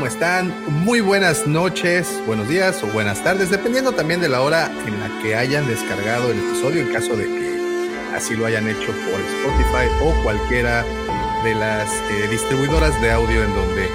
¿Cómo 0.00 0.08
están? 0.08 0.54
Muy 0.66 1.02
buenas 1.02 1.46
noches, 1.46 2.22
buenos 2.26 2.48
días 2.48 2.82
o 2.82 2.86
buenas 2.86 3.22
tardes, 3.22 3.50
dependiendo 3.50 3.92
también 3.92 4.18
de 4.18 4.30
la 4.30 4.40
hora 4.40 4.70
en 4.86 4.98
la 4.98 5.20
que 5.20 5.36
hayan 5.36 5.68
descargado 5.68 6.30
el 6.30 6.38
episodio, 6.38 6.80
en 6.80 6.90
caso 6.90 7.14
de 7.18 7.26
que 7.26 8.16
así 8.16 8.34
lo 8.34 8.46
hayan 8.46 8.66
hecho 8.66 8.86
por 8.86 9.20
Spotify 9.20 9.92
o 10.02 10.14
cualquiera 10.22 10.86
de 11.44 11.54
las 11.54 11.92
eh, 11.92 12.28
distribuidoras 12.30 12.98
de 13.02 13.10
audio 13.10 13.44
en 13.44 13.54
donde 13.54 13.90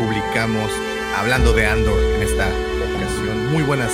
publicamos 0.00 0.68
hablando 1.16 1.52
de 1.52 1.64
Andor 1.64 2.02
en 2.16 2.22
esta 2.22 2.48
ocasión. 2.96 3.52
Muy 3.52 3.62
buenas 3.62 3.92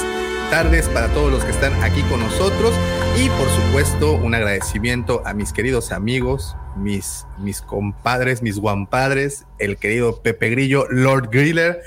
tardes 0.51 0.89
para 0.89 1.09
todos 1.09 1.31
los 1.31 1.45
que 1.45 1.51
están 1.51 1.75
aquí 1.83 2.01
con 2.05 2.21
nosotros 2.21 2.73
y 3.17 3.29
por 3.29 3.49
supuesto 3.49 4.13
un 4.15 4.35
agradecimiento 4.35 5.23
a 5.27 5.35
mis 5.35 5.53
queridos 5.53 5.93
amigos, 5.93 6.57
mis, 6.77 7.27
mis 7.39 7.61
compadres, 7.61 8.43
mis 8.43 8.59
guampadres, 8.59 9.47
el 9.59 9.77
querido 9.77 10.23
Pepe 10.23 10.51
Grillo, 10.51 10.87
Lord 10.89 11.29
Griller, 11.31 11.83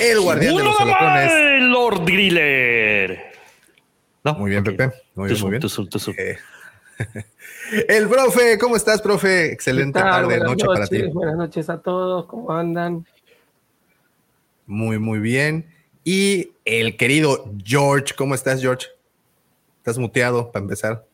el 0.00 0.20
guardián 0.20 0.56
de 0.56 0.64
los 0.64 0.80
holocones. 0.80 1.32
Lord 1.62 2.04
Griller. 2.04 3.32
No, 4.24 4.34
muy 4.34 4.50
bien, 4.50 4.64
Pepe. 4.64 4.92
Muy 5.14 5.30
bien, 5.30 5.40
muy 5.40 5.50
bien. 5.50 5.62
Eh, 6.16 6.38
el 7.88 8.08
profe, 8.08 8.58
¿cómo 8.58 8.76
estás, 8.76 9.02
profe? 9.02 9.52
Excelente 9.52 9.98
tarde, 9.98 10.38
noche 10.38 10.66
para 10.66 10.86
ti. 10.86 11.02
Buenas 11.04 11.36
noches 11.36 11.68
a 11.68 11.80
todos, 11.80 12.26
¿cómo 12.26 12.52
andan? 12.52 13.06
Muy, 14.66 14.98
muy 14.98 15.18
bien. 15.18 15.66
Y 16.04 16.52
el 16.64 16.96
querido 16.96 17.50
George. 17.64 18.14
¿Cómo 18.16 18.34
estás, 18.34 18.60
George? 18.60 18.86
¿Estás 19.90 19.98
muteado 19.98 20.52
para 20.52 20.62
empezar? 20.62 21.04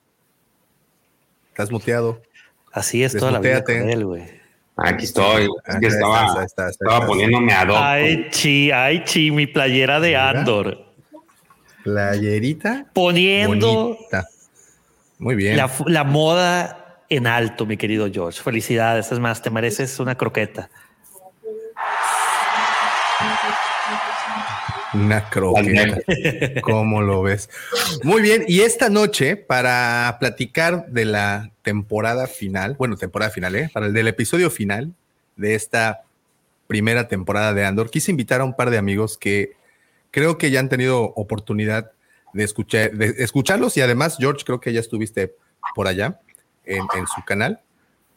¿Estás 1.49 1.71
muteado? 1.71 2.21
Así 2.71 3.03
es 3.03 3.17
toda 3.17 3.33
la 3.33 3.39
vida 3.39 3.65
con 3.65 3.75
él, 3.75 4.05
güey. 4.05 4.25
Aquí 4.77 5.07
estoy. 5.07 5.49
Es 5.65 5.77
que 5.77 5.87
estaba, 5.87 6.45
estaba 6.45 7.07
poniéndome 7.07 7.55
a 7.55 7.65
dos. 7.65 7.79
Ay, 7.81 8.29
chi, 8.29 8.71
ay, 8.71 9.03
chi, 9.05 9.31
mi 9.31 9.47
playera 9.47 9.99
de 9.99 10.15
Andor. 10.15 10.93
Playerita. 11.85 12.85
Poniendo 12.93 13.97
Muy 15.19 15.37
bien. 15.37 15.57
La, 15.57 15.71
la, 15.87 16.05
moda 16.05 17.01
en 17.09 17.27
alto, 17.27 17.65
mi 17.65 17.79
querido 17.79 18.11
George. 18.13 18.43
Felicidades. 18.43 19.11
Es 19.11 19.19
más, 19.19 19.41
te 19.41 19.49
mereces 19.49 19.99
una 20.01 20.19
croqueta. 20.19 20.69
Una 25.05 25.29
croqueta. 25.29 25.99
¿Cómo 26.63 27.03
lo 27.03 27.23
ves? 27.23 27.51
Muy 28.03 28.23
bien. 28.23 28.45
Y 28.49 28.61
esta 28.61 28.89
noche, 28.89 29.37
para 29.37 30.17
platicar 30.19 30.87
de 30.89 31.05
la 31.05 31.51
temporada 31.63 32.27
final, 32.27 32.77
bueno, 32.79 32.97
temporada 32.97 33.31
final, 33.31 33.55
¿eh? 33.57 33.71
Para 33.73 33.87
el 33.87 33.93
del 33.93 34.09
episodio 34.09 34.51
final 34.51 34.95
de 35.37 35.55
esta 35.55 36.03
primera 36.67 37.09
temporada 37.09 37.53
de 37.53 37.65
Andor, 37.65 37.91
quise 37.91 38.11
invitar 38.11 38.41
a 38.41 38.45
un 38.45 38.55
par 38.55 38.71
de 38.71 38.79
amigos 38.79 39.19
que 39.19 39.53
creo 40.11 40.39
que 40.39 40.51
ya 40.51 40.61
han 40.61 40.69
tenido 40.69 41.03
oportunidad 41.03 41.93
de, 42.33 42.45
escuchar, 42.45 42.93
de 42.93 43.17
escucharlos 43.19 43.77
y 43.77 43.83
además, 43.83 44.17
George, 44.19 44.45
creo 44.45 44.61
que 44.61 44.73
ya 44.73 44.81
estuviste 44.81 45.35
por 45.75 45.89
allá 45.89 46.21
en, 46.65 46.85
en 46.97 47.07
su 47.07 47.23
canal. 47.25 47.61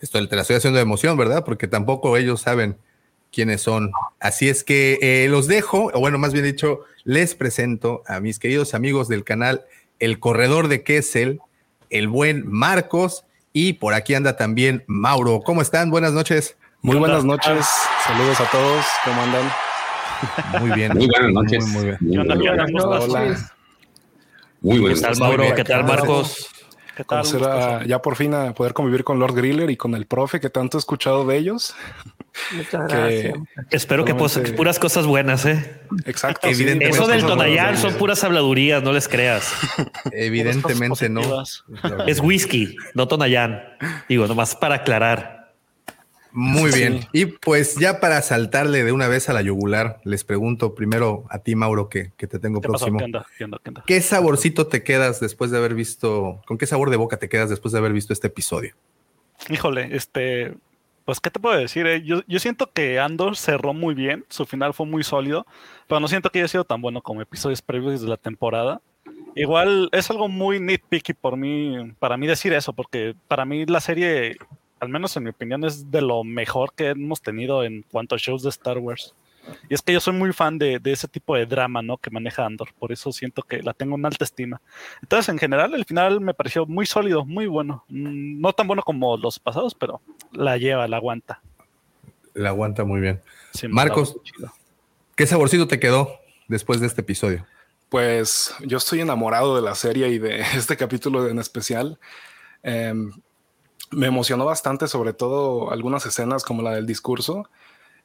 Esto 0.01 0.25
te 0.27 0.35
la 0.35 0.43
estoy 0.43 0.55
haciendo 0.55 0.77
de 0.77 0.83
emoción, 0.83 1.17
¿verdad? 1.17 1.43
Porque 1.43 1.67
tampoco 1.67 2.15
ellos 2.15 2.41
saben 2.41 2.77
quiénes 3.31 3.61
son. 3.61 3.91
Así 4.19 4.49
es 4.49 4.63
que 4.63 4.97
eh, 5.01 5.27
los 5.29 5.47
dejo, 5.47 5.91
o 5.93 5.99
bueno, 5.99 6.17
más 6.17 6.33
bien 6.33 6.45
dicho, 6.45 6.81
les 7.03 7.35
presento 7.35 8.03
a 8.07 8.19
mis 8.19 8.39
queridos 8.39 8.73
amigos 8.73 9.07
del 9.07 9.23
canal 9.23 9.65
El 9.99 10.19
Corredor 10.19 10.67
de 10.67 10.83
Kessel, 10.83 11.39
el 11.89 12.07
buen 12.07 12.47
Marcos, 12.47 13.25
y 13.53 13.73
por 13.73 13.93
aquí 13.93 14.13
anda 14.13 14.37
también 14.37 14.83
Mauro. 14.87 15.41
¿Cómo 15.41 15.61
están? 15.61 15.89
Buenas 15.89 16.13
noches. 16.13 16.55
Muy 16.81 16.97
buenas 16.97 17.25
noches. 17.25 17.65
Saludos 18.05 18.39
a 18.39 18.49
todos. 18.51 18.85
¿Cómo 19.03 19.21
andan? 19.21 19.51
Muy 20.61 20.71
bien. 20.71 20.93
Muy 20.93 21.07
buenas 21.07 21.31
noches. 21.31 21.67
Muy, 21.67 21.85
bien. 21.85 22.31
Hola. 22.81 23.51
Muy 24.61 24.79
buenas 24.79 24.99
¿Qué 24.99 25.05
tal, 25.05 25.17
Mauro? 25.17 25.55
¿Qué 25.55 25.63
tal, 25.63 25.83
Marcos? 25.83 26.49
¿Qué 26.99 27.05
tal? 27.05 27.25
Será 27.25 27.85
ya 27.85 28.01
por 28.01 28.17
fin 28.17 28.33
a 28.33 28.53
poder 28.53 28.73
convivir 28.73 29.05
con 29.05 29.19
Lord 29.19 29.33
Griller 29.33 29.69
y 29.69 29.77
con 29.77 29.95
el 29.95 30.05
profe 30.05 30.41
que 30.41 30.49
tanto 30.49 30.77
he 30.77 30.79
escuchado 30.79 31.25
de 31.25 31.37
ellos. 31.37 31.73
Muchas 32.51 32.89
gracias. 32.89 33.37
Espero 33.71 34.03
que, 34.03 34.13
pues, 34.13 34.37
puras 34.57 34.79
cosas 34.79 35.05
buenas, 35.05 35.45
¿eh? 35.45 35.79
Exacto. 36.03 36.45
Evidentemente. 36.49 36.89
Eso 36.89 37.07
del 37.07 37.25
Tonayán 37.25 37.77
son 37.77 37.93
puras 37.93 38.21
habladurías, 38.25 38.83
no 38.83 38.91
les 38.91 39.07
creas. 39.07 39.49
Evidentemente 40.11 41.07
no. 41.07 41.21
Es 42.05 42.19
whisky, 42.19 42.75
no 42.93 43.07
Tonayán. 43.07 43.63
Digo, 44.09 44.27
nomás 44.27 44.57
para 44.57 44.75
aclarar. 44.75 45.38
Muy 46.31 46.71
bien. 46.71 47.01
Y 47.11 47.25
pues 47.25 47.75
ya 47.75 47.99
para 47.99 48.21
saltarle 48.21 48.83
de 48.83 48.91
una 48.91 49.07
vez 49.07 49.29
a 49.29 49.33
la 49.33 49.41
yugular, 49.41 49.99
les 50.03 50.23
pregunto 50.23 50.75
primero 50.75 51.25
a 51.29 51.39
ti, 51.39 51.55
Mauro, 51.55 51.89
que, 51.89 52.11
que 52.17 52.27
te 52.27 52.39
tengo 52.39 52.61
próximo. 52.61 52.99
¿Qué, 53.85 54.01
saborcito 54.01 54.67
te 54.67 54.83
quedas 54.83 55.19
después 55.19 55.51
de 55.51 55.57
haber 55.57 55.73
visto, 55.73 56.41
con 56.45 56.57
qué 56.57 56.65
sabor 56.65 56.89
de 56.89 56.97
boca 56.97 57.17
te 57.17 57.29
quedas 57.29 57.49
después 57.49 57.71
de 57.71 57.79
haber 57.79 57.93
visto 57.93 58.13
este 58.13 58.27
episodio? 58.27 58.75
Híjole, 59.49 59.95
este, 59.95 60.53
pues, 61.09 61.19
¿qué 61.19 61.31
te 61.31 61.39
puedo 61.39 61.57
decir? 61.57 61.87
Eh? 61.87 62.03
Yo, 62.03 62.21
yo, 62.27 62.39
siento 62.39 62.71
que 62.71 62.99
Andor 62.99 63.35
cerró 63.35 63.73
muy 63.73 63.95
bien, 63.95 64.25
su 64.29 64.45
final 64.45 64.75
fue 64.75 64.85
muy 64.85 65.03
sólido, 65.03 65.47
pero 65.87 65.99
no 65.99 66.07
siento 66.07 66.29
que 66.29 66.39
haya 66.39 66.47
sido 66.47 66.65
tan 66.65 66.81
bueno 66.81 67.01
como 67.01 67.21
episodios 67.21 67.61
previos 67.63 68.01
de 68.01 68.07
la 68.07 68.17
temporada. 68.17 68.81
Igual 69.35 69.89
es 69.91 70.09
algo 70.09 70.27
muy 70.27 70.59
nitpicky 70.59 71.13
por 71.13 71.37
mí, 71.37 71.93
para 71.97 72.17
mí 72.17 72.27
decir 72.27 72.53
eso, 72.53 72.73
porque 72.73 73.15
para 73.27 73.45
mí 73.45 73.65
la 73.65 73.79
serie, 73.79 74.37
al 74.79 74.89
menos 74.89 75.15
en 75.17 75.23
mi 75.23 75.29
opinión, 75.29 75.63
es 75.63 75.89
de 75.91 76.01
lo 76.01 76.23
mejor 76.23 76.73
que 76.73 76.89
hemos 76.89 77.21
tenido 77.21 77.63
en 77.63 77.83
cuanto 77.91 78.15
a 78.15 78.17
shows 78.17 78.43
de 78.43 78.49
Star 78.49 78.77
Wars. 78.77 79.13
Y 79.69 79.73
es 79.73 79.81
que 79.81 79.93
yo 79.93 79.99
soy 79.99 80.13
muy 80.13 80.31
fan 80.33 80.57
de, 80.57 80.79
de, 80.79 80.91
ese 80.91 81.07
tipo 81.07 81.35
de 81.35 81.45
drama, 81.45 81.81
¿no? 81.81 81.97
Que 81.97 82.09
maneja 82.09 82.45
Andor. 82.45 82.69
Por 82.77 82.91
eso 82.91 83.11
siento 83.11 83.41
que 83.41 83.61
la 83.63 83.73
tengo 83.73 83.95
en 83.95 84.05
alta 84.05 84.23
estima. 84.23 84.61
Entonces, 85.01 85.29
en 85.29 85.37
general, 85.37 85.73
el 85.73 85.85
final 85.85 86.21
me 86.21 86.33
pareció 86.33 86.65
muy 86.65 86.85
sólido, 86.85 87.25
muy 87.25 87.47
bueno. 87.47 87.83
Mm, 87.89 88.41
no 88.41 88.53
tan 88.53 88.67
bueno 88.67 88.83
como 88.83 89.17
los 89.17 89.39
pasados, 89.39 89.75
pero 89.75 90.01
la 90.31 90.57
lleva, 90.57 90.87
la 90.87 90.97
aguanta. 90.97 91.41
La 92.33 92.49
aguanta 92.49 92.83
muy 92.83 93.01
bien. 93.01 93.21
Sí, 93.53 93.67
Marcos, 93.67 94.17
¿qué 95.15 95.25
saborcito 95.25 95.67
te 95.67 95.79
quedó 95.79 96.19
después 96.47 96.79
de 96.79 96.87
este 96.87 97.01
episodio? 97.01 97.45
Pues 97.89 98.53
yo 98.65 98.77
estoy 98.77 99.01
enamorado 99.01 99.55
de 99.55 99.63
la 99.63 99.75
serie 99.75 100.09
y 100.09 100.19
de 100.19 100.41
este 100.55 100.77
capítulo 100.77 101.27
en 101.27 101.39
especial. 101.39 101.99
Eh, 102.63 102.93
me 103.91 104.07
emocionó 104.07 104.45
bastante, 104.45 104.87
sobre 104.87 105.13
todo 105.13 105.71
algunas 105.71 106.05
escenas 106.05 106.43
como 106.43 106.61
la 106.61 106.71
del 106.71 106.85
discurso 106.85 107.49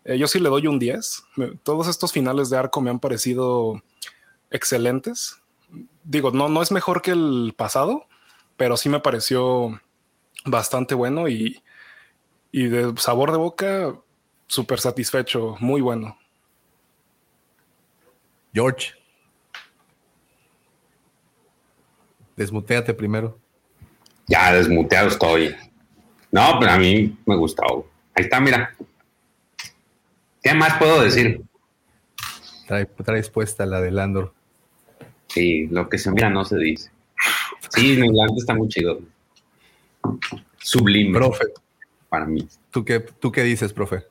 eh, 0.05 0.19
yo 0.19 0.27
sí 0.27 0.39
le 0.39 0.49
doy 0.49 0.67
un 0.67 0.79
10. 0.79 1.25
Todos 1.63 1.89
estos 1.89 2.13
finales 2.13 2.51
de 2.51 2.59
arco 2.59 2.81
me 2.81 2.91
han 2.91 3.01
parecido 3.01 3.83
excelentes. 4.51 5.41
Digo, 6.05 6.31
no, 6.31 6.49
no 6.49 6.63
es 6.63 6.71
mejor 6.71 7.03
que 7.03 7.13
el 7.13 7.55
pasado, 7.57 8.07
pero 8.57 8.77
sí 8.77 8.89
me 8.89 9.01
pareció 9.01 9.81
bastante 10.45 10.95
bueno 10.95 11.29
y, 11.29 11.63
y 12.53 12.69
de 12.69 12.93
sabor 12.99 13.33
de 13.33 13.39
boca, 13.39 13.95
súper 14.47 14.79
satisfecho, 14.79 15.57
muy 15.59 15.81
bueno. 15.81 16.19
George. 18.53 18.93
Desmuteate 22.37 22.93
primero. 22.93 23.39
Ya 24.27 24.53
desmuteado 24.53 25.09
estoy. 25.09 25.55
No, 26.35 26.59
pero 26.59 26.73
a 26.73 26.79
mí 26.79 27.17
me 27.27 27.37
gustó. 27.37 27.87
Ahí 28.13 28.25
está, 28.25 28.41
mira. 28.41 28.75
¿Qué 30.43 30.53
más 30.53 30.77
puedo 30.79 31.01
decir? 31.01 31.41
Trae, 32.67 32.87
traes 32.87 33.31
puesta 33.31 33.65
la 33.67 33.81
de 33.81 33.93
Landor. 33.93 34.33
Sí, 35.29 35.69
lo 35.69 35.89
que 35.89 35.97
se 35.97 36.11
mira 36.11 36.31
no 36.31 36.45
se 36.45 36.59
dice. 36.59 36.91
Sí, 37.69 37.97
Landor 37.97 38.37
está 38.37 38.53
muy 38.53 38.67
chido. 38.67 38.99
Sublime. 40.59 41.17
Profe. 41.17 41.45
Para 42.09 42.27
mí. 42.27 42.49
¿Tú 42.73 42.85
qué, 42.85 42.99
tú 42.99 43.31
qué 43.31 43.45
dices, 43.45 43.73
profe? 43.73 44.03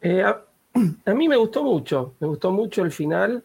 Eh, 0.00 0.22
a, 0.22 0.42
a, 1.04 1.12
mí 1.12 1.28
me 1.28 1.36
gustó 1.36 1.62
mucho. 1.62 2.14
Me 2.18 2.28
gustó 2.28 2.50
mucho 2.50 2.82
el 2.82 2.92
final. 2.92 3.44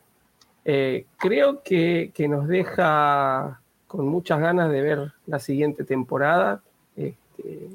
Eh, 0.63 1.07
creo 1.17 1.61
que, 1.61 2.11
que, 2.13 2.29
nos 2.29 2.47
deja 2.47 3.59
con 3.85 4.07
muchas 4.07 4.39
ganas 4.39 4.71
de 4.71 4.81
ver 4.81 5.11
la 5.25 5.39
siguiente 5.39 5.83
temporada. 5.83 6.63
Este, 7.37 7.69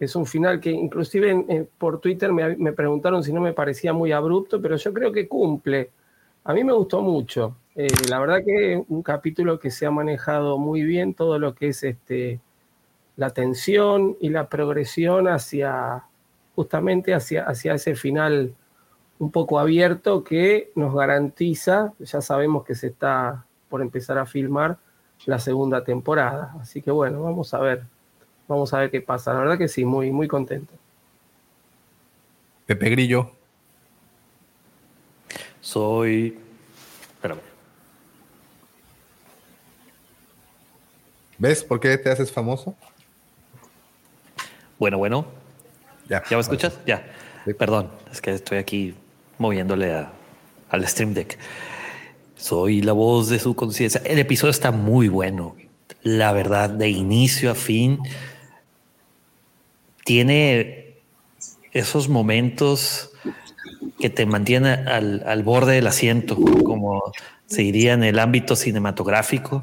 es 0.00 0.14
un 0.14 0.26
final 0.26 0.60
que 0.60 0.70
inclusive 0.70 1.68
por 1.76 2.00
Twitter 2.00 2.32
me, 2.32 2.56
me, 2.56 2.72
preguntaron 2.72 3.22
si 3.24 3.32
no 3.32 3.40
me 3.40 3.52
parecía 3.52 3.92
muy 3.92 4.12
abrupto, 4.12 4.62
pero 4.62 4.76
yo 4.76 4.92
creo 4.92 5.12
que 5.12 5.26
cumple. 5.26 5.90
A 6.44 6.54
mí 6.54 6.62
me 6.62 6.72
gustó 6.72 7.02
mucho. 7.02 7.56
Eh, 7.74 7.88
la 8.08 8.18
verdad 8.18 8.38
que 8.44 8.82
un 8.88 9.02
capítulo 9.02 9.58
que 9.58 9.70
se 9.70 9.86
ha 9.86 9.90
manejado 9.90 10.58
muy 10.58 10.82
bien 10.82 11.14
todo 11.14 11.38
lo 11.38 11.54
que 11.54 11.68
es 11.68 11.82
este, 11.82 12.40
la 13.16 13.30
tensión 13.30 14.16
y 14.20 14.30
la 14.30 14.48
progresión 14.48 15.28
hacia 15.28 16.04
justamente 16.54 17.14
hacia, 17.14 17.44
hacia 17.44 17.74
ese 17.74 17.94
final 17.94 18.54
un 19.18 19.30
poco 19.30 19.58
abierto 19.58 20.24
que 20.24 20.70
nos 20.74 20.94
garantiza, 20.94 21.92
ya 21.98 22.20
sabemos 22.20 22.64
que 22.64 22.74
se 22.74 22.88
está 22.88 23.44
por 23.68 23.82
empezar 23.82 24.18
a 24.18 24.26
filmar 24.26 24.78
la 25.26 25.38
segunda 25.38 25.84
temporada. 25.84 26.54
Así 26.60 26.82
que 26.82 26.90
bueno, 26.90 27.22
vamos 27.22 27.52
a 27.54 27.58
ver 27.58 27.82
Vamos 28.48 28.72
a 28.72 28.78
ver 28.78 28.90
qué 28.90 29.00
pasa. 29.00 29.32
La 29.34 29.40
verdad 29.40 29.58
que 29.58 29.68
sí, 29.68 29.84
muy, 29.84 30.10
muy 30.10 30.26
contento. 30.26 30.72
Pepe 32.66 32.90
Grillo. 32.90 33.30
Soy. 35.60 36.38
Espérame. 37.14 37.40
¿Ves 41.38 41.62
por 41.62 41.78
qué 41.80 41.96
te 41.98 42.10
haces 42.10 42.32
famoso? 42.32 42.74
Bueno, 44.78 44.98
bueno. 44.98 45.26
Ya. 46.08 46.22
¿Ya 46.28 46.36
me 46.36 46.40
escuchas? 46.40 46.78
Ya. 46.86 47.06
Sí. 47.44 47.54
Perdón, 47.54 47.90
es 48.10 48.20
que 48.20 48.32
estoy 48.32 48.58
aquí 48.58 48.94
moviéndole 49.38 49.94
a- 49.94 50.10
al 50.70 50.86
Stream 50.88 51.14
Deck. 51.14 51.38
Soy 52.36 52.82
la 52.82 52.92
voz 52.92 53.28
de 53.28 53.38
su 53.38 53.54
conciencia. 53.54 54.00
El 54.04 54.18
episodio 54.18 54.50
está 54.50 54.70
muy 54.70 55.08
bueno. 55.08 55.56
La 56.02 56.32
verdad, 56.32 56.70
de 56.70 56.88
inicio 56.88 57.50
a 57.50 57.54
fin, 57.54 57.98
tiene 60.08 60.94
esos 61.72 62.08
momentos 62.08 63.10
que 64.00 64.08
te 64.08 64.24
mantienen 64.24 64.88
al, 64.88 65.22
al 65.26 65.42
borde 65.42 65.74
del 65.74 65.86
asiento, 65.86 66.34
como 66.64 67.12
se 67.44 67.60
diría 67.60 67.92
en 67.92 68.02
el 68.02 68.18
ámbito 68.18 68.56
cinematográfico. 68.56 69.62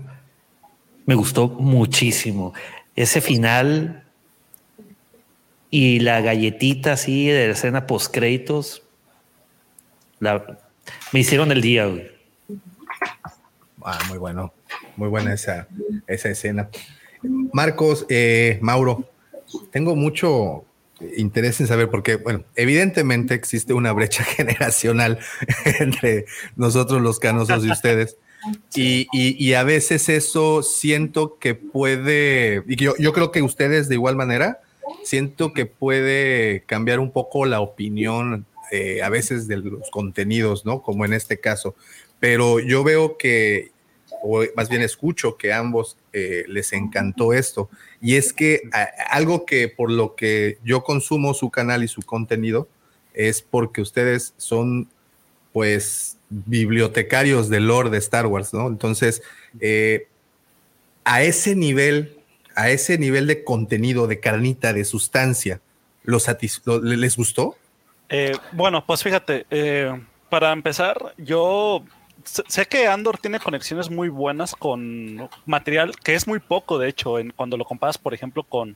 Me 1.08 1.16
gustó 1.16 1.48
muchísimo. 1.48 2.54
Ese 2.96 3.22
final 3.22 4.04
y 5.72 6.02
la 6.02 6.22
galletita 6.22 6.94
así 6.94 7.28
de 7.28 7.48
la 7.48 7.54
escena 7.54 7.88
post 7.88 8.14
créditos 8.14 8.84
la, 10.20 10.60
me 11.12 11.22
hicieron 11.22 11.52
el 11.52 11.62
día. 11.64 11.88
güey. 11.88 12.08
Ah, 13.84 13.98
muy 14.10 14.20
bueno. 14.20 14.54
Muy 14.96 15.10
buena 15.10 15.34
esa, 15.34 15.68
esa 16.06 16.30
escena. 16.30 16.70
Marcos, 17.52 18.06
eh, 18.10 18.60
Mauro, 18.62 19.10
tengo 19.72 19.96
mucho 19.96 20.66
interés 21.18 21.60
en 21.60 21.68
saber 21.68 21.90
porque, 21.90 22.16
bueno, 22.16 22.44
evidentemente 22.56 23.34
existe 23.34 23.74
una 23.74 23.92
brecha 23.92 24.24
generacional 24.38 25.20
entre 25.80 26.26
nosotros 26.56 27.02
los 27.02 27.20
canosos 27.20 27.66
y 27.66 27.72
ustedes. 27.72 28.18
Y, 28.76 29.08
y- 29.12 29.36
y 29.44 29.54
a 29.56 29.64
veces 29.64 30.08
eso 30.08 30.62
siento 30.64 31.38
que 31.40 31.56
puede, 31.56 32.64
y 32.68 32.76
yo, 32.76 32.94
yo 33.00 33.12
creo 33.12 33.32
que 33.32 33.42
ustedes 33.42 33.90
de 33.90 33.96
igual 33.96 34.16
manera, 34.16 34.62
siento 35.04 35.52
que 35.52 35.66
puede 35.66 36.62
cambiar 36.68 37.00
un 37.00 37.12
poco 37.12 37.46
la 37.46 37.60
opinión 37.60 38.46
eh, 38.72 39.02
a 39.02 39.10
veces 39.10 39.48
de 39.48 39.58
los 39.58 39.90
contenidos, 39.92 40.64
¿no? 40.66 40.82
Como 40.84 41.06
en 41.06 41.14
este 41.14 41.40
caso. 41.40 41.76
Pero 42.20 42.60
yo 42.60 42.84
veo 42.84 43.18
que, 43.18 43.72
o 44.28 44.44
más 44.56 44.70
bien 44.70 44.82
escucho 44.82 45.38
que 45.38 45.54
ambos 45.54 45.98
eh, 46.12 46.46
les 46.48 46.74
encantó 46.74 47.32
esto. 47.34 47.70
Y 48.02 48.16
es 48.16 48.34
que 48.34 48.64
algo 49.12 49.46
que 49.46 49.68
por 49.70 49.92
lo 49.92 50.16
que 50.16 50.58
yo 50.64 50.84
consumo 50.84 51.34
su 51.36 51.52
canal 51.52 51.84
y 51.84 51.88
su 51.88 52.02
contenido 52.02 52.68
es 53.14 53.42
porque 53.44 53.82
ustedes 53.82 54.34
son, 54.38 54.90
pues, 55.54 56.18
bibliotecarios 56.30 57.50
del 57.50 57.68
lore 57.68 57.92
de 57.92 58.00
Star 58.00 58.26
Wars, 58.26 58.52
¿no? 58.54 58.68
Entonces, 58.68 59.22
eh, 59.60 60.08
a 61.04 61.22
ese 61.22 61.56
nivel, 61.56 62.18
a 62.56 62.72
ese 62.72 62.98
nivel 62.98 63.28
de 63.28 63.44
contenido, 63.44 64.08
de 64.08 64.20
carnita, 64.20 64.74
de 64.74 64.86
sustancia, 64.86 65.62
¿los 66.04 66.28
satis- 66.28 66.62
lo- 66.66 66.82
¿les 66.82 67.16
gustó? 67.16 67.56
Eh, 68.10 68.34
bueno, 68.52 68.84
pues 68.86 69.04
fíjate, 69.04 69.46
para 70.30 70.52
empezar, 70.52 71.14
yo 71.18 71.84
sé 72.26 72.66
que 72.66 72.88
Andor 72.88 73.18
tiene 73.18 73.40
conexiones 73.40 73.90
muy 73.90 74.10
buenas 74.10 74.56
con 74.56 75.30
material 75.46 75.96
que 75.98 76.16
es 76.16 76.28
muy 76.28 76.40
poco, 76.40 76.78
de 76.78 76.90
hecho, 76.90 77.16
cuando 77.36 77.58
lo 77.58 77.66
comparas, 77.66 77.98
por 77.98 78.14
ejemplo, 78.14 78.44
con. 78.44 78.76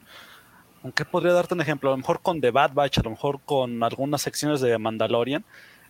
¿Con 0.81 0.93
qué 0.93 1.03
podría 1.03 1.33
darte 1.33 1.53
un 1.53 1.59
ejemplo? 1.59 1.89
A 1.89 1.93
lo 1.93 1.97
mejor 1.97 2.21
con 2.21 2.39
The 2.39 2.51
Bad 2.51 2.73
Batch, 2.73 2.99
a 2.99 3.03
lo 3.03 3.09
mejor 3.09 3.41
con 3.43 3.83
algunas 3.83 4.21
secciones 4.21 4.61
de 4.61 4.77
Mandalorian. 4.77 5.43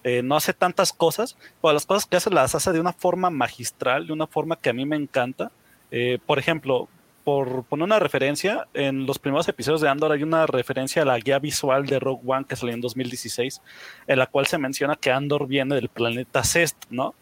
Eh, 0.03 0.23
no 0.23 0.35
hace 0.35 0.53
tantas 0.53 0.93
cosas, 0.93 1.37
pero 1.61 1.73
las 1.73 1.85
cosas 1.85 2.07
que 2.07 2.17
hace 2.17 2.31
las 2.31 2.55
hace 2.55 2.71
de 2.71 2.79
una 2.79 2.93
forma 2.93 3.29
magistral, 3.29 4.07
de 4.07 4.13
una 4.13 4.25
forma 4.25 4.55
que 4.55 4.69
a 4.69 4.73
mí 4.73 4.85
me 4.85 4.95
encanta. 4.95 5.51
Eh, 5.91 6.17
por 6.25 6.39
ejemplo, 6.39 6.87
por 7.23 7.63
poner 7.65 7.83
una 7.83 7.99
referencia, 7.99 8.67
en 8.73 9.05
los 9.05 9.19
primeros 9.19 9.47
episodios 9.47 9.81
de 9.81 9.89
Andor 9.89 10.11
hay 10.13 10.23
una 10.23 10.47
referencia 10.47 11.03
a 11.03 11.05
la 11.05 11.19
guía 11.19 11.37
visual 11.37 11.85
de 11.85 11.99
Rogue 11.99 12.23
One 12.25 12.45
que 12.45 12.55
salió 12.55 12.73
en 12.73 12.81
2016, 12.81 13.61
en 14.07 14.17
la 14.17 14.25
cual 14.25 14.47
se 14.47 14.57
menciona 14.57 14.95
que 14.95 15.11
Andor 15.11 15.45
viene 15.45 15.75
del 15.75 15.89
planeta 15.89 16.43
Cest, 16.43 16.77
¿no? 16.89 17.13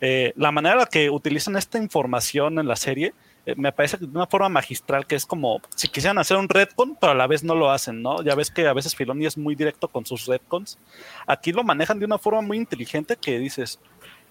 Eh, 0.00 0.32
la 0.36 0.52
manera 0.52 0.86
que 0.86 1.10
utilizan 1.10 1.56
esta 1.56 1.78
información 1.78 2.58
en 2.58 2.68
la 2.68 2.76
serie 2.76 3.14
eh, 3.46 3.54
me 3.56 3.72
parece 3.72 3.96
de 3.96 4.06
una 4.06 4.26
forma 4.26 4.48
magistral 4.48 5.06
que 5.06 5.14
es 5.14 5.24
como 5.24 5.60
si 5.74 5.86
quisieran 5.88 6.18
hacer 6.18 6.36
un 6.36 6.48
retcon, 6.48 6.96
pero 7.00 7.12
a 7.12 7.14
la 7.14 7.28
vez 7.28 7.44
no 7.44 7.54
lo 7.54 7.70
hacen, 7.70 8.02
¿no? 8.02 8.22
Ya 8.22 8.34
ves 8.34 8.50
que 8.50 8.66
a 8.66 8.72
veces 8.72 8.96
Filoni 8.96 9.24
es 9.24 9.38
muy 9.38 9.54
directo 9.54 9.86
con 9.86 10.04
sus 10.04 10.26
retcons. 10.26 10.78
Aquí 11.26 11.52
lo 11.52 11.62
manejan 11.62 12.00
de 12.00 12.04
una 12.04 12.18
forma 12.18 12.40
muy 12.40 12.56
inteligente 12.56 13.16
que 13.16 13.38
dices, 13.38 13.78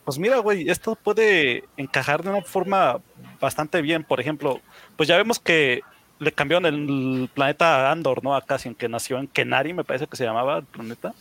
pues 0.03 0.19
mira, 0.19 0.39
güey, 0.39 0.69
esto 0.69 0.95
puede 0.95 1.63
encajar 1.77 2.23
de 2.23 2.29
una 2.29 2.41
forma 2.41 3.00
bastante 3.39 3.81
bien. 3.81 4.03
Por 4.03 4.19
ejemplo, 4.19 4.59
pues 4.97 5.07
ya 5.07 5.15
vemos 5.15 5.39
que 5.39 5.81
le 6.19 6.31
cambiaron 6.31 6.65
el 6.65 7.29
planeta 7.33 7.91
Andor, 7.91 8.21
¿no? 8.21 8.35
A 8.35 8.41
Cassian, 8.41 8.75
que 8.75 8.89
nació 8.89 9.17
en 9.17 9.27
Kenari, 9.27 9.73
me 9.73 9.85
parece 9.85 10.07
que 10.07 10.17
se 10.17 10.25
llamaba 10.25 10.57
el 10.57 10.65
planeta. 10.65 11.13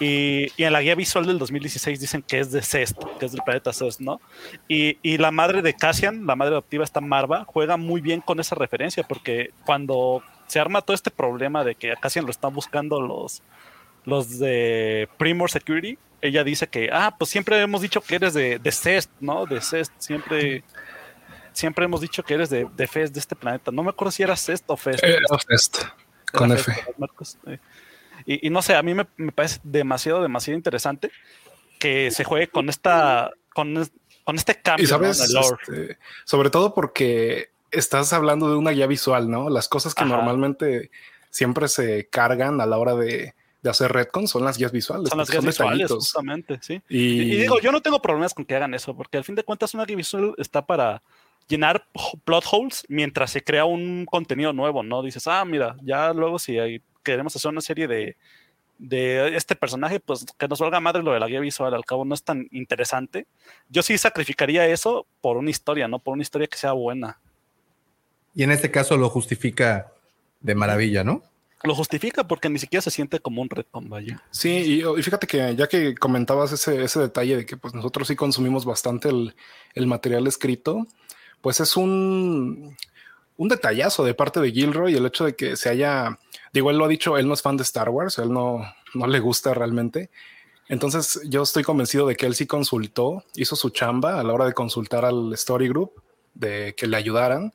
Y, 0.00 0.48
y 0.56 0.64
en 0.64 0.72
la 0.72 0.82
guía 0.82 0.94
visual 0.94 1.26
del 1.26 1.38
2016 1.38 2.00
dicen 2.00 2.22
que 2.22 2.40
es 2.40 2.50
de 2.50 2.62
Cest, 2.62 2.98
que 3.18 3.26
es 3.26 3.32
del 3.32 3.42
planeta 3.42 3.72
Cest, 3.72 4.00
¿no? 4.00 4.20
Y, 4.66 4.98
y 5.02 5.18
la 5.18 5.30
madre 5.30 5.62
de 5.62 5.74
Cassian, 5.74 6.26
la 6.26 6.34
madre 6.34 6.52
adoptiva, 6.52 6.82
esta 6.84 7.00
Marva, 7.00 7.44
juega 7.46 7.76
muy 7.76 8.00
bien 8.00 8.20
con 8.20 8.40
esa 8.40 8.56
referencia, 8.56 9.04
porque 9.04 9.50
cuando 9.64 10.22
se 10.48 10.58
arma 10.58 10.82
todo 10.82 10.94
este 10.94 11.10
problema 11.10 11.64
de 11.64 11.74
que 11.76 11.92
a 11.92 11.96
Cassian 11.96 12.24
lo 12.24 12.30
están 12.30 12.52
buscando 12.54 13.00
los, 13.00 13.42
los 14.04 14.38
de 14.38 15.08
Primor 15.16 15.50
Security, 15.50 15.96
ella 16.20 16.42
dice 16.42 16.66
que, 16.66 16.88
ah, 16.92 17.14
pues 17.18 17.30
siempre 17.30 17.60
hemos 17.60 17.82
dicho 17.82 18.00
que 18.00 18.16
eres 18.16 18.34
de, 18.34 18.58
de 18.58 18.72
Cest, 18.72 19.10
¿no? 19.20 19.46
De 19.46 19.60
Cest, 19.60 19.92
siempre, 19.98 20.64
siempre 21.52 21.84
hemos 21.84 22.00
dicho 22.00 22.22
que 22.22 22.34
eres 22.34 22.50
de, 22.50 22.66
de 22.74 22.86
Fest, 22.86 23.12
de 23.14 23.20
este 23.20 23.36
planeta. 23.36 23.70
No 23.70 23.82
me 23.82 23.90
acuerdo 23.90 24.10
si 24.10 24.22
era 24.22 24.34
Cest 24.34 24.64
o 24.68 24.76
Fest. 24.76 25.04
Eh, 25.04 25.18
Fest, 25.46 25.84
con 26.32 26.50
Era 26.50 26.60
F. 26.60 26.72
Fest, 26.72 27.38
Y, 28.26 28.46
y 28.46 28.50
no 28.50 28.62
sé, 28.62 28.74
a 28.74 28.82
mí 28.82 28.94
me, 28.94 29.06
me 29.16 29.32
parece 29.32 29.60
demasiado, 29.62 30.22
demasiado 30.22 30.56
interesante 30.56 31.10
que 31.78 32.10
se 32.10 32.24
juegue 32.24 32.48
con 32.48 32.68
esta, 32.68 33.30
con, 33.54 33.74
con 34.24 34.36
este 34.36 34.60
cambio 34.60 34.84
Y 34.84 34.86
sabes, 34.86 35.30
¿no? 35.32 35.40
este, 35.40 35.98
sobre 36.24 36.50
todo 36.50 36.74
porque 36.74 37.50
estás 37.70 38.12
hablando 38.12 38.50
de 38.50 38.56
una 38.56 38.70
guía 38.70 38.86
visual, 38.86 39.30
¿no? 39.30 39.50
Las 39.50 39.68
cosas 39.68 39.94
que 39.94 40.04
Ajá. 40.04 40.16
normalmente 40.16 40.90
siempre 41.30 41.68
se 41.68 42.06
cargan 42.08 42.60
a 42.60 42.66
la 42.66 42.78
hora 42.78 42.94
de, 42.94 43.34
de 43.62 43.70
hacer 43.70 43.92
retcon 43.92 44.28
son 44.28 44.44
las 44.44 44.56
guías 44.56 44.72
visuales. 44.72 45.08
Son 45.08 45.18
las 45.18 45.30
guías 45.30 45.44
visuales, 45.44 45.90
justamente, 45.90 46.58
sí. 46.62 46.80
Y, 46.88 47.22
Y, 47.22 47.36
digo, 47.36 47.60
yo 47.60 47.72
no 47.72 47.82
tengo 47.82 48.00
problemas 48.00 48.32
con 48.32 48.44
que 48.44 48.54
hagan 48.54 48.72
eso, 48.74 48.96
porque 48.96 49.18
al 49.18 49.24
fin 49.24 49.34
de 49.34 49.42
cuentas 49.42 49.74
una 49.74 49.84
guía 49.84 49.96
visual 49.96 50.34
está 50.38 50.64
para 50.64 51.02
llenar 51.48 51.86
plot 52.24 52.44
holes 52.50 52.84
mientras 52.88 53.30
se 53.32 53.42
crea 53.42 53.64
un 53.64 54.06
contenido 54.06 54.52
nuevo, 54.52 54.82
¿no? 54.82 55.02
Dices, 55.02 55.26
ah, 55.26 55.44
mira, 55.44 55.76
ya 55.82 56.12
luego 56.12 56.38
si 56.38 56.58
hay- 56.58 56.80
queremos 57.04 57.36
hacer 57.36 57.50
una 57.50 57.60
serie 57.60 57.86
de, 57.86 58.16
de 58.78 59.36
este 59.36 59.54
personaje, 59.54 60.00
pues 60.00 60.24
que 60.38 60.48
nos 60.48 60.58
valga 60.58 60.80
madre 60.80 61.02
lo 61.02 61.12
de 61.12 61.20
la 61.20 61.28
guía 61.28 61.40
visual, 61.40 61.74
al 61.74 61.84
cabo 61.84 62.04
no 62.04 62.14
es 62.14 62.22
tan 62.22 62.48
interesante. 62.50 63.26
Yo 63.68 63.82
sí 63.82 63.96
sacrificaría 63.98 64.66
eso 64.66 65.06
por 65.20 65.36
una 65.36 65.50
historia, 65.50 65.86
¿no? 65.86 65.98
Por 65.98 66.14
una 66.14 66.22
historia 66.22 66.48
que 66.48 66.58
sea 66.58 66.72
buena. 66.72 67.18
Y 68.34 68.42
en 68.42 68.50
este 68.50 68.70
caso 68.70 68.96
lo 68.96 69.08
justifica 69.08 69.92
de 70.40 70.54
maravilla, 70.54 71.04
¿no? 71.04 71.22
Lo 71.62 71.74
justifica 71.74 72.28
porque 72.28 72.50
ni 72.50 72.58
siquiera 72.58 72.82
se 72.82 72.90
siente 72.90 73.20
como 73.20 73.40
un 73.40 73.48
retcon, 73.48 73.88
vaya. 73.88 74.22
Sí, 74.30 74.50
y, 74.50 74.82
y 74.82 75.02
fíjate 75.02 75.26
que 75.26 75.56
ya 75.56 75.66
que 75.66 75.94
comentabas 75.94 76.52
ese, 76.52 76.84
ese 76.84 77.00
detalle 77.00 77.38
de 77.38 77.46
que 77.46 77.56
pues 77.56 77.72
nosotros 77.72 78.06
sí 78.08 78.16
consumimos 78.16 78.66
bastante 78.66 79.08
el, 79.08 79.34
el 79.74 79.86
material 79.86 80.26
escrito, 80.26 80.86
pues 81.40 81.60
es 81.60 81.76
un, 81.78 82.76
un 83.38 83.48
detallazo 83.48 84.04
de 84.04 84.12
parte 84.12 84.40
de 84.40 84.52
Gilroy 84.52 84.94
el 84.94 85.06
hecho 85.06 85.24
de 85.24 85.36
que 85.36 85.56
se 85.56 85.70
haya, 85.70 86.18
digo, 86.54 86.70
él 86.70 86.78
lo 86.78 86.84
ha 86.84 86.88
dicho, 86.88 87.18
él 87.18 87.26
no 87.26 87.34
es 87.34 87.42
fan 87.42 87.56
de 87.56 87.64
Star 87.64 87.90
Wars, 87.90 88.18
él 88.18 88.32
no, 88.32 88.64
no 88.94 89.06
le 89.08 89.18
gusta 89.18 89.52
realmente. 89.54 90.08
Entonces 90.68 91.20
yo 91.24 91.42
estoy 91.42 91.64
convencido 91.64 92.06
de 92.06 92.14
que 92.14 92.26
él 92.26 92.36
sí 92.36 92.46
consultó, 92.46 93.24
hizo 93.34 93.56
su 93.56 93.70
chamba 93.70 94.20
a 94.20 94.22
la 94.22 94.32
hora 94.32 94.46
de 94.46 94.54
consultar 94.54 95.04
al 95.04 95.32
Story 95.34 95.68
Group, 95.68 96.00
de 96.32 96.74
que 96.76 96.86
le 96.86 96.96
ayudaran. 96.96 97.52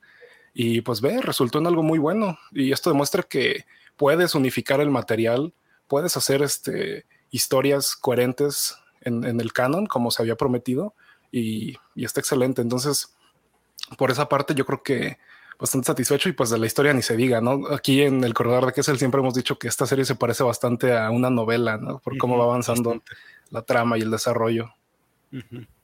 Y 0.54 0.82
pues 0.82 1.00
ve, 1.00 1.22
resultó 1.22 1.60
en 1.60 1.68
algo 1.68 1.82
muy 1.82 1.98
bueno. 1.98 2.38
Y 2.52 2.74
esto 2.74 2.90
demuestra 2.90 3.24
que 3.24 3.66
puedes 3.96 4.36
unificar 4.36 4.82
el 4.82 4.90
material, 4.90 5.54
puedes 5.88 6.18
hacer 6.18 6.42
este, 6.42 7.06
historias 7.32 7.96
coherentes 7.96 8.76
en, 9.00 9.24
en 9.24 9.40
el 9.40 9.54
canon, 9.54 9.86
como 9.86 10.12
se 10.12 10.22
había 10.22 10.36
prometido, 10.36 10.94
y, 11.32 11.78
y 11.96 12.04
está 12.04 12.20
excelente. 12.20 12.62
Entonces, 12.62 13.16
por 13.98 14.12
esa 14.12 14.28
parte, 14.28 14.56
yo 14.56 14.66
creo 14.66 14.84
que 14.84 15.18
bastante 15.60 15.88
satisfecho 15.88 16.30
y 16.30 16.32
pues 16.32 16.50
de 16.50 16.58
la 16.58 16.66
historia 16.66 16.94
ni 16.94 17.02
se 17.02 17.18
diga, 17.18 17.42
¿no? 17.42 17.68
Aquí 17.72 18.02
en 18.02 18.24
el 18.24 18.34
corredor 18.34 18.66
de 18.68 18.74
Kessel 18.74 18.98
siempre 18.98 19.20
hemos 19.20 19.34
dicho 19.34 19.60
que 19.60 19.68
esta 19.68 19.86
serie 19.86 20.06
se 20.06 20.16
parece 20.16 20.44
bastante 20.44 20.98
a 20.98 21.10
una 21.12 21.30
novela, 21.30 21.78
¿no? 21.78 22.00
Por 22.00 22.18
cómo 22.18 22.38
va 22.38 22.46
avanzando 22.46 22.92
bastante. 22.92 23.12
la 23.52 23.62
trama 23.64 23.98
y 23.98 24.02
el 24.02 24.12
desarrollo. 24.12 24.74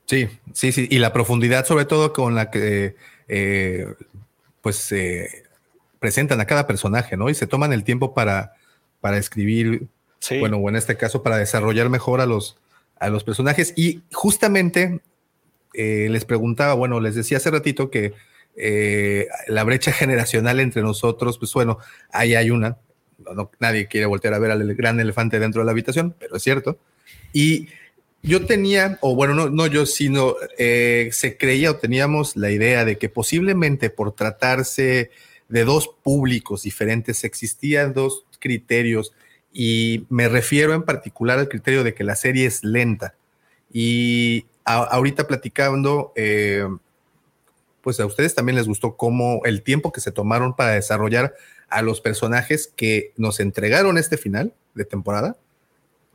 Sí, 0.05 0.27
sí, 0.53 0.71
sí. 0.71 0.87
Y 0.89 0.99
la 0.99 1.11
profundidad, 1.13 1.65
sobre 1.65 1.85
todo 1.85 2.13
con 2.13 2.35
la 2.35 2.49
que 2.51 2.95
eh, 3.27 3.87
pues 4.61 4.91
eh, 4.91 5.43
presentan 5.99 6.39
a 6.39 6.45
cada 6.45 6.67
personaje, 6.67 7.17
¿no? 7.17 7.29
Y 7.29 7.35
se 7.35 7.47
toman 7.47 7.73
el 7.73 7.83
tiempo 7.83 8.13
para, 8.13 8.53
para 9.01 9.17
escribir, 9.17 9.87
Sí. 10.19 10.39
bueno, 10.39 10.57
o 10.57 10.69
en 10.69 10.75
este 10.75 10.95
caso, 10.97 11.21
para 11.21 11.37
desarrollar 11.37 11.89
mejor 11.89 12.21
a 12.21 12.25
los, 12.25 12.57
a 12.99 13.09
los 13.09 13.23
personajes. 13.23 13.73
Y 13.75 14.01
justamente 14.13 15.01
eh, 15.73 16.07
les 16.09 16.25
preguntaba, 16.25 16.73
bueno, 16.73 16.99
les 16.99 17.13
decía 17.15 17.37
hace 17.37 17.51
ratito 17.51 17.91
que 17.91 18.13
eh, 18.55 19.27
la 19.47 19.63
brecha 19.63 19.91
generacional 19.91 20.59
entre 20.59 20.81
nosotros, 20.81 21.37
pues 21.37 21.53
bueno, 21.53 21.79
ahí 22.11 22.35
hay 22.35 22.49
una. 22.49 22.77
nadie 23.59 23.87
quiere 23.87 24.05
voltear 24.05 24.33
a 24.33 24.39
ver 24.39 24.51
al 24.51 24.73
gran 24.75 24.99
elefante 24.99 25.39
dentro 25.39 25.61
de 25.61 25.65
la 25.65 25.71
habitación, 25.71 26.15
pero 26.19 26.37
es 26.37 26.43
cierto. 26.43 26.77
Y 27.33 27.67
yo 28.21 28.45
tenía, 28.45 28.97
o 29.01 29.15
bueno, 29.15 29.33
no, 29.33 29.49
no 29.49 29.67
yo, 29.67 29.85
sino 29.85 30.35
eh, 30.57 31.09
se 31.11 31.37
creía 31.37 31.71
o 31.71 31.75
teníamos 31.75 32.35
la 32.35 32.51
idea 32.51 32.85
de 32.85 32.97
que 32.97 33.09
posiblemente 33.09 33.89
por 33.89 34.13
tratarse 34.13 35.11
de 35.47 35.63
dos 35.63 35.89
públicos 36.01 36.63
diferentes 36.63 37.23
existían 37.23 37.93
dos 37.93 38.25
criterios 38.39 39.13
y 39.53 40.05
me 40.09 40.27
refiero 40.27 40.73
en 40.73 40.83
particular 40.83 41.39
al 41.39 41.49
criterio 41.49 41.83
de 41.83 41.93
que 41.93 42.03
la 42.03 42.15
serie 42.15 42.45
es 42.45 42.63
lenta. 42.63 43.15
Y 43.71 44.45
ahorita 44.65 45.27
platicando, 45.27 46.11
eh, 46.15 46.67
pues 47.85 47.99
a 47.99 48.05
ustedes 48.07 48.33
también 48.33 48.55
les 48.55 48.67
gustó 48.67 48.97
cómo 48.97 49.41
el 49.45 49.61
tiempo 49.61 49.91
que 49.91 50.01
se 50.01 50.11
tomaron 50.11 50.55
para 50.55 50.71
desarrollar 50.71 51.35
a 51.69 51.83
los 51.83 52.01
personajes 52.01 52.73
que 52.75 53.13
nos 53.15 53.39
entregaron 53.39 53.99
este 53.99 54.17
final 54.17 54.55
de 54.73 54.85
temporada 54.85 55.37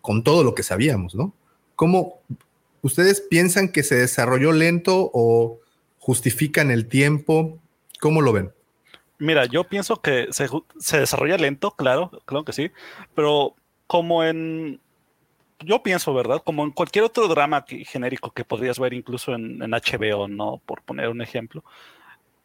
con 0.00 0.24
todo 0.24 0.42
lo 0.42 0.56
que 0.56 0.64
sabíamos, 0.64 1.14
¿no? 1.14 1.32
¿Cómo 1.76 2.22
ustedes 2.82 3.20
piensan 3.20 3.68
que 3.68 3.84
se 3.84 3.94
desarrolló 3.94 4.50
lento 4.50 5.12
o 5.14 5.60
justifican 6.00 6.72
el 6.72 6.88
tiempo? 6.88 7.60
¿Cómo 8.00 8.20
lo 8.20 8.32
ven? 8.32 8.52
Mira, 9.20 9.44
yo 9.44 9.62
pienso 9.62 10.02
que 10.02 10.26
se, 10.32 10.98
desarrolla 10.98 11.36
lento, 11.36 11.76
claro, 11.76 12.10
claro 12.24 12.44
que 12.44 12.52
sí, 12.52 12.72
pero 13.14 13.54
como 13.86 14.24
en, 14.24 14.80
yo 15.64 15.82
pienso, 15.82 16.14
¿verdad? 16.14 16.42
Como 16.44 16.64
en 16.64 16.70
cualquier 16.70 17.04
otro 17.04 17.28
drama 17.28 17.64
genérico 17.66 18.30
que 18.30 18.44
podrías 18.44 18.78
ver 18.78 18.92
incluso 18.92 19.34
en, 19.34 19.62
en, 19.62 19.70
HBO, 19.70 20.28
¿no? 20.28 20.60
Por 20.64 20.82
poner 20.82 21.08
un 21.08 21.22
ejemplo. 21.22 21.64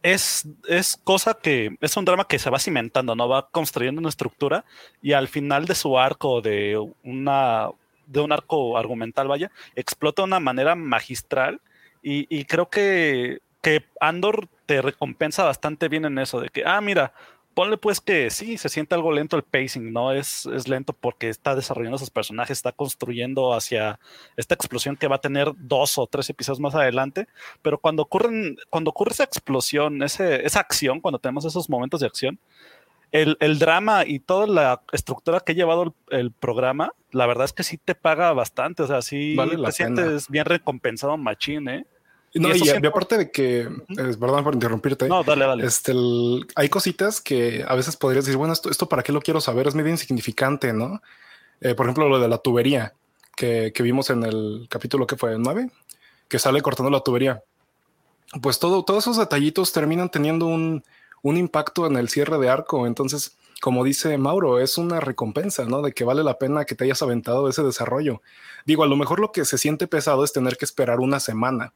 Es, 0.04 0.48
es 0.68 1.00
cosa 1.04 1.34
que 1.34 1.78
es 1.82 1.98
un 1.98 2.06
drama 2.06 2.28
que 2.28 2.38
se 2.38 2.50
va 2.50 2.60
cimentando, 2.60 3.16
¿no? 3.16 3.28
Va 3.28 3.50
construyendo 3.50 4.00
una 4.00 4.10
estructura 4.10 4.66
y 5.02 5.14
al 5.14 5.28
final 5.28 5.66
de 5.66 5.76
su 5.76 5.98
arco, 5.98 6.42
de 6.42 6.80
una 7.04 7.70
de 8.08 8.20
un 8.20 8.32
arco 8.32 8.78
argumental, 8.78 9.28
vaya, 9.28 9.52
explota 9.76 10.22
de 10.22 10.28
una 10.28 10.40
manera 10.40 10.76
magistral 10.76 11.60
y, 12.08 12.46
creo 12.46 12.70
que, 12.70 13.40
que, 13.64 13.84
Andor 14.00 14.48
te 14.68 14.84
recompensa 14.84 15.44
bastante 15.44 15.90
bien 15.90 16.06
en 16.06 16.20
eso, 16.20 16.40
de 16.40 16.50
que, 16.50 16.64
ah, 16.64 16.80
mira, 16.82 17.14
ponle 17.56 17.78
pues 17.78 18.02
que 18.02 18.30
sí, 18.30 18.58
se 18.58 18.70
siente 18.70 18.94
algo 18.94 19.12
lento 19.12 19.38
el 19.38 19.44
pacing, 19.44 19.92
¿no? 19.92 20.12
Es, 20.12 20.46
es 20.46 20.68
lento 20.68 20.94
porque 20.94 21.30
está 21.30 21.56
desarrollando 21.56 21.96
esos 21.96 22.12
personajes, 22.12 22.58
está 22.58 22.74
construyendo 22.74 23.54
hacia 23.54 24.00
esta 24.36 24.54
explosión 24.54 24.98
que 24.98 25.08
va 25.08 25.16
a 25.16 25.22
tener 25.22 25.54
dos 25.58 25.98
o 25.98 26.06
tres 26.06 26.30
episodios 26.30 26.60
más 26.60 26.76
adelante, 26.76 27.28
pero 27.62 27.80
cuando, 27.80 28.04
ocurren, 28.04 28.58
cuando 28.70 28.92
ocurre 28.92 29.14
esa 29.14 29.24
explosión, 29.24 30.04
ese, 30.04 30.46
esa 30.46 30.60
acción, 30.60 31.00
cuando 31.00 31.18
tenemos 31.18 31.46
esos 31.46 31.70
momentos 31.70 32.02
de 32.02 32.08
acción, 32.08 32.40
el, 33.12 33.60
drama 33.60 34.04
y 34.06 34.20
toda 34.20 34.46
la 34.46 34.82
estructura 34.92 35.40
que 35.40 35.54
ha 35.54 35.56
llevado 35.56 35.96
el, 36.10 36.32
programa, 36.32 36.92
la 37.12 37.26
verdad 37.26 37.46
es 37.46 37.54
que 37.54 37.64
sí 37.64 37.78
te 37.78 37.96
paga 37.96 38.34
bastante. 38.34 38.84
O 38.84 38.88
sea, 38.88 39.02
sí 39.02 39.38
te 39.38 39.72
sientes 39.72 40.28
bien 40.30 40.44
recompensado, 40.44 41.16
machín, 41.16 41.70
¿eh? 41.70 41.86
No, 42.36 42.54
y, 42.54 42.70
aparte 42.70 43.18
de 43.18 43.32
que, 43.32 43.70
perdón 44.20 44.44
por 44.44 44.54
interrumpirte. 44.54 45.08
No, 45.08 45.24
dale, 45.24 45.46
dale. 45.46 45.66
Este, 45.66 45.94
hay 46.56 46.68
cositas 46.68 47.22
que 47.22 47.64
a 47.66 47.76
veces 47.76 47.96
podrías 47.96 48.26
decir, 48.26 48.38
bueno, 48.38 48.52
esto, 48.52 48.70
esto 48.70 48.90
para 48.90 49.04
qué 49.04 49.14
lo 49.14 49.22
quiero 49.22 49.40
saber, 49.40 49.68
es 49.68 49.76
medio 49.76 49.92
insignificante, 49.92 50.74
¿no? 50.74 51.02
Eh, 51.62 51.76
por 51.76 51.86
ejemplo, 51.86 52.10
lo 52.10 52.20
de 52.20 52.28
la 52.28 52.38
tubería 52.38 52.94
que, 53.38 53.72
que 53.74 53.84
vimos 53.84 54.10
en 54.10 54.24
el 54.24 54.68
capítulo 54.70 55.08
que 55.08 55.16
fue 55.16 55.32
el 55.32 55.42
9, 55.42 55.72
que 56.28 56.38
sale 56.38 56.62
cortando 56.62 56.90
la 56.90 57.00
tubería. 57.00 57.42
Pues 58.42 58.60
todo, 58.60 58.84
todos 58.84 59.06
esos 59.06 59.18
detallitos 59.18 59.72
terminan 59.72 60.10
teniendo 60.10 60.46
un, 60.46 60.84
un 61.22 61.38
impacto 61.38 61.88
en 61.88 61.96
el 61.96 62.10
cierre 62.10 62.38
de 62.38 62.50
arco. 62.50 62.86
Entonces, 62.86 63.38
como 63.62 63.84
dice 63.84 64.18
Mauro, 64.18 64.60
es 64.60 64.78
una 64.78 65.00
recompensa, 65.00 65.66
¿no? 65.66 65.82
De 65.82 65.94
que 65.94 66.04
vale 66.04 66.24
la 66.24 66.38
pena 66.38 66.66
que 66.66 66.76
te 66.76 66.84
hayas 66.84 67.02
aventado 67.02 67.48
ese 67.48 67.64
desarrollo. 67.64 68.22
Digo, 68.66 68.84
a 68.84 68.88
lo 68.88 68.96
mejor 68.96 69.20
lo 69.20 69.32
que 69.32 69.46
se 69.46 69.58
siente 69.58 69.88
pesado 69.88 70.24
es 70.24 70.34
tener 70.34 70.58
que 70.58 70.66
esperar 70.66 71.00
una 71.00 71.20
semana, 71.20 71.74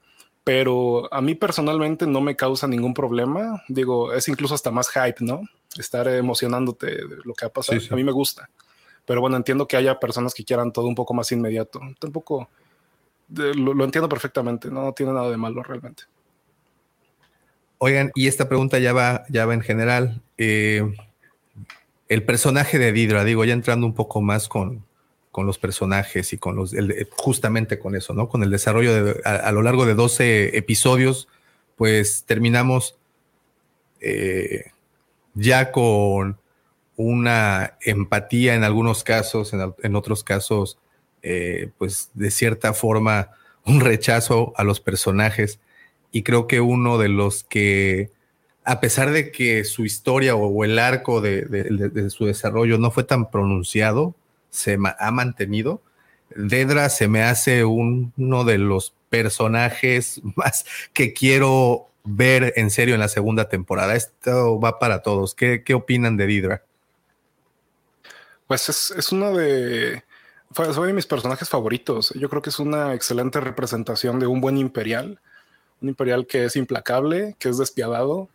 pero 0.50 1.08
a 1.13 1.22
mí 1.22 1.36
personalmente 1.36 2.08
no 2.08 2.22
me 2.22 2.36
causa 2.36 2.68
ningún 2.68 2.96
problema. 2.96 3.62
Digo, 3.68 4.13
es 4.13 4.27
incluso 4.29 4.56
hasta 4.56 4.72
más 4.72 4.89
hype, 4.89 5.18
¿no? 5.20 5.44
Estar 5.77 6.08
emocionándote 6.08 6.88
de 6.88 7.18
lo 7.24 7.36
que 7.36 7.46
ha 7.46 7.50
pasado. 7.50 7.79
A 7.91 7.96
mí 7.96 8.03
me 8.03 8.12
gusta. 8.12 8.50
Pero 9.06 9.22
bueno, 9.22 9.38
entiendo 9.38 9.68
que 9.68 9.77
haya 9.77 10.00
personas 10.00 10.34
que 10.34 10.44
quieran 10.44 10.74
todo 10.74 10.88
un 10.88 10.96
poco 10.96 11.13
más 11.13 11.32
inmediato. 11.32 11.79
Tampoco 12.00 12.50
lo, 13.27 13.75
lo 13.75 13.86
entiendo 13.86 14.10
perfectamente, 14.10 14.72
no 14.72 14.91
tiene 14.94 15.13
nada 15.13 15.29
de 15.29 15.38
malo 15.38 15.62
realmente. 15.62 16.06
Oigan, 17.77 18.12
y 18.15 18.25
esta 18.25 18.50
pregunta 18.50 18.79
ya 18.79 18.91
va, 18.91 19.25
ya 19.29 19.46
va 19.46 19.53
en 19.53 19.62
general. 19.62 20.20
Eh, 20.39 20.82
el 22.08 22.24
personaje 22.24 22.79
de 22.79 22.91
Didra, 22.91 23.24
digo, 23.24 23.46
ya 23.46 23.53
entrando 23.53 23.86
un 23.86 23.94
poco 23.94 24.20
más 24.20 24.50
con, 24.50 24.84
con 25.39 25.46
los 25.46 25.58
personajes 25.58 26.34
y 26.34 26.38
con 26.38 26.58
los, 26.58 26.75
justamente 27.12 27.79
con 27.79 27.96
eso, 27.96 28.13
¿no? 28.13 28.27
Con 28.27 28.43
el 28.43 28.50
desarrollo 28.50 29.05
de, 29.05 29.22
a, 29.24 29.53
lo 29.53 29.62
largo 29.62 29.86
de 29.86 29.93
12 29.93 30.58
episodios, 30.58 31.29
pues 31.77 32.25
terminamos 32.25 32.98
eh, 34.01 34.72
ya 35.36 35.72
con 35.72 36.38
una 36.98 37.77
empatía 37.79 38.53
en 38.55 38.65
algunos 38.65 39.05
casos, 39.05 39.53
en, 39.53 39.96
otros 39.96 40.25
casos, 40.25 40.77
eh, 41.22 41.69
pues 41.77 42.10
de 42.15 42.31
cierta 42.31 42.74
forma, 42.74 43.29
un 43.65 43.79
rechazo 43.79 44.51
a 44.58 44.65
los 44.65 44.81
personajes 44.81 45.62
y 46.12 46.24
creo 46.24 46.48
que 46.48 46.60
uno 46.60 46.98
de 46.98 47.08
los 47.08 47.46
que, 47.46 48.12
a 48.65 48.81
pesar 48.81 49.12
de 49.12 49.31
que 49.31 49.63
su 49.63 49.86
historia 49.86 50.36
o, 50.36 50.65
el 50.65 50.77
arco 50.79 51.22
de, 51.22 52.10
su 52.10 52.25
desarrollo 52.25 52.77
no 52.77 52.91
fue 52.91 53.05
tan 53.05 53.31
pronunciado, 53.31 54.15
se 54.50 54.77
ha 55.00 55.12
mantenido. 55.12 55.82
Dedra 56.36 56.89
se 56.89 57.08
me 57.08 57.24
hace 57.24 57.65
uno 57.65 58.44
de 58.44 58.58
los 58.58 58.94
personajes 59.10 60.22
más 60.36 60.65
que 60.94 61.13
quiero 61.13 61.88
ver 62.03 62.53
en 62.56 62.70
serio 62.70 62.96
en 62.96 63.01
la 63.01 63.08
segunda 63.08 63.50
temporada. 63.50 63.96
Esto 63.96 64.60
va 64.60 64.79
para 64.79 65.01
todos. 65.01 65.36
¿Qué, 65.36 65.63
qué 65.63 65.74
opinan 65.74 66.18
de 66.18 66.27
Dedra? 66.27 66.63
Pues 68.48 68.70
es, 68.70 68.91
es 68.91 69.12
uno 69.12 69.36
de, 69.36 70.03
fue 70.51 70.88
de 70.88 70.94
mis 70.94 71.06
personajes 71.06 71.50
favoritos. 71.50 72.12
Yo 72.15 72.29
creo 72.29 72.41
que 72.41 72.50
es 72.50 72.60
una 72.60 72.94
excelente 72.96 73.39
representación 73.39 74.20
de 74.20 74.25
un 74.27 74.41
buen 74.41 74.58
imperial 74.58 75.20
un 75.82 75.89
imperial 75.89 76.27
que 76.27 76.46
es 76.46 76.56
implacable, 76.56 77.36
que 77.39 77.50
es 77.50 77.58
despiadado 77.58 78.29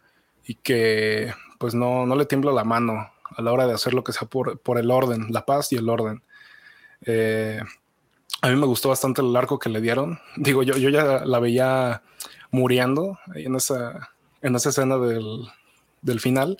y 0.44 0.54
que 0.56 1.32
pues 1.58 1.74
no, 1.74 2.06
no 2.06 2.16
le 2.16 2.26
tiembla 2.26 2.52
la 2.52 2.64
mano 2.64 3.10
a 3.36 3.42
la 3.42 3.52
hora 3.52 3.66
de 3.66 3.74
hacer 3.74 3.94
lo 3.94 4.04
que 4.04 4.12
sea 4.12 4.28
por, 4.28 4.58
por 4.58 4.78
el 4.78 4.90
orden, 4.90 5.26
la 5.30 5.44
paz 5.44 5.72
y 5.72 5.76
el 5.76 5.88
orden. 5.88 6.22
Eh, 7.02 7.60
a 8.40 8.48
mí 8.48 8.56
me 8.56 8.66
gustó 8.66 8.90
bastante 8.90 9.22
el 9.22 9.34
arco 9.34 9.58
que 9.58 9.70
le 9.70 9.80
dieron. 9.80 10.18
Digo, 10.36 10.62
yo, 10.62 10.76
yo 10.76 10.90
ya 10.90 11.24
la 11.24 11.40
veía 11.40 12.02
muriendo 12.50 13.18
en 13.34 13.54
esa, 13.56 14.10
en 14.42 14.54
esa 14.54 14.68
escena 14.68 14.98
del, 14.98 15.48
del 16.02 16.20
final. 16.20 16.58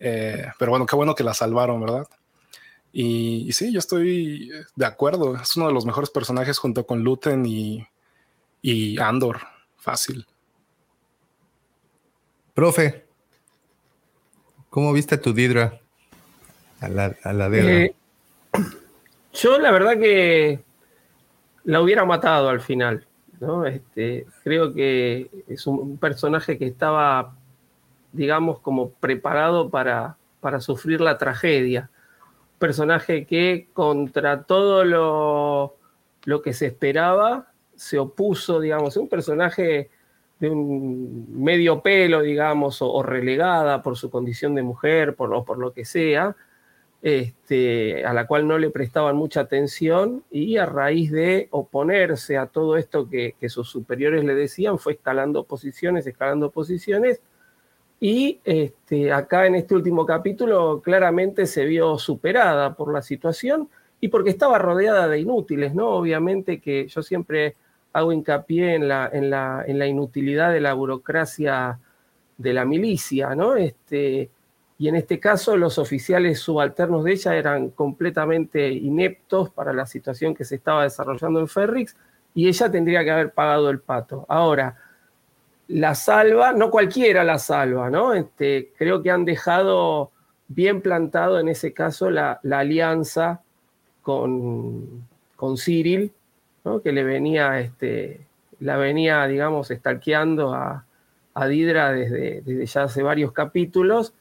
Eh, 0.00 0.46
pero 0.58 0.70
bueno, 0.70 0.86
qué 0.86 0.96
bueno 0.96 1.14
que 1.14 1.24
la 1.24 1.34
salvaron, 1.34 1.80
¿verdad? 1.80 2.08
Y, 2.92 3.52
sí, 3.52 3.72
yo 3.72 3.78
estoy 3.78 4.50
de 4.76 4.86
acuerdo. 4.86 5.36
Es 5.36 5.56
uno 5.56 5.66
de 5.66 5.72
los 5.72 5.86
mejores 5.86 6.10
personajes 6.10 6.58
junto 6.58 6.86
con 6.86 7.02
Luten 7.02 7.44
y, 7.46 7.86
y 8.62 9.00
Andor. 9.00 9.40
Fácil. 9.76 10.26
Profe, 12.54 13.06
¿cómo 14.70 14.92
viste 14.92 15.16
a 15.16 15.20
tu 15.20 15.32
Didra? 15.32 15.80
A 16.84 16.88
la, 16.88 17.16
a 17.24 17.48
eh, 17.54 17.94
yo 19.32 19.58
la 19.58 19.70
verdad 19.70 19.98
que 19.98 20.62
la 21.64 21.80
hubiera 21.80 22.04
matado 22.04 22.48
al 22.48 22.60
final. 22.60 23.06
¿no? 23.40 23.66
Este, 23.66 24.26
creo 24.42 24.72
que 24.72 25.30
es 25.48 25.66
un 25.66 25.98
personaje 25.98 26.58
que 26.58 26.66
estaba, 26.66 27.34
digamos, 28.12 28.60
como 28.60 28.90
preparado 28.90 29.70
para, 29.70 30.16
para 30.40 30.60
sufrir 30.60 31.00
la 31.00 31.18
tragedia. 31.18 31.90
Personaje 32.58 33.26
que 33.26 33.68
contra 33.72 34.42
todo 34.42 34.84
lo, 34.84 35.76
lo 36.24 36.42
que 36.42 36.52
se 36.52 36.66
esperaba, 36.66 37.48
se 37.74 37.98
opuso, 37.98 38.60
digamos, 38.60 38.96
un 38.96 39.08
personaje 39.08 39.90
de 40.38 40.50
un 40.50 41.42
medio 41.42 41.80
pelo, 41.80 42.20
digamos, 42.20 42.78
o, 42.80 43.02
relegada 43.02 43.82
por 43.82 43.96
su 43.96 44.10
condición 44.10 44.54
de 44.54 44.62
mujer, 44.62 45.14
por, 45.14 45.44
por 45.44 45.58
lo 45.58 45.72
que 45.72 45.84
sea, 45.84 46.36
este, 47.04 48.02
a 48.06 48.14
la 48.14 48.26
cual 48.26 48.48
no 48.48 48.56
le 48.56 48.70
prestaban 48.70 49.14
mucha 49.14 49.40
atención 49.40 50.24
y 50.30 50.56
a 50.56 50.64
raíz 50.64 51.12
de 51.12 51.48
oponerse 51.50 52.38
a 52.38 52.46
todo 52.46 52.78
esto 52.78 53.10
que, 53.10 53.34
sus 53.50 53.68
superiores 53.68 54.24
le 54.24 54.34
decían, 54.34 54.78
fue 54.78 54.94
escalando 54.94 55.44
posiciones, 55.44 56.06
escalando 56.06 56.50
posiciones, 56.50 57.20
y 58.00 58.40
este, 58.42 59.12
acá 59.12 59.46
en 59.46 59.54
este 59.54 59.74
último 59.74 60.06
capítulo 60.06 60.80
claramente 60.80 61.44
se 61.44 61.66
vio 61.66 61.98
superada 61.98 62.74
por 62.74 62.90
la 62.90 63.02
situación 63.02 63.68
y 64.00 64.08
porque 64.08 64.30
estaba 64.30 64.58
rodeada 64.58 65.06
de 65.06 65.18
inútiles, 65.18 65.74
¿no? 65.74 65.90
Obviamente 65.90 66.58
que 66.58 66.88
yo 66.88 67.02
siempre 67.02 67.54
hago 67.92 68.12
hincapié 68.12 68.76
en 68.76 68.88
la, 68.88 69.10
en 69.12 69.28
la, 69.28 69.62
en 69.66 69.78
la 69.78 69.86
inutilidad 69.86 70.52
de 70.52 70.60
la 70.62 70.72
burocracia 70.72 71.78
de 72.38 72.52
la 72.54 72.64
milicia, 72.64 73.34
¿no? 73.34 73.56
Este, 73.56 74.30
y 74.78 74.88
en 74.88 74.96
este 74.96 75.20
caso 75.20 75.56
los 75.56 75.78
oficiales 75.78 76.40
subalternos 76.40 77.04
de 77.04 77.12
ella 77.12 77.36
eran 77.36 77.70
completamente 77.70 78.70
ineptos 78.70 79.50
para 79.50 79.72
la 79.72 79.86
situación 79.86 80.34
que 80.34 80.44
se 80.44 80.56
estaba 80.56 80.82
desarrollando 80.82 81.40
en 81.40 81.48
Ferrix 81.48 81.96
y 82.34 82.48
ella 82.48 82.70
tendría 82.70 83.04
que 83.04 83.10
haber 83.12 83.32
pagado 83.32 83.70
el 83.70 83.78
pato. 83.78 84.26
Ahora, 84.28 84.76
la 85.68 85.94
salva, 85.94 86.52
no 86.52 86.70
cualquiera 86.70 87.22
la 87.22 87.38
salva, 87.38 87.88
¿no? 87.88 88.12
Este, 88.12 88.72
creo 88.76 89.00
que 89.00 89.10
han 89.12 89.24
dejado 89.24 90.10
bien 90.48 90.82
plantado 90.82 91.38
en 91.38 91.48
ese 91.48 91.72
caso 91.72 92.10
la, 92.10 92.40
alianza 92.50 93.40
con, 94.02 95.06
con 95.36 95.56
Cyril, 95.56 96.12
¿no? 96.64 96.82
que 96.82 96.92
le 96.92 97.04
venía, 97.04 97.60
este, 97.60 98.26
la 98.58 98.76
venía, 98.76 99.24
digamos, 99.26 99.70
estalqueando 99.70 100.52
a, 100.52 100.84
a 101.32 101.46
Didra 101.46 101.92
desde, 101.92 102.42
desde 102.42 102.66
ya 102.66 102.82
hace 102.82 103.02
varios 103.02 103.32
capítulos 103.32 104.12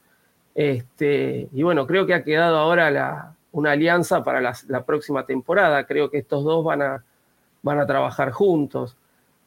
este, 0.55 1.49
y 1.51 1.63
bueno, 1.63 1.87
creo 1.87 2.05
que 2.05 2.13
ha 2.13 2.23
quedado 2.23 2.57
ahora 2.57 3.35
una 3.51 3.71
alianza 3.71 4.23
para 4.23 4.41
la, 4.41 4.85
próxima 4.85 5.25
temporada. 5.25 5.85
Creo 5.85 6.09
que 6.09 6.19
estos 6.19 6.43
dos 6.43 6.63
van 6.63 6.81
a, 6.81 7.03
van 7.61 7.79
a 7.79 7.85
trabajar 7.85 8.31
juntos. 8.31 8.95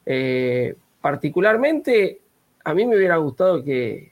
Eh, 0.05 0.75
particularmente, 1.01 2.21
a 2.63 2.73
mí 2.73 2.85
me 2.85 2.97
hubiera 2.97 3.17
gustado 3.17 3.63
que, 3.63 4.11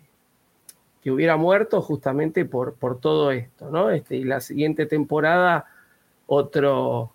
que 1.02 1.12
hubiera 1.12 1.38
muerto 1.38 1.82
justamente 1.82 2.46
por, 2.46 2.76
por 2.76 3.00
todo 3.00 3.32
esto, 3.32 3.70
¿no? 3.70 3.90
Este, 3.90 4.16
y 4.16 4.24
la 4.24 4.40
siguiente 4.40 4.86
temporada, 4.86 5.66
otro, 6.28 7.12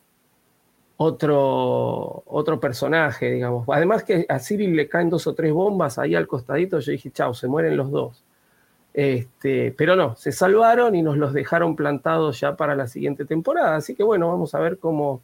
otro, 0.97 2.23
otro 2.27 2.61
personaje, 2.61 3.33
digamos. 3.33 3.67
Además 3.71 4.05
que 4.05 4.27
a 4.29 4.39
Cyril 4.39 4.77
le 4.77 4.89
caen 4.89 5.11
dos 5.11 5.27
o 5.27 5.35
tres 5.35 5.53
bombas 5.53 5.99
ahí 5.99 6.15
al 6.15 6.27
costadito, 6.27 6.79
yo 6.79 6.93
dije, 6.93 7.11
chao, 7.11 7.33
se 7.33 7.49
mueren 7.49 7.77
los 7.77 7.91
dos. 7.91 8.23
Este, 8.93 9.73
pero 9.77 9.95
no, 9.95 10.17
se 10.17 10.33
salvaron 10.33 10.95
y 10.95 11.03
nos 11.03 11.17
los 11.17 11.33
dejaron 11.33 11.77
plantados 11.77 12.41
ya 12.41 12.57
para 12.57 12.75
la 12.75 12.89
siguiente 12.89 13.25
temporada. 13.25 13.77
Así 13.77 13.95
que 13.95 14.03
bueno, 14.03 14.29
vamos 14.29 14.55
a 14.55 14.59
ver 14.59 14.79
cómo, 14.79 15.23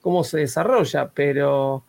cómo 0.00 0.24
se 0.24 0.38
desarrolla. 0.38 1.10
Pero 1.14 1.84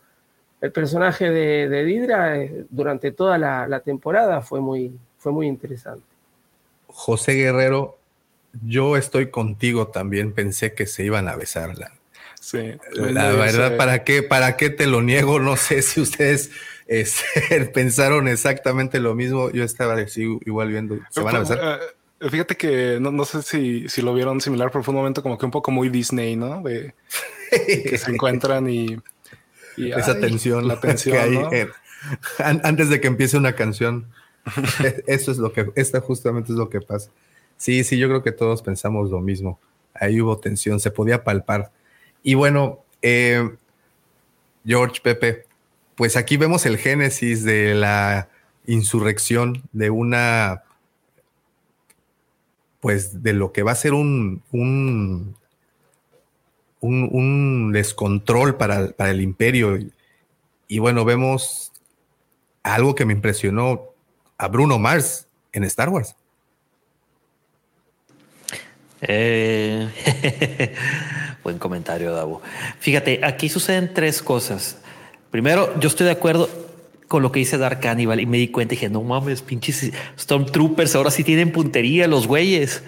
el 0.60 0.72
personaje 0.72 1.30
de, 1.30 1.68
de 1.68 1.84
Didra 1.84 2.38
eh, 2.38 2.64
durante 2.70 3.12
toda 3.12 3.38
la, 3.38 3.80
temporada 3.80 4.42
fue 4.42 4.60
muy, 4.60 4.98
fue 5.18 5.32
muy 5.32 5.46
interesante. 5.46 6.04
José 6.86 7.32
Guerrero, 7.32 7.98
yo 8.62 8.96
estoy 8.96 9.30
contigo 9.30 9.88
también. 9.88 10.32
Pensé 10.32 10.74
que 10.74 10.86
se 10.86 11.04
iban 11.04 11.28
a 11.28 11.36
besar. 11.36 11.76
La, 11.76 11.90
sí, 12.40 12.72
la 12.92 13.32
verdad, 13.32 13.76
¿para 13.76 14.04
qué, 14.04 14.22
¿para 14.22 14.56
qué 14.56 14.70
te 14.70 14.86
lo 14.86 15.02
niego? 15.02 15.40
No 15.40 15.56
sé 15.56 15.82
si 15.82 16.00
ustedes 16.00 16.50
este, 16.86 17.64
pensaron 17.74 18.28
exactamente 18.28 19.00
lo 19.00 19.14
mismo. 19.14 19.50
Yo 19.50 19.64
estaba 19.64 19.96
igual 20.44 20.70
viendo. 20.70 20.98
¿Se 21.10 21.20
van 21.20 21.36
a 21.36 21.38
besar? 21.40 21.80
Eh, 22.20 22.30
fíjate 22.30 22.56
que 22.56 22.98
no, 23.00 23.24
sé 23.24 23.42
si, 23.42 23.88
si, 23.88 24.02
lo 24.02 24.14
vieron 24.14 24.40
similar, 24.40 24.70
pero 24.70 24.82
fue 24.82 24.92
un 24.92 25.00
momento 25.00 25.22
como 25.22 25.38
que 25.38 25.46
un 25.46 25.50
poco 25.50 25.70
muy 25.70 25.88
Disney, 25.88 26.36
¿no? 26.36 26.62
De, 26.62 26.94
que 27.50 27.98
se 27.98 28.10
encuentran 28.10 28.68
y, 28.68 28.98
esa 29.76 30.18
tensión, 30.18 30.68
la 30.68 30.80
tensión 30.80 31.48
antes 32.38 32.88
de 32.90 33.00
que 33.00 33.08
empiece 33.08 33.36
una 33.36 33.54
canción. 33.54 34.06
E, 34.82 35.04
eso 35.06 35.30
es 35.32 35.38
lo 35.38 35.52
que, 35.52 35.70
esta 35.74 36.00
justamente 36.00 36.52
es 36.52 36.58
lo 36.58 36.68
que 36.68 36.80
pasa. 36.80 37.10
Sí, 37.56 37.84
sí, 37.84 37.98
yo 37.98 38.08
creo 38.08 38.22
que 38.22 38.32
todos 38.32 38.62
pensamos 38.62 39.10
lo 39.10 39.20
mismo. 39.20 39.58
Ahí 39.94 40.20
hubo 40.20 40.38
tensión, 40.38 40.80
se 40.80 40.90
podía 40.90 41.24
palpar. 41.24 41.70
Y 42.22 42.34
bueno, 42.34 42.84
eh, 43.00 43.48
George 44.66 45.00
Pepe, 45.02 45.46
pues 45.96 46.16
aquí 46.16 46.36
vemos 46.36 46.66
el 46.66 46.78
génesis 46.78 47.44
de 47.44 47.74
la 47.74 48.28
insurrección 48.66 49.62
de 49.72 49.90
una, 49.90 50.62
pues 52.80 53.22
de 53.22 53.32
lo 53.32 53.52
que 53.52 53.62
va 53.62 53.72
a 53.72 53.76
ser 53.76 53.94
un, 53.94 54.42
un, 54.50 55.36
descontrol 57.72 58.56
para, 58.56 58.88
para, 58.92 59.10
el 59.10 59.20
imperio. 59.20 59.78
Y 60.68 60.78
bueno, 60.78 61.04
vemos 61.04 61.72
algo 62.62 62.94
que 62.94 63.04
me 63.04 63.12
impresionó 63.12 63.90
a 64.38 64.48
Bruno 64.48 64.78
Mars 64.78 65.28
en 65.52 65.64
Star 65.64 65.88
Wars. 65.90 66.16
Eh, 69.02 69.88
buen 71.44 71.58
comentario, 71.58 72.12
Davo. 72.12 72.40
Fíjate, 72.80 73.20
aquí 73.22 73.48
suceden 73.48 73.92
tres 73.92 74.22
cosas. 74.22 74.78
Primero, 75.34 75.76
yo 75.80 75.88
estoy 75.88 76.06
de 76.06 76.12
acuerdo 76.12 76.48
con 77.08 77.24
lo 77.24 77.32
que 77.32 77.40
dice 77.40 77.58
Dark 77.58 77.80
Cannibal 77.80 78.20
y 78.20 78.24
me 78.24 78.38
di 78.38 78.52
cuenta 78.52 78.74
y 78.74 78.76
dije, 78.76 78.88
no 78.88 79.02
mames, 79.02 79.42
pinches 79.42 79.90
Stormtroopers, 80.16 80.94
ahora 80.94 81.10
sí 81.10 81.24
tienen 81.24 81.50
puntería 81.50 82.06
los 82.06 82.28
güeyes. 82.28 82.84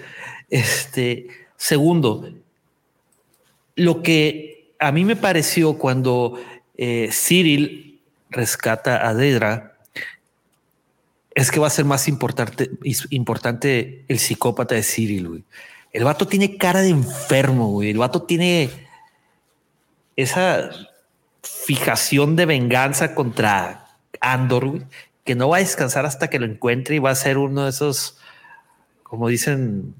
Este, 0.49 1.27
segundo, 1.57 2.31
lo 3.75 4.01
que 4.01 4.71
a 4.79 4.93
mí 4.93 5.03
me 5.03 5.17
pareció 5.17 5.77
cuando 5.77 6.39
eh, 6.77 7.09
Cyril 7.11 7.99
rescata 8.29 9.05
a 9.05 9.13
Dedra 9.13 9.75
es 11.35 11.51
que 11.51 11.59
va 11.59 11.67
a 11.67 11.69
ser 11.69 11.83
más 11.83 12.07
importante, 12.07 12.71
importante 13.09 14.05
el 14.07 14.19
psicópata 14.19 14.73
de 14.73 14.83
Cyril, 14.83 15.27
güey. 15.27 15.43
El 15.91 16.05
vato 16.05 16.25
tiene 16.29 16.55
cara 16.55 16.81
de 16.81 16.91
enfermo, 16.91 17.71
güey. 17.71 17.89
El 17.89 17.97
vato 17.97 18.21
tiene 18.21 18.69
esa 20.15 20.71
fijación 21.65 22.35
de 22.35 22.45
venganza 22.45 23.15
contra 23.15 23.87
Andor, 24.19 24.83
que 25.23 25.35
no 25.35 25.49
va 25.49 25.57
a 25.57 25.59
descansar 25.59 26.05
hasta 26.05 26.29
que 26.29 26.39
lo 26.39 26.45
encuentre 26.45 26.95
y 26.95 26.99
va 26.99 27.11
a 27.11 27.15
ser 27.15 27.37
uno 27.37 27.63
de 27.63 27.69
esos, 27.69 28.17
como 29.03 29.27
dicen 29.27 29.93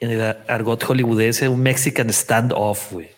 en 0.00 0.10
el 0.10 0.36
argot 0.48 0.82
hollywoodense, 0.82 1.48
un 1.48 1.62
Mexican 1.62 2.12
standoff, 2.12 2.92
güey. 2.92 3.10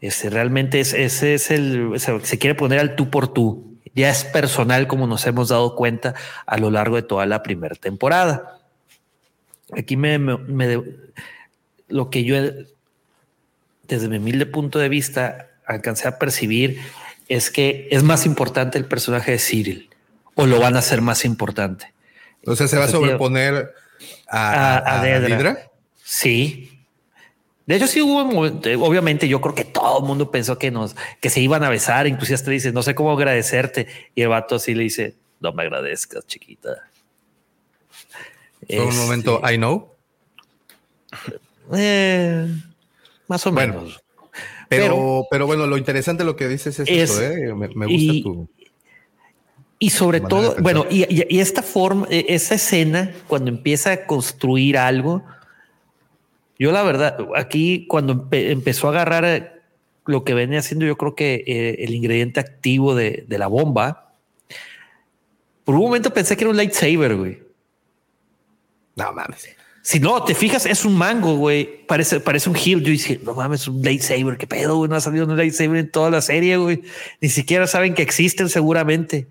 Ese 0.00 0.30
realmente 0.30 0.80
es, 0.80 0.94
ese 0.94 1.34
es 1.34 1.50
el, 1.50 1.92
se 1.98 2.38
quiere 2.38 2.56
poner 2.56 2.80
al 2.80 2.96
tú 2.96 3.08
por 3.10 3.28
tú. 3.32 3.78
Ya 3.94 4.10
es 4.10 4.24
personal, 4.24 4.88
como 4.88 5.06
nos 5.06 5.26
hemos 5.26 5.50
dado 5.50 5.76
cuenta 5.76 6.14
a 6.46 6.58
lo 6.58 6.70
largo 6.70 6.96
de 6.96 7.02
toda 7.02 7.26
la 7.26 7.42
primera 7.42 7.76
temporada. 7.76 8.58
Aquí 9.76 9.96
me, 9.96 10.18
me 10.18 10.82
lo 11.88 12.10
que 12.10 12.24
yo 12.24 12.36
desde 13.94 14.08
mi 14.08 14.18
humilde 14.18 14.46
punto 14.46 14.78
de 14.78 14.88
vista, 14.88 15.48
alcancé 15.66 16.08
a 16.08 16.18
percibir 16.18 16.80
es 17.28 17.50
que 17.50 17.88
es 17.90 18.02
más 18.02 18.26
importante 18.26 18.78
el 18.78 18.84
personaje 18.84 19.32
de 19.32 19.38
Cyril 19.38 19.90
o 20.34 20.46
lo 20.46 20.60
van 20.60 20.76
a 20.76 20.80
hacer 20.80 21.00
más 21.00 21.24
importante. 21.24 21.92
O 22.44 22.56
sea, 22.56 22.68
se 22.68 22.76
va 22.76 22.84
a 22.84 22.88
sobreponer 22.88 23.74
a, 24.28 25.00
a, 25.00 25.56
Sí. 26.04 26.84
De 27.66 27.76
hecho, 27.76 27.86
sí 27.86 28.02
hubo 28.02 28.20
obviamente 28.20 29.28
yo 29.28 29.40
creo 29.40 29.54
que 29.54 29.64
todo 29.64 30.00
el 30.00 30.04
mundo 30.04 30.30
pensó 30.30 30.58
que 30.58 30.70
nos, 30.70 30.96
que 31.20 31.30
se 31.30 31.40
iban 31.40 31.62
a 31.62 31.70
besar, 31.70 32.06
inclusive 32.06 32.34
hasta 32.34 32.50
dice, 32.50 32.72
no 32.72 32.82
sé 32.82 32.94
cómo 32.94 33.12
agradecerte. 33.12 33.86
Y 34.14 34.22
el 34.22 34.28
vato 34.28 34.56
así 34.56 34.74
le 34.74 34.82
dice, 34.82 35.14
no 35.40 35.52
me 35.52 35.62
agradezcas, 35.62 36.26
chiquita. 36.26 36.88
Fue 38.66 38.84
un 38.84 38.96
momento, 38.96 39.40
este, 39.42 39.54
I 39.54 39.56
know. 39.56 39.94
Eh, 41.74 42.48
más 43.32 43.46
o 43.46 43.52
menos. 43.52 43.98
Pero, 44.68 45.26
pero, 45.30 45.46
bueno, 45.46 45.66
lo 45.66 45.78
interesante 45.78 46.22
lo 46.22 46.36
que 46.36 46.48
dices 46.48 46.78
es, 46.78 46.88
eso, 46.88 47.22
¿eh? 47.22 47.54
me, 47.54 47.66
gusta 47.68 47.88
y, 47.88 48.22
tu. 48.22 48.48
Y 49.78 49.90
sobre 49.90 50.20
todo, 50.20 50.54
bueno, 50.60 50.84
y, 50.90 51.06
y, 51.08 51.40
esta 51.40 51.62
forma, 51.62 52.06
e, 52.10 52.26
esa 52.28 52.56
escena, 52.56 53.10
cuando 53.28 53.50
empieza 53.50 53.92
a 53.92 54.06
construir 54.06 54.76
algo, 54.76 55.22
yo 56.58 56.72
la 56.72 56.82
verdad, 56.82 57.18
aquí 57.36 57.86
cuando 57.86 58.28
empezó 58.30 58.88
a 58.88 58.90
agarrar 58.90 59.24
eh, 59.24 59.50
lo 60.04 60.24
que 60.24 60.34
venía 60.34 60.58
haciendo, 60.58 60.84
yo 60.84 60.96
creo 60.96 61.14
que 61.14 61.42
eh, 61.46 61.84
el 61.84 61.94
ingrediente 61.94 62.40
activo 62.40 62.94
de, 62.94 63.24
de 63.26 63.38
la 63.38 63.46
bomba, 63.46 64.12
por 65.64 65.74
un 65.74 65.82
momento 65.82 66.12
pensé 66.12 66.36
que 66.36 66.44
era 66.44 66.50
un 66.50 66.56
lightsaber, 66.56 67.16
güey. 67.16 67.42
No 68.94 69.12
mames. 69.12 69.56
Si 69.84 69.98
no, 69.98 70.22
te 70.22 70.36
fijas, 70.36 70.64
es 70.64 70.84
un 70.84 70.96
mango, 70.96 71.36
güey. 71.36 71.84
Parece, 71.86 72.20
parece 72.20 72.48
un 72.48 72.54
heal. 72.54 72.80
Yo 72.82 72.92
dije, 72.92 73.20
no 73.24 73.34
mames, 73.34 73.66
un 73.66 73.82
lightsaber. 73.82 74.38
¿Qué 74.38 74.46
pedo? 74.46 74.86
No 74.86 74.94
ha 74.94 75.00
salido 75.00 75.26
un 75.26 75.36
lightsaber 75.36 75.76
en 75.76 75.90
toda 75.90 76.08
la 76.08 76.20
serie, 76.20 76.56
güey. 76.56 76.82
Ni 77.20 77.28
siquiera 77.28 77.66
saben 77.66 77.92
que 77.92 78.02
existen 78.02 78.48
seguramente. 78.48 79.26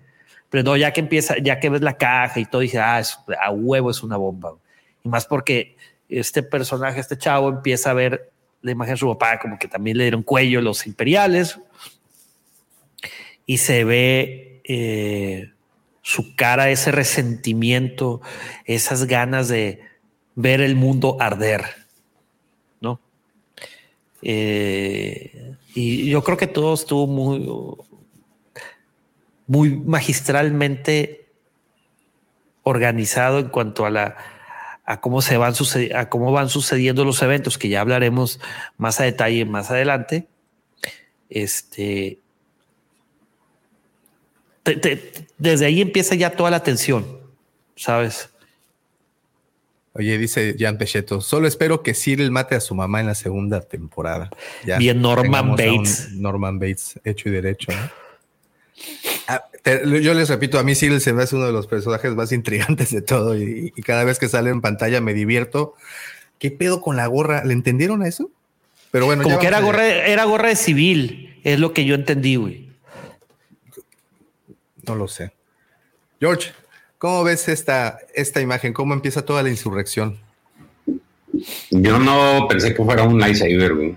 Pero 0.50 0.62
no, 0.62 0.76
ya 0.76 0.92
que 0.92 1.00
empieza, 1.00 1.38
ya 1.38 1.58
que 1.58 1.70
ves 1.70 1.80
la 1.80 1.96
caja 1.96 2.38
y 2.38 2.44
todo, 2.44 2.60
dije, 2.60 2.78
ah, 2.78 3.00
a 3.42 3.50
huevo 3.50 3.90
es 3.90 4.02
una 4.02 4.18
bomba. 4.18 4.54
Y 5.02 5.08
más 5.08 5.24
porque 5.24 5.74
este 6.10 6.42
personaje, 6.42 7.00
este 7.00 7.16
chavo, 7.16 7.48
empieza 7.48 7.90
a 7.90 7.94
ver 7.94 8.30
la 8.60 8.72
imagen 8.72 8.92
de 8.94 8.98
su 8.98 9.08
papá, 9.08 9.38
como 9.38 9.58
que 9.58 9.68
también 9.68 9.96
le 9.96 10.04
dieron 10.04 10.22
cuello 10.22 10.60
los 10.60 10.86
imperiales. 10.86 11.58
Y 13.46 13.56
se 13.56 13.84
ve 13.84 14.60
eh, 14.64 15.50
su 16.02 16.36
cara, 16.36 16.68
ese 16.68 16.92
resentimiento, 16.92 18.20
esas 18.66 19.06
ganas 19.06 19.48
de 19.48 19.80
ver 20.34 20.60
el 20.60 20.76
mundo 20.76 21.16
arder, 21.20 21.62
¿no? 22.80 23.00
Eh, 24.22 25.56
y 25.74 26.08
yo 26.10 26.22
creo 26.22 26.36
que 26.36 26.46
todo 26.46 26.74
estuvo 26.74 27.06
muy, 27.06 27.48
muy 29.46 29.76
magistralmente 29.76 31.26
organizado 32.62 33.40
en 33.40 33.48
cuanto 33.48 33.86
a 33.86 33.90
la 33.90 34.16
a 34.84 35.00
cómo 35.00 35.22
se 35.22 35.36
van 35.36 35.54
a 35.94 36.08
cómo 36.08 36.32
van 36.32 36.48
sucediendo 36.48 37.04
los 37.04 37.22
eventos, 37.22 37.56
que 37.56 37.68
ya 37.68 37.80
hablaremos 37.80 38.40
más 38.76 39.00
a 39.00 39.04
detalle 39.04 39.44
más 39.44 39.70
adelante. 39.70 40.26
Este 41.30 42.18
desde 45.38 45.66
ahí 45.66 45.80
empieza 45.80 46.14
ya 46.14 46.30
toda 46.30 46.50
la 46.50 46.62
tensión, 46.62 47.20
¿sabes? 47.74 48.31
Oye, 49.94 50.16
dice 50.16 50.56
Jan 50.58 50.78
Pecheto, 50.78 51.20
solo 51.20 51.46
espero 51.46 51.82
que 51.82 51.92
Cyril 51.92 52.30
mate 52.30 52.54
a 52.54 52.60
su 52.60 52.74
mamá 52.74 53.00
en 53.00 53.06
la 53.06 53.14
segunda 53.14 53.60
temporada. 53.60 54.30
Bien, 54.78 55.02
Norman 55.02 55.50
Bates. 55.50 56.12
Norman 56.12 56.58
Bates, 56.58 56.98
hecho 57.04 57.28
y 57.28 57.32
derecho. 57.32 57.72
Ah, 59.28 59.44
yo 59.64 60.14
les 60.14 60.30
repito, 60.30 60.58
a 60.58 60.62
mí 60.62 60.74
Cyril 60.74 61.00
se 61.00 61.12
me 61.12 61.22
hace 61.22 61.36
uno 61.36 61.46
de 61.46 61.52
los 61.52 61.66
personajes 61.66 62.14
más 62.14 62.32
intrigantes 62.32 62.90
de 62.90 63.02
todo 63.02 63.36
y, 63.36 63.70
cada 63.84 64.04
vez 64.04 64.18
que 64.18 64.28
sale 64.28 64.50
en 64.50 64.62
pantalla 64.62 65.00
me 65.00 65.12
divierto. 65.12 65.74
¿Qué 66.38 66.50
pedo 66.50 66.80
con 66.80 66.96
la 66.96 67.06
gorra? 67.06 67.44
¿Le 67.44 67.52
entendieron 67.52 68.02
a 68.02 68.08
eso? 68.08 68.30
Pero 68.90 69.06
bueno, 69.06 69.22
como 69.22 69.38
que 69.38 69.46
era 69.46 69.60
gorra, 69.60 69.86
era 69.86 70.24
gorra 70.24 70.48
de 70.48 70.56
civil, 70.56 71.38
es 71.44 71.60
lo 71.60 71.72
que 71.72 71.84
yo 71.84 71.94
entendí, 71.94 72.36
güey. 72.36 72.70
No 74.86 74.94
lo 74.96 75.06
sé. 75.06 75.32
George, 76.18 76.52
¿cómo 77.02 77.24
ves 77.24 77.48
esta, 77.48 77.98
esta 78.14 78.40
imagen? 78.40 78.72
¿Cómo 78.72 78.94
empieza 78.94 79.24
toda 79.24 79.42
la 79.42 79.48
insurrección? 79.48 80.18
Yo 81.72 81.98
no 81.98 82.46
pensé 82.48 82.72
que 82.72 82.84
fuera 82.84 83.02
un 83.02 83.18
lightsaber, 83.18 83.74
güey. 83.74 83.96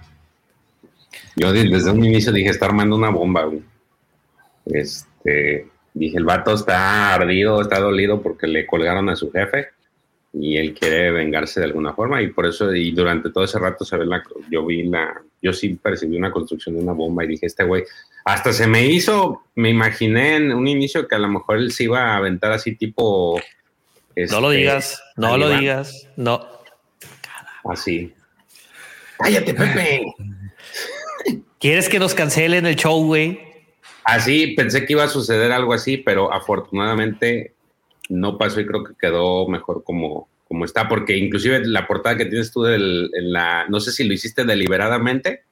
Yo 1.36 1.54
desde 1.54 1.92
un 1.92 2.04
inicio 2.04 2.32
dije, 2.32 2.50
está 2.50 2.66
armando 2.66 2.96
una 2.96 3.12
bomba, 3.12 3.44
güey. 3.44 3.62
Este, 4.66 5.68
dije, 5.94 6.18
el 6.18 6.24
vato 6.24 6.56
está 6.56 7.14
ardido, 7.14 7.62
está 7.62 7.80
dolido 7.80 8.24
porque 8.24 8.48
le 8.48 8.66
colgaron 8.66 9.08
a 9.10 9.16
su 9.16 9.32
jefe 9.32 9.68
y 10.40 10.58
él 10.58 10.74
quiere 10.74 11.12
vengarse 11.12 11.60
de 11.60 11.68
alguna 11.68 11.94
forma 11.94 12.22
y 12.22 12.28
por 12.28 12.46
eso, 12.46 12.74
y 12.74 12.92
durante 12.92 13.32
todo 13.32 13.44
ese 13.46 13.60
rato 13.60 13.86
se 13.86 13.98
ve 13.98 14.06
la, 14.06 14.22
yo 14.52 14.66
vi 14.66 14.84
la, 14.84 15.22
yo 15.42 15.54
sí 15.54 15.70
percibí 15.76 16.18
una 16.18 16.32
construcción 16.32 16.76
de 16.76 16.82
una 16.84 16.94
bomba 16.94 17.24
y 17.24 17.28
dije, 17.28 17.46
este 17.46 17.64
güey, 17.64 17.84
hasta 18.26 18.52
se 18.52 18.68
me 18.68 18.86
hizo, 18.86 19.44
me 19.56 19.70
imaginé 19.70 20.38
en 20.38 20.52
un 20.52 20.68
inicio 20.68 21.08
que 21.08 21.16
a 21.16 21.20
lo 21.20 21.30
mejor 21.30 21.58
él 21.58 21.72
se 21.72 21.86
iba 21.86 22.02
a 22.02 22.18
aventar 22.18 22.52
así 22.52 22.76
tipo... 22.76 23.40
no 24.16 24.42
lo 24.42 24.52
este, 24.52 24.60
digas, 24.60 25.04
no 25.16 25.38
lo 25.38 25.50
digas, 25.50 26.10
no. 26.18 26.46
Así. 27.64 28.14
Cállate, 29.18 29.54
Pepe. 29.54 30.04
¿Quieres 31.60 31.90
que 31.90 31.98
nos 31.98 32.14
cancelen 32.14 32.66
el 32.66 32.76
show, 32.76 33.04
güey? 33.06 33.40
Así, 34.04 34.54
pensé 34.56 34.86
que 34.86 34.94
iba 34.94 35.04
a 35.04 35.10
suceder 35.10 35.52
algo 35.52 35.74
así, 35.74 35.98
pero 35.98 36.32
afortunadamente 36.32 37.55
no 38.10 38.38
pasó 38.38 38.60
y 38.60 38.66
creo 38.66 38.84
que 38.84 38.94
quedó 39.00 39.48
mejor 39.48 39.84
como, 39.84 40.28
como 40.48 40.66
está, 40.66 40.88
porque 40.88 41.18
inclusive 41.18 41.66
la 41.66 41.88
portada 41.88 42.18
que 42.18 42.26
tienes 42.26 42.52
tú 42.52 42.66
en 42.66 43.34
la, 43.34 43.66
no 43.68 43.80
sé 43.80 43.92
si 43.92 44.04
lo 44.04 44.14
hiciste 44.14 44.44
deliberadamente, 44.44 45.44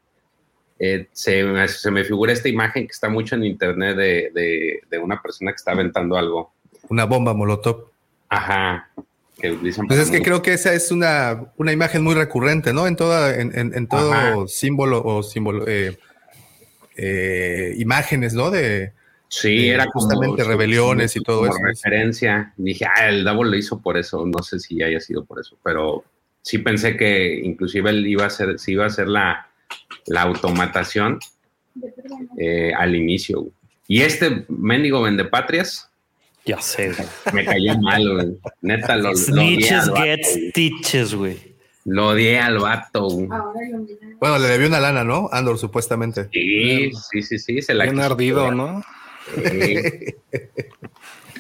eh, 0.79 1.07
se, 1.11 1.43
me 1.91 2.03
figura 2.03 2.33
esta 2.33 2.49
imagen 2.49 2.87
que 2.87 2.91
está 2.91 3.09
mucho 3.09 3.35
en 3.35 3.45
internet 3.45 3.95
de, 3.95 4.99
una 5.01 5.21
persona 5.21 5.51
que 5.51 5.57
está 5.57 5.71
aventando 5.71 6.17
algo. 6.17 6.53
Una 6.89 7.05
bomba 7.05 7.33
molotov. 7.33 7.85
Ajá. 8.29 8.89
pues 9.87 9.99
es 9.99 10.11
que 10.11 10.21
creo 10.21 10.41
que 10.41 10.53
esa 10.53 10.73
es 10.73 10.91
una, 10.91 11.53
una 11.57 11.71
imagen 11.71 12.03
muy 12.03 12.15
recurrente, 12.15 12.73
¿no? 12.73 12.87
En 12.87 12.95
toda, 12.95 13.35
en, 13.35 13.53
en, 13.55 13.87
todo 13.87 14.47
símbolo 14.47 15.03
o 15.03 15.23
símbolo, 15.23 15.65
eh, 15.67 15.97
eh, 16.97 17.73
imágenes, 17.77 18.33
¿no? 18.33 18.51
De, 18.51 18.93
sí, 19.41 19.69
era 19.69 19.86
justamente 19.91 20.43
rebeliones 20.43 21.15
y 21.15 21.22
todo 21.22 21.46
eso. 21.46 21.58
referencia. 21.62 22.54
Dije, 22.58 22.86
ah, 22.86 23.10
el 23.10 23.24
Double 23.24 23.50
lo 23.52 23.58
hizo 23.58 23.82
por 23.82 23.98
eso. 23.98 24.26
No 24.26 24.43
sé 24.43 24.60
si 24.60 24.82
haya 24.82 25.00
sido 25.00 25.26
por 25.26 25.39
eso, 25.39 25.58
pero 25.63 26.04
sí 26.41 26.60
pensé 26.60 26.96
que 26.98 27.39
inclusive 27.43 27.89
él 27.89 28.06
iba 28.08 28.26
a 28.26 28.30
ser, 28.30 28.60
si 28.60 28.74
iba 28.74 28.86
a 28.86 28.89
ser 28.89 29.08
la, 29.08 29.48
la 30.06 30.22
automatación 30.22 31.19
eh, 32.38 32.72
al 32.78 32.96
inicio. 32.96 33.48
Y 33.88 34.02
este 34.02 34.46
mendigo 34.50 35.02
vendepatrias. 35.02 35.89
Ya 36.46 36.60
sé. 36.60 36.93
Me 37.34 37.46
cayó 37.46 37.78
mal, 37.80 38.38
Neta, 38.62 38.98
lo, 38.98 39.15
Snitches 39.15 39.91
get 39.96 40.24
stitches, 40.24 41.15
güey. 41.15 41.54
Lo 41.86 42.10
odié 42.10 42.39
al 42.39 42.60
vato. 42.60 43.08
Bueno, 44.19 44.39
le 44.39 44.48
debió 44.48 44.67
una 44.67 44.80
lana, 44.80 45.04
¿no? 45.04 45.30
Andor, 45.32 45.58
supuestamente. 45.58 46.30
Sí, 46.32 46.91
sí, 47.12 47.22
sí, 47.22 47.39
sí. 47.39 47.62
Se 47.62 47.74
la 47.74 47.86
Bien 47.86 48.00
ardido, 48.00 48.52
¿no? 48.52 48.82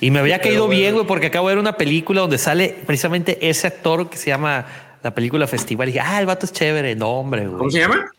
Y 0.01 0.11
me 0.11 0.19
había 0.19 0.39
caído 0.39 0.67
bien, 0.67 0.93
güey, 0.93 1.05
porque 1.05 1.27
acabo 1.27 1.49
de 1.49 1.55
ver 1.55 1.61
una 1.61 1.77
película 1.77 2.21
donde 2.21 2.37
sale 2.37 2.75
precisamente 2.85 3.49
ese 3.49 3.67
actor 3.67 4.09
que 4.09 4.17
se 4.17 4.27
llama 4.27 4.65
la 5.01 5.13
película 5.13 5.47
Festival. 5.47 5.89
Y 5.89 5.93
dije, 5.93 6.05
ah, 6.05 6.19
el 6.19 6.25
vato 6.25 6.45
es 6.45 6.53
chévere. 6.53 6.95
No, 6.95 7.09
hombre, 7.09 7.45
güey. 7.45 7.57
¿Cómo 7.57 7.69
se 7.69 7.79
llama? 7.79 8.11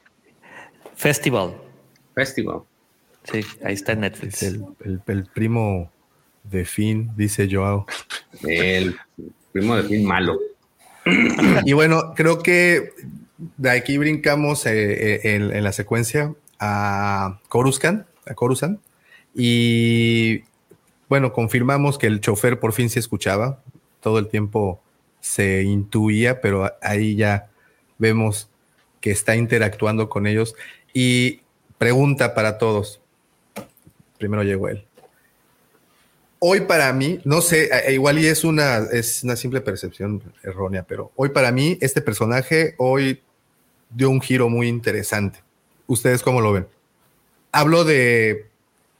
Festival. 0.94 1.55
Festival. 2.14 2.61
Sí, 3.24 3.40
ahí 3.64 3.74
está 3.74 3.92
en 3.92 4.00
Netflix. 4.00 4.42
El, 4.42 4.66
el 5.07 5.24
primo 5.27 5.90
de 6.42 6.64
Finn, 6.64 7.11
dice 7.16 7.48
Joao. 7.50 7.87
El 8.42 8.96
primo 9.53 9.77
de 9.77 9.85
Finn 9.85 10.05
malo 10.05 10.38
y 11.64 11.72
bueno, 11.72 12.14
creo 12.14 12.42
que 12.42 12.92
de 13.57 13.70
aquí 13.70 13.98
brincamos 13.98 14.64
eh, 14.66 14.72
eh, 14.72 15.20
en, 15.35 15.64
la 15.64 15.72
secuencia 15.72 16.35
a 16.59 17.40
Coruscant, 17.48 18.07
a 18.27 18.35
Coruscant, 18.35 18.81
y 19.35 20.44
bueno, 21.09 21.33
confirmamos 21.33 21.99
que 21.99 22.07
el 22.07 22.20
chofer 22.20 22.61
por 22.61 22.73
fin 22.73 22.88
se 22.88 22.99
escuchaba, 22.99 23.62
todo 24.01 24.18
el 24.18 24.29
tiempo 24.29 24.81
se 25.20 25.62
intuía, 25.62 26.40
pero 26.40 26.70
ahí 26.83 27.16
ya 27.16 27.51
vemos 27.99 28.49
que 29.01 29.11
está 29.11 29.37
interactuando 29.37 30.09
con 30.09 30.27
ellos. 30.27 30.55
Y 30.92 31.40
pregunta 31.79 32.35
para 32.35 32.59
todos. 32.59 33.01
Primero 34.18 34.42
llegó 34.42 34.68
él 34.68 34.87
hoy 36.47 36.61
para 36.61 36.92
mí, 36.92 37.20
no 37.25 37.40
sé, 37.40 37.70
igual 37.90 38.18
y 38.18 38.27
es 38.27 38.44
una, 38.44 38.77
es 38.92 39.25
una 39.25 39.35
simple 39.35 39.62
percepción 39.62 40.23
errónea, 40.42 40.83
pero 40.83 41.11
hoy 41.16 41.31
para 41.31 41.51
mí 41.53 41.79
este 41.81 42.03
personaje 42.03 42.75
hoy 42.77 43.23
dio 43.88 44.11
un 44.11 44.20
giro 44.20 44.51
muy 44.51 44.68
interesante. 44.68 45.42
¿Ustedes 45.87 46.23
cómo 46.23 46.42
lo 46.42 46.53
ven? 46.53 46.66
Hablo 47.51 47.85
de, 47.85 48.51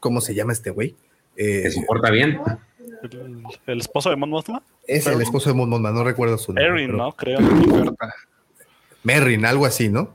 ¿cómo 0.05 0.21
se 0.21 0.35
llama 0.35 0.53
este 0.53 0.69
güey? 0.69 0.95
Eh, 1.35 1.71
se 1.71 1.81
porta 1.81 2.11
bien. 2.11 2.39
¿El, 3.67 3.79
esposo 3.79 4.11
de 4.11 4.17
Mon 4.17 4.29
Mothma? 4.29 4.63
Es 4.87 5.07
el 5.07 5.23
esposo 5.23 5.49
de 5.49 5.55
Mon 5.55 5.71
Mothma, 5.71 5.93
no 5.93 6.05
recuerdo 6.05 6.37
su 6.37 6.53
nombre. 6.53 6.71
Merrin, 6.71 6.95
¿no? 6.95 7.13
Creo. 7.13 7.39
Merrin, 9.03 9.47
algo 9.47 9.65
así, 9.65 9.89
¿no? 9.89 10.15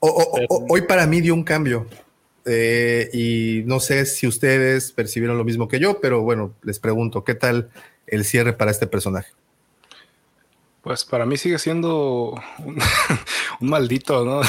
hoy 0.00 0.82
para 0.82 1.06
mí 1.06 1.22
dio 1.22 1.32
un 1.32 1.44
cambio. 1.44 1.86
Eh, 2.44 3.08
y 3.14 3.62
no 3.64 3.80
sé 3.80 4.04
si 4.04 4.26
ustedes 4.26 4.92
percibieron 4.92 5.38
lo 5.38 5.44
mismo 5.44 5.66
que 5.66 5.80
yo, 5.80 5.98
pero 5.98 6.20
bueno, 6.20 6.52
les 6.62 6.78
pregunto, 6.78 7.24
¿qué 7.24 7.34
tal 7.34 7.70
el 8.06 8.26
cierre 8.26 8.52
para 8.52 8.70
este 8.70 8.86
personaje? 8.86 9.32
Pues 10.82 11.06
para 11.06 11.24
mí 11.24 11.38
sigue 11.38 11.58
siendo 11.58 12.38
un, 12.58 12.78
maldito, 13.60 14.26
¿no? 14.26 14.42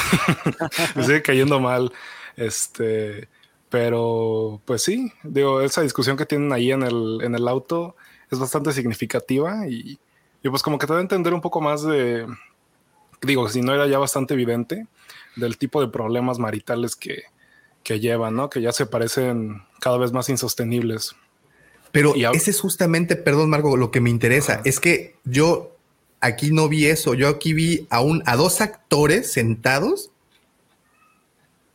Me 0.96 1.04
sigue 1.06 1.22
cayendo 1.22 1.62
mal. 1.62 1.94
Este, 2.36 3.30
pero 3.70 4.62
pues 4.66 4.84
sí, 4.84 5.12
digo, 5.24 5.62
esa 5.62 5.82
discusión 5.82 6.18
que 6.18 6.26
tienen 6.26 6.52
ahí 6.52 6.72
en 6.72 6.84
el, 6.84 7.20
en 7.24 7.36
el 7.36 7.48
auto 7.48 7.96
es 8.32 8.40
bastante 8.40 8.74
significativa 8.74 9.68
y, 9.68 10.00
y 10.42 10.50
pues 10.50 10.62
como 10.64 10.78
que 10.78 10.88
te 10.88 10.94
da 10.94 11.00
a 11.00 11.02
entender 11.02 11.34
un 11.34 11.42
poco 11.42 11.62
más 11.62 11.84
de, 11.84 12.26
digo, 13.22 13.48
si 13.50 13.62
no 13.62 13.74
era 13.74 13.88
ya 13.88 13.98
bastante 13.98 14.34
evidente, 14.34 14.88
del 15.36 15.58
tipo 15.58 15.82
de 15.82 15.88
problemas 15.88 16.40
maritales 16.40 16.96
que, 16.96 17.24
que 17.84 18.00
llevan, 18.00 18.36
¿no? 18.36 18.50
Que 18.50 18.62
ya 18.62 18.72
se 18.72 18.86
parecen 18.86 19.64
cada 19.80 19.98
vez 19.98 20.12
más 20.12 20.30
insostenibles. 20.30 21.16
Pero 21.92 22.14
ese 22.16 22.52
es 22.52 22.62
justamente, 22.62 23.16
perdón, 23.16 23.50
Marco, 23.50 23.76
lo 23.76 23.90
que 23.90 24.00
me 24.00 24.10
interesa. 24.10 24.62
Es 24.64 24.80
que 24.80 25.16
yo 25.24 25.76
aquí 26.22 26.52
no 26.52 26.70
vi 26.70 26.86
eso. 26.86 27.16
Yo 27.16 27.28
aquí 27.28 27.54
vi 27.54 27.88
a, 27.90 28.02
un, 28.02 28.22
a 28.28 28.36
dos 28.36 28.62
actores 28.62 29.32
sentados. 29.32 30.12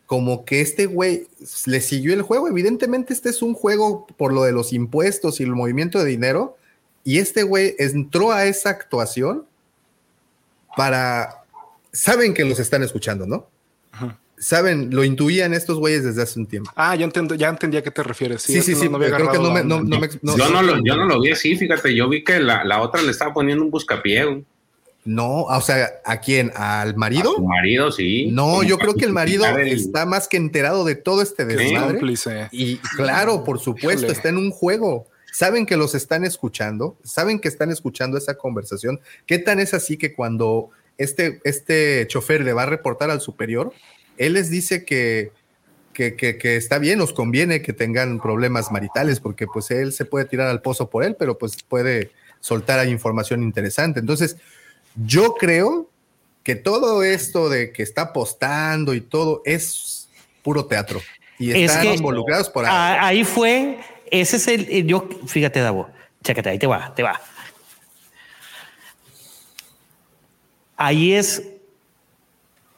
Como 0.07 0.45
que 0.45 0.61
este 0.61 0.87
güey 0.87 1.29
le 1.67 1.81
siguió 1.81 2.13
el 2.13 2.23
juego. 2.23 2.49
Evidentemente, 2.49 3.13
este 3.13 3.31
es 3.31 3.43
un 3.43 3.55
juego 3.55 4.07
por 4.19 4.33
lo 4.33 4.43
de 4.45 4.53
los 4.53 4.73
impuestos 4.73 5.41
y 5.41 5.45
el 5.45 5.53
movimiento 5.53 5.99
de 5.99 6.07
dinero. 6.07 6.57
Y 7.05 7.19
este 7.19 7.43
güey 7.43 7.75
entró 7.79 8.33
a 8.33 8.45
esa 8.47 8.71
actuación 8.71 9.47
para. 10.77 11.45
Saben 11.93 12.35
que 12.35 12.45
los 12.45 12.59
están 12.59 12.83
escuchando, 12.83 13.27
¿no? 13.27 13.49
Ajá 13.93 14.19
saben, 14.45 14.91
lo 14.95 15.05
intuían 15.05 15.55
estos 15.55 15.79
güeyes 15.79 16.05
desde 16.05 16.23
hace 16.23 16.39
un 16.39 16.47
tiempo. 16.47 16.71
Ah, 16.77 16.95
ya 16.95 17.05
entiendo, 17.05 17.35
ya 17.35 17.49
entendí 17.49 17.77
a 17.77 17.83
qué 17.83 17.91
te 17.91 18.03
refieres. 18.03 18.43
Sí, 18.43 18.61
sí, 18.63 18.75
sí, 18.75 18.89
no, 18.89 18.99
creo 18.99 19.31
que 19.31 19.39
no 19.39 19.51
me, 19.51 19.63
yo, 20.23 20.97
no 20.97 21.07
lo, 21.07 21.21
vi 21.21 21.31
así, 21.31 21.57
fíjate, 21.57 21.95
yo 21.95 22.09
vi 22.09 22.25
que 22.25 22.41
la, 22.41 22.81
otra 22.81 23.03
le 23.03 23.11
estaba 23.11 23.33
poniendo 23.33 23.65
un 23.65 23.71
buscapié. 23.71 24.45
No, 25.05 25.43
o 25.43 25.61
sea, 25.61 26.01
¿a 26.05 26.21
quién? 26.21 26.51
¿Al 26.57 26.97
marido? 26.97 27.33
A 27.33 27.37
su 27.37 27.45
marido, 27.45 27.93
sí. 27.93 28.31
No, 28.33 28.63
yo 28.63 28.79
creo 28.79 28.95
que 28.95 29.05
el 29.05 29.13
marido 29.13 29.45
El- 29.47 29.69
está 29.69 30.07
más 30.07 30.29
que 30.29 30.39
enterado 30.39 30.85
de 30.85 30.95
todo 30.95 31.21
este 31.21 31.45
desmadre. 31.45 31.99
Y 32.53 32.79
claro, 32.97 33.45
por 33.45 33.59
supuesto, 33.61 34.03
Híjole. 34.07 34.13
está 34.13 34.29
en 34.31 34.39
un 34.39 34.51
juego. 34.51 35.07
Saben 35.31 35.67
que 35.67 35.77
los 35.77 35.95
están 35.95 36.25
escuchando, 36.25 36.97
saben 37.05 37.39
que 37.41 37.49
están 37.49 37.71
escuchando 37.71 38.17
esa 38.17 38.35
conversación. 38.39 39.01
¿Qué 39.27 39.39
tan 39.39 39.61
es 39.61 39.75
así 39.75 39.97
que 39.99 40.15
cuando 40.15 40.71
este, 40.97 41.41
este 41.45 42.07
chofer 42.07 42.43
le 42.43 42.53
va 42.53 42.63
a 42.63 42.67
reportar 42.67 43.11
al 43.11 43.21
superior, 43.21 43.73
él 44.17 44.35
les 44.35 44.49
dice 44.49 44.85
que, 44.85 45.33
que, 45.93 46.15
que- 46.17 46.39
que 46.39 46.57
está 46.57 46.79
bien, 46.79 46.99
nos 46.99 47.13
conviene 47.13 47.61
que 47.63 47.73
tengan 47.73 48.21
problemas 48.21 48.71
maritales, 48.73 49.21
porque 49.21 49.47
pues 49.47 49.71
él 49.71 49.93
se 49.93 50.05
puede 50.05 50.25
tirar 50.25 50.49
al 50.49 50.63
pozo 50.63 50.89
por 50.89 51.05
él, 51.05 51.15
pero 51.19 51.37
pues 51.37 51.63
puede 51.63 52.11
soltar 52.41 52.79
ahí 52.79 52.91
información 52.91 53.43
interesante. 53.43 54.01
Entonces, 54.01 54.37
yo 54.95 55.35
creo 55.35 55.89
que 56.43 56.55
todo 56.55 57.03
esto 57.03 57.49
de 57.49 57.73
que 57.73 57.83
está 57.83 58.03
apostando 58.03 58.95
y 58.95 59.01
todo 59.01 59.43
es 59.45 60.09
puro 60.43 60.67
teatro. 60.67 61.01
Y 61.39 61.51
Es 61.53 61.71
están 61.71 61.83
que- 61.83 61.95
involucrados 61.95 62.49
por 62.51 62.65
ahí. 62.65 62.71
Ah, 62.73 63.07
ahí 63.07 63.25
fue, 63.25 63.79
ese 64.11 64.37
es 64.37 64.47
el, 64.49 64.69
el- 64.71 64.87
yo, 64.87 65.09
fíjate, 65.27 65.61
Davo, 65.61 65.89
chécate, 66.23 66.51
ahí 66.51 66.59
te 66.59 66.67
va, 66.67 66.95
te 66.95 67.03
va. 67.03 67.21
Ahí 70.77 71.15
es 71.15 71.43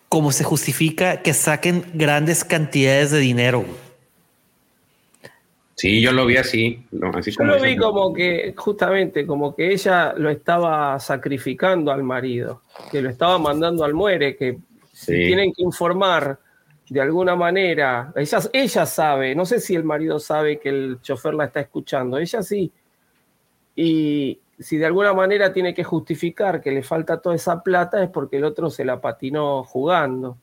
como 0.09 0.31
se 0.33 0.45
justifica 0.45 1.23
que 1.23 1.35
saquen 1.35 1.85
grandes 1.95 2.45
cantidades 2.45 3.11
de 3.11 3.19
dinero. 3.19 3.65
Sí, 5.77 6.01
yo 6.01 6.11
lo 6.13 6.25
vi 6.25 6.39
así. 6.39 6.87
no, 6.91 7.11
así 7.11 7.31
Yo 7.33 7.37
como 7.37 7.53
lo 7.53 7.61
vi 7.61 7.77
como 7.77 8.13
que, 8.15 8.55
justamente, 8.57 9.27
como 9.27 9.55
que 9.55 9.73
ella 9.73 10.15
lo 10.17 10.31
estaba 10.31 10.99
sacrificando 10.99 11.93
al 11.93 12.03
marido, 12.03 12.63
que 12.91 13.03
lo 13.03 13.11
estaba 13.11 13.39
mandando 13.39 13.85
al 13.85 13.93
muere, 13.93 14.37
que 14.37 14.59
Sí. 14.93 15.13
tienen 15.13 15.53
que 15.53 15.63
informar 15.63 16.39
de 16.89 17.01
alguna 17.03 17.37
manera, 17.37 18.11
ella, 18.17 18.39
ella 18.55 18.87
sabe, 18.87 19.35
no 19.35 19.45
sé 19.45 19.61
si 19.61 19.75
el 19.75 19.85
marido 19.85 20.19
sabe 20.19 20.59
que 20.59 20.71
el 20.71 20.99
chofer 21.03 21.35
la 21.35 21.45
está 21.45 21.61
escuchando, 21.61 22.17
ella 22.17 22.43
sí. 22.43 22.73
Y 23.75 24.39
si 24.59 24.79
de 24.79 24.87
alguna 24.87 25.13
manera 25.13 25.53
tiene 25.53 25.75
que 25.75 25.85
justificar 25.85 26.63
que 26.63 26.71
le 26.71 26.83
falta 26.83 27.21
toda 27.21 27.35
esa 27.37 27.63
plata 27.63 28.03
es 28.03 28.09
porque 28.09 28.39
el 28.39 28.45
otro 28.45 28.71
se 28.71 28.85
la 28.87 28.99
patinó 29.01 29.63
jugando. 29.65 30.39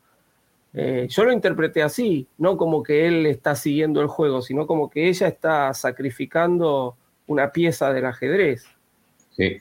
Eh, 0.73 1.07
yo 1.09 1.23
lo 1.23 1.31
interpreté 1.31 1.83
así, 1.83 2.27
no 2.37 2.57
como 2.57 2.81
que 2.81 3.07
él 3.07 3.25
está 3.25 3.55
siguiendo 3.55 4.01
el 4.01 4.07
juego, 4.07 4.41
sino 4.41 4.65
como 4.65 4.89
que 4.89 5.07
ella 5.07 5.27
está 5.27 5.73
sacrificando 5.73 6.95
una 7.27 7.51
pieza 7.51 7.93
del 7.93 8.05
ajedrez. 8.05 8.65
Sí. 9.35 9.57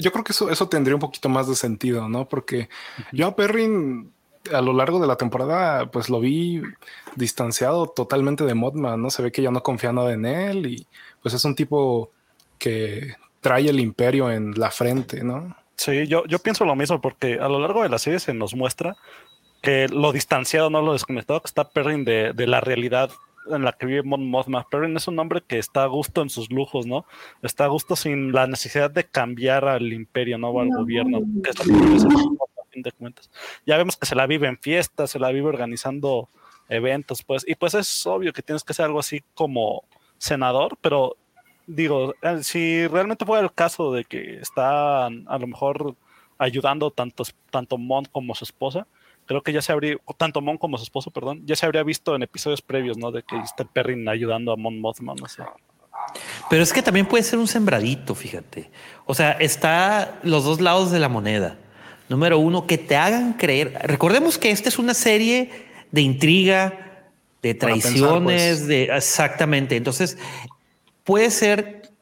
Yo 0.00 0.10
creo 0.10 0.24
que 0.24 0.32
eso, 0.32 0.50
eso 0.50 0.68
tendría 0.68 0.96
un 0.96 1.00
poquito 1.00 1.28
más 1.28 1.46
de 1.48 1.54
sentido, 1.54 2.08
¿no? 2.08 2.28
Porque 2.28 2.68
yo 3.12 3.28
a 3.28 3.36
Perrin 3.36 4.10
a 4.52 4.60
lo 4.60 4.72
largo 4.72 4.98
de 5.00 5.06
la 5.06 5.16
temporada, 5.16 5.90
pues 5.90 6.08
lo 6.08 6.20
vi 6.20 6.62
distanciado 7.16 7.88
totalmente 7.88 8.44
de 8.44 8.54
Modman, 8.54 9.00
¿no? 9.00 9.10
Se 9.10 9.22
ve 9.22 9.32
que 9.32 9.42
ya 9.42 9.50
no 9.50 9.62
confía 9.62 9.92
nada 9.92 10.12
en 10.12 10.26
él 10.26 10.66
y 10.66 10.86
pues 11.22 11.34
es 11.34 11.44
un 11.44 11.54
tipo 11.54 12.10
que 12.58 13.14
trae 13.40 13.68
el 13.68 13.80
imperio 13.80 14.30
en 14.30 14.52
la 14.58 14.70
frente, 14.70 15.22
¿no? 15.22 15.54
Sí, 15.76 16.06
yo, 16.08 16.24
yo 16.26 16.40
pienso 16.40 16.64
lo 16.64 16.74
mismo 16.74 17.00
porque 17.00 17.34
a 17.34 17.48
lo 17.48 17.60
largo 17.60 17.82
de 17.82 17.88
la 17.88 17.98
serie 17.98 18.18
se 18.18 18.34
nos 18.34 18.54
muestra 18.54 18.96
que 19.60 19.88
lo 19.88 20.12
distanciado, 20.12 20.70
no 20.70 20.82
lo 20.82 20.92
desconectado 20.92 21.40
que 21.40 21.46
está 21.48 21.68
Perrin 21.68 22.04
de, 22.04 22.32
de 22.32 22.46
la 22.46 22.60
realidad 22.60 23.10
en 23.50 23.64
la 23.64 23.72
que 23.72 23.86
vive 23.86 24.02
Mon 24.02 24.28
Mothma. 24.28 24.66
Perrin 24.68 24.96
es 24.96 25.08
un 25.08 25.18
hombre 25.18 25.42
que 25.46 25.58
está 25.58 25.84
a 25.84 25.86
gusto 25.86 26.22
en 26.22 26.30
sus 26.30 26.50
lujos, 26.50 26.86
¿no? 26.86 27.06
Está 27.42 27.64
a 27.64 27.68
gusto 27.68 27.96
sin 27.96 28.32
la 28.32 28.46
necesidad 28.46 28.90
de 28.90 29.04
cambiar 29.04 29.66
al 29.66 29.92
imperio, 29.92 30.38
¿no? 30.38 30.50
O 30.50 30.60
al 30.60 30.68
gobierno, 30.68 31.20
que 31.42 31.50
es 31.50 31.58
lo 31.58 31.64
que 31.64 31.84
debe 31.84 32.00
ser, 32.00 32.10
a 32.12 32.70
fin 32.70 32.82
de 32.82 32.92
cuentas. 32.92 33.30
Ya 33.66 33.76
vemos 33.76 33.96
que 33.96 34.06
se 34.06 34.14
la 34.14 34.26
vive 34.26 34.48
en 34.48 34.58
fiestas, 34.58 35.10
se 35.10 35.18
la 35.18 35.30
vive 35.30 35.48
organizando 35.48 36.28
eventos, 36.68 37.22
pues, 37.22 37.44
y 37.48 37.54
pues 37.54 37.74
es 37.74 38.06
obvio 38.06 38.32
que 38.32 38.42
tienes 38.42 38.62
que 38.62 38.74
ser 38.74 38.84
algo 38.84 38.98
así 38.98 39.22
como 39.34 39.84
senador, 40.18 40.76
pero 40.80 41.16
digo, 41.66 42.14
eh, 42.22 42.42
si 42.42 42.86
realmente 42.86 43.24
fuera 43.24 43.42
el 43.42 43.52
caso 43.52 43.92
de 43.92 44.04
que 44.04 44.38
están 44.40 45.24
a 45.28 45.38
lo 45.38 45.46
mejor 45.46 45.94
ayudando 46.36 46.90
tanto, 46.90 47.24
tanto 47.50 47.78
Mon 47.78 48.04
como 48.06 48.34
su 48.34 48.44
esposa, 48.44 48.86
creo 49.28 49.42
que 49.42 49.52
ya 49.52 49.62
se 49.62 49.70
habría, 49.70 49.96
tanto 50.16 50.40
Mon 50.40 50.56
como 50.56 50.78
su 50.78 50.84
esposo, 50.84 51.10
perdón, 51.10 51.42
ya 51.44 51.54
se 51.54 51.66
habría 51.66 51.82
visto 51.82 52.16
en 52.16 52.22
episodios 52.22 52.62
previos, 52.62 52.96
¿no? 52.96 53.12
De 53.12 53.22
que 53.22 53.36
está 53.36 53.64
Perrin 53.64 54.08
ayudando 54.08 54.52
a 54.52 54.56
Mon 54.56 54.80
Mothma, 54.80 55.14
no 55.14 55.28
sé. 55.28 55.42
Pero 56.48 56.62
es 56.62 56.72
que 56.72 56.82
también 56.82 57.06
puede 57.06 57.22
ser 57.22 57.38
un 57.38 57.46
sembradito, 57.46 58.14
fíjate. 58.14 58.70
O 59.04 59.14
sea, 59.14 59.32
está 59.32 60.18
los 60.22 60.44
dos 60.44 60.62
lados 60.62 60.90
de 60.90 60.98
la 60.98 61.10
moneda. 61.10 61.58
Número 62.08 62.38
uno, 62.38 62.66
que 62.66 62.78
te 62.78 62.96
hagan 62.96 63.34
creer. 63.34 63.78
Recordemos 63.82 64.38
que 64.38 64.50
esta 64.50 64.70
es 64.70 64.78
una 64.78 64.94
serie 64.94 65.50
de 65.90 66.00
intriga, 66.00 67.02
de 67.42 67.54
pensar, 67.54 67.68
traiciones, 67.68 68.56
pues. 68.56 68.66
de 68.66 68.84
exactamente. 68.84 69.76
Entonces, 69.76 70.16
puede 71.04 71.30
ser 71.30 71.92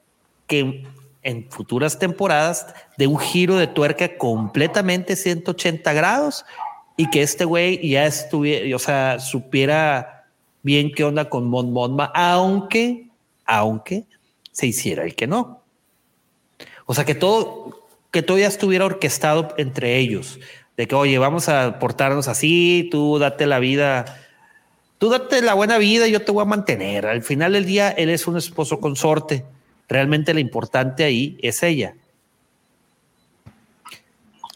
que 0.46 0.86
en 1.24 1.50
futuras 1.50 1.98
temporadas 1.98 2.72
de 2.96 3.08
un 3.08 3.18
giro 3.18 3.56
de 3.56 3.66
tuerca 3.66 4.16
completamente 4.16 5.16
180 5.16 5.92
grados 5.92 6.44
y 6.96 7.10
que 7.10 7.22
este 7.22 7.44
güey 7.44 7.86
ya 7.86 8.06
estuviera, 8.06 8.74
o 8.74 8.78
sea, 8.78 9.18
supiera 9.18 10.24
bien 10.62 10.92
qué 10.92 11.04
onda 11.04 11.28
con 11.28 11.48
Mon 11.48 11.72
Mothma, 11.72 12.10
aunque, 12.14 13.08
aunque 13.44 14.04
se 14.50 14.66
hiciera 14.66 15.04
el 15.04 15.14
que 15.14 15.26
no. 15.26 15.62
O 16.86 16.94
sea, 16.94 17.04
que 17.04 17.14
todo, 17.14 17.86
que 18.10 18.22
todo 18.22 18.38
ya 18.38 18.46
estuviera 18.46 18.86
orquestado 18.86 19.54
entre 19.58 19.98
ellos, 19.98 20.40
de 20.76 20.88
que, 20.88 20.94
oye, 20.94 21.18
vamos 21.18 21.48
a 21.48 21.78
portarnos 21.78 22.28
así, 22.28 22.88
tú 22.90 23.18
date 23.18 23.46
la 23.46 23.58
vida, 23.58 24.18
tú 24.98 25.10
date 25.10 25.42
la 25.42 25.54
buena 25.54 25.78
vida, 25.78 26.06
yo 26.06 26.22
te 26.22 26.32
voy 26.32 26.42
a 26.42 26.46
mantener. 26.46 27.06
Al 27.06 27.22
final 27.22 27.52
del 27.52 27.66
día, 27.66 27.90
él 27.90 28.08
es 28.08 28.26
un 28.26 28.36
esposo 28.36 28.80
consorte. 28.80 29.44
Realmente 29.88 30.34
lo 30.34 30.40
importante 30.40 31.04
ahí 31.04 31.38
es 31.42 31.62
ella. 31.62 31.94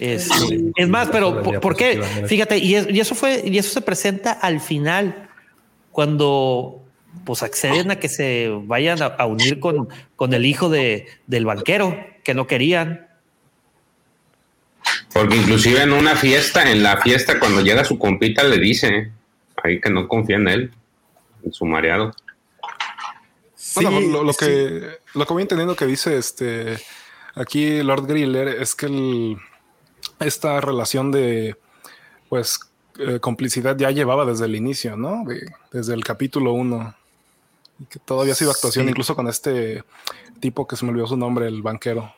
Es, 0.01 0.29
es 0.77 0.89
más, 0.89 1.09
pero 1.11 1.43
¿por, 1.43 1.61
por 1.61 1.77
qué? 1.77 2.03
Fíjate, 2.27 2.57
y, 2.59 2.75
es- 2.75 2.89
y 2.91 3.01
eso 3.01 3.15
fue, 3.15 3.43
y 3.45 3.59
eso 3.59 3.71
se 3.71 3.83
presenta 3.83 4.33
al 4.33 4.61
final, 4.61 5.29
cuando 5.93 6.83
pues 7.25 7.43
acceden 7.43 7.91
a 7.91 7.97
que 7.97 8.09
se 8.09 8.49
vayan 8.65 9.03
a, 9.03 9.07
a 9.07 9.27
unir 9.27 9.61
con, 9.61 9.89
con 10.17 10.33
el 10.33 10.47
hijo 10.47 10.69
de, 10.71 11.07
del 11.27 11.45
banquero, 11.45 11.99
que 12.25 12.33
no 12.35 12.47
querían. 12.47 13.09
Porque 15.13 15.37
inclusive 15.37 15.83
en 15.83 15.93
una 15.93 16.15
fiesta, 16.17 16.71
en 16.71 16.83
la 16.83 16.99
fiesta, 16.99 17.39
cuando 17.39 17.61
llega 17.63 17.85
su 17.85 17.99
compita, 17.99 18.43
le 18.45 18.59
dice 18.59 19.11
ahí 19.63 19.81
que 19.81 19.91
no 19.91 20.09
confía 20.09 20.37
en 20.37 20.49
él, 20.49 20.71
en 21.45 21.53
su 21.53 21.65
mareado. 21.67 22.15
Bueno, 23.75 24.01
Sí, 24.01 24.09
lo, 24.11 24.25
lo 24.25 24.33
sí. 24.33 24.39
que 24.47 24.83
lo 25.15 25.27
que 25.27 25.33
voy 25.33 25.43
entendiendo 25.43 25.77
que 25.77 25.87
dice 25.87 26.17
este 26.17 26.79
aquí 27.35 27.83
Lord 27.83 28.07
Griller 28.07 28.49
es 28.49 28.75
que 28.75 28.87
el- 28.87 29.37
esta 30.21 30.61
relación 30.61 31.11
de 31.11 31.57
pues 32.29 32.61
eh, 32.99 33.19
complicidad 33.21 33.77
ya 33.77 33.91
llevaba 33.91 34.25
desde 34.25 34.45
el 34.47 34.55
inicio, 34.57 34.97
¿no? 34.97 35.25
De- 35.25 35.51
desde 35.73 35.95
el 35.95 36.05
capítulo 36.05 36.53
1. 36.53 36.95
Y 37.81 37.85
que 37.87 37.99
todo 37.99 38.21
había 38.23 38.35
sido 38.35 38.51
actuación, 38.51 38.85
Sí. 38.85 38.91
incluso 38.91 39.17
con 39.17 39.27
este 39.29 39.83
tipo 40.41 40.67
que 40.67 40.77
se 40.77 40.85
me 40.85 40.91
olvidó 40.93 41.07
su 41.07 41.17
nombre, 41.17 41.47
el 41.49 41.63
banquero. 41.63 42.15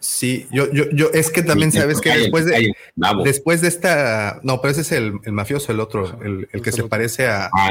Sí, 0.00 0.46
yo, 0.50 0.70
yo, 0.72 0.84
yo, 0.92 1.10
es 1.12 1.30
que 1.30 1.42
también 1.42 1.72
sabes 1.72 2.00
que 2.00 2.10
después 2.10 2.44
de, 2.46 2.74
después 3.22 3.60
de 3.62 3.68
esta, 3.68 4.40
no, 4.42 4.60
pero 4.60 4.72
ese 4.72 4.80
es 4.82 4.92
el, 4.92 5.14
el 5.24 5.32
mafioso, 5.32 5.72
el 5.72 5.80
otro, 5.80 6.20
el, 6.22 6.48
el 6.52 6.62
que 6.62 6.72
se 6.72 6.84
parece 6.84 7.26
a, 7.26 7.48
Ah, 7.52 7.70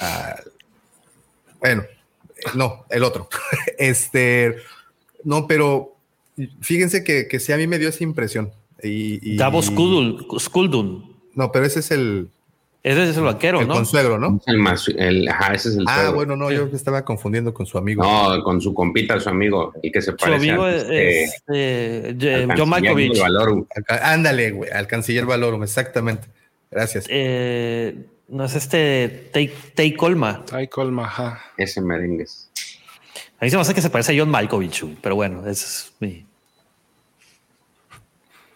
a- 0.00 0.36
bueno, 1.60 1.84
no, 2.54 2.84
el 2.90 3.04
otro. 3.04 3.28
este, 3.78 4.56
no, 5.24 5.46
pero 5.46 5.93
fíjense 6.60 7.04
que, 7.04 7.28
que 7.28 7.38
sí, 7.40 7.52
a 7.52 7.56
mí 7.56 7.66
me 7.66 7.78
dio 7.78 7.88
esa 7.88 8.04
impresión. 8.04 8.52
Y, 8.82 9.34
y- 9.34 9.36
Davos 9.36 9.66
Skuldun. 9.66 11.14
No, 11.34 11.50
pero 11.52 11.64
ese 11.64 11.80
es 11.80 11.90
el, 11.90 12.28
Ese 12.82 13.10
es 13.10 13.16
el 13.16 13.24
banquero, 13.24 13.60
el 13.60 13.68
¿no? 13.68 13.74
consuegro, 13.74 14.18
¿no? 14.18 14.40
el 14.46 14.58
más, 14.58 14.86
el, 14.88 15.26
ajá, 15.28 15.54
ese 15.54 15.70
es 15.70 15.76
el 15.76 15.84
Ah, 15.88 15.94
suegro. 15.96 16.14
bueno, 16.14 16.36
no, 16.36 16.50
yo 16.52 16.66
me 16.66 16.76
estaba 16.76 17.04
confundiendo 17.04 17.52
con 17.54 17.66
su 17.66 17.78
amigo. 17.78 18.02
No, 18.04 18.42
con 18.44 18.60
su 18.60 18.74
compita, 18.74 19.18
su 19.20 19.28
amigo, 19.30 19.72
y 19.82 19.90
que 19.90 20.00
se 20.02 20.10
Su 20.12 20.16
parece 20.18 20.50
amigo 20.50 20.64
al, 20.64 20.74
es, 20.74 20.82
este, 20.82 22.08
es, 22.10 22.14
eh, 22.22 22.48
John 22.56 22.68
Malkovich. 22.68 23.20
Acá- 23.74 24.12
Ándale, 24.12 24.50
güey, 24.52 24.70
al 24.70 24.86
canciller 24.86 25.24
Valorum, 25.26 25.62
exactamente. 25.62 26.28
Gracias. 26.70 27.06
Eh, 27.08 27.96
no 28.28 28.44
es 28.44 28.54
este 28.54 29.30
Tay, 29.32 29.50
Tay 29.74 29.94
Colma. 29.94 30.44
Ay, 30.52 30.68
colma, 30.68 31.04
ajá. 31.06 31.40
Ese 31.56 31.80
merengues. 31.80 32.50
A 33.44 33.46
mí 33.46 33.50
se 33.50 33.56
me 33.56 33.60
hace 33.60 33.74
que 33.74 33.82
se 33.82 33.90
parece 33.90 34.16
a 34.16 34.18
John 34.18 34.30
Malkovich, 34.30 34.86
pero 35.02 35.16
bueno, 35.16 35.46
ese 35.46 35.66
es 35.66 35.92
mi, 36.00 36.24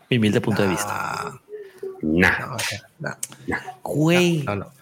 mi 0.09 0.17
humilde 0.17 0.41
punto 0.41 0.63
de 0.63 0.69
vista. 0.69 0.89
Ah, 0.89 1.41
Nah. 2.01 2.39
no, 2.39 2.57
no, 3.01 3.11
Güey, 3.83 4.45
no, 4.45 4.57
no. 4.57 4.73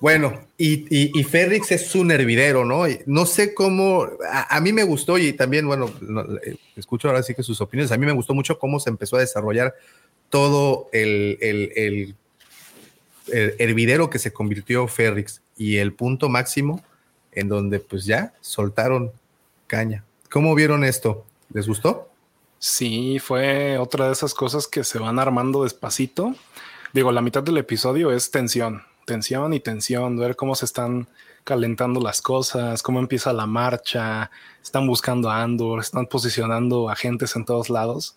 Bueno, 0.00 0.40
y, 0.58 0.86
y, 0.90 1.12
y 1.14 1.22
Ferrix 1.22 1.70
es 1.70 1.94
un 1.94 2.10
hervidero, 2.10 2.64
¿no? 2.64 2.82
No 3.06 3.26
sé 3.26 3.54
cómo, 3.54 4.08
a, 4.28 4.56
a, 4.56 4.60
mí 4.60 4.72
me 4.72 4.82
gustó 4.82 5.18
y 5.18 5.32
también, 5.34 5.68
bueno, 5.68 5.88
eh, 6.44 6.56
escucho 6.74 7.06
ahora 7.06 7.22
sí 7.22 7.32
que 7.32 7.44
sus 7.44 7.60
opiniones, 7.60 7.92
a 7.92 7.96
mí 7.96 8.06
me 8.06 8.12
gustó 8.12 8.34
mucho 8.34 8.58
cómo 8.58 8.80
se 8.80 8.90
empezó 8.90 9.18
a 9.18 9.20
desarrollar 9.20 9.72
todo 10.30 10.88
el, 10.90 11.38
el, 11.40 11.70
el, 11.76 12.14
el 13.28 13.54
hervidero 13.60 14.10
que 14.10 14.18
se 14.18 14.32
convirtió 14.32 14.88
Ferrix 14.88 15.42
y 15.56 15.76
el 15.76 15.92
punto 15.92 16.28
máximo 16.28 16.82
en 17.30 17.46
donde 17.46 17.78
pues 17.78 18.04
ya 18.04 18.32
soltaron 18.40 19.12
caña. 19.66 20.04
¿Cómo 20.30 20.54
vieron 20.54 20.84
esto? 20.84 21.24
¿Les 21.52 21.66
gustó? 21.66 22.10
Sí, 22.58 23.18
fue 23.18 23.78
otra 23.78 24.06
de 24.06 24.12
esas 24.12 24.34
cosas 24.34 24.66
que 24.66 24.84
se 24.84 24.98
van 24.98 25.18
armando 25.18 25.64
despacito. 25.64 26.34
Digo, 26.92 27.12
la 27.12 27.20
mitad 27.20 27.42
del 27.42 27.58
episodio 27.58 28.10
es 28.10 28.30
tensión, 28.30 28.82
tensión 29.04 29.52
y 29.52 29.60
tensión, 29.60 30.16
ver 30.16 30.34
cómo 30.36 30.54
se 30.54 30.64
están 30.64 31.08
calentando 31.44 32.00
las 32.00 32.22
cosas, 32.22 32.82
cómo 32.82 33.00
empieza 33.00 33.32
la 33.32 33.46
marcha, 33.46 34.30
están 34.62 34.86
buscando 34.86 35.30
a 35.30 35.42
Andor, 35.42 35.80
están 35.80 36.06
posicionando 36.06 36.88
agentes 36.88 37.36
en 37.36 37.44
todos 37.44 37.68
lados. 37.68 38.16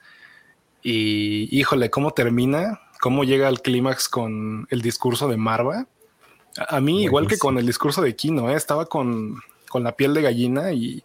Y 0.81 1.49
híjole, 1.51 1.89
cómo 1.89 2.11
termina, 2.11 2.79
cómo 3.01 3.23
llega 3.25 3.47
al 3.47 3.61
clímax 3.61 4.07
con 4.07 4.67
el 4.69 4.81
discurso 4.81 5.27
de 5.27 5.37
Marva. 5.37 5.87
A 6.69 6.79
mí, 6.79 7.03
igual 7.03 7.27
que 7.27 7.37
con 7.37 7.57
el 7.57 7.65
discurso 7.65 8.01
de 8.01 8.15
Kino, 8.15 8.49
¿eh? 8.49 8.55
estaba 8.55 8.85
con, 8.85 9.41
con, 9.69 9.83
la 9.83 9.91
piel 9.91 10.13
de 10.13 10.21
gallina 10.21 10.71
y, 10.71 11.03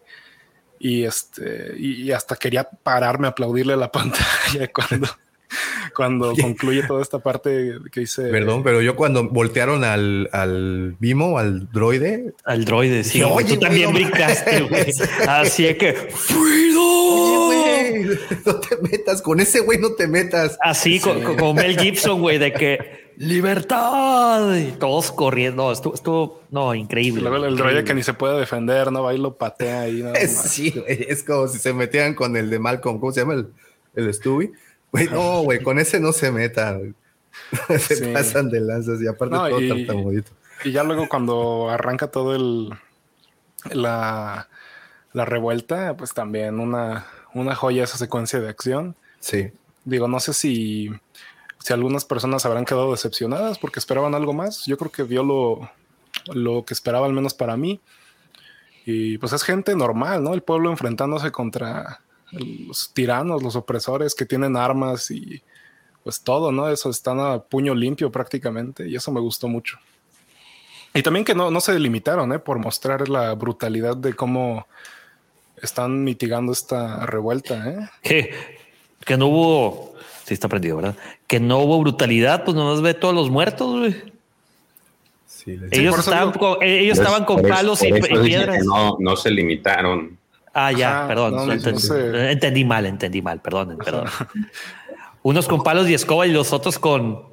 y, 0.83 1.05
este, 1.05 1.75
y 1.79 2.11
hasta 2.11 2.35
quería 2.35 2.65
pararme 2.65 3.27
a 3.27 3.29
aplaudirle 3.29 3.71
a 3.71 3.77
la 3.77 3.89
pantalla 3.91 4.69
cuando, 4.73 5.07
cuando 5.95 6.35
concluye 6.35 6.83
toda 6.83 7.01
esta 7.01 7.19
parte 7.19 7.75
que 7.89 8.01
dice. 8.01 8.23
Perdón, 8.23 8.63
pero 8.63 8.81
yo 8.81 8.97
cuando 8.97 9.29
voltearon 9.29 9.85
al, 9.85 10.29
al 10.33 10.97
Vimo, 10.99 11.39
al 11.39 11.71
droide. 11.71 12.33
Al 12.43 12.65
droide, 12.65 13.05
sí. 13.05 13.23
Oye, 13.23 13.53
tú 13.53 13.61
también 13.61 13.91
no 13.91 13.95
brincaste, 13.95 14.63
güey. 14.63 14.91
Así 15.25 15.67
es 15.67 15.77
que. 15.77 16.09
No 18.45 18.59
te 18.59 18.77
metas, 18.77 19.21
con 19.21 19.39
ese 19.39 19.59
güey 19.61 19.79
no 19.79 19.93
te 19.93 20.07
metas. 20.07 20.57
Así, 20.61 20.99
sí. 20.99 20.99
con, 20.99 21.37
con 21.37 21.55
Mel 21.55 21.79
Gibson, 21.79 22.21
güey, 22.21 22.37
de 22.37 22.53
que 22.53 23.03
libertad 23.17 24.55
y 24.55 24.71
todos 24.73 25.11
corriendo. 25.11 25.71
Estuvo, 25.71 25.93
estuvo 25.93 26.41
no, 26.49 26.73
increíble. 26.73 27.21
Luego 27.21 27.45
el 27.45 27.55
droide 27.55 27.83
que 27.83 27.93
ni 27.93 28.03
se 28.03 28.13
puede 28.13 28.39
defender, 28.39 28.91
¿no? 28.91 29.03
Va 29.03 29.13
y 29.13 29.17
lo 29.17 29.35
patea 29.35 29.81
ahí. 29.81 30.03
Sí, 30.27 30.71
güey, 30.71 31.05
es 31.09 31.23
como 31.23 31.47
si 31.47 31.59
se 31.59 31.73
metieran 31.73 32.13
con 32.13 32.35
el 32.35 32.49
de 32.49 32.59
Malcolm, 32.59 32.99
¿cómo 32.99 33.11
se 33.11 33.21
llama? 33.21 33.33
El, 33.33 33.47
el 33.95 34.13
Stewie. 34.13 34.51
Güey, 34.91 35.07
no, 35.07 35.41
güey, 35.41 35.59
con 35.59 35.79
ese 35.79 35.99
no 35.99 36.11
se 36.11 36.31
metan. 36.31 36.95
se 37.79 37.95
sí. 37.95 38.05
pasan 38.13 38.49
de 38.49 38.59
lanzas 38.59 39.01
y 39.01 39.07
aparte 39.07 39.35
no, 39.35 39.49
todo 39.49 39.61
y, 39.61 39.69
tartamudito. 39.69 40.31
Y 40.63 40.71
ya 40.71 40.83
luego 40.83 41.09
cuando 41.09 41.69
arranca 41.69 42.07
todo 42.07 42.35
el 42.35 42.69
la, 43.71 44.47
la 45.13 45.25
revuelta, 45.25 45.95
pues 45.97 46.13
también 46.13 46.59
una, 46.59 47.07
una 47.33 47.55
joya 47.55 47.83
esa 47.83 47.97
secuencia 47.97 48.39
de 48.39 48.49
acción. 48.49 48.95
Sí. 49.19 49.51
Digo, 49.85 50.07
no 50.07 50.19
sé 50.19 50.33
si, 50.33 50.89
si 51.59 51.73
algunas 51.73 52.05
personas 52.05 52.45
habrán 52.45 52.65
quedado 52.65 52.91
decepcionadas 52.91 53.59
porque 53.59 53.79
esperaban 53.79 54.15
algo 54.15 54.33
más. 54.33 54.65
Yo 54.65 54.77
creo 54.77 54.91
que 54.91 55.03
vio 55.03 55.23
lo, 55.23 55.69
lo 56.33 56.65
que 56.65 56.73
esperaba, 56.73 57.05
al 57.05 57.13
menos 57.13 57.33
para 57.33 57.57
mí. 57.57 57.79
Y 58.85 59.17
pues 59.17 59.33
es 59.33 59.43
gente 59.43 59.75
normal, 59.75 60.23
¿no? 60.23 60.33
El 60.33 60.43
pueblo 60.43 60.69
enfrentándose 60.69 61.31
contra 61.31 62.01
los 62.31 62.93
tiranos, 62.93 63.43
los 63.43 63.55
opresores 63.55 64.15
que 64.15 64.25
tienen 64.25 64.57
armas 64.57 65.11
y 65.11 65.41
pues 66.03 66.21
todo, 66.21 66.51
¿no? 66.51 66.69
Eso 66.69 66.89
están 66.89 67.19
a 67.19 67.39
puño 67.39 67.73
limpio 67.73 68.11
prácticamente 68.11 68.87
y 68.87 68.95
eso 68.95 69.11
me 69.11 69.21
gustó 69.21 69.47
mucho. 69.47 69.77
Y 70.93 71.01
también 71.01 71.25
que 71.25 71.33
no, 71.33 71.49
no 71.49 71.61
se 71.61 71.79
limitaron, 71.79 72.33
¿eh? 72.33 72.39
Por 72.39 72.59
mostrar 72.59 73.09
la 73.09 73.33
brutalidad 73.33 73.97
de 73.97 74.13
cómo 74.13 74.67
están 75.65 76.03
mitigando 76.03 76.51
esta 76.51 77.05
revuelta, 77.05 77.69
¿eh? 77.69 77.89
Que, 78.01 78.33
que 79.05 79.17
no 79.17 79.27
hubo, 79.27 79.93
sí 80.25 80.33
está 80.33 80.47
prendido, 80.47 80.77
¿verdad? 80.77 80.95
Que 81.27 81.39
no 81.39 81.59
hubo 81.59 81.79
brutalidad, 81.79 82.43
pues 82.43 82.55
nomás 82.55 82.81
ve 82.81 82.93
todos 82.93 83.15
los 83.15 83.29
muertos, 83.29 83.79
güey. 83.79 84.13
Sí, 85.25 85.59
ellos, 85.71 85.99
estaban, 85.99 86.31
con, 86.31 86.61
ellos 86.61 86.97
estaban 86.97 87.25
con 87.25 87.41
palos 87.41 87.83
y, 87.83 87.87
y 87.87 88.01
piedras. 88.01 88.63
No, 88.63 88.97
no 88.99 89.15
se 89.15 89.29
limitaron. 89.29 90.17
Ah, 90.53 90.71
ya, 90.71 90.99
Ajá, 90.99 91.07
perdón. 91.07 91.35
No, 91.35 91.51
entendí, 91.51 91.71
no 91.71 91.79
sé. 91.79 92.31
entendí, 92.31 92.63
mal, 92.63 92.85
entendí 92.85 93.21
mal, 93.21 93.41
perdón, 93.41 93.77
perdón. 93.83 94.05
Unos 95.23 95.47
con 95.47 95.63
palos 95.63 95.89
y 95.89 95.93
escoba 95.93 96.27
y 96.27 96.31
los 96.31 96.53
otros 96.53 96.77
con 96.77 97.23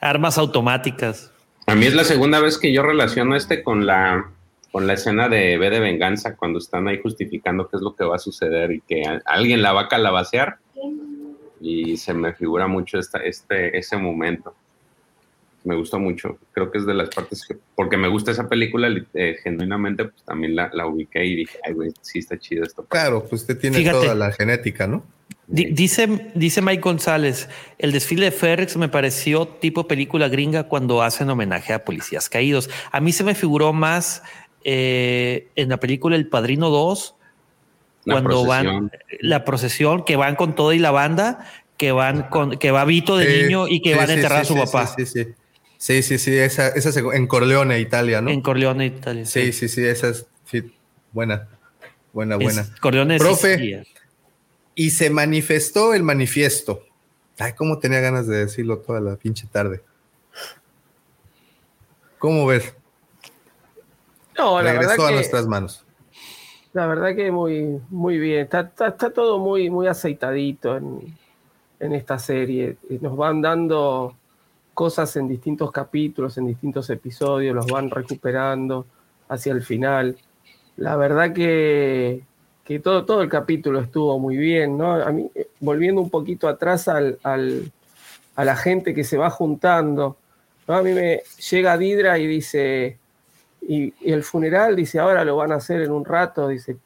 armas 0.00 0.38
automáticas. 0.38 1.32
A 1.66 1.74
mí 1.74 1.86
es 1.86 1.94
la 1.94 2.04
segunda 2.04 2.40
vez 2.40 2.56
que 2.56 2.72
yo 2.72 2.82
relaciono 2.82 3.36
este 3.36 3.62
con 3.62 3.84
la, 3.84 4.30
con 4.72 4.86
la 4.86 4.94
escena 4.94 5.28
de 5.28 5.58
B 5.58 5.70
de 5.70 5.80
Venganza, 5.80 6.36
cuando 6.36 6.58
están 6.58 6.88
ahí 6.88 7.00
justificando 7.02 7.68
qué 7.68 7.76
es 7.76 7.82
lo 7.82 7.94
que 7.94 8.04
va 8.04 8.16
a 8.16 8.20
suceder 8.20 8.72
y 8.72 8.80
que 8.80 9.02
alguien 9.24 9.62
la 9.62 9.72
va 9.72 9.82
a 9.82 9.88
calabacear. 9.88 10.58
Y 11.60 11.96
se 11.96 12.14
me 12.14 12.34
figura 12.34 12.68
mucho 12.68 12.98
esta, 12.98 13.18
este, 13.18 13.76
ese 13.76 13.96
momento 13.96 14.54
me 15.68 15.76
gustó 15.76 15.98
mucho. 15.98 16.38
Creo 16.52 16.70
que 16.70 16.78
es 16.78 16.86
de 16.86 16.94
las 16.94 17.10
partes 17.10 17.44
que, 17.46 17.56
porque 17.74 17.96
me 17.96 18.08
gusta 18.08 18.30
esa 18.30 18.48
película, 18.48 18.88
eh, 19.14 19.36
genuinamente, 19.42 20.06
pues 20.06 20.22
también 20.24 20.56
la, 20.56 20.70
la, 20.72 20.86
ubiqué 20.86 21.24
y 21.24 21.36
dije, 21.36 21.58
ay, 21.64 21.74
güey, 21.74 21.92
sí 22.00 22.20
está 22.20 22.38
chido 22.38 22.64
esto. 22.64 22.84
Claro, 22.84 23.24
pues 23.28 23.42
usted 23.42 23.58
tiene 23.58 23.78
Fíjate, 23.78 23.98
toda 23.98 24.14
la 24.14 24.32
genética, 24.32 24.86
¿no? 24.86 25.04
Dice, 25.46 26.30
dice 26.34 26.60
Mike 26.60 26.82
González, 26.82 27.48
el 27.78 27.92
desfile 27.92 28.26
de 28.26 28.32
Ferrex 28.32 28.76
me 28.76 28.88
pareció 28.88 29.48
tipo 29.48 29.88
película 29.88 30.28
gringa 30.28 30.64
cuando 30.64 31.02
hacen 31.02 31.30
homenaje 31.30 31.72
a 31.72 31.86
policías 31.86 32.28
caídos. 32.28 32.68
A 32.92 33.00
mí 33.00 33.12
se 33.12 33.24
me 33.24 33.34
figuró 33.34 33.72
más 33.72 34.22
eh, 34.70 35.48
en 35.54 35.70
la 35.70 35.78
película 35.80 36.14
El 36.14 36.28
Padrino 36.28 36.68
2, 36.68 37.14
la 38.04 38.14
cuando 38.14 38.42
procesión. 38.44 38.66
van 38.90 38.90
la 39.20 39.44
procesión, 39.46 40.04
que 40.04 40.16
van 40.16 40.36
con 40.36 40.54
todo 40.54 40.74
y 40.74 40.78
la 40.78 40.90
banda, 40.90 41.50
que 41.78 41.90
van 41.92 42.24
con, 42.28 42.58
que 42.58 42.70
va 42.70 42.84
Vito 42.84 43.16
de 43.16 43.26
Sí, 43.26 43.42
niño 43.44 43.66
y 43.66 43.80
que 43.80 43.92
sí, 43.92 43.96
van 43.96 44.10
a 44.10 44.12
enterrar 44.12 44.44
sí, 44.44 44.52
a 44.52 44.54
su 44.54 44.54
sí, 44.54 44.60
papá. 44.72 44.86
Sí, 44.88 45.06
sí, 45.06 45.24
sí. 45.24 45.34
Sí, 45.78 46.02
sí, 46.02 46.18
sí, 46.18 46.36
esa, 46.36 46.68
esa 46.68 46.92
se- 46.92 47.00
en 47.00 47.26
Corleone, 47.26 47.78
Italia, 47.80 48.20
¿no? 48.20 48.30
En 48.30 48.42
Corleone, 48.42 48.86
Italia. 48.86 49.24
sí, 49.24 49.52
sí, 49.52 49.68
sí, 49.68 49.84
esa 49.84 50.08
es 50.08 50.26
sí, 50.44 50.74
buena, 51.12 51.48
buena, 52.12 52.34
Es 52.36 52.42
buena. 52.42 52.66
Corleone 52.80 53.16
Profe. 53.16 53.54
Sicilia. 53.54 53.84
Y 54.74 54.90
se 54.90 55.08
manifestó 55.08 55.94
el 55.94 56.02
manifiesto. 56.02 56.84
Ay, 57.38 57.52
cómo 57.54 57.78
tenía 57.78 58.00
ganas 58.00 58.26
de 58.26 58.38
decirlo 58.38 58.78
toda 58.78 59.00
la 59.00 59.16
pinche 59.16 59.46
tarde. 59.46 59.80
¿Cómo 62.18 62.46
ves? 62.46 62.74
No, 64.38 64.62
la 64.62 64.72
verdad 64.72 64.80
Regresó 64.82 65.06
a 65.06 65.08
que, 65.08 65.14
nuestras 65.14 65.46
manos. 65.46 65.84
la 66.72 66.86
verdad 66.86 67.14
que 67.16 67.30
muy, 67.32 67.80
muy 67.90 68.18
bien. 68.18 68.42
Está, 68.42 68.60
está, 68.60 68.88
está 68.88 69.10
todo 69.10 69.38
muy, 69.38 69.68
muy 69.70 69.86
aceitadito 69.86 70.76
en, 70.76 71.16
en 71.80 71.92
esta 71.92 72.18
serie. 72.18 72.76
Y 72.88 72.98
Nos 72.98 73.16
van 73.16 73.40
dando 73.42 74.14
cosas 74.74 75.16
en 75.16 75.26
distintos 75.28 75.72
capítulos, 75.72 76.38
en 76.38 76.46
distintos 76.46 76.88
episodios, 76.90 77.54
los 77.54 77.66
van 77.66 77.90
recuperando 77.90 78.86
hacia 79.28 79.52
el 79.52 79.62
final. 79.62 80.16
La 80.76 80.94
verdad 80.96 81.32
que, 81.32 82.22
que 82.64 82.78
todo, 82.78 83.04
todo 83.04 83.22
el 83.22 83.28
capítulo 83.28 83.80
estuvo 83.80 84.18
muy 84.20 84.36
bien, 84.36 84.78
¿no? 84.78 84.92
A 84.94 85.10
mí, 85.10 85.28
eh, 85.34 85.48
volviendo 85.58 86.00
un 86.00 86.10
poquito 86.10 86.46
atrás 86.46 86.86
al, 86.86 87.18
al- 87.24 87.72
a 88.36 88.44
la 88.44 88.54
gente 88.54 88.94
que 88.94 89.02
se 89.02 89.16
va 89.18 89.30
juntando, 89.30 90.16
¿no? 90.68 90.74
A 90.76 90.82
mí 90.84 90.92
me 90.92 91.22
llega 91.50 91.76
Didra 91.76 92.16
y 92.20 92.28
dice, 92.28 92.96
y, 93.60 93.94
y 94.00 94.12
el 94.12 94.22
funeral, 94.22 94.76
dice, 94.76 94.98
ahora 94.98 95.24
lo 95.24 95.36
van 95.36 95.52
a 95.52 95.56
hacer 95.56 95.82
en 95.82 95.90
un 95.90 96.04
rato, 96.04 96.48
dice, 96.48 96.76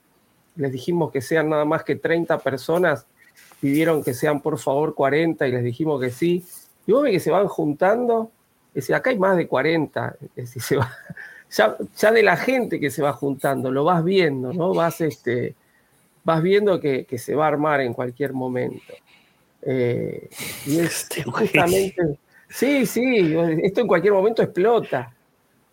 les 0.57 0.73
dijimos 0.73 1.11
que 1.11 1.21
sean 1.21 1.49
nada 1.49 1.65
más 1.65 1.85
que 1.85 1.97
30 1.97 2.39
personas, 2.39 3.07
pidieron 3.61 4.03
que 4.03 4.15
sean 4.15 4.41
por 4.41 4.59
favor 4.59 4.95
40 4.95 5.47
y 5.47 5.53
les 5.53 5.65
dijimos 5.65 6.01
que 6.01 6.11
sí. 6.11 6.45
Y 6.87 6.93
vos 6.93 7.03
ves 7.03 7.13
que 7.13 7.21
se 7.21 7.31
van 7.31 7.49
juntando, 7.49 8.31
dice, 8.75 8.95
acá 8.95 9.11
hay 9.11 9.19
más 9.19 9.37
de 9.37 9.47
40, 9.47 10.17
es 10.21 10.35
decir, 10.35 10.63
se 10.63 10.77
va, 10.77 10.93
ya, 11.51 11.77
ya 11.97 12.13
de 12.13 12.23
la 12.23 12.37
gente 12.37 12.81
que 12.81 12.91
se 12.91 13.03
va 13.03 13.13
juntando, 13.13 13.71
lo 13.71 13.85
vas 13.85 14.05
viendo, 14.05 14.53
¿no? 14.53 14.75
Vas, 14.75 15.01
este, 15.01 15.55
vas 16.25 16.43
viendo 16.43 16.81
que, 16.81 17.05
que 17.05 17.19
se 17.19 17.35
va 17.35 17.45
a 17.45 17.49
armar 17.49 17.81
en 17.81 17.95
cualquier 17.95 18.33
momento. 18.33 18.93
Eh, 19.63 20.29
y 20.67 20.79
es 20.81 21.03
Este 21.11 21.23
justamente, 21.23 22.19
sí, 22.49 22.85
sí, 22.85 23.35
esto 23.63 23.81
en 23.81 23.87
cualquier 23.87 24.13
momento 24.13 24.43
explota. 24.43 25.15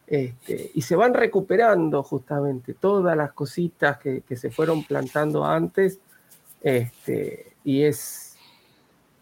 Este, 0.09 0.71
y 0.73 0.81
se 0.81 0.95
van 0.95 1.13
recuperando 1.13 2.01
justamente 2.01 2.73
todas 2.73 3.15
las 3.15 3.31
cositas 3.33 3.99
que, 3.99 4.23
se 4.35 4.49
fueron 4.49 4.83
plantando 4.83 5.45
antes. 5.45 5.99
Este, 6.63 7.53
y 7.63 7.83
es, 7.83 8.35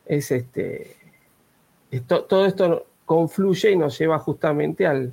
es 0.06 0.32
este, 0.32 0.96
todo 2.08 2.46
esto 2.46 2.86
confluye 3.04 3.72
y 3.72 3.76
nos 3.76 4.00
lleva 4.00 4.18
justamente 4.18 4.88
al, 4.88 5.12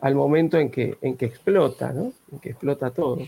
al 0.00 0.14
momento 0.14 0.58
en 0.58 0.70
que, 0.70 0.96
en 1.02 1.14
que 1.14 1.26
explota, 1.26 1.92
¿no? 1.92 2.14
En 2.32 2.38
que 2.38 2.50
explota 2.50 2.90
todo. 2.90 3.18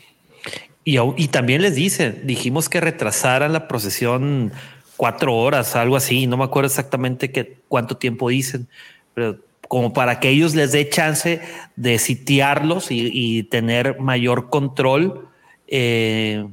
Y, 0.85 0.99
y 0.99 1.29
también 1.29 1.61
les 1.61 1.75
dicen, 1.75 2.23
dijimos 2.25 2.71
que 2.71 2.81
retrasaran 2.81 3.53
la 3.53 3.69
procesión 3.69 4.53
cuatro 4.97 5.37
horas, 5.37 5.77
algo 5.77 5.97
así. 5.97 6.27
No 6.27 6.39
me 6.39 6.45
acuerdo 6.45 6.69
exactamente 6.69 7.31
qué, 7.31 7.59
cuánto 7.69 7.99
tiempo 7.99 8.31
dicen, 8.31 8.69
pero 9.13 9.39
como 9.73 9.95
para 9.95 10.21
que 10.21 10.29
ellos 10.29 10.55
les 10.55 10.71
dé 10.73 10.87
chance 10.91 11.41
de 11.77 11.99
sitiarlos 11.99 12.89
y, 12.91 13.43
tener 13.45 13.99
mayor 14.01 14.51
control 14.51 15.31
eh, 15.67 16.47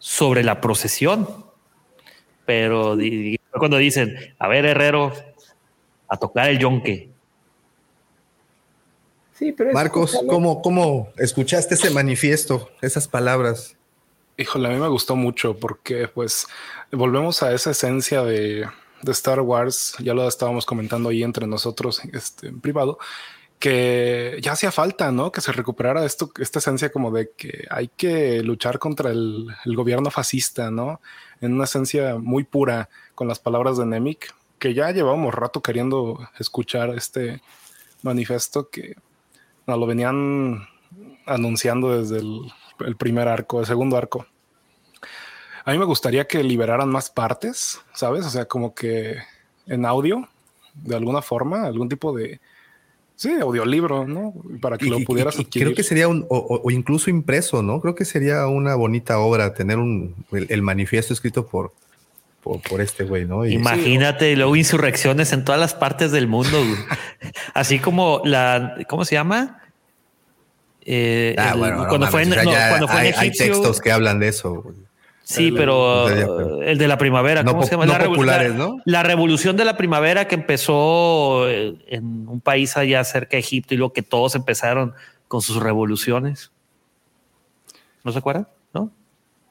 sobre 0.00 0.42
la 0.42 0.60
procesión. 0.60 1.28
Pero 2.44 2.98
cuando 3.56 3.76
dicen, 3.76 4.16
a 4.40 4.48
ver, 4.48 4.64
Herrero, 4.64 5.12
a 6.08 6.16
tocar 6.16 6.48
el 6.50 6.58
yonque. 6.58 7.08
Sí, 9.34 9.52
pero 9.52 9.72
Marcos, 9.72 10.20
¿cómo, 10.28 10.60
¿cómo 10.60 11.12
escuchaste 11.18 11.76
ese 11.76 11.90
manifiesto, 11.90 12.68
esas 12.80 13.06
palabras? 13.06 13.76
Híjole, 14.36 14.66
a 14.66 14.70
mí 14.72 14.78
me 14.78 14.88
gustó 14.88 15.14
mucho 15.14 15.56
porque 15.56 16.08
pues 16.08 16.48
volvemos 16.90 17.44
a 17.44 17.54
esa 17.54 17.70
esencia 17.70 18.24
de, 18.24 18.66
de 19.02 19.12
Star 19.12 19.40
Wars, 19.40 19.94
ya 19.98 20.14
lo 20.14 20.26
estábamos 20.26 20.64
comentando 20.64 21.08
ahí 21.08 21.22
entre 21.22 21.46
nosotros 21.46 22.00
este, 22.12 22.48
en 22.48 22.60
privado, 22.60 22.98
que 23.58 24.38
ya 24.42 24.52
hacía 24.52 24.72
falta, 24.72 25.12
¿no? 25.12 25.30
Que 25.30 25.40
se 25.40 25.52
recuperara 25.52 26.04
esto, 26.04 26.32
esta 26.38 26.58
esencia 26.58 26.90
como 26.90 27.10
de 27.10 27.30
que 27.36 27.66
hay 27.70 27.88
que 27.88 28.42
luchar 28.42 28.78
contra 28.78 29.10
el, 29.10 29.54
gobierno 29.64 30.10
fascista, 30.10 30.70
¿no? 30.70 31.00
En 31.40 31.52
una 31.54 31.64
esencia 31.64 32.16
muy 32.18 32.44
pura, 32.44 32.88
con 33.14 33.28
las 33.28 33.38
palabras 33.38 33.76
de 33.78 33.86
Nemik, 33.86 34.34
que 34.58 34.74
ya 34.74 34.90
llevábamos 34.90 35.34
rato 35.34 35.62
queriendo 35.62 36.28
escuchar 36.38 36.90
este 36.90 37.40
manifiesto 38.02 38.68
que 38.68 38.96
lo 39.66 39.86
venían 39.86 40.66
anunciando 41.26 41.98
desde 41.98 42.18
el 42.18 42.96
primer 42.96 43.28
arco, 43.28 43.60
el 43.60 43.66
segundo 43.66 43.96
arco. 43.96 44.26
A 45.64 45.72
mí 45.72 45.78
me 45.78 45.84
gustaría 45.84 46.26
que 46.26 46.42
liberaran 46.42 46.88
más 46.88 47.10
partes, 47.10 47.80
¿sabes? 47.94 48.26
O 48.26 48.30
sea, 48.30 48.46
como 48.46 48.74
que 48.74 49.16
en 49.66 49.86
audio, 49.86 50.28
de 50.74 50.96
alguna 50.96 51.22
forma, 51.22 51.66
algún 51.66 51.88
tipo 51.88 52.12
de, 52.12 52.40
sí, 53.16 53.32
audiolibro, 53.40 54.06
¿no? 54.06 54.34
Para 54.60 54.76
que 54.76 54.86
lo 54.86 54.98
pudieras 55.00 55.38
adquirir. 55.38 55.68
Creo 55.68 55.76
que 55.76 55.82
sería 55.84 56.08
un, 56.08 56.26
o, 56.28 56.70
incluso 56.70 57.10
impreso, 57.10 57.62
¿no? 57.62 57.80
Creo 57.80 57.94
que 57.94 58.04
sería 58.04 58.46
una 58.48 58.74
bonita 58.74 59.18
obra 59.18 59.54
tener 59.54 59.78
un, 59.78 60.16
el, 60.32 60.62
manifiesto 60.62 61.14
escrito 61.14 61.46
por, 61.46 61.72
por, 62.42 62.80
este 62.80 63.04
güey, 63.04 63.24
¿no? 63.24 63.46
Imagínate, 63.46 64.34
luego 64.34 64.56
insurrecciones 64.56 65.32
en 65.32 65.44
todas 65.44 65.60
las 65.60 65.74
partes 65.74 66.10
del 66.10 66.26
mundo, 66.26 66.60
Así 67.54 67.78
como 67.78 68.20
la, 68.24 68.76
¿cómo 68.88 69.04
se 69.04 69.14
llama? 69.14 69.62
Eh, 70.84 71.36
ah, 71.38 71.54
bueno, 71.56 71.86
cuando, 71.88 72.08
fue 72.08 72.22
en, 72.22 72.34
cuando 72.34 72.88
fue 72.88 73.08
en 73.08 73.14
hay, 73.16 73.30
textos 73.30 73.80
que 73.80 73.92
hablan 73.92 74.18
de 74.18 74.28
eso. 74.28 74.64
Sí, 75.24 75.52
pero 75.52 76.08
el 76.62 76.78
de 76.78 76.88
la 76.88 76.98
primavera, 76.98 77.44
¿cómo 77.44 77.62
se 77.62 77.72
llama? 77.72 77.86
la, 77.86 78.04
populares, 78.04 78.54
¿no? 78.54 78.78
la 78.84 79.02
revolución 79.02 79.56
de 79.56 79.64
la 79.64 79.76
primavera 79.76 80.26
que 80.26 80.34
empezó 80.34 81.48
eh, 81.48 81.76
en 81.86 82.28
un 82.28 82.40
país 82.40 82.76
allá 82.76 83.02
cerca 83.04 83.36
de 83.36 83.40
Egipto 83.40 83.74
y 83.74 83.76
luego 83.76 83.92
que 83.92 84.02
todos 84.02 84.34
empezaron 84.34 84.94
con 85.28 85.40
sus 85.40 85.56
revoluciones. 85.56 86.50
¿No 88.04 88.12
se 88.12 88.18
acuerdan? 88.18 88.48
¿No? 88.74 88.90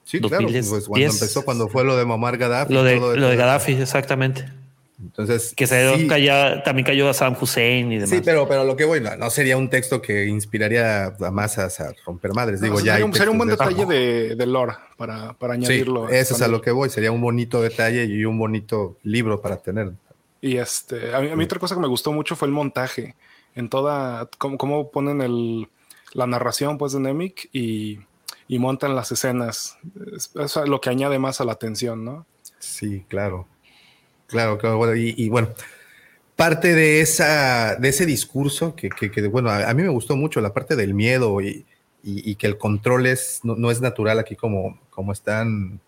Sí, 0.03 0.19
claro. 0.19 0.47
Pues 0.47 0.87
cuando 0.87 1.07
empezó, 1.07 1.45
cuando 1.45 1.67
fue 1.69 1.83
lo 1.83 1.95
de 1.95 2.05
Mamar 2.05 2.37
Gaddafi. 2.37 2.73
Lo 2.73 2.83
de, 2.83 2.97
lo 2.97 3.29
de 3.29 3.35
Gaddafi, 3.35 3.73
exactamente. 3.73 4.45
Entonces, 5.01 5.53
que 5.55 5.67
se 5.67 6.09
también 6.63 6.85
cayó 6.85 7.09
a 7.09 7.13
Sam 7.13 7.35
Hussein 7.39 7.91
y 7.91 7.95
demás. 7.95 8.09
Sí, 8.09 8.21
pero, 8.23 8.47
pero 8.47 8.63
lo 8.63 8.75
que 8.75 8.85
voy, 8.85 9.01
no, 9.01 9.29
sería 9.29 9.57
un 9.57 9.69
texto 9.69 10.01
que 10.01 10.25
inspiraría 10.25 11.07
a 11.07 11.31
masas 11.31 11.79
a 11.79 11.93
romper 12.05 12.33
madres. 12.33 12.61
Digo, 12.61 12.79
ya 12.79 12.93
sería, 12.93 13.31
un, 13.31 13.37
buen 13.37 13.49
detalle 13.49 13.85
de, 13.85 14.35
de, 14.35 14.45
lore 14.45 14.73
para, 14.97 15.33
para 15.33 15.55
añadirlo. 15.55 16.07
Sí, 16.07 16.15
eso 16.15 16.35
es 16.35 16.41
a 16.41 16.47
lo 16.47 16.61
que 16.61 16.71
voy. 16.71 16.89
Sería 16.89 17.11
un 17.11 17.21
bonito 17.21 17.61
detalle 17.61 18.05
y 18.05 18.25
un 18.25 18.37
bonito 18.37 18.97
libro 19.03 19.41
para 19.41 19.57
tener. 19.57 19.91
Y 20.41 20.57
este, 20.57 21.13
a 21.13 21.19
mí, 21.19 21.43
otra 21.43 21.59
cosa 21.59 21.75
que 21.75 21.81
me 21.81 21.87
gustó 21.87 22.11
mucho 22.11 22.35
fue 22.35 22.47
el 22.47 22.53
montaje. 22.53 23.15
En 23.55 23.69
toda, 23.69 24.29
cómo, 24.37 24.57
cómo 24.57 24.91
ponen 24.91 25.21
el, 25.21 25.67
la 26.13 26.27
narración 26.27 26.77
pues 26.77 26.93
de 26.93 26.99
Nemec 26.99 27.49
y, 27.51 27.99
y 28.47 28.59
montan 28.59 28.95
las 28.95 29.11
escenas. 29.11 29.77
Eso 30.35 30.63
es 30.63 30.69
lo 30.69 30.81
que 30.81 30.89
añade 30.89 31.19
más 31.19 31.41
a 31.41 31.45
la 31.45 31.53
atención, 31.53 32.05
¿no? 32.05 32.25
Sí, 32.59 33.05
claro. 33.07 33.47
Claro, 34.31 34.57
claro. 34.57 34.95
Y, 34.95 35.27
bueno, 35.27 35.49
parte 36.37 36.73
de, 36.73 37.01
esa, 37.01 37.75
de 37.75 37.89
ese 37.89 38.05
discurso 38.05 38.75
que, 38.75 38.89
bueno, 39.27 39.51
a, 39.51 39.73
mí 39.73 39.83
me 39.83 39.89
gustó 39.89 40.15
mucho 40.15 40.39
la 40.39 40.53
parte 40.53 40.77
del 40.77 40.93
miedo 40.93 41.41
y, 41.41 41.65
que 42.35 42.47
el 42.47 42.57
control 42.57 43.07
es, 43.07 43.41
no, 43.43 43.69
es 43.69 43.81
natural 43.81 44.19
aquí 44.19 44.37
como, 44.37 44.79
como 44.89 45.11
están, 45.11 45.81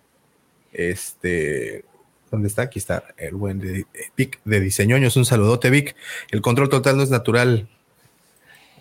este, 0.73 1.85
¿dónde 2.29 2.49
está? 2.49 2.63
Aquí 2.63 2.79
está 2.79 3.05
el 3.17 3.35
buen 3.35 3.59
de, 3.59 3.85
Vic 4.17 4.41
de 4.43 4.59
Diseñoños. 4.59 5.15
Un 5.15 5.25
saludote, 5.25 5.69
Vic. 5.69 5.95
El 6.29 6.41
control 6.41 6.67
total 6.67 6.97
no 6.97 7.03
es 7.03 7.09
natural. 7.09 7.69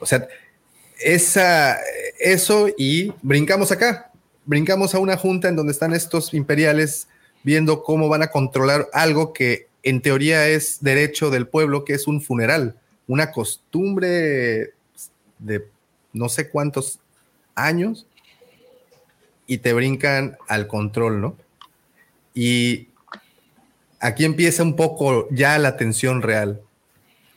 O 0.00 0.06
sea, 0.06 0.26
esa, 0.98 1.78
eso 2.18 2.68
y 2.76 3.12
brincamos 3.22 3.70
acá. 3.70 4.10
Brincamos 4.44 4.96
a 4.96 4.98
una 4.98 5.16
junta 5.16 5.48
en 5.48 5.54
donde 5.54 5.70
están 5.70 5.92
estos 5.92 6.34
imperiales 6.34 7.06
viendo 7.43 7.82
cómo 7.82 8.09
van 8.09 8.22
a 8.22 8.30
controlar 8.30 8.88
algo 8.93 9.32
que 9.32 9.68
en 9.82 10.01
teoría 10.01 10.49
es 10.49 10.78
derecho 10.80 11.30
del 11.30 11.49
pueblo, 11.49 11.84
que 11.84 11.95
es 11.95 12.07
un 12.07 12.20
funeral, 12.20 12.76
una 13.07 13.32
costumbre 13.32 14.72
de 15.38 15.66
no 16.12 16.28
sé 16.28 16.49
cuántos 16.51 17.01
años, 17.55 18.07
y 19.47 19.59
te 19.59 19.72
brincan 19.72 20.36
al 20.49 20.66
control, 20.66 21.20
¿no? 21.20 21.36
Y 22.34 22.88
aquí 24.01 24.24
empieza 24.24 24.62
un 24.62 24.76
poco 24.76 25.28
ya 25.30 25.59
la 25.59 25.76
tensión 25.76 26.22
real. 26.22 26.61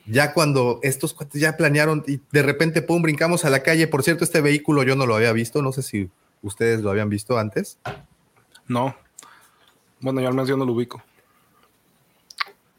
Ya 0.06 0.34
cuando 0.34 0.80
estos 0.84 1.14
cuates 1.14 1.42
ya 1.42 1.58
planearon 1.58 2.04
y 2.08 2.22
de 2.32 2.44
repente, 2.44 2.82
pum, 2.82 3.02
brincamos 3.02 3.44
a 3.44 3.50
la 3.50 3.64
calle. 3.64 3.88
Por 3.88 4.04
cierto, 4.04 4.24
este 4.24 4.40
vehículo 4.40 4.84
yo 4.84 4.96
no 4.96 5.06
lo 5.06 5.16
había 5.16 5.34
visto, 5.34 5.62
no 5.62 5.72
sé 5.72 5.82
si 5.82 6.10
ustedes 6.42 6.82
lo 6.82 6.92
habían 6.92 7.10
visto 7.10 7.38
antes. 7.40 7.80
No. 8.68 8.96
Bueno, 10.00 10.22
yo 10.22 10.28
al 10.28 10.34
menos 10.34 10.48
yo 10.50 10.58
no 10.58 10.66
lo 10.66 10.74
ubico. 10.74 11.02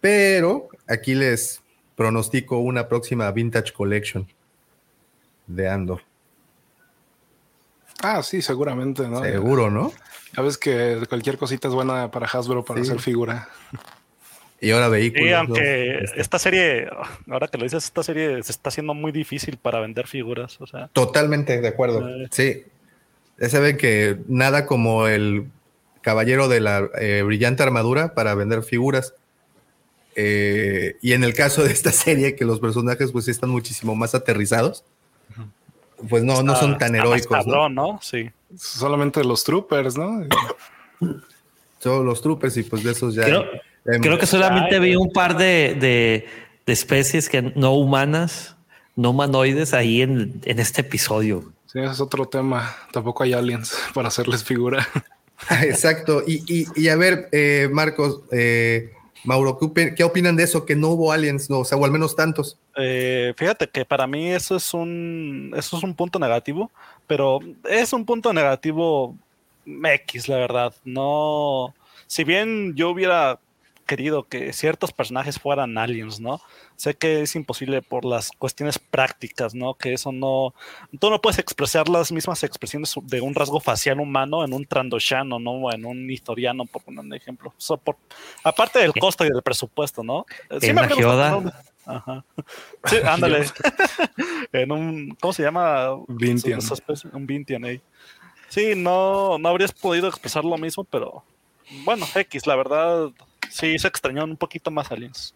Pero 0.00 0.68
aquí 0.86 1.14
les 1.14 1.62
pronostico 1.96 2.58
una 2.58 2.88
próxima 2.88 3.30
Vintage 3.32 3.72
Collection 3.72 4.26
de 5.46 5.68
Andor. 5.68 6.02
Ah, 8.02 8.22
sí, 8.22 8.42
seguramente, 8.42 9.08
¿no? 9.08 9.22
Seguro, 9.22 9.70
¿no? 9.70 9.92
Sabes 10.34 10.58
que 10.58 11.00
cualquier 11.08 11.38
cosita 11.38 11.68
es 11.68 11.74
buena 11.74 12.10
para 12.10 12.26
Hasbro 12.26 12.64
para 12.64 12.82
hacer 12.82 13.00
figura. 13.00 13.48
Y 14.60 14.70
ahora 14.70 14.88
vehículos. 14.88 15.26
Sí, 15.26 15.32
aunque 15.32 15.98
este. 16.04 16.20
esta 16.20 16.38
serie, 16.38 16.88
ahora 17.28 17.48
que 17.48 17.58
lo 17.58 17.64
dices, 17.64 17.84
esta 17.84 18.02
serie 18.02 18.42
se 18.42 18.52
está 18.52 18.68
haciendo 18.68 18.94
muy 18.94 19.12
difícil 19.12 19.58
para 19.58 19.80
vender 19.80 20.06
figuras. 20.06 20.60
O 20.60 20.66
sea, 20.66 20.88
Totalmente 20.88 21.60
de 21.60 21.68
acuerdo. 21.68 22.08
Eh. 22.08 22.28
Sí. 22.30 22.64
Ya 23.38 23.48
saben 23.48 23.76
que 23.76 24.18
nada 24.28 24.66
como 24.66 25.08
el 25.08 25.46
caballero 26.06 26.46
de 26.46 26.60
la 26.60 26.88
eh, 27.00 27.22
brillante 27.26 27.64
armadura 27.64 28.14
para 28.14 28.36
vender 28.36 28.62
figuras. 28.62 29.14
Eh, 30.14 30.94
y 31.02 31.14
en 31.14 31.24
el 31.24 31.34
caso 31.34 31.64
de 31.64 31.72
esta 31.72 31.90
serie, 32.04 32.36
que 32.36 32.44
los 32.44 32.60
personajes 32.60 33.10
pues 33.10 33.26
están 33.26 33.50
muchísimo 33.50 33.96
más 33.96 34.14
aterrizados, 34.14 34.84
pues 36.08 36.22
no, 36.22 36.44
no 36.44 36.54
son 36.54 36.78
tan 36.78 36.94
heroicos. 36.94 37.44
¿no? 37.44 37.98
Sí. 38.00 38.30
Solamente 38.56 39.24
los 39.24 39.42
troopers, 39.42 39.98
¿no? 39.98 40.24
Solo 41.80 42.04
los 42.04 42.22
troopers 42.22 42.56
y 42.56 42.62
pues 42.62 42.84
de 42.84 42.92
esos 42.92 43.16
ya... 43.16 43.24
Creo, 44.00 44.18
que 44.18 44.26
solamente 44.26 44.78
vi 44.78 44.94
un 44.94 45.10
par 45.12 45.36
de, 45.36 45.76
de, 45.80 46.72
especies 46.72 47.28
que 47.28 47.42
no 47.42 47.74
humanas, 47.74 48.56
no 48.94 49.10
humanoides 49.10 49.74
ahí 49.74 50.02
en, 50.02 50.40
en 50.44 50.60
este 50.60 50.82
episodio. 50.82 51.52
Sí, 51.66 51.80
ese 51.80 51.90
es 51.90 52.00
otro 52.00 52.26
tema. 52.26 52.76
Tampoco 52.92 53.24
hay 53.24 53.32
aliens 53.32 53.76
para 53.94 54.06
hacerles 54.06 54.44
figura. 54.44 54.86
Exacto. 55.62 56.22
Y, 56.26 56.88
a 56.88 56.96
ver, 56.96 57.28
eh, 57.32 57.68
Marcos, 57.70 58.20
eh, 58.32 58.92
Mauro, 59.24 59.58
¿qué, 59.96 60.04
opinan 60.04 60.36
de 60.36 60.44
eso? 60.44 60.64
Que 60.64 60.76
no 60.76 60.90
hubo 60.90 61.12
aliens, 61.12 61.50
no, 61.50 61.60
o 61.60 61.64
sea, 61.64 61.76
o 61.78 61.84
al 61.84 61.90
menos 61.90 62.14
tantos. 62.14 62.58
Eh, 62.76 63.34
fíjate 63.36 63.68
que 63.68 63.84
para 63.84 64.06
mí 64.06 64.30
eso 64.30 64.56
es 64.56 64.72
un, 64.72 65.52
eso 65.56 65.76
es 65.76 65.82
un 65.82 65.94
punto 65.94 66.18
negativo, 66.18 66.70
pero 67.06 67.40
es 67.68 67.92
un 67.92 68.04
punto 68.04 68.32
negativo 68.32 69.16
X, 69.66 70.28
la 70.28 70.36
verdad. 70.36 70.74
No, 70.84 71.74
si 72.06 72.24
bien 72.24 72.74
yo 72.76 72.90
hubiera 72.90 73.38
querido 73.86 74.24
que 74.24 74.52
ciertos 74.52 74.92
personajes 74.92 75.38
fueran 75.38 75.78
aliens, 75.78 76.20
¿no? 76.20 76.40
Sé 76.76 76.94
que 76.94 77.22
es 77.22 77.34
imposible 77.36 77.80
por 77.80 78.04
las 78.04 78.30
cuestiones 78.32 78.78
prácticas, 78.78 79.54
¿no? 79.54 79.74
Que 79.74 79.94
eso 79.94 80.12
no... 80.12 80.54
Tú 81.00 81.08
no 81.08 81.20
puedes 81.20 81.38
expresar 81.38 81.88
las 81.88 82.12
mismas 82.12 82.42
expresiones 82.42 82.94
de 83.02 83.20
un 83.22 83.34
rasgo 83.34 83.60
facial 83.60 84.00
humano 84.00 84.44
en 84.44 84.52
un 84.52 84.66
trandoshano, 84.66 85.38
¿no? 85.38 85.52
O 85.52 85.72
en 85.72 85.86
un 85.86 86.10
historiano, 86.10 86.66
por 86.66 86.82
poner 86.82 87.00
un 87.00 87.14
ejemplo. 87.14 87.54
por, 87.82 87.96
aparte 88.44 88.80
del 88.80 88.92
costo 88.92 89.24
y 89.24 89.30
del 89.30 89.42
presupuesto, 89.42 90.02
¿no? 90.02 90.26
Sí 90.60 90.72
me 90.72 90.82
Ajá. 91.86 92.24
Sí, 92.84 92.96
ándale. 93.04 93.46
en 94.52 94.72
un... 94.72 95.16
¿Cómo 95.20 95.32
se 95.32 95.42
llama? 95.42 95.96
Vintian. 96.08 96.60
Un 97.12 97.26
Vintian 97.26 97.64
ahí. 97.64 97.80
Sí, 98.48 98.74
no, 98.76 99.38
no 99.38 99.48
habrías 99.48 99.72
podido 99.72 100.08
expresar 100.08 100.44
lo 100.44 100.58
mismo, 100.58 100.84
pero... 100.84 101.24
Bueno, 101.84 102.06
X, 102.14 102.46
la 102.46 102.54
verdad 102.54 103.10
sí 103.56 103.78
se 103.78 103.88
extrañó 103.88 104.24
un 104.24 104.36
poquito 104.36 104.70
más 104.70 104.90
aliens. 104.90 105.34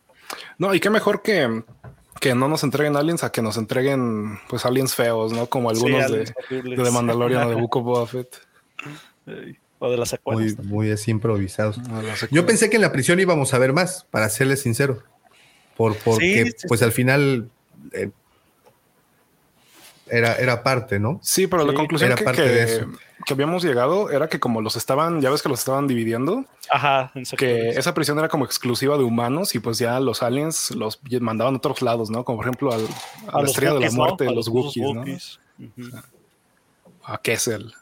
No, 0.58 0.74
y 0.74 0.80
qué 0.80 0.90
mejor 0.90 1.22
que, 1.22 1.62
que 2.20 2.34
no 2.34 2.48
nos 2.48 2.62
entreguen 2.62 2.96
aliens 2.96 3.24
a 3.24 3.32
que 3.32 3.42
nos 3.42 3.56
entreguen 3.56 4.38
pues 4.48 4.64
aliens 4.64 4.94
feos, 4.94 5.32
¿no? 5.32 5.46
Como 5.46 5.74
Sí, 5.74 5.82
algunos 5.84 6.10
de, 6.12 6.18
de 6.60 6.76
The 6.76 6.90
Mandalorian 6.90 7.44
o 7.44 7.50
de 7.50 7.54
Book 7.56 7.76
of 7.76 7.84
Boba 7.84 8.06
Fett. 8.06 8.36
O 9.78 9.90
de 9.90 9.96
las 9.96 10.10
Muy, 10.24 10.48
secuelas. 10.50 10.64
muy 10.66 10.90
así 10.90 11.10
improvisados. 11.10 11.80
Yo 12.30 12.44
pensé 12.46 12.68
que 12.68 12.76
en 12.76 12.82
la 12.82 12.92
prisión 12.92 13.18
íbamos 13.18 13.54
a 13.54 13.58
ver 13.58 13.72
más, 13.72 14.06
para 14.10 14.28
serles 14.28 14.60
sincero. 14.60 15.02
Por, 15.76 15.96
porque, 15.96 16.44
Sí, 16.44 16.52
sí, 16.58 16.68
pues 16.68 16.82
al 16.82 16.92
final 16.92 17.50
eh, 17.92 18.10
era, 20.10 20.34
era 20.36 20.62
parte, 20.62 20.98
¿no? 20.98 21.18
Sí, 21.22 21.46
pero 21.46 21.64
la 21.64 21.70
Sí, 21.72 21.76
conclusión 21.76 22.08
era 22.10 22.16
que, 22.18 22.24
parte 22.24 22.42
que- 22.42 22.48
de 22.48 22.62
eso. 22.62 22.86
que 23.26 23.32
habíamos 23.34 23.62
llegado 23.62 24.10
era 24.10 24.28
que 24.28 24.40
como 24.40 24.60
los 24.60 24.76
estaban, 24.76 25.20
ya 25.20 25.30
ves 25.30 25.42
que 25.42 25.48
los 25.48 25.58
estaban 25.58 25.86
dividiendo, 25.86 26.44
Ajá, 26.70 27.12
en 27.14 27.24
que 27.36 27.70
esa 27.70 27.94
prisión 27.94 28.18
era 28.18 28.28
como 28.28 28.44
exclusiva 28.44 28.96
de 28.98 29.04
humanos 29.04 29.54
y 29.54 29.58
pues 29.60 29.78
ya 29.78 30.00
los 30.00 30.22
aliens 30.22 30.70
los 30.72 31.00
mandaban 31.20 31.54
a 31.54 31.56
otros 31.58 31.82
lados, 31.82 32.10
¿no? 32.10 32.24
Como 32.24 32.38
por 32.38 32.46
ejemplo 32.46 32.72
al, 32.72 32.86
a, 33.32 33.42
la 33.42 33.48
estrella 33.48 33.74
de 33.74 33.80
la 33.80 33.86
¿no? 33.88 33.92
muerte, 33.92 34.26
A 34.28 34.32
los 34.32 34.48
Wookiees, 34.48 34.92
¿no? 34.94 35.00
Wookiees. 35.00 35.38
Ujú. 35.58 35.90
A 37.04 37.18
Kessel, 37.18 37.72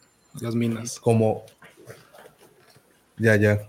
las 0.40 0.54
minas. 0.54 0.98
Como. 1.00 1.44
Ya, 3.16 3.36
ya. 3.36 3.66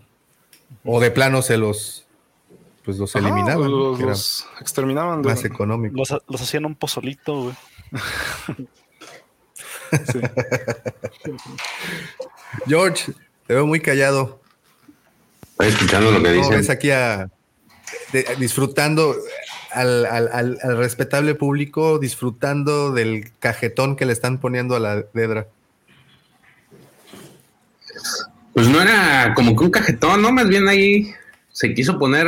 O 0.84 1.00
de 1.00 1.12
plano 1.12 1.42
se 1.42 1.58
los. 1.58 2.06
Pues 2.86 2.98
los 2.98 3.16
Ajá, 3.16 3.28
eliminaban. 3.28 3.70
los 3.70 4.48
exterminaban 4.60 5.22
de 5.22 5.30
más 5.30 5.44
económico. 5.46 5.96
Los, 5.98 6.10
los 6.28 6.42
hacían 6.42 6.66
un 6.66 6.76
pozolito, 6.76 7.44
güey. 7.44 7.56
Sí. 10.12 10.20
George, 12.68 13.14
te 13.48 13.54
veo 13.54 13.66
muy 13.66 13.80
callado. 13.80 14.42
Estoy 15.52 15.68
escuchando 15.70 16.12
lo 16.12 16.18
que 16.20 16.30
¿Cómo 16.30 16.36
dicen. 16.44 16.58
ves 16.58 16.70
aquí 16.70 16.92
a, 16.92 17.30
de- 18.14 18.26
disfrutando 18.38 19.16
al, 19.72 20.06
al- 20.06 20.30
al- 20.32 20.58
al 20.62 20.78
respetable 20.78 21.36
público, 21.36 22.00
disfrutando 22.00 22.92
del 22.92 23.32
cajetón 23.40 23.96
que 23.96 24.06
le 24.06 24.14
están 24.14 24.40
poniendo 24.40 24.76
a 24.76 24.80
la 24.80 25.04
Dedra? 25.14 25.48
Pues 28.54 28.68
no 28.68 28.82
era 28.82 29.34
como 29.36 29.56
que 29.56 29.64
un 29.66 29.72
cajetón, 29.72 30.22
¿no? 30.22 30.32
Más 30.32 30.48
bien 30.48 30.68
ahí 30.68 31.14
se 31.52 31.74
quiso 31.74 32.00
poner 32.00 32.28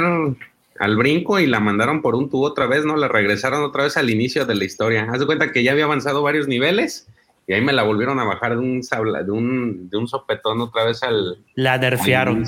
al 0.82 0.96
brinco 0.98 1.40
y 1.40 1.46
la 1.46 1.60
mandaron 1.60 2.02
por 2.02 2.16
un 2.16 2.28
tubo 2.28 2.46
otra 2.48 2.66
vez, 2.66 2.86
¿no? 2.86 2.98
La 2.98 3.08
regresaron 3.08 3.62
otra 3.64 3.84
vez 3.84 3.98
al 3.98 4.10
inicio 4.10 4.48
de 4.48 4.56
la 4.56 4.66
historia. 4.66 5.08
Haz 5.12 5.20
de 5.20 5.28
cuenta 5.28 5.52
que 5.52 5.62
ya 5.64 5.74
había 5.74 5.86
avanzado 5.86 6.24
varios 6.24 6.48
niveles 6.48 7.08
y 7.46 7.54
ahí 7.54 7.62
me 7.62 7.72
la 7.72 7.84
volvieron 7.84 8.20
a 8.20 8.24
bajar 8.24 8.54
de 8.54 8.58
un, 8.64 8.82
sabla- 8.82 9.22
de 9.24 9.32
un, 9.32 9.90
de 9.92 9.98
un 9.98 10.08
sopetón 10.08 10.60
otra 10.60 10.86
vez 10.86 11.04
al, 11.04 11.38
La 11.54 11.78
nerfearon. 11.78 12.46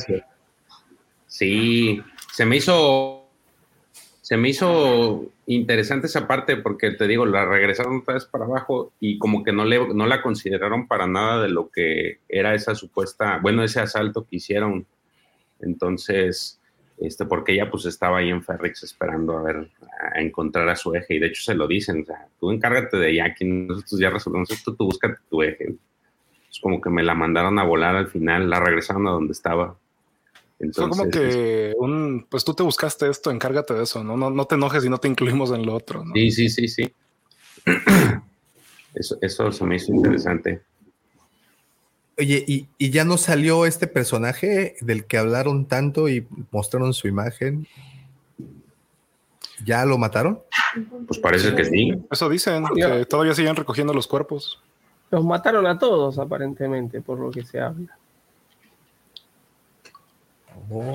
Sí, 1.28 2.02
se 2.32 2.46
me 2.46 2.58
hizo 2.58 3.20
se 4.22 4.38
me 4.38 4.50
hizo 4.50 5.26
interesante 5.48 6.08
esa 6.08 6.26
parte 6.28 6.56
porque 6.56 6.92
te 6.92 7.08
digo, 7.08 7.26
la 7.26 7.46
regresaron 7.46 7.98
otra 7.98 8.14
vez 8.16 8.26
para 8.26 8.46
abajo 8.46 8.94
y 9.00 9.18
como 9.20 9.44
que 9.44 9.52
no 9.52 9.64
le 9.66 9.94
no 9.94 10.08
la 10.08 10.22
consideraron 10.24 10.88
para 10.88 11.06
nada 11.06 11.44
de 11.44 11.50
lo 11.50 11.70
que 11.70 12.20
era 12.30 12.56
esa 12.56 12.74
supuesta, 12.74 13.38
bueno, 13.44 13.64
ese 13.64 13.80
asalto 13.80 14.26
que 14.26 14.38
hicieron. 14.38 14.88
Entonces, 15.60 16.60
este 17.00 17.26
porque 17.26 17.54
ella 17.54 17.70
pues 17.70 17.86
estaba 17.86 18.20
ahí 18.20 18.30
en 18.30 18.44
Ferrix 18.44 18.84
esperando 18.84 19.38
a 19.38 19.42
ver 19.42 19.70
a 20.14 20.22
encontrar 20.22 20.70
a 20.70 20.76
su 20.76 20.94
eje 20.96 21.16
y 21.16 21.20
de 21.20 21.28
hecho 21.28 21.44
se 21.44 21.56
lo 21.56 21.68
dicen, 21.68 22.02
o 22.02 22.06
sea, 22.06 22.28
tú 22.40 22.52
encárgate 22.52 22.98
de 22.98 23.16
Jackie, 23.16 23.46
nosotros 23.46 24.00
ya 24.00 24.10
resolvemos 24.10 24.52
esto, 24.52 24.76
tú 24.76 24.86
búscate 24.86 25.18
tu 25.30 25.42
eje. 25.42 25.76
Es 26.50 26.60
como 26.60 26.80
que 26.80 26.90
me 26.90 27.04
la 27.04 27.16
mandaron 27.16 27.58
a 27.58 27.64
volar 27.64 27.96
al 27.96 28.08
final, 28.08 28.50
la 28.50 28.60
regresaron 28.60 29.08
a 29.08 29.12
donde 29.12 29.34
estaba. 29.34 29.76
Fue 30.58 30.68
Entonces, 30.68 30.98
como 30.98 31.10
que 31.10 31.74
un, 31.78 32.28
pues 32.30 32.46
tú 32.46 32.54
te 32.54 32.64
buscaste 32.64 33.10
esto, 33.10 33.32
encárgate 33.32 33.74
de 33.74 33.84
eso, 33.84 34.04
¿no? 34.04 34.16
No, 34.16 34.30
no 34.30 34.46
te 34.46 34.56
enojes 34.56 34.86
y 34.86 34.90
no 34.90 35.00
te 35.00 35.08
incluimos 35.08 35.52
en 35.52 35.66
lo 35.66 35.74
otro, 35.74 36.06
¿no? 36.06 36.14
Sí, 36.14 36.32
sí, 36.32 36.50
sí, 36.50 36.68
sí. 36.68 36.94
Eso, 38.96 39.18
eso 39.22 39.52
se 39.52 39.66
me 39.66 39.78
hizo 39.78 39.92
interesante. 39.92 40.62
Oye, 42.18 42.44
¿y, 42.48 42.68
y 42.78 42.92
ya 42.92 43.06
no 43.06 43.18
salió 43.18 43.66
este 43.66 43.88
personaje 43.88 44.76
del 44.82 45.06
que 45.06 45.18
hablaron 45.18 45.66
tanto 45.66 46.10
y 46.10 46.28
mostraron 46.52 46.94
su 46.94 47.08
imagen? 47.08 47.68
¿Ya 49.66 49.86
lo 49.86 49.98
mataron? 49.98 50.40
Pues 51.08 51.20
parece 51.20 51.56
que 51.56 51.66
sí. 51.66 51.92
Eso 52.12 52.30
dicen, 52.30 52.66
que 52.76 53.06
todavía 53.06 53.34
siguen 53.34 53.56
recogiendo 53.56 53.94
los 53.94 54.08
cuerpos. 54.08 54.62
Los 55.10 55.24
mataron 55.24 55.66
a 55.68 55.78
todos, 55.78 56.20
aparentemente, 56.20 57.02
por 57.02 57.20
lo 57.20 57.32
que 57.32 57.44
se 57.46 57.60
habla. 57.60 57.98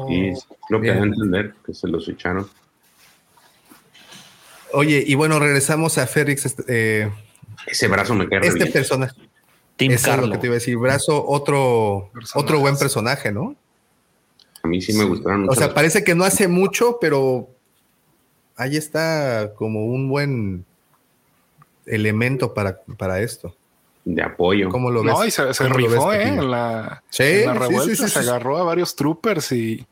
Y 0.09 0.29
es 0.31 0.47
lo 0.69 0.81
que 0.81 0.89
da 0.89 0.95
a 0.95 1.05
entender, 1.05 1.55
que 1.65 1.75
se 1.75 1.89
los 1.89 2.09
echaron. 2.09 2.49
Oye, 4.73 5.03
y 5.07 5.15
bueno, 5.15 5.39
regresamos 5.39 5.99
a 5.99 6.07
Félix. 6.07 6.47
Este, 6.47 6.65
eh, 6.69 7.13
Ese 7.67 7.89
brazo 7.89 8.15
me 8.15 8.29
queda 8.29 8.41
este 8.41 8.59
bien. 8.59 8.73
personaje. 8.73 9.17
Team 9.79 9.93
Eso 9.93 10.01
es 10.01 10.07
lo 10.17 10.21
Carlo. 10.23 10.33
que 10.33 10.39
te 10.39 10.47
iba 10.49 10.53
a 10.55 10.59
decir. 10.59 10.77
Brazo, 10.77 11.25
otro, 11.27 12.11
Personajes. 12.13 12.37
otro 12.45 12.61
buen 12.61 12.77
personaje, 12.77 13.33
¿no? 13.33 13.55
A 14.63 14.69
mí 14.69 14.83
sí 14.83 14.93
me 14.93 15.05
gustaron 15.05 15.43
mucho. 15.43 15.53
O 15.53 15.55
sea, 15.55 15.67
los- 15.69 15.75
parece 15.75 16.05
que 16.05 16.15
no 16.15 16.25
hace 16.25 16.49
mucho, 16.49 16.99
pero 17.01 17.49
ahí 18.57 18.77
está 18.77 19.53
como 19.55 19.87
un 19.87 20.09
buen 20.11 20.67
elemento 21.87 22.53
para, 22.55 22.81
para 22.99 23.21
esto. 23.21 23.55
de 24.05 24.23
apoyo. 24.23 24.69
¿Cómo 24.71 24.91
lo 24.91 25.03
ves? 25.03 25.13
No, 25.15 25.25
y 25.25 25.31
se, 25.31 25.53
se 25.55 25.65
¿Cómo 25.65 25.79
lo 25.79 25.89
rifó, 25.89 26.09
ves, 26.09 26.27
¿eh? 26.27 26.29
En 26.29 26.51
la, 26.51 27.03
Sí, 27.11 27.23
en 27.23 27.47
la 27.47 27.53
sí, 27.53 27.59
revuelta 27.59 27.85
sí, 27.85 27.97
sí, 27.97 28.03
se 28.09 28.23
sí. 28.23 28.29
agarró 28.29 28.57
a 28.59 28.63
varios 28.65 28.97
troopers 28.97 29.53
y, 29.53 29.87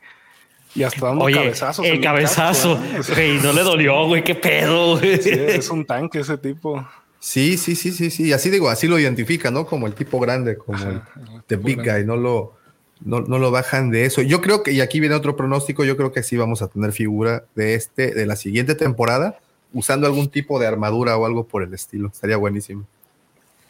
y 0.75 0.83
hasta 0.83 1.05
dando 1.07 1.23
Oye, 1.25 1.35
cabezazos. 1.35 1.85
el 1.85 2.01
cabezazo. 2.01 2.75
casco, 2.75 3.13
¿eh? 3.13 3.15
Güey, 3.15 3.39
no 3.41 3.53
le 3.53 3.61
dolió, 3.63 4.05
güey, 4.07 4.23
qué 4.23 4.35
pedo, 4.35 4.97
güey. 4.97 5.21
sí, 5.21 5.29
es 5.31 5.69
un 5.69 5.85
tanque 5.85 6.19
ese 6.19 6.37
tipo. 6.37 6.85
Sí, 7.19 7.57
sí, 7.57 7.75
sí, 7.75 7.91
sí, 7.91 8.09
sí. 8.11 8.31
Así 8.33 8.49
digo, 8.49 8.69
así 8.69 8.87
lo 8.87 8.99
identifica, 8.99 9.51
¿no? 9.51 9.65
Como 9.65 9.87
el 9.87 9.93
tipo 9.93 10.19
grande, 10.19 10.55
como 10.57 10.77
el 10.83 10.97
Ajá, 10.97 11.11
el 11.35 11.41
The 11.47 11.55
Big 11.57 11.77
grande. 11.77 11.99
Guy, 12.01 12.05
no 12.07 12.15
lo, 12.17 12.53
no, 13.01 13.21
no 13.21 13.39
lo 13.39 13.51
bajan 13.51 13.89
de 13.89 14.05
eso. 14.05 14.21
Yo 14.21 14.39
creo 14.41 14.63
que, 14.63 14.71
y 14.71 14.81
aquí 14.81 14.99
viene 14.99 15.15
otro 15.15 15.35
pronóstico, 15.35 15.83
yo 15.83 15.97
creo 15.97 16.11
que 16.11 16.23
sí 16.23 16.37
vamos 16.37 16.61
a 16.61 16.67
tener 16.67 16.91
figura 16.91 17.43
de 17.55 17.73
este, 17.75 18.13
de 18.13 18.25
la 18.25 18.35
siguiente 18.35 18.75
temporada, 18.75 19.39
usando 19.73 20.07
algún 20.07 20.29
tipo 20.29 20.59
de 20.59 20.67
armadura 20.67 21.17
o 21.17 21.25
algo 21.25 21.45
por 21.47 21.63
el 21.63 21.73
estilo. 21.73 22.09
Estaría 22.13 22.37
buenísimo. 22.37 22.85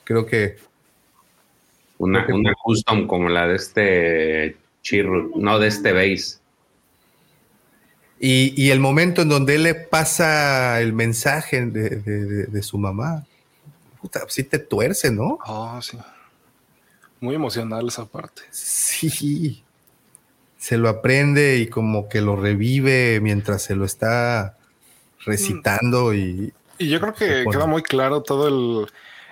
Creo 0.03 0.25
que 0.25 0.57
Una, 1.97 2.25
una 2.33 2.53
custom 2.63 3.07
como 3.07 3.29
la 3.29 3.47
de 3.47 3.55
este 3.55 4.57
Chirrut, 4.83 5.35
no 5.35 5.57
de 5.57 5.67
este 5.67 5.93
base. 5.93 6.37
Y, 8.19 8.53
y 8.61 8.71
el 8.71 8.79
momento 8.79 9.21
en 9.21 9.29
donde 9.29 9.55
él 9.55 9.63
le 9.63 9.75
pasa 9.75 10.81
el 10.81 10.93
mensaje 10.93 11.65
de, 11.65 11.89
de- 11.89 12.25
de- 12.25 12.45
de 12.45 12.61
su 12.63 12.77
mamá, 12.77 13.25
puta, 14.07 14.25
sí 14.29 14.43
te 14.43 14.59
tuerce, 14.59 15.11
¿no? 15.11 15.37
Oh, 15.45 15.79
sí. 15.81 15.97
Muy 17.19 17.35
emocional 17.35 17.87
esa 17.87 18.05
parte. 18.05 18.43
Sí. 18.51 19.63
Se 20.57 20.77
lo 20.77 20.89
aprende 20.89 21.57
y 21.57 21.67
como 21.67 22.09
que 22.09 22.21
lo 22.21 22.35
revive 22.35 23.19
mientras 23.21 23.61
se 23.63 23.75
lo 23.75 23.85
está 23.85 24.57
recitando 25.25 26.13
y 26.13 26.53
Y 26.79 26.89
yo 26.89 26.99
creo 26.99 27.13
que 27.13 27.45
queda 27.51 27.65
muy 27.65 27.83
claro 27.83 28.21
todo 28.21 28.47
el, 28.47 28.87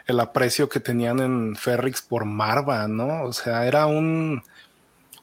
el 0.07 0.19
aprecio 0.19 0.67
que 0.69 0.80
tenían 0.80 1.19
en 1.19 1.55
Ferrix 1.55 2.01
por 2.01 2.26
Marva, 2.26 2.88
¿no? 2.88 3.23
O 3.23 3.34
sea, 3.34 3.65
era 3.67 3.86
un, 3.86 4.41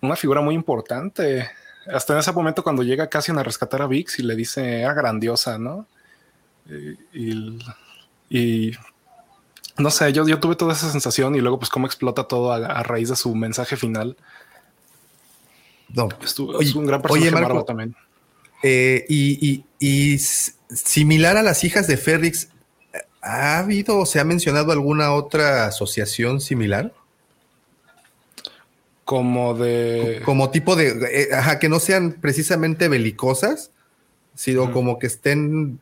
una 0.01 0.17
figura 0.17 0.41
muy 0.41 0.55
importante. 0.55 1.49
Hasta 1.93 2.13
en 2.13 2.21
ese 2.21 2.33
momento 2.33 2.63
cuando 2.63 2.83
llega 2.85 3.09
Cassian 3.09 3.39
a 3.39 3.43
rescatar 3.43 3.83
a 3.83 3.87
Vix 3.89 4.19
y 4.19 4.23
le 4.23 4.37
dice, 4.37 4.81
era 4.83 4.95
grandiosa, 4.95 5.59
¿no? 5.59 5.87
Y, 7.13 7.19
y- 7.19 7.59
y 8.35 8.73
no 9.79 9.91
sé, 9.91 10.13
yo, 10.13 10.27
yo 10.27 10.39
tuve 10.41 10.57
toda 10.57 10.73
esa 10.75 10.91
sensación 10.91 11.35
y 11.35 11.41
luego 11.41 11.59
pues 11.59 11.71
cómo 11.71 11.87
explota 11.87 12.25
todo 12.25 12.53
a, 12.53 12.57
a 12.57 12.83
raíz 12.83 13.09
de 13.09 13.17
su 13.17 13.35
mensaje 13.35 13.77
final. 13.77 14.17
no. 15.95 16.09
Estuvo, 16.23 16.57
Oye, 16.59 16.69
es 16.69 16.75
un 16.75 16.87
gran 16.87 17.01
personaje 17.03 17.29
oye, 17.29 17.41
Marco, 17.41 17.65
también. 17.65 17.95
Eh, 18.63 19.05
y, 19.09 19.65
y- 19.81 20.15
y 20.15 20.19
similar 20.19 21.37
a 21.37 21.43
las 21.43 21.65
hijas 21.65 21.87
de 21.87 21.97
Félix, 21.97 22.49
¿ha 23.21 23.59
habido 23.59 23.99
o 23.99 24.07
se 24.07 24.21
ha 24.21 24.25
mencionado 24.25 24.73
alguna 24.73 25.13
otra 25.13 25.67
asociación 25.67 26.41
similar? 26.41 26.93
Como 29.05 29.55
de... 29.55 30.23
Como 30.25 30.51
tipo 30.51 30.77
de, 30.77 30.89
eh, 31.11 31.35
ajá, 31.35 31.59
que 31.59 31.69
no 31.69 31.81
sean 31.81 32.13
precisamente 32.13 32.89
belicosas, 32.89 33.71
sino 34.35 34.73
como 34.73 34.99
que 34.99 35.09
estén, 35.09 35.81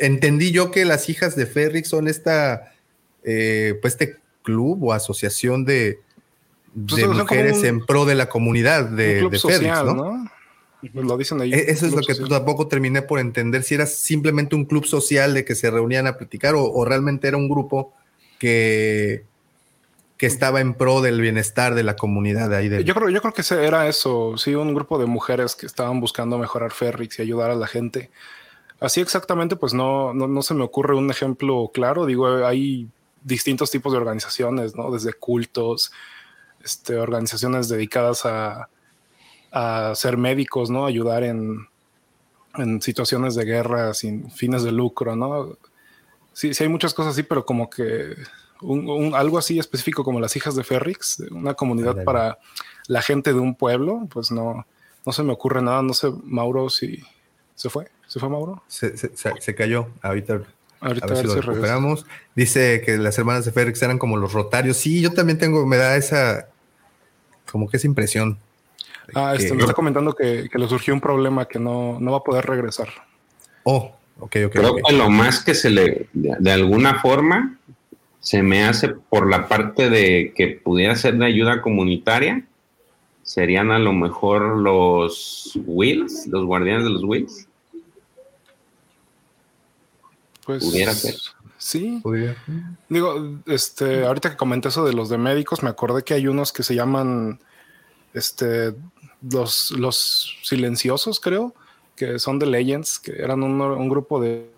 entendí 0.00 0.50
yo 0.50 0.70
que 0.72 0.84
las 0.84 1.08
hijas 1.08 1.36
de 1.36 1.46
Félix 1.46 1.88
son 1.88 2.08
esta, 2.08 2.72
eh, 3.30 3.78
pues 3.82 3.92
este 3.94 4.16
club 4.42 4.82
o 4.84 4.92
asociación 4.94 5.64
de, 5.66 5.98
Pues 6.88 7.02
de 7.02 7.08
mujeres 7.08 7.58
un- 7.58 7.66
en 7.66 7.86
pro 7.86 8.04
de 8.06 8.14
la 8.14 8.28
comunidad 8.30 8.88
un 8.90 8.96
de, 8.96 9.18
club 9.18 9.32
de 9.32 9.38
Félix, 9.38 9.84
¿no? 9.84 9.94
¿no? 9.94 10.30
Pues 10.94 11.04
lo 11.06 11.16
dicen 11.18 11.40
ahí. 11.40 11.52
E- 11.52 11.70
Eso 11.72 11.86
es 11.86 11.92
lo 11.92 11.98
que 12.02 12.14
social. 12.14 12.28
tampoco 12.30 12.68
terminé 12.68 13.02
por 13.02 13.18
entender, 13.18 13.62
si 13.64 13.74
era 13.74 13.84
simplemente 13.86 14.54
un 14.54 14.64
club 14.64 14.86
social 14.86 15.34
de 15.34 15.44
que 15.44 15.54
se 15.54 15.70
reunían 15.70 16.06
a 16.06 16.16
platicar 16.16 16.54
o, 16.54 16.64
o 16.64 16.84
realmente 16.84 17.26
era 17.28 17.36
un 17.36 17.48
grupo 17.48 17.92
que, 18.38 19.24
que 20.16 20.26
estaba 20.26 20.60
en 20.60 20.74
pro 20.74 21.00
del 21.02 21.20
bienestar 21.20 21.74
de 21.74 21.82
la 21.82 21.96
comunidad 21.96 22.48
de 22.48 22.56
ahí. 22.56 22.84
Yo 22.84 22.94
creo, 22.94 23.08
yo 23.10 23.20
creo 23.20 23.34
que 23.34 23.42
era 23.66 23.88
eso, 23.88 24.36
sí, 24.38 24.54
un 24.54 24.72
grupo 24.72 24.98
de 24.98 25.06
mujeres 25.06 25.56
que 25.56 25.66
estaban 25.66 26.00
buscando 26.00 26.38
mejorar 26.38 26.70
Ferrix 26.72 27.18
y 27.18 27.22
ayudar 27.22 27.50
a 27.50 27.56
la 27.56 27.66
gente. 27.66 28.10
Así 28.80 29.00
exactamente, 29.00 29.56
pues 29.56 29.74
no, 29.74 30.14
no, 30.14 30.28
no 30.28 30.42
se 30.42 30.54
me 30.54 30.62
ocurre 30.62 30.94
un 30.96 31.10
ejemplo 31.10 31.70
claro. 31.74 32.06
Digo, 32.06 32.46
hay 32.46 32.86
distintos 33.22 33.70
tipos 33.70 33.92
de 33.92 33.98
organizaciones, 33.98 34.76
¿no? 34.76 34.90
Desde 34.90 35.12
cultos, 35.12 35.92
este, 36.64 36.96
organizaciones 36.96 37.68
dedicadas 37.68 38.24
a, 38.26 38.68
a 39.52 39.94
ser 39.94 40.16
médicos, 40.16 40.70
¿no? 40.70 40.86
Ayudar 40.86 41.22
en, 41.22 41.68
en 42.56 42.82
situaciones 42.82 43.34
de 43.34 43.44
guerra 43.44 43.94
sin 43.94 44.30
fines 44.30 44.62
de 44.62 44.72
lucro, 44.72 45.16
¿no? 45.16 45.56
Sí, 46.32 46.54
sí 46.54 46.64
hay 46.64 46.68
muchas 46.68 46.94
cosas 46.94 47.12
así, 47.12 47.22
pero 47.22 47.44
como 47.44 47.68
que 47.68 48.14
un, 48.60 49.14
algo 49.14 49.38
así 49.38 49.58
específico 49.58 50.04
como 50.04 50.20
las 50.20 50.36
hijas 50.36 50.54
de 50.54 50.64
Ferrix, 50.64 51.20
una 51.30 51.54
comunidad 51.54 52.04
para 52.04 52.38
la 52.86 53.02
gente 53.02 53.32
de 53.32 53.40
un 53.40 53.54
pueblo, 53.54 54.06
pues 54.10 54.30
no, 54.30 54.66
no 55.04 55.12
se 55.12 55.22
me 55.22 55.32
ocurre 55.32 55.62
nada. 55.62 55.82
No 55.82 55.94
sé, 55.94 56.12
Mauro, 56.24 56.70
si 56.70 57.02
se 57.54 57.70
fue. 57.70 57.90
¿Se 58.06 58.18
fue 58.20 58.28
Mauro? 58.28 58.62
Se, 58.68 58.96
se, 58.96 59.10
se 59.16 59.54
cayó. 59.54 59.88
Ahorita, 60.02 60.42
Ahorita 60.80 61.06
a 61.06 61.08
ver, 61.08 61.18
si 61.18 61.26
lo 61.26 61.40
recuperamos. 61.40 62.06
Dice 62.34 62.82
que 62.84 62.98
las 62.98 63.18
hermanas 63.18 63.44
de 63.44 63.52
Ferrix 63.52 63.82
eran 63.82 63.98
como 63.98 64.16
los 64.16 64.32
rotarios. 64.32 64.76
Sí, 64.76 65.00
yo 65.00 65.12
también 65.12 65.38
tengo, 65.38 65.66
me 65.66 65.76
da 65.76 65.96
esa, 65.96 66.48
como 67.50 67.68
que 67.68 67.76
esa 67.76 67.86
impresión. 67.86 68.38
Ah, 69.14 69.34
este, 69.36 69.54
me 69.54 69.62
está 69.62 69.72
comentando 69.72 70.14
que, 70.14 70.48
que, 70.50 70.58
le 70.58 70.68
surgió 70.68 70.92
un 70.92 71.00
problema 71.00 71.46
que 71.46 71.58
no, 71.58 71.98
no 71.98 72.12
va 72.12 72.18
a 72.18 72.22
poder 72.22 72.44
regresar. 72.44 72.88
Oh, 73.64 73.96
ok, 74.20 74.36
ok. 74.46 74.52
Creo 74.52 74.70
okay. 74.72 74.82
que 74.86 74.92
lo 74.92 75.08
más 75.08 75.42
que 75.42 75.54
se 75.54 75.70
le, 75.70 76.08
de, 76.12 76.36
de, 76.38 76.52
alguna 76.52 77.00
forma, 77.00 77.58
se 78.20 78.42
me 78.42 78.64
hace 78.64 78.88
por 78.90 79.28
la 79.28 79.48
parte 79.48 79.88
de 79.88 80.32
que 80.36 80.48
pudiera 80.48 80.94
ser 80.94 81.16
de 81.16 81.24
ayuda 81.24 81.62
comunitaria, 81.62 82.44
serían 83.22 83.70
a 83.70 83.78
lo 83.78 83.92
mejor 83.92 84.58
los 84.58 85.58
Wills, 85.64 86.26
los 86.26 86.44
guardianes 86.44 86.84
de 86.84 86.90
los 86.90 87.02
Wills. 87.02 87.47
Pues, 90.48 90.64
pudiera 90.64 90.94
ser. 90.94 91.14
Sí. 91.58 92.02
Digo, 92.88 93.38
este, 93.44 94.06
ahorita 94.06 94.30
que 94.30 94.38
comenté 94.38 94.68
eso 94.68 94.82
de 94.86 94.94
los 94.94 95.10
de 95.10 95.18
médicos, 95.18 95.62
me 95.62 95.68
acordé 95.68 96.02
que 96.04 96.14
hay 96.14 96.26
unos 96.26 96.54
que 96.54 96.62
se 96.62 96.74
llaman 96.74 97.38
este 98.14 98.74
los, 99.20 99.72
los 99.72 100.38
silenciosos, 100.42 101.20
creo, 101.20 101.54
que 101.96 102.18
son 102.18 102.38
de 102.38 102.46
Legends, 102.46 102.98
que 102.98 103.12
eran 103.12 103.42
un, 103.42 103.60
un 103.60 103.88
grupo 103.90 104.22
de, 104.22 104.50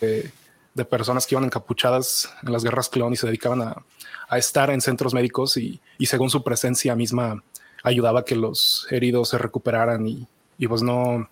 de, 0.00 0.30
de, 0.74 0.84
personas 0.84 1.26
que 1.26 1.34
iban 1.34 1.42
encapuchadas 1.42 2.32
en 2.44 2.52
las 2.52 2.62
guerras 2.62 2.88
clon 2.88 3.12
y 3.12 3.16
se 3.16 3.26
dedicaban 3.26 3.62
a, 3.62 3.84
a 4.28 4.38
estar 4.38 4.70
en 4.70 4.80
centros 4.80 5.14
médicos 5.14 5.56
y, 5.56 5.80
y, 5.98 6.06
según 6.06 6.30
su 6.30 6.44
presencia 6.44 6.94
misma 6.94 7.42
ayudaba 7.82 8.20
a 8.20 8.24
que 8.24 8.36
los 8.36 8.86
heridos 8.88 9.30
se 9.30 9.38
recuperaran 9.38 10.06
y, 10.06 10.28
y 10.58 10.68
pues 10.68 10.82
no 10.82 11.28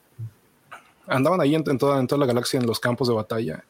andaban 1.11 1.41
ahí 1.41 1.55
en, 1.55 1.65
en, 1.69 1.79
toda, 1.79 2.01
en 2.01 2.07
toda 2.07 2.21
la 2.21 2.27
galaxia 2.27 2.59
en 2.61 2.67
los 2.67 2.81
campos 2.81 3.09
de 3.09 3.15
batalla 3.15 3.65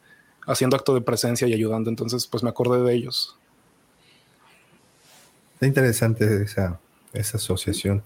haciendo 0.47 0.77
acto 0.77 0.95
de 0.95 1.01
presencia 1.01 1.47
y 1.49 1.53
ayudando 1.53 1.91
entonces 1.91 2.27
pues 2.27 2.43
me 2.43 2.51
acordé 2.51 2.83
de 2.83 2.95
ellos 2.95 3.37
Está 5.61 5.67
interesante 5.67 6.43
esa, 6.43 6.81
asociación. 7.13 8.03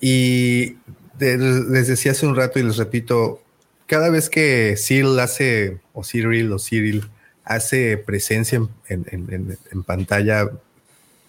Y 0.00 0.74
les 1.20 1.86
decía 1.86 2.10
hace 2.10 2.26
un 2.26 2.34
rato 2.34 2.58
y 2.58 2.64
les 2.64 2.76
repito, 2.76 3.40
cada 3.86 4.10
vez 4.10 4.28
que 4.28 4.74
Cyril 4.76 5.20
hace, 5.20 5.78
o 5.92 6.02
Cyril 6.02 6.50
o 6.52 6.58
Cyril 6.58 7.08
hace 7.44 7.96
presencia 7.96 8.58
en, 8.88 9.06
en, 9.08 9.32
en, 9.32 9.58
en, 9.70 9.82
pantalla, 9.84 10.50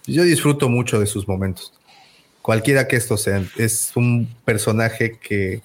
yo 0.04 0.24
disfruto 0.24 0.68
mucho 0.68 0.98
de 0.98 1.06
sus 1.06 1.28
momentos. 1.28 1.74
Cualquiera 2.42 2.88
que 2.88 2.96
estos 2.96 3.22
sean, 3.22 3.48
es 3.56 3.92
un 3.94 4.34
personaje 4.44 5.16
que 5.16 5.62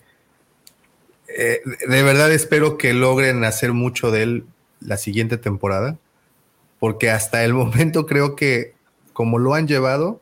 eh, 1.27 1.61
de 1.87 2.03
verdad 2.03 2.31
espero 2.31 2.77
que 2.77 2.93
logren 2.93 3.43
hacer 3.43 3.73
mucho 3.73 4.11
de 4.11 4.23
él 4.23 4.45
la 4.79 4.97
siguiente 4.97 5.37
temporada, 5.37 5.97
porque 6.79 7.09
hasta 7.09 7.43
el 7.43 7.53
momento 7.55 8.05
creo 8.05 8.35
que 8.35 8.73
como 9.13 9.39
lo 9.39 9.53
han 9.53 9.67
llevado, 9.67 10.21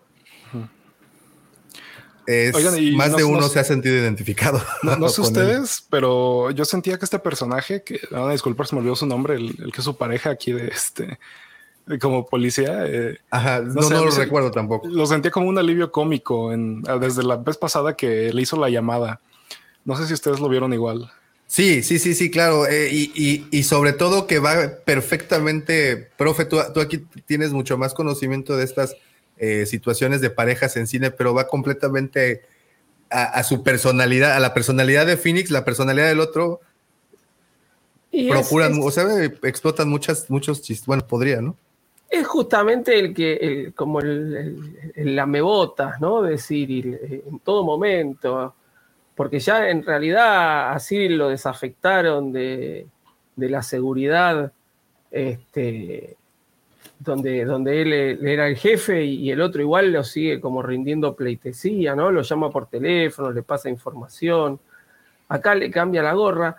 es, 2.26 2.56
Oigan, 2.56 2.96
más 2.96 3.12
no, 3.12 3.18
de 3.18 3.24
uno 3.26 3.42
no, 3.42 3.50
se 3.50 3.60
ha 3.60 3.64
sentido 3.64 3.96
identificado. 3.96 4.62
No, 4.84 4.96
no 4.96 5.10
sé 5.10 5.22
ustedes, 5.22 5.80
él. 5.80 5.86
pero 5.90 6.52
yo 6.52 6.64
sentía 6.64 6.98
que 6.98 7.06
este 7.06 7.20
personaje, 7.20 7.84
que 7.84 8.00
van 8.12 8.30
a 8.30 8.32
disculpar, 8.32 8.68
se 8.68 8.76
me 8.76 8.80
olvidó 8.80 8.96
su 8.96 9.06
nombre, 9.06 9.36
el, 9.36 9.56
el, 9.60 9.72
que 9.72 9.80
es 9.80 9.84
su 9.84 9.98
pareja 9.98 10.30
aquí 10.30 10.54
de 10.54 10.68
este, 10.68 11.20
como 12.00 12.26
policía. 12.26 12.86
Eh, 12.86 13.18
Ajá, 13.30 13.60
no, 13.60 13.82
sé, 13.82 13.94
lo 13.94 14.10
recuerdo 14.10 14.52
tampoco. 14.52 14.88
Lo 14.88 15.06
sentía 15.06 15.32
como 15.32 15.48
un 15.48 15.58
alivio 15.58 15.92
cómico 15.92 16.54
en, 16.54 16.82
desde 16.84 17.24
la 17.24 17.38
vez 17.38 17.58
pasada 17.58 17.96
que 17.96 18.32
le 18.32 18.42
hizo 18.42 18.58
la 18.58 18.70
llamada. 18.70 19.20
No 19.86 19.96
sé 19.96 20.08
si 20.08 20.14
ustedes 20.14 20.40
lo 20.40 20.50
vieron 20.50 20.74
igual. 20.74 21.12
Sí, 21.54 21.84
sí, 21.84 22.00
sí, 22.00 22.16
sí, 22.16 22.32
claro. 22.32 22.66
Eh, 22.66 22.90
y, 22.92 23.12
y, 23.16 23.48
y, 23.52 23.64
sobre 23.64 23.94
todo 23.94 24.26
que 24.26 24.40
va 24.40 24.78
perfectamente, 24.86 26.10
profe, 26.18 26.46
tú, 26.46 26.58
tú 26.74 26.80
aquí 26.80 27.00
tienes 27.28 27.52
mucho 27.52 27.78
más 27.78 27.94
conocimiento 27.94 28.58
de 28.58 28.64
estas 28.64 28.96
eh, 29.38 29.66
situaciones 29.66 30.22
de 30.22 30.30
parejas 30.30 30.78
en 30.78 30.88
cine, 30.88 31.12
pero 31.12 31.34
va 31.34 31.48
completamente 31.48 32.42
a, 33.10 33.26
a, 33.26 33.44
su 33.44 33.62
personalidad, 33.62 34.36
a 34.36 34.40
la 34.40 34.54
personalidad 34.54 35.06
de 35.06 35.18
Phoenix, 35.18 35.52
la 35.52 35.66
personalidad 35.66 36.08
del 36.08 36.22
otro. 36.22 36.62
Y 38.12 38.30
procuran, 38.30 38.72
es, 38.72 38.78
es, 38.80 38.86
o 38.86 38.92
sea, 38.92 39.24
explotan 39.44 39.90
muchas, 39.90 40.30
muchos 40.30 40.62
chistes. 40.62 40.88
Bueno, 40.88 41.06
podría, 41.06 41.42
¿no? 41.42 41.56
Es 42.10 42.26
justamente 42.26 42.98
el 42.98 43.14
que, 43.14 43.34
el, 43.34 43.74
como 43.74 44.00
el, 44.00 44.36
el, 44.36 44.92
el 44.96 45.16
lamebotas, 45.16 46.00
¿no? 46.00 46.22
De 46.22 46.38
Cyril, 46.38 46.94
eh, 46.96 47.24
en 47.28 47.40
todo 47.40 47.64
momento 47.64 48.56
porque 49.16 49.40
ya 49.40 49.70
en 49.70 49.84
realidad 49.84 50.72
así 50.72 51.08
lo 51.10 51.30
desafectaron 51.30 52.32
de, 52.32 52.88
de 53.36 53.50
la 53.50 53.62
seguridad, 53.62 54.52
este, 55.12 56.18
donde, 57.00 57.46
donde 57.46 57.82
él, 57.82 57.94
él, 57.94 58.28
era 58.28 58.48
el 58.48 58.56
jefe 58.56 59.04
y 59.04 59.30
el 59.30 59.42
otro 59.42 59.62
igual 59.62 59.92
lo 59.92 60.04
sigue 60.04 60.40
como 60.40 60.62
rindiendo 60.62 61.16
pleitesía, 61.16 61.96
¿no? 61.96 62.12
Lo 62.12 62.22
llama 62.22 62.50
por 62.50 62.68
teléfono, 62.68 63.32
le 63.32 63.44
pasa 63.44 63.70
información, 63.70 64.60
acá 65.28 65.54
le 65.56 65.70
cambia 65.70 66.02
la 66.02 66.14
gorra. 66.14 66.56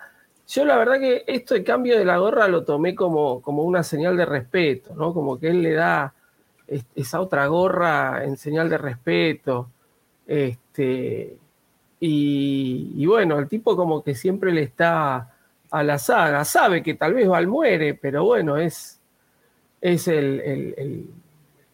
Yo 0.47 0.63
la 0.63 0.77
verdad 0.77 0.99
que 0.99 1.23
esto 1.27 1.55
de 1.55 1.63
cambio 1.63 1.97
de 1.97 2.05
la 2.05 2.17
gorra 2.17 2.47
lo 2.47 2.63
tomé 2.63 2.95
como, 2.95 3.41
como 3.41 3.63
una 3.63 3.83
señal 3.83 4.15
de 4.15 4.25
respeto, 4.25 4.93
¿no? 4.95 5.13
Como 5.13 5.39
que 5.39 5.49
él 5.49 5.61
le 5.61 5.73
da 5.73 6.13
esa 6.95 7.21
otra 7.21 7.47
gorra 7.47 8.23
en 8.23 8.37
señal 8.37 8.69
de 8.69 8.77
respeto. 8.77 9.69
Este, 10.27 11.37
y, 11.99 12.93
y, 12.95 13.05
bueno, 13.05 13.39
el 13.39 13.47
tipo 13.47 13.75
como 13.75 14.03
que 14.03 14.15
siempre 14.15 14.51
le 14.51 14.63
está 14.63 15.33
a 15.71 15.83
la 15.83 15.97
saga, 15.97 16.45
sabe 16.45 16.83
que 16.83 16.93
tal 16.93 17.13
vez 17.13 17.27
Val 17.27 17.47
muere, 17.47 17.93
pero 17.93 18.23
bueno, 18.25 18.57
es, 18.57 18.99
es 19.81 20.07
el, 20.07 20.39
el, 20.41 20.75
el 20.77 21.09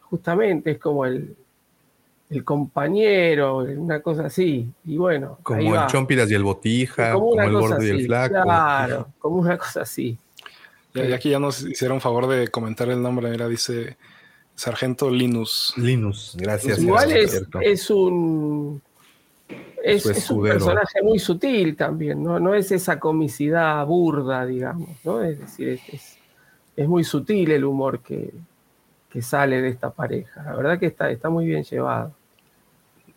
justamente 0.02 0.72
es 0.72 0.80
como 0.80 1.06
el, 1.06 1.36
el 2.30 2.44
compañero, 2.44 3.58
una 3.58 4.00
cosa 4.02 4.28
así, 4.28 4.70
y 4.86 4.98
bueno. 4.98 5.40
Como 5.44 5.62
el 5.62 5.74
va. 5.74 5.88
Chompiras 5.88 6.30
y 6.32 6.34
el 6.34 6.44
Botija, 6.44 7.14
como, 7.14 7.32
como 7.32 7.42
el 7.42 7.52
Gordo 7.52 7.76
así, 7.76 7.88
y 7.88 7.90
el 7.90 8.06
Flaco. 8.06 8.42
Claro, 8.44 9.08
como 9.20 9.36
una 9.38 9.58
cosa 9.58 9.82
así. 9.82 10.18
Ya, 10.94 11.06
ya, 11.06 11.16
aquí 11.16 11.30
ya 11.30 11.40
nos 11.40 11.62
hicieron 11.62 12.02
favor 12.02 12.28
de 12.28 12.50
comentar 12.50 12.90
el 12.90 13.02
nombre, 13.02 13.30
mira, 13.30 13.48
dice 13.48 13.98
Sargento 14.56 15.10
Linus. 15.10 15.74
Linus, 15.78 16.36
gracias. 16.38 16.78
Pues 16.78 16.84
igual 16.84 17.12
es, 17.12 17.44
es 17.62 17.90
un 17.90 18.82
es, 19.84 20.06
es, 20.06 20.30
un 20.30 20.44
personaje 20.44 21.02
muy 21.02 21.20
sutil 21.20 21.76
también, 21.76 22.24
¿no? 22.24 22.40
No 22.40 22.54
es 22.54 22.72
esa 22.72 23.00
comicidad 23.00 23.86
burda, 23.86 24.46
digamos, 24.46 24.90
¿no? 25.04 25.24
Es 25.24 25.40
decir, 25.40 25.70
es, 25.70 25.82
es, 25.92 26.18
es 26.76 26.88
muy 26.88 27.04
sutil 27.04 27.52
el 27.52 27.66
humor 27.66 28.02
que, 28.02 28.32
que, 29.10 29.22
sale 29.22 29.62
de 29.62 29.70
esta 29.70 29.92
pareja. 29.92 30.44
La 30.44 30.56
verdad 30.56 30.80
que 30.80 30.88
está, 30.88 31.10
está 31.10 31.30
muy 31.30 31.46
bien 31.46 31.64
llevado. 31.64 32.14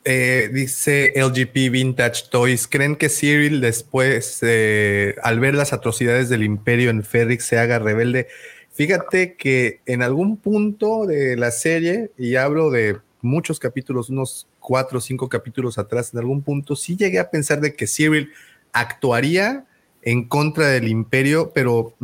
Eh, 0.07 0.51
dice 0.53 1.15
LGP 1.17 1.71
Vintage 1.71 2.25
Toys, 2.31 2.69
¿creen 2.69 2.97
que 2.97 3.09
Cyril 3.09 3.63
después, 3.63 4.39
eh, 4.43 5.17
al 5.23 5.41
ver 5.41 5.55
las 5.55 5.73
atrocidades 5.73 6.29
del 6.29 6.43
imperio 6.43 6.91
en 6.91 7.03
Ferrix, 7.03 7.47
se 7.47 7.59
haga 7.59 7.79
rebelde? 7.79 8.29
Fíjate 8.71 9.35
que 9.35 9.81
en 9.87 10.03
algún 10.03 10.37
punto 10.37 11.07
de 11.07 11.37
la 11.37 11.51
serie, 11.51 12.11
y 12.19 12.37
hablo 12.37 12.71
de 12.71 12.99
muchos 13.23 13.59
capítulos, 13.59 14.11
unos 14.11 14.47
cuatro 14.65 14.97
o 14.97 15.01
cinco 15.03 15.29
capítulos 15.29 15.77
atrás, 15.77 16.15
en 16.15 16.21
algún 16.21 16.43
punto, 16.43 16.75
sí 16.75 16.97
llegué 16.97 17.19
a 17.19 17.29
pensar 17.31 17.61
de 17.61 17.77
que 17.77 17.87
Cyril 17.87 18.33
actuaría 18.73 19.67
en 20.01 20.27
contra 20.27 20.69
del 20.69 20.89
imperio, 20.89 21.53
pero, 21.55 21.95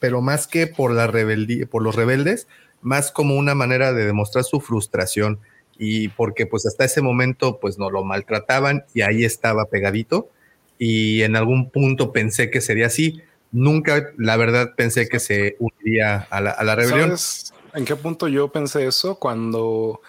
pero 0.00 0.20
más 0.20 0.48
que 0.48 0.66
por 0.66 0.92
la 0.92 1.06
rebeldía, 1.06 1.66
por 1.66 1.82
los 1.82 1.94
rebeldes, 1.94 2.48
más 2.82 3.12
como 3.12 3.36
una 3.36 3.54
manera 3.54 3.92
de 3.92 4.04
demostrar 4.04 4.44
su 4.44 4.60
frustración 4.60 5.38
y 5.78 6.08
porque 6.08 6.44
pues 6.44 6.66
hasta 6.66 6.84
ese 6.84 7.02
momento 7.02 7.60
pues 7.60 7.78
no 7.78 7.88
lo 7.88 8.02
maltrataban 8.02 8.84
y 8.94 9.02
ahí 9.02 9.24
estaba 9.24 9.66
pegadito 9.66 10.28
y 10.76 11.22
en 11.22 11.36
algún 11.36 11.70
punto 11.70 12.12
pensé 12.12 12.50
que 12.50 12.60
sería 12.60 12.86
así. 12.86 13.22
Nunca, 13.52 14.10
la 14.18 14.36
verdad, 14.36 14.74
pensé 14.76 15.08
que 15.08 15.20
se 15.20 15.56
uniría 15.60 16.26
a 16.30 16.40
la, 16.40 16.50
a 16.50 16.64
la 16.64 16.74
rebelión. 16.74 17.16
¿Sabes 17.16 17.54
en 17.74 17.84
qué 17.84 17.94
punto 17.94 18.26
yo 18.26 18.50
pensé 18.50 18.86
eso? 18.86 19.20
Cuando 19.20 20.00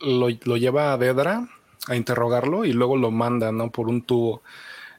lo, 0.00 0.28
lo, 0.44 0.56
lleva 0.56 0.92
a 0.92 0.98
Dedra 0.98 1.48
a 1.86 1.96
interrogarlo 1.96 2.64
y 2.64 2.72
luego 2.72 2.96
lo 2.96 3.10
manda, 3.10 3.52
¿no? 3.52 3.70
Por 3.70 3.88
un 3.88 4.02
tubo. 4.02 4.42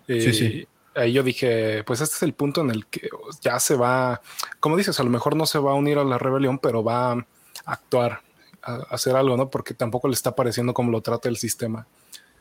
Eh, 0.08 0.22
sí, 0.22 0.34
sí. 0.34 0.68
ahí 0.96 1.14
yo 1.14 1.24
dije, 1.24 1.84
pues 1.84 2.02
este 2.02 2.16
es 2.16 2.24
el 2.24 2.34
punto 2.34 2.62
en 2.62 2.72
el 2.72 2.86
que 2.88 3.10
ya 3.42 3.60
se 3.60 3.76
va, 3.76 4.22
como 4.60 4.78
dices, 4.78 5.00
a 5.00 5.04
lo 5.04 5.10
mejor 5.10 5.36
no 5.36 5.46
se 5.46 5.60
va 5.60 5.72
a 5.72 5.76
unir 5.76 5.98
a 5.98 6.04
la 6.04 6.18
rebelión, 6.18 6.60
pero 6.60 6.84
va 6.84 7.14
a 7.14 7.26
actuar, 7.66 8.22
a 8.64 8.76
hacer 8.90 9.16
algo, 9.16 9.38
¿no? 9.38 9.50
Porque 9.50 9.74
tampoco 9.74 10.08
le 10.08 10.14
está 10.14 10.36
pareciendo 10.36 10.74
como 10.74 10.92
lo 10.92 11.02
trata 11.02 11.30
el 11.30 11.38
sistema. 11.38 11.88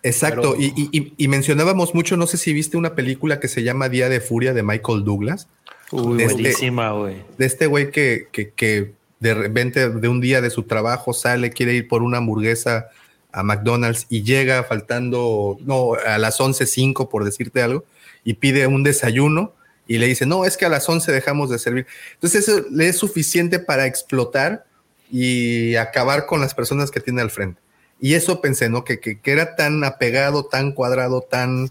Exacto, 0.02 0.56
y, 0.58 1.28
mencionábamos 1.28 1.94
mucho, 1.94 2.16
no 2.16 2.26
sé 2.26 2.38
si 2.38 2.54
viste 2.54 2.78
una 2.78 2.94
película 2.94 3.38
que 3.38 3.48
se 3.48 3.62
llama 3.62 3.90
Día 3.90 4.08
de 4.08 4.20
Furia 4.20 4.54
de 4.54 4.62
Michael 4.62 5.04
Douglas. 5.04 5.46
Uy, 5.92 6.22
este 6.22 6.34
buenísima, 6.34 6.92
güey. 6.92 7.22
de 7.36 7.46
este 7.46 7.66
güey 7.66 7.90
que, 7.90 8.28
que, 8.32 8.50
que 8.50 8.92
de 9.20 9.34
repente 9.34 9.88
de 9.88 10.08
un 10.08 10.20
día 10.20 10.40
de 10.40 10.50
su 10.50 10.64
trabajo 10.64 11.12
sale, 11.12 11.50
quiere 11.50 11.74
ir 11.74 11.88
por 11.88 12.02
una 12.02 12.18
hamburguesa 12.18 12.88
a 13.32 13.42
McDonald's 13.42 14.06
y 14.08 14.22
llega 14.22 14.64
faltando, 14.64 15.58
no, 15.60 15.94
a 15.94 16.18
las 16.18 16.40
11.05 16.40 17.08
por 17.08 17.24
decirte 17.24 17.62
algo, 17.62 17.84
y 18.24 18.34
pide 18.34 18.66
un 18.66 18.82
desayuno 18.82 19.54
y 19.86 19.98
le 19.98 20.06
dice, 20.06 20.26
no, 20.26 20.44
es 20.44 20.56
que 20.56 20.66
a 20.66 20.68
las 20.68 20.88
11 20.88 21.12
dejamos 21.12 21.50
de 21.50 21.58
servir. 21.58 21.86
Entonces 22.14 22.48
eso 22.48 22.64
le 22.70 22.88
es 22.88 22.96
suficiente 22.96 23.58
para 23.58 23.86
explotar 23.86 24.64
y 25.10 25.74
acabar 25.76 26.26
con 26.26 26.40
las 26.40 26.54
personas 26.54 26.90
que 26.90 27.00
tiene 27.00 27.20
al 27.20 27.30
frente. 27.30 27.60
Y 28.00 28.14
eso 28.14 28.40
pensé, 28.40 28.68
¿no? 28.70 28.84
Que, 28.84 29.00
que, 29.00 29.18
era 29.24 29.56
tan 29.56 29.84
apegado, 29.84 30.46
tan 30.46 30.72
cuadrado, 30.72 31.20
tan, 31.20 31.70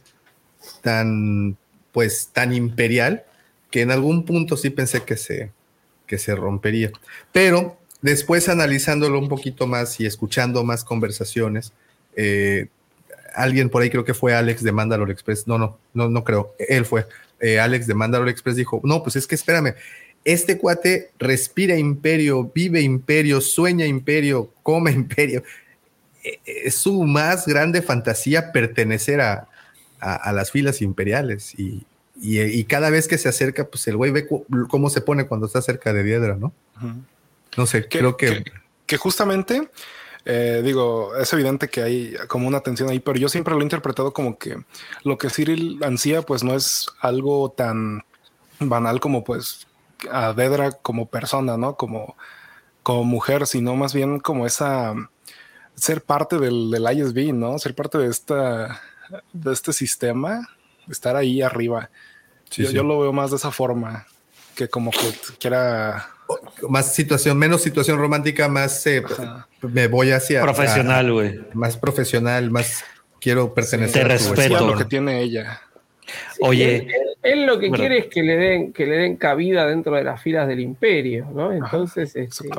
tan, 0.81 1.57
pues, 1.91 2.29
tan 2.31 2.53
imperial, 2.53 3.23
que 3.71 3.81
en 3.81 3.91
algún 3.91 4.25
punto 4.25 4.57
sí 4.57 4.69
pensé 4.69 5.03
que 5.03 5.17
se, 5.17 5.51
que 6.09 6.17
se 6.17 6.35
rompería. 6.35 6.91
Pero 7.31 7.77
después 8.01 8.49
analizándolo 8.49 9.19
un 9.19 9.29
poquito 9.29 9.67
más 9.67 9.99
y 10.01 10.07
escuchando 10.07 10.63
más 10.63 10.83
conversaciones, 10.83 11.71
eh, 12.15 12.67
alguien 13.35 13.69
por 13.69 13.83
ahí 13.83 13.91
creo 13.91 14.03
que 14.03 14.15
fue 14.15 14.33
Alex 14.33 14.63
de 14.63 14.71
Mandalore 14.71 15.13
Express, 15.13 15.47
no, 15.47 15.59
no, 15.59 15.77
no, 15.93 16.09
no 16.09 16.23
creo, 16.23 16.55
él 16.57 16.83
fue, 16.83 17.05
eh, 17.39 17.59
Alex 17.59 17.85
de 17.85 17.93
Mandalore 17.93 18.31
Express 18.31 18.55
dijo, 18.55 18.81
no, 18.83 19.03
pues 19.03 19.15
es 19.15 19.27
que 19.27 19.35
espérame, 19.35 19.75
este 20.25 20.57
cuate 20.57 21.11
respira 21.19 21.77
imperio, 21.77 22.51
vive 22.53 22.81
imperio, 22.81 23.39
sueña 23.39 23.85
imperio, 23.85 24.51
come 24.63 24.91
imperio. 25.03 25.43
E, 26.23 26.39
es 26.45 26.75
su 26.75 27.03
más 27.03 27.47
grande 27.47 27.83
fantasía 27.83 28.51
pertenecer 28.51 29.21
a, 29.21 29.45
las 30.33 30.49
filas 30.49 30.81
imperiales 30.81 31.53
y, 31.59 31.85
y, 32.21 32.63
cada 32.65 32.89
vez 32.89 33.07
que 33.07 33.17
se 33.17 33.29
acerca, 33.29 33.67
pues 33.67 33.87
el 33.87 33.97
güey 33.97 34.11
ve 34.11 34.27
cómo 34.69 34.89
se 34.89 35.01
pone 35.01 35.25
cuando 35.25 35.47
está 35.47 35.61
cerca 35.61 35.93
de 35.93 36.03
Diedra, 36.03 36.35
¿no? 36.35 36.53
No 37.57 37.65
sé, 37.65 37.87
creo 37.87 38.17
que... 38.17 38.43
que 38.85 38.97
justamente 38.97 39.69
eh, 40.25 40.61
digo, 40.63 41.15
es 41.15 41.31
evidente 41.33 41.69
que 41.69 41.81
hay 41.81 42.13
como 42.27 42.47
una 42.47 42.59
tensión 42.59 42.89
ahí, 42.89 42.99
pero 42.99 43.17
yo 43.17 43.29
siempre 43.29 43.53
lo 43.53 43.61
he 43.61 43.63
interpretado 43.63 44.13
como 44.13 44.37
que 44.37 44.57
lo 45.03 45.17
que 45.17 45.29
Cyril 45.29 45.79
ansía, 45.83 46.21
pues 46.21 46.43
no 46.43 46.55
es 46.55 46.87
algo 46.99 47.51
tan 47.51 48.03
banal 48.59 48.99
como 48.99 49.23
pues 49.23 49.67
a 50.11 50.33
Dedra 50.33 50.71
como 50.71 51.09
persona, 51.09 51.57
¿no? 51.57 51.75
Como, 51.77 52.15
como 52.83 53.05
mujer, 53.05 53.47
sino 53.47 53.75
más 53.75 53.93
bien 53.93 54.19
como 54.19 54.45
esa 54.45 54.93
ser 55.75 56.03
parte 56.03 56.37
del, 56.37 56.69
del 56.69 56.97
ISB, 56.97 57.33
¿no? 57.33 57.57
Ser 57.57 57.73
parte 57.73 57.97
de 57.97 58.07
esta 58.07 58.81
de 59.33 59.53
este 59.53 59.73
sistema, 59.73 60.47
estar 60.89 61.15
ahí 61.15 61.41
arriba. 61.41 61.89
Yo, 62.51 62.71
yo 62.71 62.83
lo 62.83 62.99
veo 62.99 63.13
más 63.13 63.31
de 63.31 63.37
esa 63.37 63.51
forma 63.51 64.05
que 64.55 64.67
como 64.67 64.91
que 64.91 65.13
quiera 65.39 66.09
más 66.67 66.93
situación, 66.93 67.37
menos 67.37 67.61
situación 67.61 67.97
romántica, 67.97 68.47
más 68.47 68.85
eh, 68.87 69.03
me 69.61 69.87
voy 69.87 70.11
hacia 70.11 70.41
profesional, 70.41 71.11
güey. 71.11 71.39
Más 71.53 71.77
profesional, 71.77 72.51
más 72.51 72.83
quiero 73.19 73.53
pertenecer 73.53 74.03
Te 74.03 74.07
respeto. 74.07 74.67
lo 74.67 74.77
que 74.77 74.85
tiene 74.85 75.21
ella. 75.21 75.61
Oye, 76.41 76.87
él, 77.21 77.45
lo 77.45 77.59
que 77.59 77.69
quiere 77.71 77.99
es 77.99 78.07
que 78.07 78.23
le 78.23 78.35
den 78.35 78.73
que 78.73 78.85
le 78.85 78.97
den 78.97 79.15
cabida 79.15 79.65
dentro 79.65 79.95
de 79.95 80.03
las 80.03 80.21
filas 80.21 80.47
del 80.47 80.59
imperio, 80.59 81.27
¿no? 81.33 81.51
Entonces 81.51 82.15
este, 82.15 82.49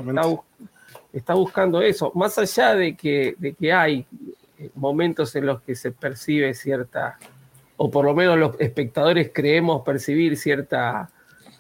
está, 1.12 1.34
buscando 1.34 1.82
eso, 1.82 2.12
más 2.14 2.38
allá 2.38 2.74
de 2.74 2.94
que 2.94 3.34
de 3.38 3.54
que 3.54 3.72
hay 3.72 4.06
momentos 4.74 5.34
en 5.36 5.46
los 5.46 5.62
que 5.62 5.74
se 5.74 5.90
percibe 5.90 6.54
cierta 6.54 7.18
o 7.82 7.90
por 7.90 8.04
lo 8.04 8.14
menos 8.14 8.36
los 8.36 8.60
espectadores 8.60 9.30
creemos 9.32 9.80
percibir 9.80 10.36
cierta 10.36 11.08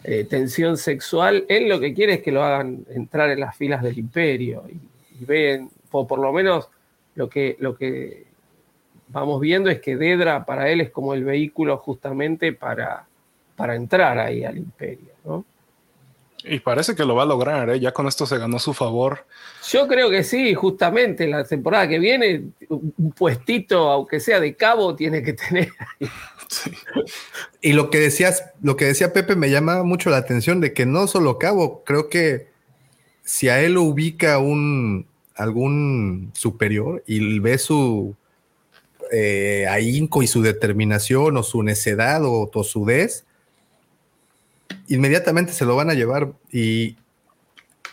eh, 0.04 0.26
tensión 0.28 0.76
sexual, 0.76 1.46
él 1.48 1.66
lo 1.66 1.80
que 1.80 1.94
quiere 1.94 2.12
es 2.12 2.22
que 2.22 2.30
lo 2.30 2.44
hagan 2.44 2.84
entrar 2.90 3.30
en 3.30 3.40
las 3.40 3.56
filas 3.56 3.82
del 3.82 3.98
imperio 3.98 4.64
y, 4.68 5.24
ven, 5.24 5.70
por, 5.90 6.06
por, 6.06 6.18
lo 6.18 6.30
menos 6.30 6.68
lo 7.14 7.30
que, 7.30 7.56
lo 7.58 7.74
que 7.74 8.26
vamos 9.08 9.40
viendo 9.40 9.70
es 9.70 9.80
que 9.80 9.96
Dedra 9.96 10.44
para 10.44 10.68
él 10.68 10.82
es 10.82 10.90
como 10.90 11.14
el 11.14 11.24
vehículo 11.24 11.78
justamente 11.78 12.52
para, 12.52 13.06
para 13.56 13.74
entrar 13.74 14.18
ahí 14.18 14.44
al 14.44 14.58
imperio, 14.58 15.14
¿no? 15.24 15.46
Y 16.44 16.60
parece 16.60 16.94
que 16.94 17.04
lo 17.04 17.14
va 17.14 17.24
a 17.24 17.26
lograr, 17.26 17.68
¿eh? 17.70 17.80
ya 17.80 17.92
con 17.92 18.06
esto 18.06 18.24
se 18.24 18.38
ganó 18.38 18.58
su 18.58 18.72
favor. 18.72 19.26
Yo 19.68 19.86
creo 19.86 20.08
que 20.10 20.24
sí, 20.24 20.54
justamente 20.54 21.26
la 21.26 21.44
temporada 21.44 21.86
que 21.88 21.98
viene, 21.98 22.44
un 22.68 23.12
puestito, 23.12 23.90
aunque 23.90 24.20
sea 24.20 24.40
de 24.40 24.54
cabo, 24.54 24.94
tiene 24.94 25.22
que 25.22 25.34
tener. 25.34 25.70
Y 27.60 27.74
lo 27.74 27.90
que 27.90 28.00
decías, 28.00 28.44
lo 28.60 28.76
que 28.76 28.86
decía 28.86 29.12
Pepe 29.12 29.36
me 29.36 29.50
llama 29.50 29.84
mucho 29.84 30.10
la 30.10 30.16
atención 30.16 30.60
de 30.60 30.72
que 30.72 30.84
no 30.84 31.06
solo 31.06 31.38
cabo, 31.38 31.84
creo 31.84 32.08
que 32.08 32.48
si 33.22 33.48
a 33.48 33.60
él 33.60 33.74
lo 33.74 33.82
ubica 33.82 34.38
un 34.38 35.06
algún 35.36 36.32
superior 36.34 37.04
y 37.06 37.38
ve 37.38 37.56
su 37.58 38.16
eh, 39.12 39.66
ahínco 39.68 40.22
y 40.22 40.26
su 40.26 40.42
determinación 40.42 41.36
o 41.36 41.42
su 41.42 41.62
necedad 41.62 42.24
o 42.24 42.48
tosudez, 42.48 43.24
inmediatamente 44.88 45.52
se 45.52 45.64
lo 45.64 45.76
van 45.76 45.90
a 45.90 45.94
llevar. 45.94 46.32
Y 46.52 46.96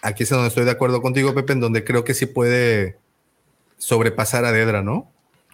aquí 0.01 0.23
es 0.23 0.29
donde 0.29 0.47
estoy 0.47 0.65
de 0.65 0.71
acuerdo 0.71 1.01
contigo, 1.01 1.33
Pepe, 1.33 1.53
en 1.53 1.59
donde 1.59 1.83
creo 1.83 2.03
que 2.03 2.13
sí 2.13 2.25
puede 2.25 2.97
sobrepasar 3.77 4.45
a 4.45 4.51
Dedra, 4.51 4.81
¿no? 4.81 5.11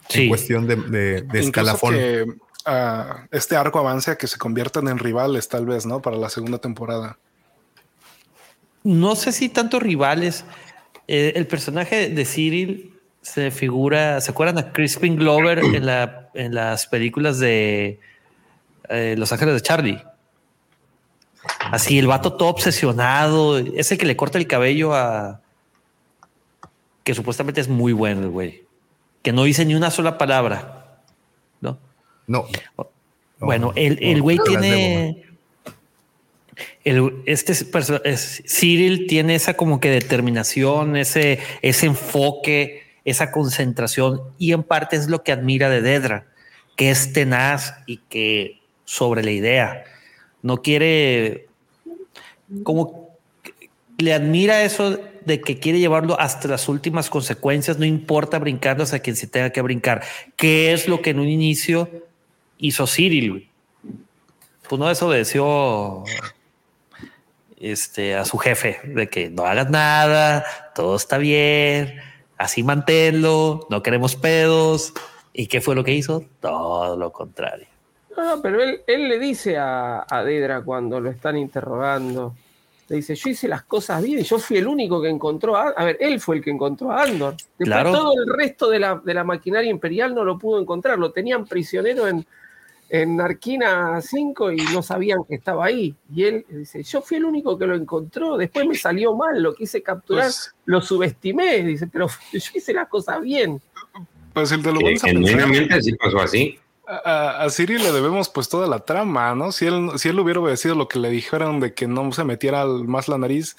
Sí. 0.10 0.24
En 0.24 0.30
cuestión 0.30 0.68
de, 0.68 0.76
de, 1.22 1.40
escalafón. 1.40 1.96
Que, 1.96 2.24
uh, 2.24 3.28
este 3.32 3.56
arco 3.56 3.80
avance 3.80 4.12
a 4.12 4.18
que 4.18 4.28
se 4.28 4.38
conviertan 4.38 4.88
en 4.88 5.00
rivales, 5.00 5.48
tal 5.48 5.66
vez, 5.66 5.86
¿no? 5.86 6.02
Para 6.02 6.18
la 6.18 6.30
segunda 6.30 6.58
temporada. 6.58 7.18
No 8.84 9.16
sé 9.16 9.32
si 9.32 9.50
tanto 9.50 9.80
rivales. 9.80 10.44
Eh, 11.08 11.34
el 11.36 11.48
personaje 11.48 12.10
de 12.10 12.26
Cyril 12.26 12.94
se 13.22 13.52
figura, 13.52 14.20
¿se 14.22 14.32
acuerdan 14.32 14.58
a 14.58 14.74
Crispin 14.74 15.16
Glover 15.16 15.60
en, 15.60 15.86
la, 15.86 16.30
en 16.34 16.54
las 16.54 16.88
películas 16.88 17.40
de 17.40 18.00
eh, 18.90 19.16
Los 19.18 19.32
Ángeles 19.32 19.56
de 19.56 19.62
Charlie? 19.62 20.04
Así, 21.74 21.98
el 21.98 22.06
vato 22.06 22.34
todo 22.34 22.50
obsesionado, 22.50 23.58
ese 23.58 23.98
que 23.98 24.06
le 24.06 24.16
corta 24.16 24.38
el 24.38 24.46
cabello 24.46 24.94
a... 24.94 25.42
que 27.04 27.16
supuestamente 27.16 27.62
es 27.62 27.68
muy 27.68 27.94
bueno 27.94 28.22
el 28.22 28.30
güey, 28.30 28.64
que 29.24 29.34
no 29.34 29.44
dice 29.44 29.66
ni 29.66 29.74
una 29.74 29.90
sola 29.90 30.20
palabra, 30.20 31.02
¿no? 31.62 31.80
No. 32.28 32.46
Bueno, 33.40 33.74
el, 33.76 34.22
güey 34.22 34.38
tiene... 34.46 35.24
El, 36.84 37.24
este 37.26 37.54
es, 37.54 38.44
Cyril 38.46 39.08
tiene 39.08 39.34
esa 39.34 39.56
como 39.56 39.80
que 39.80 39.90
determinación, 39.90 40.96
ese, 40.96 41.40
ese 41.64 41.88
enfoque, 41.88 42.84
esa 43.04 43.32
concentración 43.32 44.22
y 44.38 44.54
en 44.54 44.62
parte 44.62 44.96
es 44.96 45.08
lo 45.08 45.24
que 45.24 45.32
admira 45.32 45.72
de 45.72 45.82
Dedra, 45.82 46.28
que 46.76 46.92
es 46.92 47.14
tenaz 47.14 47.74
y 47.88 47.98
que 47.98 48.62
sobre 48.86 49.24
la 49.24 49.32
idea 49.32 49.86
no 50.44 50.62
quiere, 50.62 51.48
como 52.64 53.18
le 53.98 54.14
admira 54.14 54.64
eso 54.64 55.00
de 55.26 55.42
que 55.42 55.60
quiere 55.60 55.80
llevarlo 55.80 56.20
hasta 56.20 56.48
las 56.48 56.68
últimas 56.68 57.10
consecuencias, 57.10 57.80
no 57.80 57.86
importa 57.86 58.40
brincarlos 58.40 58.94
a 58.94 59.00
quien 59.00 59.16
se 59.16 59.28
tenga 59.28 59.52
que 59.52 59.62
brincar, 59.62 60.04
que 60.36 60.74
es 60.74 60.88
lo 60.88 61.02
que 61.02 61.12
en 61.12 61.20
un 61.20 61.28
inicio 61.28 61.90
hizo 62.58 62.88
Cyril. 62.88 63.50
Pues 64.68 64.80
no 64.80 64.88
desobedeció 64.88 66.04
este, 67.60 68.16
a 68.16 68.26
su 68.26 68.38
jefe 68.38 68.80
de 68.84 69.08
que 69.10 69.30
no 69.30 69.46
hagas 69.46 69.70
nada, 69.70 70.46
todo 70.76 70.96
está 70.96 71.18
bien, 71.18 72.00
así 72.38 72.64
manténlo, 72.64 73.68
no 73.70 73.84
queremos 73.84 74.16
pedos. 74.16 74.94
¿Y 75.34 75.48
qué 75.48 75.62
fue 75.62 75.74
lo 75.76 75.84
que 75.84 75.94
hizo? 75.94 76.26
Todo 76.40 76.96
lo 76.96 77.12
contrario. 77.12 77.73
No, 78.16 78.42
pero 78.42 78.62
él, 78.62 79.08
le 79.08 79.20
dice 79.20 79.58
a, 79.58 80.06
Dedra 80.26 80.62
cuando 80.62 81.00
lo 81.00 81.10
están 81.10 81.38
interrogando, 81.38 82.36
le 82.88 82.98
dice, 82.98 83.16
yo 83.16 83.30
hice 83.30 83.48
las 83.48 83.64
cosas 83.64 84.04
bien, 84.04 84.24
yo 84.24 84.38
fui 84.38 84.58
el 84.58 84.68
único 84.68 85.02
que 85.02 85.10
encontró 85.10 85.56
a, 85.56 85.70
a 85.70 85.86
ver, 85.86 85.98
él 86.00 86.20
fue 86.20 86.38
el 86.38 86.44
que 86.44 86.52
encontró 86.52 86.92
a 86.92 87.04
Andor. 87.04 87.36
Después 87.58 87.84
todo 87.84 88.14
el 88.14 88.34
resto 88.34 88.70
de 88.70 88.80
la, 88.80 89.02
de 89.04 89.14
la, 89.14 89.24
maquinaria 89.24 89.72
imperial 89.72 90.14
no 90.14 90.24
lo 90.24 90.38
pudo 90.38 90.60
encontrar, 90.60 91.00
lo 91.00 91.12
tenían 91.12 91.46
prisionero 91.46 92.08
en, 92.08 92.26
en 92.90 93.20
Arquina 93.20 94.00
5 94.00 94.52
y 94.52 94.58
no 94.74 94.84
sabían 94.84 95.24
que 95.28 95.36
estaba 95.36 95.66
ahí. 95.66 95.96
Y 96.14 96.26
él 96.26 96.46
dice, 96.48 96.84
yo 96.84 97.02
fui 97.02 97.18
el 97.18 97.26
único 97.26 97.58
que 97.58 97.66
lo 97.66 97.76
encontró, 97.76 98.38
después 98.38 98.68
me 98.68 98.76
salió 98.76 99.16
mal, 99.16 99.42
lo 99.42 99.56
quise 99.56 99.82
capturar, 99.82 100.26
pues 100.26 100.54
lo 100.66 100.80
subestimé, 100.80 101.64
dice, 101.64 101.88
pero 101.88 102.08
yo 102.32 102.40
hice 102.54 102.74
las 102.74 102.88
cosas 102.88 103.22
bien. 103.22 103.60
Pues 104.34 104.52
el 104.52 104.62
de 104.62 104.72
lo 104.72 104.80
sí, 104.80 105.00
Genuinamente 105.00 105.82
sí 105.82 105.94
pasó 105.96 106.20
así. 106.20 106.60
A, 106.86 107.44
a, 107.44 107.50
Siri 107.50 107.78
le 107.78 107.92
debemos 107.94 108.28
pues 108.28 108.50
toda 108.50 108.68
la 108.68 108.80
trama, 108.80 109.34
¿no? 109.36 109.52
Si 109.54 109.66
él, 109.66 109.92
si 109.98 110.10
él 110.10 110.20
hubiera 110.20 110.42
obedecido 110.42 110.76
lo 110.76 110.90
que 110.90 111.00
le 111.00 111.10
dijeron 111.10 111.62
de 111.62 111.74
que 111.74 111.88
no 111.88 112.12
se 112.12 112.26
metiera 112.26 112.66
más 112.66 113.08
la 113.08 113.18
nariz, 113.18 113.56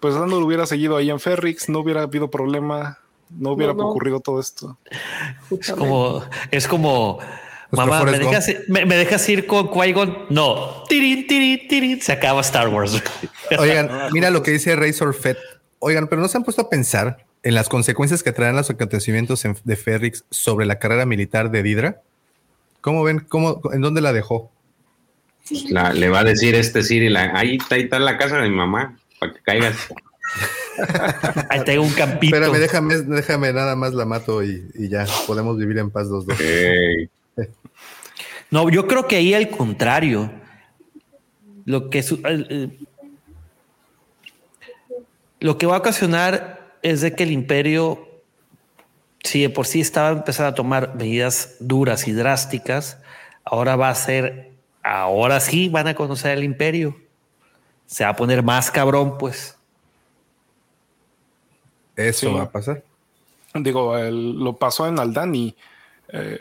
pues 0.00 0.14
Lando 0.14 0.40
lo 0.40 0.46
hubiera 0.46 0.66
seguido 0.66 0.96
ahí 0.96 1.10
en 1.10 1.20
Ferrix, 1.20 1.68
no 1.68 1.80
hubiera 1.80 2.02
habido 2.02 2.30
problema, 2.30 2.98
no 3.30 3.50
hubiera 3.52 3.72
ocurrido 3.72 4.20
todo 4.20 4.40
esto. 4.40 4.78
Es 5.50 5.72
como, 5.72 6.22
es 6.50 6.68
como, 6.68 7.18
mamá, 7.70 8.04
¿me 8.04 8.18
dejas, 8.18 8.50
me, 8.68 8.84
dejas, 8.86 9.28
ir 9.28 9.46
con 9.46 9.68
Qui-Gon? 9.68 10.26
No, 10.30 10.84
tirin, 10.88 11.26
tirin, 11.26 11.68
tirin, 11.68 12.00
se 12.00 12.12
acaba 12.12 12.40
Star 12.42 12.68
Wars. 12.68 13.02
Oigan, 13.58 13.90
mira 14.12 14.30
lo 14.30 14.42
que 14.42 14.52
dice 14.52 14.76
Razor 14.76 15.14
Fett. 15.14 15.38
Oigan, 15.78 16.08
pero 16.08 16.22
no 16.22 16.28
se 16.28 16.38
han 16.38 16.44
puesto 16.44 16.62
a 16.62 16.70
pensar 16.70 17.26
en 17.42 17.54
las 17.54 17.68
consecuencias 17.68 18.22
que 18.22 18.32
traerán 18.32 18.56
los 18.56 18.70
acontecimientos 18.70 19.44
de 19.62 19.76
Ferrix 19.76 20.24
sobre 20.30 20.66
la 20.66 20.78
carrera 20.78 21.06
militar 21.06 21.50
de 21.50 21.62
Didra. 21.62 22.02
¿Cómo 22.86 23.02
ven? 23.02 23.18
¿Cómo, 23.18 23.60
¿En 23.72 23.80
dónde 23.80 24.00
la 24.00 24.12
dejó? 24.12 24.52
La, 25.70 25.92
le 25.92 26.08
va 26.08 26.20
a 26.20 26.24
decir 26.24 26.54
este 26.54 26.84
Siri, 26.84 27.08
la, 27.08 27.36
ahí, 27.36 27.58
ahí 27.68 27.80
está 27.80 27.98
la 27.98 28.16
casa 28.16 28.36
de 28.36 28.48
mi 28.48 28.54
mamá 28.54 28.96
para 29.18 29.32
que 29.32 29.40
caigas. 29.40 29.76
Ahí 31.50 31.64
tengo 31.64 31.82
un 31.82 31.92
campito. 31.94 32.36
Espérame, 32.36 32.60
déjame, 32.60 32.94
déjame, 32.98 33.52
nada 33.52 33.74
más 33.74 33.92
la 33.92 34.04
mato 34.04 34.44
y, 34.44 34.62
ya 34.88 35.04
podemos 35.26 35.56
vivir 35.56 35.78
en 35.78 35.90
paz 35.90 36.06
los 36.06 36.26
dos. 36.26 36.38
No, 38.52 38.70
yo 38.70 38.86
creo 38.86 39.08
que 39.08 39.16
ahí 39.16 39.34
al 39.34 39.50
contrario. 39.50 40.30
Lo 41.64 41.90
que, 41.90 42.04
lo 45.40 45.58
que 45.58 45.66
va 45.66 45.74
a 45.74 45.78
ocasionar 45.78 46.78
es 46.82 47.00
de 47.00 47.16
que 47.16 47.24
el 47.24 47.32
imperio, 47.32 48.05
si 49.26 49.42
de 49.42 49.50
por 49.50 49.66
sí 49.66 49.80
estaba 49.80 50.10
empezando 50.10 50.50
a 50.50 50.54
tomar 50.54 50.94
medidas 50.94 51.56
duras 51.60 52.08
y 52.08 52.12
drásticas, 52.12 52.98
ahora 53.44 53.76
va 53.76 53.90
a 53.90 53.94
ser, 53.94 54.52
ahora 54.82 55.40
sí 55.40 55.68
van 55.68 55.88
a 55.88 55.94
conocer 55.94 56.38
el 56.38 56.44
imperio 56.44 56.96
se 57.86 58.04
va 58.04 58.10
a 58.10 58.16
poner 58.16 58.42
más 58.42 58.70
cabrón, 58.70 59.16
pues. 59.16 59.56
Eso 61.94 62.34
va 62.34 62.42
a 62.42 62.50
pasar. 62.50 62.84
Digo, 63.54 63.96
lo 63.96 64.56
pasó 64.56 64.86
en 64.86 64.98
Aldani. 64.98 65.56
Eh, 66.08 66.38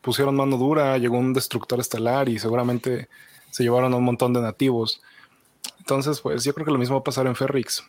pusieron 0.00 0.36
mano 0.36 0.58
dura, 0.58 0.98
llegó 0.98 1.18
un 1.18 1.32
destructor 1.32 1.80
estelar 1.80 2.28
y 2.28 2.38
seguramente 2.38 3.08
se 3.50 3.62
llevaron 3.62 3.92
a 3.94 3.96
un 3.96 4.04
montón 4.04 4.32
de 4.32 4.40
nativos. 4.40 5.00
Entonces, 5.78 6.20
pues 6.20 6.44
yo 6.44 6.52
creo 6.52 6.66
que 6.66 6.72
lo 6.72 6.78
mismo 6.78 6.96
va 6.96 7.00
a 7.00 7.04
pasar 7.04 7.26
en 7.26 7.36
Ferrix. 7.36 7.84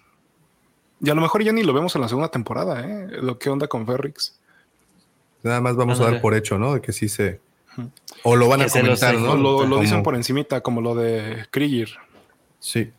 Y 1.01 1.09
a 1.09 1.15
lo 1.15 1.21
mejor 1.21 1.43
ya 1.43 1.51
ni 1.51 1.63
lo 1.63 1.73
vemos 1.73 1.95
en 1.95 2.01
la 2.01 2.07
segunda 2.07 2.29
temporada, 2.29 2.81
¿eh? 2.87 3.07
Lo 3.21 3.37
que 3.37 3.49
onda 3.49 3.67
con 3.67 3.85
Ferrix. 3.85 4.37
Nada 5.43 5.61
más 5.61 5.75
vamos 5.75 5.99
a 5.99 6.05
dar 6.05 6.21
por 6.21 6.33
hecho, 6.33 6.57
¿no? 6.57 6.73
De 6.73 6.81
que 6.81 6.91
sí 6.91 7.09
se... 7.09 7.39
O 8.23 8.35
lo 8.35 8.47
van 8.47 8.61
a 8.61 8.67
comentar, 8.67 9.15
¿no? 9.15 9.35
Lo, 9.35 9.79
dicen 9.79 10.01
por 10.01 10.15
encimita, 10.15 10.61
como 10.61 10.81
lo 10.81 10.95
de 10.95 11.45
Krieger. 11.51 11.89
Sí. 12.59 12.91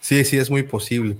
Sí, 0.00 0.24
sí, 0.24 0.38
es 0.38 0.50
muy 0.50 0.62
posible. 0.62 1.16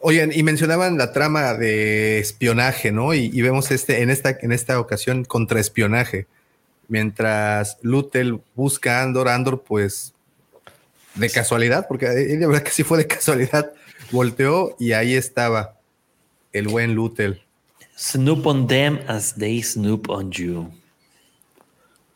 Oigan, 0.00 0.32
y 0.32 0.42
mencionaban 0.42 0.96
la 0.96 1.12
trama 1.12 1.54
de 1.54 2.18
espionaje, 2.18 2.90
¿no? 2.90 3.12
Y, 3.14 3.40
vemos 3.42 3.70
este, 3.70 4.02
en 4.02 4.10
esta, 4.10 4.30
en 4.40 4.52
esta 4.52 4.80
ocasión, 4.80 5.24
contraespionaje. 5.24 6.26
Mientras 6.88 7.78
Lutel 7.82 8.40
busca 8.54 9.00
a 9.00 9.02
Andor, 9.02 9.28
Andor, 9.28 9.62
pues, 9.62 10.14
de 11.14 11.30
casualidad, 11.30 11.86
porque 11.86 12.08
de 12.08 12.46
verdad 12.46 12.62
que 12.62 12.70
sí 12.70 12.82
fue 12.82 12.98
de 12.98 13.06
casualidad, 13.06 13.72
volteó 14.10 14.76
y 14.78 14.92
ahí 14.92 15.14
estaba 15.14 15.76
el 16.52 16.68
buen 16.68 16.94
Lutel. 16.94 17.42
Snoop 17.96 18.46
on 18.46 18.66
them 18.66 18.98
as 19.06 19.34
they 19.34 19.62
snoop 19.62 20.08
on 20.08 20.30
you. 20.30 20.70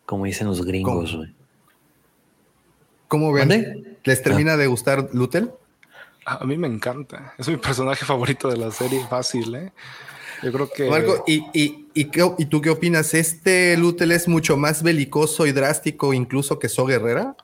Como 0.06 0.24
dicen 0.24 0.46
los 0.46 0.64
gringos, 0.64 1.14
güey. 1.14 1.34
¿Cómo 3.08 3.32
ven? 3.32 3.98
¿Les 4.04 4.22
termina 4.22 4.54
ah. 4.54 4.56
de 4.56 4.66
gustar 4.66 5.08
Lutel? 5.12 5.50
A 6.24 6.44
mí 6.44 6.56
me 6.56 6.66
encanta. 6.66 7.34
Es 7.38 7.48
mi 7.48 7.56
personaje 7.58 8.04
favorito 8.04 8.48
de 8.48 8.56
la 8.56 8.70
serie, 8.70 9.06
fácil, 9.08 9.54
¿eh? 9.54 9.72
Yo 10.42 10.52
creo 10.52 10.70
que. 10.70 10.90
Marco, 10.90 11.24
¿y, 11.26 11.44
y, 11.52 11.86
y, 11.94 12.46
tú 12.46 12.60
qué 12.60 12.70
opinas? 12.70 13.14
¿Este 13.14 13.76
Lutel 13.76 14.12
es 14.12 14.26
mucho 14.26 14.56
más 14.56 14.82
belicoso 14.82 15.46
y 15.46 15.52
drástico 15.52 16.12
incluso 16.12 16.58
que 16.58 16.68
So 16.68 16.86
Guerrera? 16.86 17.36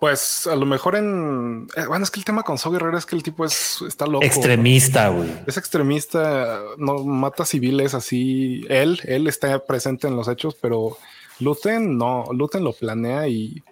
Pues 0.00 0.46
a 0.46 0.54
lo 0.54 0.64
mejor 0.64 0.94
en. 0.94 1.66
Eh, 1.76 1.86
bueno, 1.86 2.04
es 2.04 2.10
que 2.10 2.20
el 2.20 2.24
tema 2.24 2.44
con 2.44 2.56
So 2.56 2.70
Guerrera 2.70 2.98
es 2.98 3.06
que 3.06 3.16
el 3.16 3.22
tipo 3.22 3.44
es 3.44 3.82
está 3.86 4.06
loco. 4.06 4.24
Extremista, 4.24 5.08
güey. 5.08 5.28
Es 5.46 5.56
extremista, 5.56 6.60
no 6.76 7.04
mata 7.04 7.44
civiles 7.44 7.94
así. 7.94 8.64
Él, 8.68 9.00
él 9.04 9.26
está 9.26 9.64
presente 9.64 10.06
en 10.06 10.14
los 10.14 10.28
hechos, 10.28 10.56
pero 10.60 10.96
Luten 11.40 11.98
no. 11.98 12.26
Luten 12.32 12.62
lo 12.62 12.72
planea 12.72 13.26
y 13.26 13.62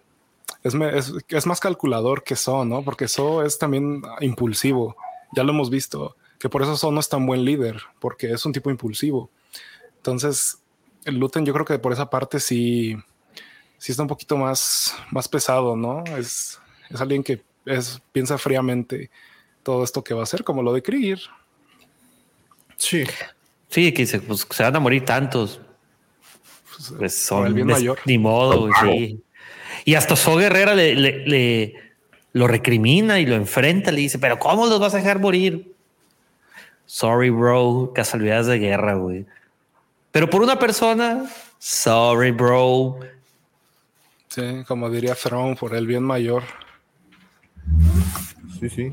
es, 1.29 1.47
más 1.47 1.61
calculador 1.61 2.25
que 2.25 2.35
So, 2.35 2.65
¿no? 2.65 2.83
So 2.83 3.09
So 3.09 3.43
es 3.43 3.59
también 3.59 4.03
impulsivo. 4.21 4.97
Ya 5.35 5.45
lo 5.45 5.53
hemos 5.53 5.71
visto, 5.71 6.17
que 6.39 6.49
por 6.49 6.63
eso 6.63 6.77
So 6.77 6.91
no 6.91 7.01
es 7.01 7.09
tan 7.09 7.27
buen 7.27 7.45
líder, 7.45 7.81
porque 8.01 8.33
es 8.33 8.45
un 8.45 8.53
tipo 8.53 8.71
impulsivo. 8.71 9.31
Entonces, 9.97 10.59
Luten 11.05 11.47
yo 11.47 11.53
creo 11.53 11.65
que 11.65 11.79
por 11.79 11.93
esa 11.93 12.11
parte 12.11 12.41
sí, 12.41 12.97
sí 13.79 13.93
está 13.93 14.03
un 14.03 14.09
poquito 14.09 14.37
más, 14.37 14.95
más 15.11 15.29
pesado, 15.29 15.77
¿no? 15.77 16.05
Es, 16.17 16.61
es 16.91 17.01
alguien 17.01 17.23
que 17.23 17.43
es, 17.67 18.01
piensa 18.13 18.39
fríamente 18.39 19.11
todo 19.63 19.83
esto 19.85 20.03
que 20.03 20.15
va 20.15 20.21
a 20.21 20.25
hacer, 20.25 20.45
como 20.45 20.63
lo 20.63 20.73
de 20.73 20.83
Krieger. 20.83 21.21
Sí. 22.77 23.05
Sí, 23.69 23.93
que 23.93 24.07
se, 24.07 24.21
pues, 24.21 24.47
se 24.49 24.63
van 24.63 24.77
a 24.77 24.81
morir 24.81 25.05
tantos. 25.05 25.61
Pues, 26.77 26.95
pues 26.99 27.19
son 27.19 27.47
el 27.47 27.55
bien 27.55 27.67
mayor. 27.67 27.99
Ni 28.05 28.19
modo, 28.19 28.69
sí. 28.83 29.21
Y 29.85 29.95
hasta 29.95 30.17
So 30.17 30.37
Guerrera 30.37 30.75
le, 30.75 31.75
lo 32.33 32.47
recrimina 32.47 33.19
y 33.19 33.27
lo 33.27 33.35
enfrenta, 33.35 33.91
le 33.93 34.01
dice, 34.01 34.19
pero 34.19 34.39
¿cómo 34.39 34.67
los 34.67 34.79
vas 34.79 34.95
a 34.95 34.99
dejar 34.99 35.19
morir? 35.19 35.75
Sorry, 36.87 37.31
bro, 37.31 37.93
casualidades 37.95 38.47
de 38.47 38.59
guerra, 38.59 38.95
güey. 38.95 39.27
Pero 40.13 40.31
por 40.31 40.43
una 40.43 40.59
persona, 40.59 41.31
sorry, 41.59 42.31
bro. 42.31 43.01
Sí, 44.37 44.65
como 44.69 44.91
diría 44.91 45.15
Throne, 45.15 45.57
por 45.57 45.75
el 45.75 45.87
bien 45.87 46.03
mayor. 46.03 46.43
Sí, 48.61 48.69
sí. 48.69 48.93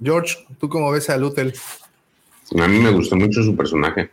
George, 0.00 0.46
¿tú 0.60 0.68
cómo 0.68 0.92
ves 0.92 1.10
a 1.10 1.16
Lutel? 1.16 1.52
A 2.56 2.68
mí 2.68 2.78
me 2.78 2.92
gustó 2.92 3.16
mucho 3.16 3.42
su 3.42 3.56
personaje. 3.56 4.10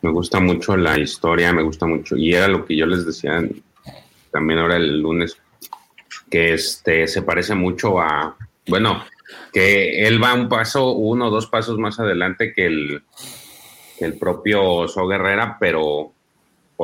Me 0.00 0.10
gusta 0.10 0.40
mucho 0.40 0.74
la 0.74 0.98
historia, 0.98 1.52
me 1.52 1.62
gusta 1.62 1.84
mucho. 1.84 2.16
Y 2.16 2.32
era 2.32 2.48
lo 2.48 2.64
que 2.64 2.74
yo 2.74 2.86
les 2.86 3.04
decía 3.04 3.46
también 4.30 4.60
ahora 4.60 4.76
el 4.76 5.02
lunes, 5.02 5.36
que 6.30 6.54
este, 6.54 7.06
se 7.06 7.20
parece 7.20 7.54
mucho 7.54 8.00
a, 8.00 8.38
bueno, 8.66 9.04
que 9.52 10.06
él 10.06 10.22
va 10.22 10.32
un 10.32 10.48
paso, 10.48 10.92
uno 10.92 11.26
o 11.26 11.30
dos 11.30 11.48
pasos 11.48 11.78
más 11.78 12.00
adelante 12.00 12.54
que 12.54 12.64
el, 12.64 13.02
el 14.00 14.18
propio 14.18 14.88
So 14.88 15.06
Guerrera, 15.06 15.58
pero 15.60 16.13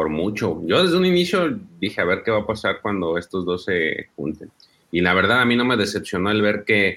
por 0.00 0.08
mucho. 0.08 0.62
Yo 0.64 0.82
desde 0.82 0.96
un 0.96 1.04
inicio 1.04 1.60
dije 1.78 2.00
a 2.00 2.06
ver 2.06 2.22
qué 2.24 2.30
va 2.30 2.38
a 2.38 2.46
pasar 2.46 2.80
cuando 2.80 3.18
estos 3.18 3.44
dos 3.44 3.66
se 3.66 4.08
junten. 4.16 4.50
Y 4.90 5.02
la 5.02 5.12
verdad 5.12 5.42
a 5.42 5.44
mí 5.44 5.56
no 5.56 5.66
me 5.66 5.76
decepcionó 5.76 6.30
el 6.30 6.40
ver 6.40 6.64
que 6.64 6.96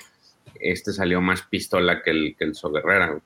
este 0.57 0.93
salió 0.93 1.19
más 1.19 1.41
pistola 1.41 2.01
que 2.01 2.11
el, 2.11 2.35
que 2.39 2.45
el 2.45 2.55
So 2.55 2.71
Guerrera. 2.71 3.19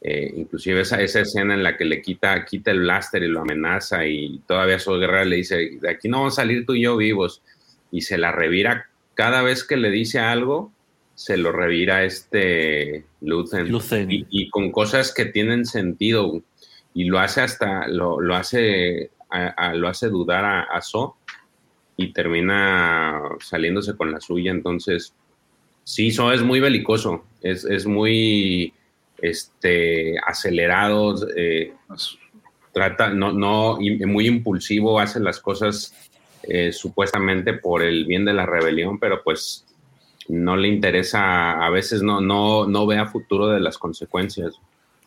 Eh, 0.00 0.32
inclusive 0.36 0.82
esa, 0.82 1.02
esa 1.02 1.22
escena 1.22 1.54
en 1.54 1.64
la 1.64 1.76
que 1.76 1.84
le 1.84 2.00
quita, 2.00 2.44
quita 2.44 2.70
el 2.70 2.78
blaster 2.78 3.24
y 3.24 3.26
lo 3.26 3.40
amenaza 3.40 4.06
y 4.06 4.38
todavía 4.46 4.78
su 4.78 4.92
guerrera 4.92 5.24
le 5.24 5.34
dice, 5.34 5.78
de 5.80 5.90
aquí 5.90 6.08
no 6.08 6.18
vamos 6.18 6.34
a 6.34 6.42
salir 6.42 6.64
tú 6.64 6.74
y 6.74 6.82
yo 6.82 6.96
vivos. 6.96 7.42
Y 7.90 8.02
se 8.02 8.18
la 8.18 8.30
revira 8.30 8.88
cada 9.14 9.42
vez 9.42 9.64
que 9.64 9.76
le 9.76 9.90
dice 9.90 10.20
algo, 10.20 10.70
se 11.16 11.36
lo 11.38 11.50
revira 11.50 12.04
este 12.04 13.04
Lucen. 13.20 13.66
Y, 14.08 14.48
con 14.50 14.70
cosas 14.70 15.12
que 15.12 15.24
tienen 15.24 15.66
sentido. 15.66 16.40
Y 16.98 17.04
lo 17.04 17.20
hace 17.20 17.42
hasta, 17.42 17.86
lo, 17.86 18.20
lo 18.20 18.34
hace, 18.34 19.12
lo 19.74 19.86
hace 19.86 20.08
dudar 20.08 20.44
a, 20.44 20.62
a 20.62 20.80
So 20.82 21.14
y 21.96 22.12
termina 22.12 23.22
saliéndose 23.38 23.96
con 23.96 24.10
la 24.10 24.20
suya. 24.20 24.50
Entonces, 24.50 25.14
sí, 25.84 26.10
So 26.10 26.32
es 26.32 26.42
muy 26.42 26.58
belicoso, 26.58 27.24
es, 27.40 27.64
es 27.64 27.86
muy 27.86 28.74
este, 29.22 30.18
acelerados, 30.26 31.24
eh, 31.36 31.72
trata, 32.72 33.10
no, 33.10 33.32
no, 33.32 33.78
muy 33.78 34.26
impulsivo, 34.26 34.98
hace 34.98 35.20
las 35.20 35.38
cosas 35.38 35.94
eh, 36.42 36.72
supuestamente 36.72 37.52
por 37.52 37.84
el 37.84 38.06
bien 38.06 38.24
de 38.24 38.32
la 38.32 38.44
rebelión, 38.44 38.98
pero 38.98 39.22
pues 39.22 39.64
no 40.26 40.56
le 40.56 40.66
interesa, 40.66 41.64
a 41.64 41.70
veces 41.70 42.02
no, 42.02 42.20
no, 42.20 42.66
no 42.66 42.86
ve 42.88 42.98
a 42.98 43.06
futuro 43.06 43.46
de 43.46 43.60
las 43.60 43.78
consecuencias. 43.78 44.60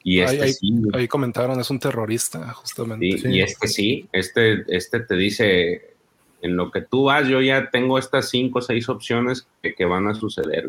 Y 0.03 0.19
este 0.21 0.43
ahí, 0.43 0.53
sí. 0.53 0.73
Ahí 0.93 1.07
comentaron, 1.07 1.59
es 1.59 1.69
un 1.69 1.79
terrorista, 1.79 2.53
justamente. 2.53 3.05
Y, 3.05 3.41
este 3.41 3.67
sí, 3.67 4.07
este, 4.11 4.63
este 4.67 4.99
te 5.01 5.15
dice, 5.15 5.95
en 6.41 6.55
lo 6.55 6.71
que 6.71 6.81
tú 6.81 7.05
vas, 7.05 7.27
yo 7.27 7.41
ya 7.41 7.69
tengo 7.69 7.97
estas 7.99 8.29
cinco 8.29 8.59
o 8.59 8.61
seis 8.61 8.89
opciones 8.89 9.47
que, 9.61 9.73
que 9.73 9.85
van 9.85 10.07
a 10.07 10.15
suceder. 10.15 10.67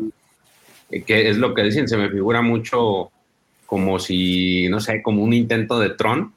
Que 1.05 1.29
es 1.29 1.37
lo 1.37 1.53
que 1.55 1.63
dicen, 1.63 1.87
se 1.87 1.97
me 1.97 2.09
figura 2.09 2.41
mucho 2.41 3.11
como 3.65 3.97
si, 3.97 4.67
no 4.69 4.79
sé, 4.79 5.01
como 5.01 5.23
un 5.23 5.33
intento 5.33 5.79
de 5.79 5.89
Tron, 5.89 6.33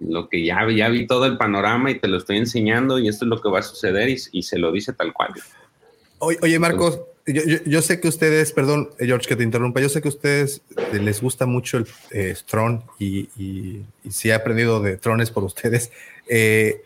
lo 0.00 0.28
que 0.28 0.42
ya, 0.44 0.66
ya 0.74 0.88
vi 0.88 1.06
todo 1.06 1.26
el 1.26 1.36
panorama 1.36 1.90
y 1.90 1.98
te 1.98 2.08
lo 2.08 2.16
estoy 2.16 2.38
enseñando 2.38 2.98
y 2.98 3.08
esto 3.08 3.26
es 3.26 3.28
lo 3.28 3.40
que 3.40 3.50
va 3.50 3.58
a 3.58 3.62
suceder 3.62 4.08
y, 4.08 4.42
se 4.42 4.58
lo 4.58 4.72
dice 4.72 4.94
tal 4.94 5.12
cual. 5.12 5.34
Oye, 6.18 6.58
Marcos, 6.58 7.00
yo, 7.26 7.82
sé 7.82 8.00
que 8.00 8.08
ustedes, 8.08 8.52
perdón, 8.52 8.90
George, 8.98 9.28
que 9.28 9.36
te 9.36 9.42
interrumpa, 9.42 9.80
yo 9.80 9.88
sé 9.88 10.00
que 10.00 10.08
a 10.08 10.10
ustedes 10.10 10.62
les 10.92 11.20
gusta 11.20 11.46
mucho 11.46 11.78
el 11.78 11.86
eh, 12.10 12.34
Tron 12.46 12.82
y, 12.98 13.28
si 14.08 14.30
ha 14.30 14.36
aprendido 14.36 14.80
de 14.80 14.96
Trones 14.96 15.30
por 15.30 15.44
ustedes. 15.44 15.90
Eh, 16.28 16.82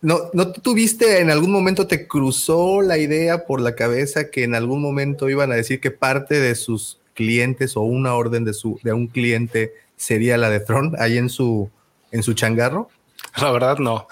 ¿no, 0.00 0.30
¿No 0.32 0.52
tuviste 0.52 1.20
en 1.20 1.30
algún 1.30 1.50
momento, 1.50 1.86
te 1.86 2.06
cruzó 2.06 2.82
la 2.82 2.98
idea 2.98 3.46
por 3.46 3.60
la 3.60 3.74
cabeza 3.74 4.30
que 4.30 4.44
en 4.44 4.54
algún 4.54 4.80
momento 4.82 5.28
iban 5.28 5.50
a 5.50 5.56
decir 5.56 5.80
que 5.80 5.90
parte 5.90 6.40
de 6.40 6.54
sus 6.54 6.98
clientes 7.14 7.76
o 7.76 7.82
una 7.82 8.14
orden 8.14 8.44
de, 8.44 8.52
su, 8.52 8.78
de 8.82 8.92
un 8.92 9.06
cliente 9.06 9.72
sería 9.96 10.36
la 10.36 10.50
de 10.50 10.60
Tron 10.60 10.94
ahí 10.98 11.16
en 11.16 11.30
su, 11.30 11.70
en 12.10 12.22
su 12.22 12.34
changarro? 12.34 12.90
La 13.40 13.50
verdad, 13.50 13.78
no. 13.78 14.06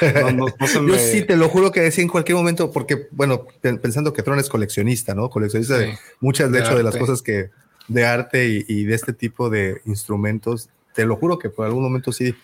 Yo 0.00 0.98
sí 0.98 1.22
te 1.22 1.36
lo 1.36 1.48
juro 1.48 1.72
que 1.72 1.80
decía 1.80 2.02
en 2.02 2.08
cualquier 2.08 2.36
momento, 2.36 2.70
porque, 2.70 3.08
bueno, 3.10 3.46
pensando 3.60 4.12
que 4.12 4.22
Tron 4.22 4.38
es 4.38 4.48
coleccionista, 4.48 5.14
¿no? 5.14 5.30
Coleccionista 5.30 5.78
de 5.78 5.98
muchas, 6.20 6.52
de, 6.52 6.60
hecho, 6.60 6.76
de 6.76 6.82
las 6.82 6.96
cosas 6.96 7.22
que 7.22 7.50
de 7.88 8.04
arte 8.04 8.64
y, 8.68 8.84
de 8.84 8.94
este 8.94 9.12
tipo 9.12 9.48
de 9.48 9.80
instrumentos, 9.86 10.68
te 10.94 11.06
lo 11.06 11.16
juro 11.16 11.38
que 11.38 11.48
por 11.48 11.66
algún 11.66 11.82
momento 11.82 12.12
sí. 12.12 12.34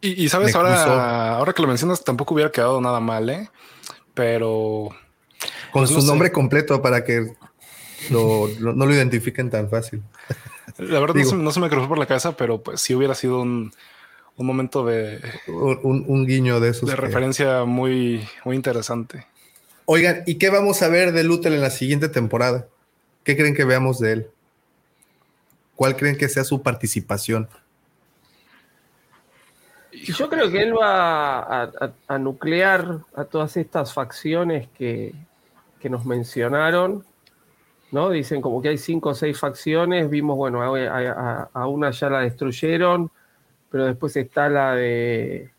Y, 0.00 0.28
sabes, 0.28 0.54
ahora, 0.54 1.36
ahora 1.36 1.52
que 1.52 1.62
lo 1.62 1.68
mencionas, 1.68 2.04
tampoco 2.04 2.34
hubiera 2.34 2.50
quedado 2.50 2.80
nada 2.80 3.00
mal, 3.00 3.30
¿eh? 3.30 3.48
Pero. 4.14 4.90
Con 5.72 5.86
pues 5.86 5.90
su 5.90 6.02
nombre 6.06 6.30
completo 6.30 6.82
para 6.82 7.04
que 7.04 7.34
no 8.10 8.48
lo 8.58 8.92
identifiquen 8.92 9.48
tan 9.48 9.70
fácil. 9.70 10.02
La 10.78 11.00
verdad 11.00 11.14
no, 11.14 11.52
se, 11.52 11.60
me 11.60 11.68
cruzó 11.68 11.88
por 11.88 11.98
la 11.98 12.06
cabeza, 12.06 12.36
pero 12.36 12.62
pues 12.62 12.80
sí 12.80 12.94
hubiera 12.94 13.14
sido 13.14 13.40
un, 13.40 13.72
momento 14.36 14.84
de... 14.84 15.20
Un, 15.48 16.26
guiño 16.26 16.60
de 16.60 16.70
esos. 16.70 16.88
De 16.88 16.96
referencia 16.96 17.64
muy, 17.64 18.26
muy 18.44 18.56
interesante. 18.56 19.26
Oigan, 19.84 20.22
¿y 20.26 20.36
qué 20.36 20.50
vamos 20.50 20.82
a 20.82 20.88
ver 20.88 21.12
de 21.12 21.24
Lutel 21.24 21.54
en 21.54 21.60
la 21.60 21.70
siguiente 21.70 22.08
temporada? 22.08 22.66
¿Qué 23.24 23.36
creen 23.36 23.54
que 23.54 23.64
veamos 23.64 23.98
de 23.98 24.12
él? 24.12 24.26
¿Cuál 25.76 25.96
creen 25.96 26.16
que 26.16 26.28
sea 26.28 26.44
su 26.44 26.62
participación? 26.62 27.48
Yo 29.92 30.28
creo 30.28 30.50
que 30.50 30.62
él 30.62 30.74
va 30.74 31.70
a, 32.08 32.18
nuclear 32.18 33.00
a 33.14 33.24
todas 33.24 33.56
estas 33.56 33.92
facciones 33.92 34.68
que, 34.76 35.14
que 35.80 35.90
nos 35.90 36.06
mencionaron 36.06 37.04
¿no? 37.92 38.08
Dicen 38.10 38.40
como 38.40 38.60
que 38.60 38.70
hay 38.70 38.78
cinco 38.78 39.10
o 39.10 39.14
seis 39.14 39.38
facciones, 39.38 40.10
vimos, 40.10 40.36
bueno, 40.36 40.62
a, 40.62 41.66
una 41.68 41.90
ya 41.90 42.08
la 42.08 42.20
destruyeron, 42.20 43.10
pero 43.72 43.86
después 43.86 44.14
está 44.16 44.50
la 44.50 44.74
de 44.74 45.50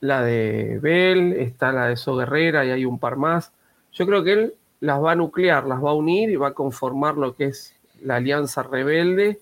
la 0.00 0.22
de 0.22 0.80
Bell, 0.82 1.32
está 1.34 1.72
la 1.72 1.86
de 1.86 1.96
So 1.96 2.16
Guerrera 2.16 2.64
y 2.64 2.70
hay 2.70 2.84
un 2.84 2.98
par 2.98 3.16
más. 3.16 3.52
Yo 3.92 4.04
creo 4.04 4.24
que 4.24 4.32
él 4.32 4.54
las 4.80 5.02
va 5.02 5.12
a 5.12 5.16
nuclear, 5.16 5.64
las 5.66 5.82
va 5.82 5.90
a 5.90 5.94
unir 5.94 6.28
y 6.28 6.36
va 6.36 6.48
a 6.48 6.54
conformar 6.54 7.16
lo 7.16 7.36
que 7.36 7.46
es 7.46 7.76
la 8.02 8.16
alianza 8.16 8.64
rebelde. 8.64 9.40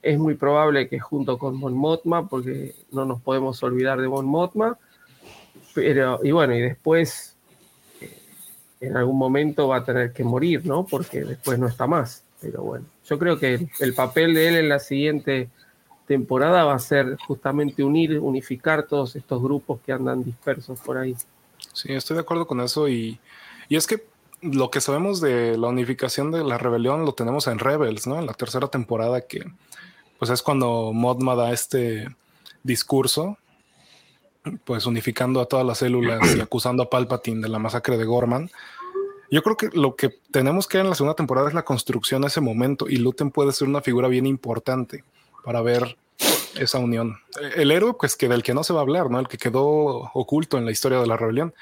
Es 0.00 0.18
muy 0.18 0.34
probable 0.34 0.88
que 0.88 0.98
junto 0.98 1.38
con 1.38 1.56
Mon 1.56 1.74
Mothma, 1.74 2.26
porque 2.26 2.74
no 2.90 3.04
nos 3.04 3.20
podemos 3.20 3.62
olvidar 3.62 4.00
de 4.00 4.08
Mon 4.08 4.26
Mothma. 4.26 4.78
Pero, 5.74 6.20
y 6.22 6.32
bueno, 6.32 6.54
y 6.54 6.60
después 6.62 7.36
en 8.80 8.96
algún 8.96 9.18
momento 9.18 9.68
va 9.68 9.76
a 9.76 9.84
tener 9.84 10.12
que 10.12 10.24
morir, 10.24 10.66
¿no? 10.66 10.86
Porque 10.86 11.22
después 11.22 11.58
no 11.58 11.68
está 11.68 11.86
más. 11.86 12.24
Pero 12.40 12.62
bueno, 12.62 12.86
yo 13.04 13.18
creo 13.18 13.38
que 13.38 13.68
el 13.78 13.94
papel 13.94 14.34
de 14.34 14.48
él 14.48 14.56
en 14.56 14.68
la 14.70 14.78
siguiente 14.80 15.50
temporada 16.06 16.64
va 16.64 16.74
a 16.74 16.78
ser 16.78 17.16
justamente 17.26 17.82
unir, 17.82 18.18
unificar 18.18 18.86
todos 18.86 19.16
estos 19.16 19.42
grupos 19.42 19.80
que 19.84 19.92
andan 19.92 20.22
dispersos 20.22 20.80
por 20.80 20.98
ahí. 20.98 21.16
Sí, 21.72 21.92
estoy 21.92 22.16
de 22.16 22.22
acuerdo 22.22 22.46
con 22.46 22.60
eso 22.60 22.88
y, 22.88 23.18
y 23.68 23.76
es 23.76 23.86
que 23.86 24.04
lo 24.42 24.70
que 24.70 24.80
sabemos 24.80 25.20
de 25.20 25.56
la 25.56 25.68
unificación 25.68 26.32
de 26.32 26.42
la 26.42 26.58
rebelión 26.58 27.04
lo 27.04 27.14
tenemos 27.14 27.46
en 27.46 27.60
Rebels, 27.60 28.06
¿no? 28.06 28.18
En 28.18 28.26
la 28.26 28.34
tercera 28.34 28.68
temporada 28.68 29.20
que 29.20 29.44
pues 30.18 30.30
es 30.30 30.42
cuando 30.42 30.92
Modma 30.92 31.34
da 31.34 31.52
este 31.52 32.08
discurso 32.62 33.38
pues 34.64 34.86
unificando 34.86 35.40
a 35.40 35.46
todas 35.46 35.64
las 35.64 35.78
células 35.78 36.36
y 36.36 36.40
acusando 36.40 36.82
a 36.82 36.90
Palpatine 36.90 37.42
de 37.42 37.48
la 37.48 37.60
masacre 37.60 37.96
de 37.96 38.04
Gorman. 38.04 38.50
Yo 39.30 39.42
creo 39.42 39.56
que 39.56 39.70
lo 39.72 39.94
que 39.94 40.10
tenemos 40.32 40.66
que 40.66 40.78
ver 40.78 40.84
en 40.84 40.90
la 40.90 40.96
segunda 40.96 41.14
temporada 41.14 41.48
es 41.48 41.54
la 41.54 41.64
construcción 41.64 42.22
de 42.22 42.28
ese 42.28 42.40
momento 42.40 42.88
y 42.88 42.96
Luten 42.96 43.30
puede 43.30 43.52
ser 43.52 43.68
una 43.68 43.80
figura 43.80 44.08
bien 44.08 44.26
importante 44.26 45.04
para 45.44 45.62
ver 45.62 45.96
esa 46.56 46.78
unión. 46.78 47.16
El 47.56 47.70
héroe, 47.70 47.94
pues 47.98 48.16
que 48.16 48.28
del 48.28 48.42
que 48.42 48.54
no 48.54 48.64
se 48.64 48.72
va 48.72 48.80
a 48.80 48.82
hablar, 48.82 49.10
¿no? 49.10 49.18
El 49.18 49.28
que 49.28 49.38
quedó 49.38 49.64
oculto 50.14 50.58
en 50.58 50.64
la 50.64 50.70
historia 50.70 50.98
de 50.98 51.06
la 51.06 51.16
rebelión. 51.16 51.54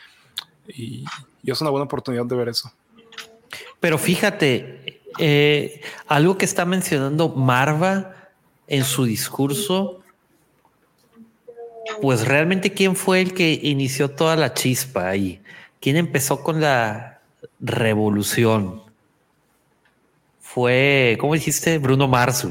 Y, 0.69 1.05
es 1.45 1.61
una 1.61 1.71
buena 1.71 1.85
oportunidad 1.85 2.27
de 2.27 2.37
ver 2.37 2.49
eso. 2.49 2.73
Pero 3.81 3.99
fíjate, 3.99 5.01
eh, 5.19 5.81
algo 6.07 6.37
que 6.37 6.45
está 6.45 6.65
mencionando 6.65 7.31
Marva 7.31 8.15
en 8.67 8.85
su 8.85 9.05
discurso 9.05 10.01
pues 12.01 12.27
realmente 12.27 12.73
quién 12.73 12.97
fue 12.97 13.21
el 13.21 13.35
que 13.35 13.53
inició 13.63 14.11
toda 14.11 14.37
la 14.37 14.55
chispa 14.55 15.09
ahí. 15.09 15.41
¿Quién 15.81 15.97
empezó 15.97 16.43
con 16.43 16.61
la 16.61 17.21
revolución? 17.59 18.83
Fue, 20.41 21.17
¿cómo 21.21 21.35
dijiste? 21.35 21.79
Bruno 21.79 22.09
Mars. 22.09 22.47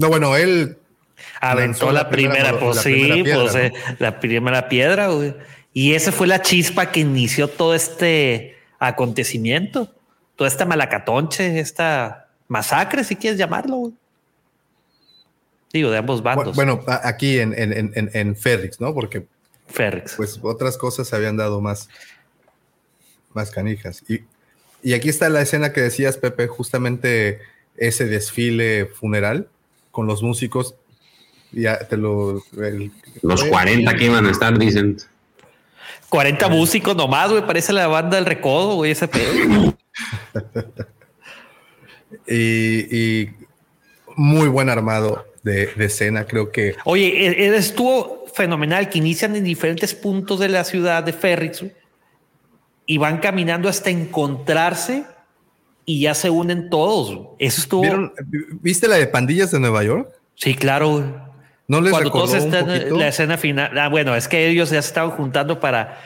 No, 0.00 0.08
bueno, 0.08 0.34
él 0.34 0.78
aventó 1.42 1.92
la, 1.92 2.08
primera, 2.08 2.58
pues 2.58 2.80
sí, 2.80 3.22
pues 3.22 3.54
eh, 3.54 3.70
la 3.98 4.18
primera 4.18 4.66
piedra. 4.66 5.10
Y 5.74 5.92
esa 5.92 6.10
fue 6.10 6.26
la 6.26 6.40
chispa 6.40 6.90
que 6.90 7.00
inició 7.00 7.48
todo 7.48 7.74
este 7.74 8.56
acontecimiento, 8.78 9.94
toda 10.36 10.48
esta 10.48 10.64
malacatonche, 10.64 11.60
esta 11.60 12.28
masacre, 12.48 13.04
si 13.04 13.14
quieres 13.14 13.38
llamarlo. 13.38 13.92
Digo, 15.70 15.90
de 15.90 15.98
ambos 15.98 16.22
bandos. 16.22 16.56
Bueno, 16.56 16.82
aquí 16.86 17.38
en, 17.38 17.52
en, 17.52 17.92
en, 17.94 18.36
Ferrix, 18.36 18.80
¿no? 18.80 18.94
Porque 18.94 19.26
Ferrix. 19.68 20.14
Pues 20.16 20.40
otras 20.40 20.78
cosas 20.78 21.08
se 21.08 21.14
habían 21.14 21.36
dado 21.36 21.60
más, 21.60 21.90
más 23.34 23.50
canijas. 23.50 24.02
Y, 24.08 24.24
y 24.82 24.94
aquí 24.94 25.10
está 25.10 25.28
la 25.28 25.42
escena 25.42 25.74
que 25.74 25.82
decías, 25.82 26.16
Pepe, 26.16 26.46
justamente 26.46 27.40
ese 27.76 28.06
desfile 28.06 28.86
funeral 28.86 29.50
con 29.90 30.06
los 30.06 30.22
músicos. 30.22 30.74
Ya 31.52 31.78
te 31.78 31.96
lo. 31.96 32.42
los 33.22 33.44
40 33.44 33.94
que 33.96 34.04
iban 34.04 34.26
a 34.26 34.30
estar, 34.30 34.58
dicen. 34.58 34.98
40 36.08 36.48
músicos 36.48 36.96
nomás, 36.96 37.30
güey. 37.30 37.46
Parece 37.46 37.72
la 37.72 37.86
banda 37.86 38.16
del 38.16 38.26
recodo, 38.26 38.76
güey, 38.76 38.92
ese 38.92 39.08
pedo. 39.08 39.32
y, 42.26 42.96
y 42.96 43.30
muy 44.16 44.48
buen 44.48 44.68
armado 44.68 45.24
de, 45.42 45.72
escena, 45.78 46.26
creo 46.26 46.50
que. 46.50 46.76
Oye, 46.84 47.26
e, 47.26 47.46
e, 47.46 47.56
estuvo 47.56 48.26
fenomenal 48.34 48.88
que 48.88 48.98
inician 48.98 49.34
en 49.36 49.44
diferentes 49.44 49.94
puntos 49.94 50.38
de 50.38 50.48
la 50.48 50.64
ciudad 50.64 51.02
de 51.02 51.12
Ferrix 51.12 51.64
y 52.86 52.98
van 52.98 53.18
caminando 53.18 53.68
hasta 53.68 53.90
encontrarse 53.90 55.04
y 55.90 55.98
ya 55.98 56.14
se 56.14 56.30
unen 56.30 56.70
todos. 56.70 57.30
Eso 57.40 57.60
estuvo. 57.62 58.12
¿Viste 58.60 58.86
la 58.86 58.94
de 58.94 59.08
pandillas 59.08 59.50
de 59.50 59.58
Nueva 59.58 59.82
York? 59.82 60.08
Sí, 60.36 60.54
claro. 60.54 61.28
No 61.66 61.80
les 61.80 61.90
Cuando 61.90 62.12
todos 62.12 62.32
están 62.34 62.70
en 62.70 62.96
la 62.96 63.08
escena 63.08 63.36
final. 63.36 63.76
Ah, 63.76 63.88
bueno, 63.88 64.14
es 64.14 64.28
que 64.28 64.48
ellos 64.48 64.70
ya 64.70 64.80
se 64.82 64.86
estaban 64.86 65.10
juntando 65.10 65.58
para, 65.58 66.00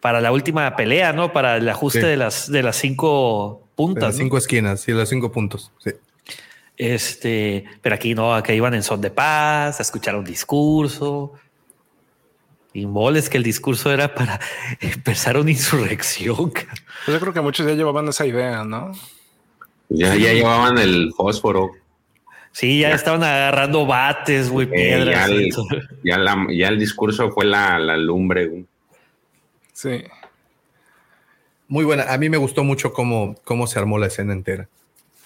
para 0.00 0.20
la 0.20 0.32
última 0.32 0.74
pelea, 0.74 1.12
¿no? 1.12 1.32
Para 1.32 1.56
el 1.58 1.68
ajuste 1.68 2.04
de 2.04 2.16
las 2.16 2.50
de 2.50 2.64
las 2.64 2.74
cinco 2.74 3.68
puntas. 3.76 4.02
De 4.02 4.08
las 4.08 4.16
cinco 4.16 4.38
esquinas, 4.38 4.80
sí, 4.80 4.90
los 4.90 5.08
cinco 5.08 5.30
puntos. 5.30 5.70
Sí. 5.78 5.92
Este, 6.76 7.64
pero 7.82 7.94
aquí 7.94 8.12
no, 8.12 8.34
acá 8.34 8.52
iban 8.54 8.74
en 8.74 8.82
son 8.82 9.00
de 9.00 9.10
paz, 9.10 9.78
a 9.78 9.82
escuchar 9.82 10.16
un 10.16 10.24
discurso. 10.24 11.32
Y 12.76 12.84
moles 12.84 13.30
que 13.30 13.38
el 13.38 13.42
discurso 13.42 13.90
era 13.90 14.14
para 14.14 14.38
empezar 14.80 15.38
una 15.38 15.50
insurrección. 15.50 16.50
Pues 16.50 16.66
yo 17.06 17.18
creo 17.20 17.32
que 17.32 17.40
muchos 17.40 17.66
ya 17.66 17.72
llevaban 17.72 18.06
esa 18.08 18.26
idea, 18.26 18.64
¿no? 18.64 18.92
Ya, 19.88 20.14
ya 20.14 20.34
llevaban 20.34 20.76
el 20.76 21.10
fósforo. 21.16 21.70
Sí, 22.52 22.80
ya, 22.80 22.90
estaban 22.92 23.22
agarrando 23.22 23.86
bates, 23.86 24.50
güey, 24.50 24.66
piedras. 24.66 25.30
Ya 26.04 26.68
el, 26.68 26.78
discurso 26.78 27.30
fue 27.30 27.46
la, 27.46 27.78
lumbre. 27.96 28.64
Sí. 29.72 30.04
Muy 31.68 31.84
buena. 31.84 32.12
A 32.12 32.18
mí 32.18 32.28
me 32.28 32.36
gustó 32.36 32.62
mucho 32.62 32.92
cómo, 32.92 33.36
cómo 33.44 33.66
se 33.66 33.78
armó 33.78 33.98
la 33.98 34.08
escena 34.08 34.34
entera. 34.34 34.68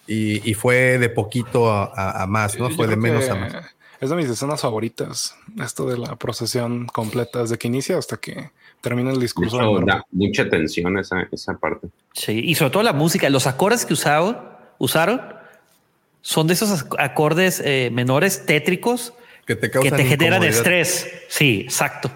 Y, 0.06 0.54
fue 0.54 0.98
de 0.98 1.08
poquito 1.08 1.70
a, 1.72 2.26
más, 2.28 2.58
¿no? 2.58 2.70
Fue 2.70 2.86
de 2.86 2.96
menos 2.96 3.28
a 3.28 3.34
más. 3.34 3.56
Es 4.00 4.08
de 4.08 4.16
mis 4.16 4.30
escenas 4.30 4.62
favoritas, 4.62 5.36
esto 5.62 5.86
de 5.86 5.98
la 5.98 6.16
procesión 6.16 6.86
completa, 6.86 7.42
desde 7.42 7.58
que 7.58 7.68
inicia 7.68 7.98
hasta 7.98 8.16
que 8.16 8.50
termina 8.80 9.10
el 9.10 9.20
discurso. 9.20 9.58
da 9.84 10.04
mucha 10.10 10.48
tensión 10.48 10.98
esa, 10.98 11.28
esa 11.30 11.58
parte. 11.58 11.88
Sí, 12.14 12.40
y 12.42 12.54
sobre 12.54 12.70
todo 12.70 12.82
la 12.82 12.94
música, 12.94 13.28
los 13.28 13.46
acordes 13.46 13.84
que 13.84 13.92
usaron, 13.92 14.38
usaron 14.78 15.20
son 16.22 16.46
de 16.46 16.54
esos 16.54 16.86
acordes 16.98 17.62
eh, 17.64 17.90
menores 17.92 18.46
tétricos, 18.46 19.12
que 19.46 19.56
te, 19.56 19.70
que 19.70 19.90
te 19.90 20.04
generan 20.04 20.44
estrés. 20.44 21.06
Sí, 21.28 21.62
exacto. 21.62 22.10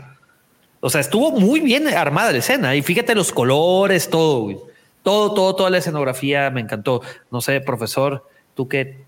O 0.80 0.88
sea, 0.90 1.00
estuvo 1.00 1.32
muy 1.32 1.60
bien 1.60 1.88
armada 1.88 2.32
la 2.32 2.38
escena 2.38 2.76
y 2.76 2.82
fíjate 2.82 3.14
los 3.14 3.32
colores, 3.32 4.08
todo, 4.08 4.68
todo, 5.02 5.34
todo, 5.34 5.56
toda 5.56 5.70
la 5.70 5.78
escenografía 5.78 6.50
me 6.50 6.60
encantó. 6.60 7.02
No 7.30 7.40
sé, 7.40 7.60
profesor, 7.60 8.26
tú 8.54 8.68
qué, 8.68 9.04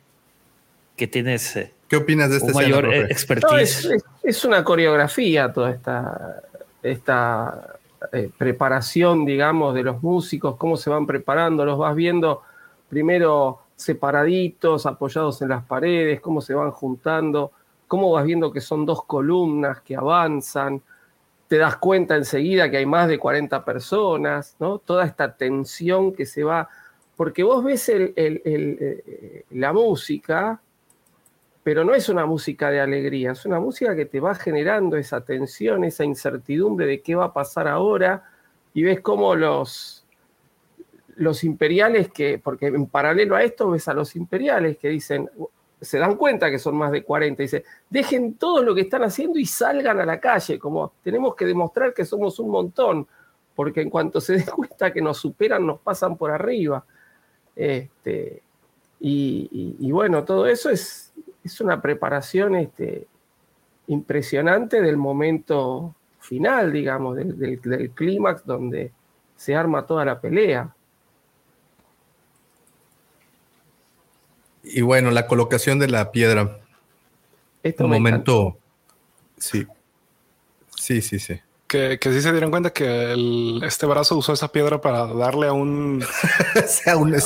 qué 0.97 1.07
tienes. 1.07 1.57
Eh, 1.57 1.73
¿Qué 1.89 1.97
opinas 1.97 2.31
de 2.31 2.39
este 2.39 2.53
mayor 2.53 2.93
eh, 2.93 3.07
expertise? 3.11 3.89
es, 4.23 4.45
una 4.45 4.65
coreografía 4.65 5.53
toda 5.53 5.71
esta, 5.71 6.43
esta 6.83 7.77
eh, 8.13 8.31
preparación, 8.37 9.25
digamos, 9.25 9.75
de 9.75 9.85
los 9.85 10.03
músicos, 10.03 10.57
cómo 10.57 10.77
se 10.77 10.91
van 10.91 11.07
preparando, 11.07 11.65
los 11.65 11.79
vas 11.79 11.95
viendo 11.95 12.43
primero 12.89 13.61
separaditos, 13.77 14.87
apoyados 14.87 15.43
en 15.43 15.51
las 15.51 15.65
paredes, 15.65 16.21
cómo 16.21 16.41
se 16.41 16.55
van 16.55 16.73
juntando, 16.73 17.53
cómo 17.87 18.11
vas 18.11 18.25
viendo 18.25 18.51
que 18.51 18.61
son 18.61 18.85
dos 18.85 19.05
columnas 19.05 19.81
que 19.83 19.95
avanzan 19.95 20.83
te 21.49 21.59
das 21.59 21.77
cuenta 21.77 22.17
enseguida 22.17 22.71
que 22.71 22.79
hay 22.79 22.87
más 22.87 23.09
de 23.09 23.19
40 23.19 23.65
personas, 23.65 24.57
¿no? 24.59 24.79
Toda 24.79 25.05
esta 25.05 25.37
tensión 25.37 26.13
que 26.13 26.27
se 26.27 26.43
va, 26.43 26.69
porque 27.17 27.43
vos 27.43 27.63
ves 27.63 27.89
eh, 27.89 29.45
la 29.51 29.73
música, 29.73 30.61
pero 31.67 31.83
no 31.83 31.97
es 31.97 32.09
una 32.09 32.27
música 32.27 32.71
de 32.71 32.79
alegría, 32.79 33.33
es 33.33 33.45
una 33.45 33.59
música 33.59 33.97
que 33.97 34.07
te 34.07 34.21
va 34.21 34.37
generando 34.37 34.97
esa 34.97 35.23
tensión, 35.23 35.83
esa 35.83 36.05
incertidumbre 36.05 36.87
de 36.87 37.01
qué 37.01 37.17
va 37.17 37.25
a 37.25 37.33
pasar 37.33 37.67
ahora, 37.67 38.23
y 38.73 38.85
ves 38.85 39.01
cómo 39.01 39.35
los, 39.35 40.07
los 41.17 41.43
imperiales 41.43 42.09
que, 42.13 42.39
porque 42.39 42.69
en 42.69 42.87
paralelo 42.87 43.35
a 43.35 43.43
esto 43.43 43.69
ves 43.69 43.89
a 43.89 43.95
los 43.95 44.15
imperiales 44.15 44.79
que 44.79 44.91
dicen, 44.91 45.29
se 45.81 45.99
dan 45.99 46.15
cuenta 46.15 46.53
que 46.53 46.61
son 46.61 46.77
más 46.77 46.93
de 46.93 47.03
40. 47.03 47.43
Dice, 47.43 47.65
dejen 47.91 48.35
todo 48.35 48.63
lo 48.63 48.73
que 48.73 48.83
están 48.83 49.03
haciendo 49.03 49.37
y 49.37 49.47
salgan 49.47 49.99
a 49.99 50.07
la 50.07 50.21
calle, 50.21 50.61
como 50.61 50.93
tenemos 51.03 51.35
que 51.35 51.47
demostrar 51.47 51.93
que 51.93 52.05
somos 52.05 52.39
un 52.39 52.49
montón, 52.49 53.09
porque 53.57 53.81
en 53.81 53.91
cuanto 53.91 54.21
se 54.21 54.35
den 54.37 54.47
cuenta 54.47 54.93
que 54.93 55.03
nos 55.03 55.19
superan, 55.19 55.67
nos 55.67 55.81
pasan 55.81 56.17
por 56.17 56.31
arriba. 56.31 56.85
Este, 57.57 58.41
y, 59.01 59.91
bueno, 59.91 60.25
todo 60.25 60.47
eso 60.47 60.71
es, 60.71 61.13
es 61.47 61.61
una 61.61 61.81
preparación 61.81 62.55
este, 62.57 63.07
impresionante 63.87 64.81
del 64.81 64.97
momento 64.97 65.95
final, 66.21 66.73
digamos, 66.73 67.17
del 67.17 67.91
clímax 67.95 68.45
donde 68.45 68.93
se 69.37 69.55
arma 69.55 69.87
toda 69.87 70.05
la 70.05 70.21
pelea. 70.21 70.75
Y 74.65 74.81
bueno, 74.83 75.11
la 75.11 75.27
colocación 75.27 75.79
de 75.79 75.89
la 75.89 76.11
piedra. 76.11 76.59
Esto 77.63 77.85
Un 77.85 77.91
momento. 77.91 78.59
Sí. 79.39 79.67
Sí, 80.75 81.01
sí, 81.01 81.19
sí. 81.19 81.41
Que, 81.77 81.99
que 81.99 82.11
sí 82.11 82.23
se 82.23 82.33
dieron 82.33 82.51
cuenta 82.51 82.71
que 82.71 83.59
este 83.63 83.85
brazo 83.85 84.17
usó 84.17 84.33
esa 84.33 84.51
piedra 84.51 84.81
para 84.81 85.07
darle 85.07 85.49
a 85.49 85.53
un. 85.53 86.03
a 86.87 86.97
un, 86.97 87.15
a 87.15 87.17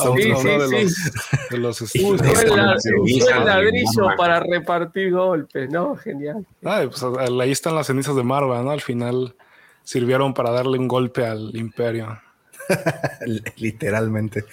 de 1.51 1.57
los. 1.57 1.81
usó 1.81 2.15
el, 2.15 3.45
ladrillo 3.45 4.09
para 4.17 4.41
repartir 4.41 5.13
golpes, 5.13 5.71
¿no? 5.71 5.95
Genial. 5.95 6.45
Pues 6.61 7.05
ahí 7.41 7.53
están 7.53 7.77
las 7.77 7.87
cenizas 7.87 8.17
de 8.17 8.25
Marva, 8.25 8.61
¿no? 8.63 8.73
Al 8.73 8.81
final 8.81 9.37
sirvieron 9.85 10.35
para 10.35 10.51
darle 10.51 10.79
un 10.79 10.89
golpe 10.89 11.25
al 11.25 11.55
imperio. 11.55 12.21
Literalmente. 13.57 14.47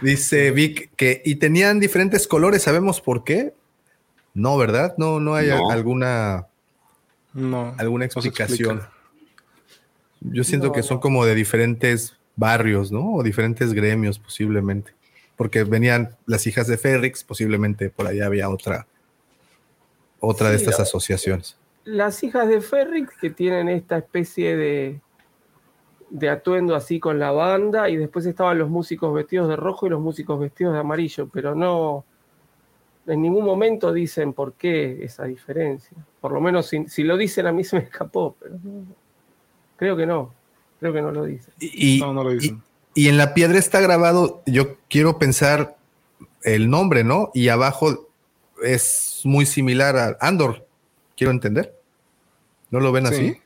Dice 0.00 0.52
Vic 0.52 0.90
que 0.94 1.22
y 1.24 1.34
tenían 1.36 1.80
diferentes 1.80 2.28
colores, 2.28 2.62
¿sabemos 2.62 3.00
por 3.00 3.24
qué? 3.24 3.52
No, 4.32 4.56
¿verdad? 4.56 4.94
No, 4.96 5.18
no 5.18 5.34
hay 5.34 5.50
alguna 5.50 6.46
no, 7.34 7.74
alguna 7.78 8.04
explicación. 8.04 8.82
Yo 10.20 10.44
siento 10.44 10.72
que 10.72 10.82
son 10.82 11.00
como 11.00 11.24
de 11.24 11.34
diferentes 11.34 12.16
barrios, 12.36 12.92
¿no? 12.92 13.14
O 13.14 13.22
diferentes 13.22 13.72
gremios 13.72 14.18
posiblemente. 14.18 14.92
Porque 15.36 15.64
venían 15.64 16.16
las 16.26 16.46
hijas 16.46 16.66
de 16.66 16.76
Ferrix, 16.76 17.24
posiblemente 17.24 17.90
por 17.90 18.06
allá 18.06 18.26
había 18.26 18.48
otra 18.48 18.86
otra 20.22 20.50
de 20.50 20.56
estas 20.56 20.78
asociaciones. 20.78 21.56
Las 21.84 22.22
hijas 22.22 22.46
de 22.46 22.60
Ferrix 22.60 23.16
que 23.16 23.30
tienen 23.30 23.70
esta 23.70 23.96
especie 23.96 24.54
de 24.54 25.00
de 26.10 26.28
atuendo 26.28 26.74
así 26.74 26.98
con 26.98 27.18
la 27.18 27.30
banda 27.30 27.88
y 27.88 27.96
después 27.96 28.26
estaban 28.26 28.58
los 28.58 28.68
músicos 28.68 29.14
vestidos 29.14 29.48
de 29.48 29.56
rojo 29.56 29.86
y 29.86 29.90
los 29.90 30.00
músicos 30.00 30.38
vestidos 30.40 30.74
de 30.74 30.80
amarillo, 30.80 31.28
pero 31.32 31.54
no, 31.54 32.04
en 33.06 33.22
ningún 33.22 33.44
momento 33.44 33.92
dicen 33.92 34.32
por 34.32 34.54
qué 34.54 35.04
esa 35.04 35.24
diferencia. 35.24 35.96
Por 36.20 36.32
lo 36.32 36.40
menos 36.40 36.66
si, 36.66 37.04
lo 37.04 37.16
dicen 37.16 37.46
a 37.46 37.52
mí 37.52 37.64
se 37.64 37.76
me 37.76 37.82
escapó, 37.84 38.36
pero 38.40 38.56
creo 39.80 39.96
que 39.96 40.04
no, 40.04 40.32
creo 40.78 40.92
que 40.92 41.00
no 41.00 41.10
lo 41.10 41.24
dicen. 41.24 41.54
Y, 41.58 42.00
no, 42.00 42.12
no 42.12 42.22
lo 42.22 42.30
dicen. 42.30 42.62
Y, 42.94 43.08
en 43.08 43.16
la 43.16 43.32
piedra 43.32 43.58
está 43.58 43.80
grabado, 43.80 44.42
yo 44.44 44.76
quiero 44.90 45.18
pensar 45.18 45.78
el 46.42 46.68
nombre, 46.68 47.02
¿no? 47.02 47.30
Y 47.32 47.48
abajo 47.48 48.10
es 48.62 49.22
muy 49.24 49.46
similar 49.46 49.96
a 49.96 50.18
Andor, 50.20 50.66
quiero 51.16 51.30
entender. 51.30 51.74
¿No 52.70 52.78
lo 52.78 52.92
ven 52.92 53.06
así? 53.06 53.38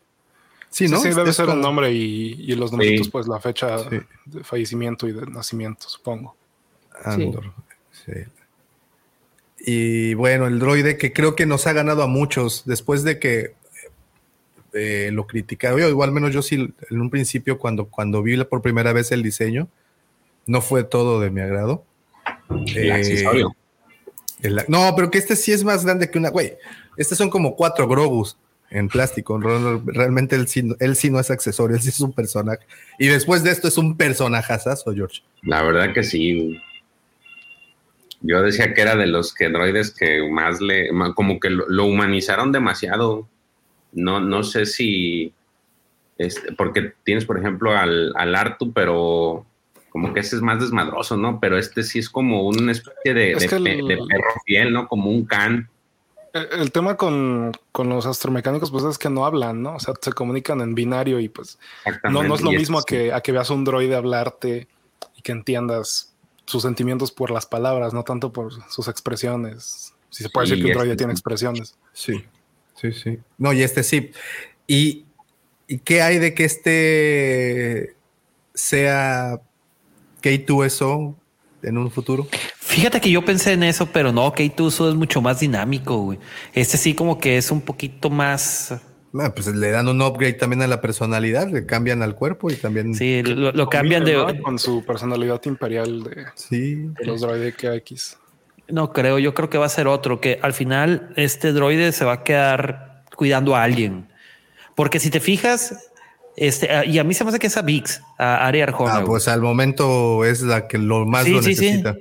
Sí, 0.71 0.89
¿no? 0.89 0.99
Sí, 0.99 1.11
debe 1.11 1.33
ser 1.33 1.49
un 1.49 1.61
nombre 1.61 1.93
y, 1.93 2.53
los 2.57 2.73
numeritos, 2.73 3.09
pues 3.09 3.29
la 3.29 3.39
fecha 3.39 3.77
de 3.79 4.43
fallecimiento 4.43 5.07
y 5.07 5.13
de 5.13 5.27
nacimiento, 5.27 5.89
supongo. 5.89 6.37
Andor. 7.05 7.53
Sí. 7.93 8.13
Y 9.61 10.15
bueno, 10.15 10.49
el 10.49 10.59
droide 10.59 10.99
que 10.99 11.13
creo 11.13 11.37
que 11.37 11.47
nos 11.47 11.69
ha 11.69 11.73
ganado 11.73 12.03
a 12.03 12.09
muchos 12.09 12.65
después 12.67 13.05
de 13.05 13.21
que 13.21 13.55
eh, 14.75 15.11
lo 15.13 15.27
criticaron. 15.27 15.81
Yo, 15.81 15.89
igual 15.89 16.13
menos 16.13 16.33
yo 16.33 16.43
sí, 16.43 16.75
en 16.91 17.01
un 17.01 17.11
principio, 17.11 17.59
cuando, 17.59 17.87
cuando 17.87 18.23
vi 18.23 18.43
por 18.45 18.63
primera 18.63 18.93
vez 18.93 19.13
el 19.13 19.23
diseño, 19.23 19.69
no 20.47 20.61
fue 20.61 20.85
todo 20.85 21.21
de 21.21 21.31
mi 21.31 21.41
agrado. 21.41 21.85
Eh, 22.75 23.45
no, 24.69 24.93
pero 24.95 25.11
que 25.11 25.19
este 25.19 25.37
sí 25.37 25.53
es 25.53 25.65
más 25.65 25.85
grande 25.85 26.11
que 26.11 26.19
una. 26.19 26.31
Güey, 26.31 26.55
estos 26.97 27.17
son 27.19 27.31
como 27.31 27.57
cuatro 27.57 27.89
Grogus 27.89 28.37
en 28.71 28.89
plástico. 28.89 29.39
Realmente 29.39 30.37
él 30.37 30.49
sí, 30.49 30.69
él 30.81 30.97
sí 30.97 31.11
no 31.11 31.21
es 31.21 31.31
accesorio, 31.31 31.77
él 31.77 31.83
sí 31.83 31.89
es 31.89 32.01
un 32.01 32.13
personaje. 32.13 32.67
Y 32.99 33.07
después 33.07 33.43
de 33.43 33.51
esto 33.51 33.69
es 33.69 33.79
un 33.79 33.97
personajazazo, 33.97 34.93
George. 34.93 35.23
La 35.43 35.63
verdad 35.63 35.95
que 35.95 36.03
sí. 36.03 36.61
Yo 38.21 38.43
decía 38.43 38.75
que 38.75 38.81
era 38.81 38.97
de 38.97 39.07
los 39.07 39.35
que 39.35 39.47
androides 39.47 39.93
que 39.93 40.29
más 40.31 40.61
le, 40.61 40.89
como 41.15 41.39
que 41.41 41.51
lo, 41.51 41.87
humanizaron 41.87 42.53
demasiado. 42.53 43.29
No, 43.95 44.21
no 44.21 44.43
sé 44.43 44.67
si, 44.67 45.33
este, 46.19 46.53
porque 46.53 46.93
tienes, 47.05 47.25
por 47.25 47.39
ejemplo, 47.39 47.77
al, 47.77 48.13
al 48.17 48.35
Artu, 48.35 48.73
pero 48.73 49.47
como 49.95 50.13
que 50.13 50.21
ese 50.21 50.35
es 50.35 50.43
más 50.43 50.59
desmadroso, 50.59 51.17
¿no? 51.17 51.39
Pero 51.39 51.57
este 51.57 51.85
sí 51.85 52.01
es 52.01 52.11
como 52.11 52.49
una 52.49 52.73
especie 52.73 53.15
de, 53.15 53.35
de 53.37 53.49
perro 53.49 54.31
fiel, 54.45 54.73
¿no? 54.73 54.89
Como 54.89 55.09
un 55.09 55.25
can. 55.25 55.71
El 56.33 56.73
tema 56.73 56.97
con, 56.97 57.53
los 57.73 58.07
astromecánicos, 58.07 58.73
pues 58.73 58.83
es 58.83 58.99
que 58.99 59.09
no 59.09 59.25
hablan, 59.25 59.63
¿no? 59.63 59.77
O 59.77 59.79
sea, 59.79 59.95
se 60.01 60.13
comunican 60.13 60.61
en 60.63 60.75
binario 60.75 61.21
y 61.21 61.29
pues 61.29 61.61
no, 62.11 62.25
no 62.25 62.35
es 62.35 62.41
lo 62.41 62.51
mismo 62.51 62.81
a 62.81 62.83
que, 62.83 63.13
a 63.13 63.21
que 63.21 63.31
veas 63.31 63.51
un 63.51 63.63
droide 63.63 63.95
hablarte 63.95 64.67
y 65.17 65.23
que 65.23 65.31
entiendas 65.31 66.13
sus 66.45 66.63
sentimientos 66.63 67.13
por 67.13 67.31
las 67.31 67.47
palabras, 67.47 67.95
no 67.95 68.03
tanto 68.03 68.33
por 68.33 68.53
sus 68.69 68.89
expresiones. 68.89 69.95
Si 70.11 70.25
se 70.25 70.29
puede 70.29 70.49
decir 70.49 70.65
que 70.65 70.71
un 70.73 70.77
droide 70.77 70.91
este 70.91 71.03
tiene 71.03 71.13
expresiones. 71.13 71.79
Sí, 71.93 72.25
sí, 72.75 72.93
sí. 72.93 73.19
No, 73.39 73.53
y 73.53 73.63
este 73.63 73.83
sí. 73.83 74.11
¿Y, 74.67 75.05
¿Y 75.67 75.79
qué 75.79 76.03
hay 76.03 76.19
de 76.19 76.35
que 76.35 76.45
este 76.45 77.97
sea 78.55 79.41
K2SO 80.23 81.15
en 81.63 81.79
un 81.79 81.91
futuro? 81.91 82.27
Fíjate 82.59 83.01
que 83.01 83.11
yo 83.11 83.25
pensé 83.25 83.53
en 83.53 83.63
eso, 83.63 83.87
pero 83.87 84.13
no, 84.13 84.33
K2SO 84.33 84.91
es 84.91 84.95
mucho 84.95 85.21
más 85.21 85.41
dinámico, 85.41 85.99
güey. 85.99 86.19
Este 86.53 86.77
sí 86.77 86.95
como 86.95 87.19
que 87.19 87.37
es 87.37 87.51
un 87.51 87.61
poquito 87.61 88.11
más... 88.11 88.75
Bueno, 89.13 89.33
pues 89.33 89.47
le 89.47 89.71
dan 89.71 89.87
un 89.87 90.03
upgrade 90.03 90.33
también 90.33 90.61
a 90.63 90.67
la 90.67 90.81
personalidad, 90.81 91.49
le 91.49 91.67
cambian 91.67 92.03
al 92.03 92.17
cuerpo 92.17 92.51
y 92.51 92.57
también... 92.57 92.95
Sí, 92.95 93.23
lo, 93.23 93.69
cambian 93.69 94.05
de... 94.05 94.41
Con 94.43 94.59
su 94.59 94.85
personalidad 94.85 95.41
imperial 95.45 96.03
de, 96.03 96.25
sí. 96.35 96.91
los 97.05 97.21
droides 97.21 97.55
KX. 97.55 98.19
No 98.69 98.93
creo, 98.93 99.19
yo 99.19 99.35
creo 99.35 99.51
que 99.51 99.59
va 99.59 99.67
a 99.67 99.71
ser 99.71 99.87
otro, 99.87 100.21
que 100.21 100.39
al 100.43 100.55
final 100.55 101.13
este 101.17 101.53
droide 101.53 101.93
se 101.93 102.05
va 102.05 102.13
a 102.13 102.25
quedar 102.25 103.05
cuidando 103.15 103.57
a 103.57 103.63
alguien. 103.63 104.09
Porque 104.75 104.99
si 105.01 105.11
te 105.11 105.21
fijas, 105.21 105.91
este, 106.37 106.71
ah, 106.71 106.85
y 106.85 106.99
a 106.99 107.05
mí 107.05 107.15
se 107.15 107.25
me 107.25 107.31
hace 107.31 107.39
que 107.39 107.47
es 107.47 107.57
a 107.57 107.63
Vix, 107.63 108.01
a 108.19 108.47
Ari 108.47 108.63
Arjona. 108.63 108.97
Ah, 108.97 109.05
pues 109.05 109.29
al 109.29 109.41
momento 109.41 110.25
es 110.25 110.43
la 110.43 110.67
que 110.67 110.79
lo 110.79 111.07
más 111.07 111.29
lo 111.29 111.41
necesita. 111.41 111.97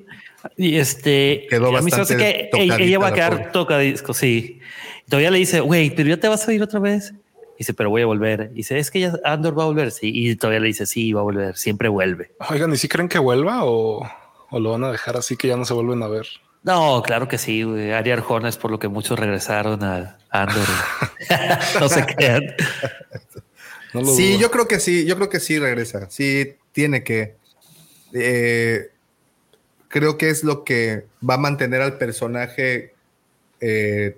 Y 0.58 0.76
este, 0.76 1.48
quedó 1.50 1.72
bastante 1.72 2.18
que 2.18 2.50
ella, 2.54 3.00
va 3.00 3.08
a 3.08 3.14
quedar 3.14 3.52
toca 3.52 3.78
disco, 3.78 4.14
sí. 4.14 4.60
todavía 5.08 5.32
le 5.32 5.38
dice, 5.38 5.62
güey, 5.62 5.90
pero 5.96 6.10
ya 6.10 6.18
te 6.18 6.28
vas 6.28 6.48
a 6.48 6.54
ir 6.54 6.62
otra 6.62 6.80
vez. 6.80 7.14
Dice, 7.58 7.74
pero 7.74 7.90
voy 7.90 8.02
a 8.02 8.08
volver. 8.08 8.52
Dice, 8.52 8.80
es 8.80 8.90
que 8.90 9.00
ya 9.00 9.14
Andor 9.24 9.58
va 9.58 9.64
a 9.64 9.68
volver. 9.68 9.92
Sí. 9.92 10.12
Y 10.14 10.36
todavía 10.36 10.60
le 10.60 10.68
dice, 10.68 10.86
sí, 10.86 11.14
va 11.14 11.22
a 11.22 11.24
volver. 11.24 11.56
Siempre 11.56 11.88
vuelve. 11.88 12.32
Oigan, 12.50 12.74
¿y 12.74 12.78
si 12.78 12.88
creen 12.88 13.08
que 13.08 13.20
vuelva 13.20 13.64
o, 13.64 14.06
o 14.50 14.60
lo 14.60 14.72
van 14.72 14.84
a 14.84 14.92
dejar 14.92 15.18
así 15.18 15.38
que 15.38 15.48
ya 15.48 15.56
no 15.56 15.64
se 15.64 15.74
vuelven 15.74 16.02
a 16.02 16.08
ver? 16.08 16.26
No, 16.64 17.04
claro 17.06 17.28
que 17.28 17.38
sí, 17.38 17.64
güey. 17.64 17.92
Ari 17.92 18.12
Arjona 18.12 18.48
es 18.48 18.58
por 18.58 18.72
lo 18.72 18.80
que 18.80 18.88
muchos 18.88 19.20
regresaron 19.20 19.84
a 19.84 20.18
Andor. 20.30 20.68
no 21.80 21.90
se 21.90 22.06
crean. 22.06 22.44
No 23.94 24.06
sí, 24.06 24.32
dudo. 24.32 24.42
yo 24.42 24.52
creo 24.52 24.68
que 24.68 24.80
sí, 24.80 25.06
yo 25.06 25.16
creo 25.18 25.30
que 25.30 25.42
sí 25.42 25.60
regresa. 25.60 26.10
Sí, 26.10 26.56
tiene 26.72 27.04
que. 27.04 27.36
Eh, 28.14 28.92
creo 29.90 30.18
que 30.18 30.30
es 30.30 30.46
lo 30.46 30.64
que 30.64 31.06
va 31.28 31.34
a 31.34 31.38
mantener 31.38 31.82
al 31.82 31.98
personaje 31.98 32.94
eh, 33.60 34.18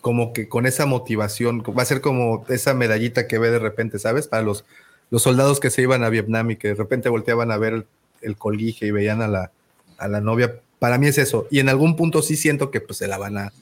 como 0.00 0.32
que 0.32 0.48
con 0.48 0.66
esa 0.66 0.86
motivación. 0.86 1.62
Va 1.62 1.82
a 1.82 1.86
ser 1.86 2.00
como 2.00 2.44
esa 2.48 2.74
medallita 2.74 3.28
que 3.28 3.38
ve 3.38 3.50
de 3.50 3.60
repente, 3.60 4.00
¿sabes? 4.00 4.26
Para 4.26 4.42
los, 4.42 4.64
los 5.10 5.22
soldados 5.22 5.60
que 5.60 5.70
se 5.70 5.82
iban 5.82 6.02
a 6.02 6.10
Vietnam 6.10 6.50
y 6.50 6.56
que 6.56 6.68
de 6.68 6.74
repente 6.74 7.08
volteaban 7.08 7.52
a 7.52 7.58
ver 7.58 7.72
el, 7.74 7.86
el 8.22 8.36
colguije 8.36 8.86
y 8.86 8.90
veían 8.90 9.22
a 9.22 9.28
la, 9.28 9.52
a 9.98 10.08
la 10.08 10.20
novia 10.20 10.60
para 10.78 10.98
mí 10.98 11.06
es 11.06 11.18
eso. 11.18 11.46
Y 11.50 11.60
en 11.60 11.68
algún 11.68 11.96
punto 11.96 12.22
sí 12.22 12.36
siento 12.36 12.70
que 12.70 12.80
pues 12.80 12.98
se 12.98 13.08
la 13.08 13.18
van 13.18 13.38
a, 13.38 13.52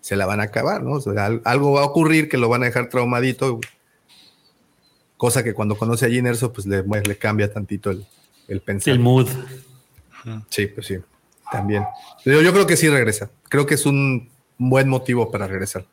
se 0.00 0.16
la 0.16 0.26
van 0.26 0.40
a 0.40 0.44
acabar, 0.44 0.82
¿no? 0.82 0.92
O 0.92 1.00
sea, 1.00 1.26
algo 1.44 1.72
va 1.72 1.82
a 1.82 1.84
ocurrir 1.84 2.28
que 2.28 2.38
lo 2.38 2.48
van 2.48 2.62
a 2.62 2.66
dejar 2.66 2.88
traumadito. 2.88 3.60
Cosa 5.16 5.42
que 5.44 5.54
cuando 5.54 5.76
conoce 5.76 6.06
a 6.06 6.08
Gin 6.08 6.26
Erso, 6.26 6.52
pues 6.52 6.66
le, 6.66 6.82
le, 6.82 7.16
cambia 7.16 7.52
tantito 7.52 7.90
el, 7.90 8.06
el 8.48 8.60
pensamiento. 8.60 8.92
El 8.92 9.00
mood. 9.00 9.28
Sí, 10.48 10.66
pues 10.66 10.86
sí, 10.86 10.96
también. 11.50 11.84
Pero 12.24 12.42
yo 12.42 12.52
creo 12.52 12.66
que 12.66 12.76
sí 12.76 12.88
regresa. 12.88 13.30
Creo 13.48 13.66
que 13.66 13.74
es 13.74 13.86
un 13.86 14.30
buen 14.58 14.88
motivo 14.88 15.30
para 15.30 15.46
regresar. 15.46 15.86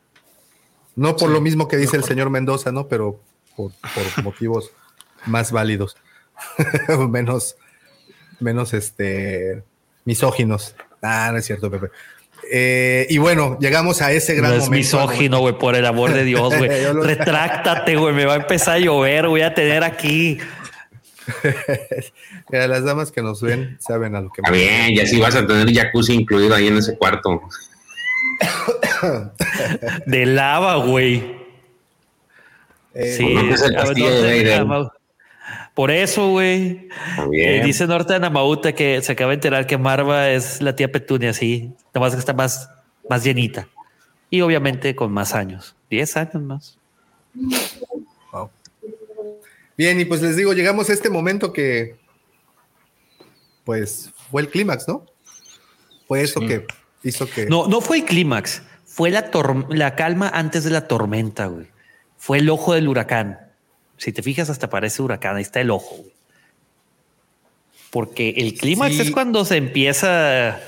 No 0.96 1.16
por 1.16 1.30
sí, 1.30 1.34
lo 1.34 1.42
mismo 1.42 1.68
que 1.68 1.78
dice 1.78 1.98
el 1.98 2.04
señor 2.04 2.30
Mendoza, 2.30 2.72
¿no? 2.72 2.88
Pero 2.88 3.22
por, 3.56 3.72
por 3.72 4.24
motivos 4.24 4.72
más 5.26 5.52
válidos. 5.52 5.96
menos, 7.10 7.56
menos 8.40 8.74
este 8.74 9.64
misóginos. 10.06 10.76
Ah, 11.02 11.30
no 11.32 11.38
es 11.38 11.46
cierto, 11.46 11.70
Pepe. 11.72 11.88
Eh, 12.52 13.08
y 13.10 13.18
bueno, 13.18 13.58
llegamos 13.60 14.02
a 14.02 14.12
ese 14.12 14.36
gran 14.36 14.52
no 14.52 14.58
es 14.58 14.66
momento. 14.66 14.78
misógino, 14.78 15.40
güey, 15.40 15.58
por 15.58 15.76
el 15.76 15.86
amor 15.86 16.14
de 16.14 16.24
Dios, 16.24 16.56
güey. 16.58 16.70
Retráctate, 16.94 17.96
güey, 17.96 18.14
me 18.14 18.26
va 18.26 18.34
a 18.34 18.38
empezar 18.38 18.76
a 18.76 18.80
llover, 18.80 19.28
voy 19.28 19.42
a 19.42 19.54
tener 19.54 19.84
aquí. 19.84 20.40
Mira, 22.52 22.68
las 22.68 22.84
damas 22.84 23.12
que 23.12 23.22
nos 23.22 23.42
ven 23.42 23.78
saben 23.80 24.16
a 24.16 24.22
lo 24.22 24.30
que 24.30 24.42
Está 24.42 24.52
bien, 24.52 24.92
y 24.92 25.00
así 25.00 25.20
vas 25.20 25.36
a 25.36 25.46
tener 25.46 25.74
jacuzzi 25.74 26.14
incluido 26.14 26.56
ahí 26.56 26.68
en 26.68 26.78
ese 26.78 26.98
cuarto. 26.98 27.42
de 30.06 30.26
lava, 30.26 30.76
güey. 30.78 31.40
Eh, 32.94 33.16
sí, 33.18 33.34
no, 33.34 33.48
pues 33.48 33.62
el 33.62 33.76
castillo 33.76 34.66
no, 34.66 34.84
no, 34.84 34.92
por 35.74 35.90
eso, 35.92 36.30
güey. 36.30 36.90
Eh, 37.34 37.62
dice 37.64 37.88
Norte 37.88 38.14
de 38.14 38.20
Namauta 38.20 38.74
que 38.74 39.02
se 39.02 39.12
acaba 39.14 39.30
de 39.30 39.36
enterar 39.36 39.68
que 39.68 39.78
Marva 39.78 40.30
es 40.30 40.62
la 40.62 40.76
tía 40.76 40.92
Petunia, 40.92 41.34
sí. 41.34 41.74
Nomás 41.94 42.14
que 42.14 42.20
está 42.20 42.34
más, 42.34 42.70
más 43.10 43.24
llenita. 43.24 43.68
Y 44.30 44.42
obviamente 44.42 44.96
con 44.96 45.12
más 45.12 45.34
años. 45.34 45.76
10 45.90 46.18
años 46.18 46.42
más. 46.42 46.78
Wow. 48.32 48.50
Bien, 49.78 50.00
y 50.00 50.06
pues 50.06 50.22
les 50.22 50.36
digo, 50.36 50.54
llegamos 50.54 50.90
a 50.90 50.94
este 50.94 51.10
momento 51.10 51.54
que 51.54 51.96
pues 53.64 54.12
fue 54.30 54.42
el 54.42 54.50
clímax, 54.50 54.88
¿no? 54.88 55.06
Fue 56.08 56.22
eso 56.22 56.40
sí. 56.42 56.48
que 56.48 56.66
hizo 57.04 57.30
que. 57.30 57.46
No, 57.46 57.68
no 57.68 57.82
fue 57.82 58.00
el 58.00 58.06
clímax. 58.06 58.64
Fue 58.86 59.10
la, 59.10 59.32
la 59.70 59.96
calma 59.96 60.30
antes 60.34 60.66
de 60.66 60.72
la 60.72 60.88
tormenta, 60.88 61.46
güey. 61.46 61.68
Fue 62.18 62.40
el 62.40 62.50
ojo 62.50 62.74
del 62.74 62.90
huracán. 62.90 63.51
Si 64.02 64.12
te 64.12 64.24
fijas, 64.24 64.50
hasta 64.50 64.68
parece 64.68 65.04
huracán. 65.04 65.36
Ahí 65.36 65.44
está 65.44 65.62
el 65.62 65.70
ojo. 65.70 65.98
Güey. 65.98 66.12
Porque 67.92 68.30
el 68.36 68.56
clímax 68.56 68.96
sí. 68.96 69.02
es 69.04 69.12
cuando 69.12 69.46
se 69.46 69.58
empieza 69.58 70.60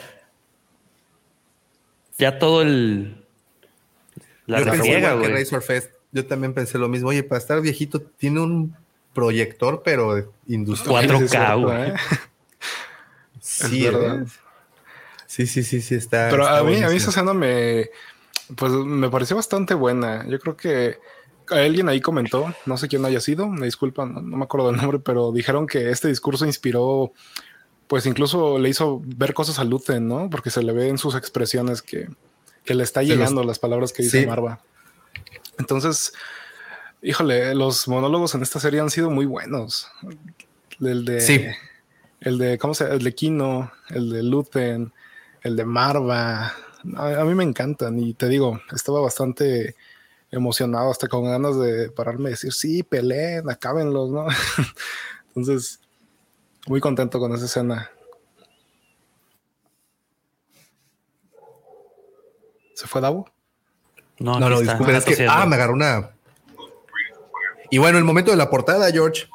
ya 2.19 2.37
todo 2.37 2.61
el. 2.61 3.25
La 4.45 4.59
yo 4.59 4.65
refriega, 4.65 5.15
güey. 5.15 5.31
Razor 5.31 5.63
Fest. 5.63 5.89
Yo 6.11 6.27
también 6.27 6.53
pensé 6.53 6.77
lo 6.77 6.87
mismo. 6.89 7.09
Oye, 7.09 7.23
para 7.23 7.39
estar 7.39 7.59
viejito, 7.59 8.03
tiene 8.03 8.39
un 8.39 8.75
proyector, 9.15 9.81
pero 9.83 10.31
industrial. 10.45 11.09
4K, 11.09 11.63
güey. 11.63 11.89
¿eh? 11.89 11.93
Sí, 13.39 13.83
¿verdad? 13.83 14.27
Sí, 15.25 15.47
sí, 15.47 15.63
sí, 15.63 15.81
sí, 15.81 15.95
está. 15.95 16.29
Pero 16.29 16.43
está 16.43 16.59
a 16.59 16.63
mí, 16.63 16.83
a 16.83 16.89
mí 16.89 16.97
esa 16.97 17.09
escena 17.09 17.33
me. 17.33 17.89
Pues 18.55 18.73
me 18.73 19.09
pareció 19.09 19.35
bastante 19.35 19.73
buena. 19.73 20.23
Yo 20.27 20.39
creo 20.39 20.55
que 20.55 20.99
alguien 21.49 21.89
ahí 21.89 22.01
comentó, 22.01 22.53
no 22.65 22.77
sé 22.77 22.87
quién 22.87 23.05
haya 23.05 23.19
sido, 23.19 23.47
me 23.47 23.65
disculpan, 23.65 24.13
no, 24.13 24.21
no, 24.21 24.37
me 24.37 24.43
acuerdo 24.43 24.67
del 24.67 24.77
nombre, 24.77 24.99
pero 24.99 25.31
dijeron 25.31 25.67
que 25.67 25.89
este 25.89 26.07
discurso 26.07 26.45
inspiró, 26.45 27.13
pues 27.87 28.05
incluso 28.05 28.57
le 28.59 28.69
hizo 28.69 29.01
ver 29.03 29.33
cosas 29.33 29.59
a 29.59 29.63
Luthen, 29.63 30.07
¿no? 30.07 30.29
Porque 30.29 30.49
se 30.49 30.63
le 30.63 30.73
ve 30.73 30.89
en 30.89 30.97
sus 30.97 31.15
expresiones 31.15 31.81
que, 31.81 32.09
que 32.63 32.73
le 32.73 32.83
está 32.83 33.03
llegando 33.03 33.41
los, 33.41 33.47
las 33.47 33.59
palabras 33.59 33.93
que 33.93 34.03
dice 34.03 34.21
sí. 34.21 34.27
Marva. 34.27 34.59
Entonces, 35.59 36.13
híjole, 37.01 37.53
los 37.55 37.87
monólogos 37.87 38.35
en 38.35 38.41
esta 38.41 38.59
serie 38.59 38.79
han 38.79 38.89
sido 38.89 39.09
muy 39.09 39.25
buenos. 39.25 39.87
El 40.79 41.05
de, 41.05 41.21
sí. 41.21 41.45
el 42.21 42.37
de, 42.37 42.57
¿cómo 42.57 42.73
se 42.73 42.85
El 42.85 43.03
de 43.03 43.13
Kino, 43.13 43.71
el 43.89 44.09
de 44.09 44.23
Luthen, 44.23 44.93
el 45.41 45.55
de 45.55 45.65
Marva. 45.65 46.53
A, 46.95 47.21
a 47.21 47.25
mí 47.25 47.35
me 47.35 47.43
encantan 47.43 47.99
y 47.99 48.13
te 48.13 48.27
digo, 48.27 48.61
estaba 48.73 49.01
bastante 49.01 49.75
emocionado, 50.33 50.89
hasta 50.89 51.07
con 51.07 51.25
ganas 51.25 51.59
de 51.59 51.89
pararme 51.91 52.29
y 52.29 52.31
decir, 52.31 52.51
sí, 52.51 52.83
peleen, 52.83 53.49
acábenlos, 53.49 54.09
¿no? 54.09 54.25
Entonces, 55.35 55.79
muy 56.67 56.79
contento 56.79 57.19
con 57.19 57.33
esa 57.33 57.45
escena. 57.45 57.91
¿Se 62.73 62.87
fue 62.87 62.99
Davo? 62.99 63.29
No, 64.19 64.39
no, 64.39 64.49
no 64.49 64.59
disculpe, 64.59 64.95
es 64.95 65.05
que, 65.05 65.27
ah, 65.29 65.45
me 65.45 65.55
agarró 65.55 65.73
una. 65.73 66.11
Y 67.69 67.77
bueno, 67.77 67.97
el 67.97 68.03
momento 68.03 68.31
de 68.31 68.37
la 68.37 68.49
portada, 68.49 68.91
George. 68.91 69.27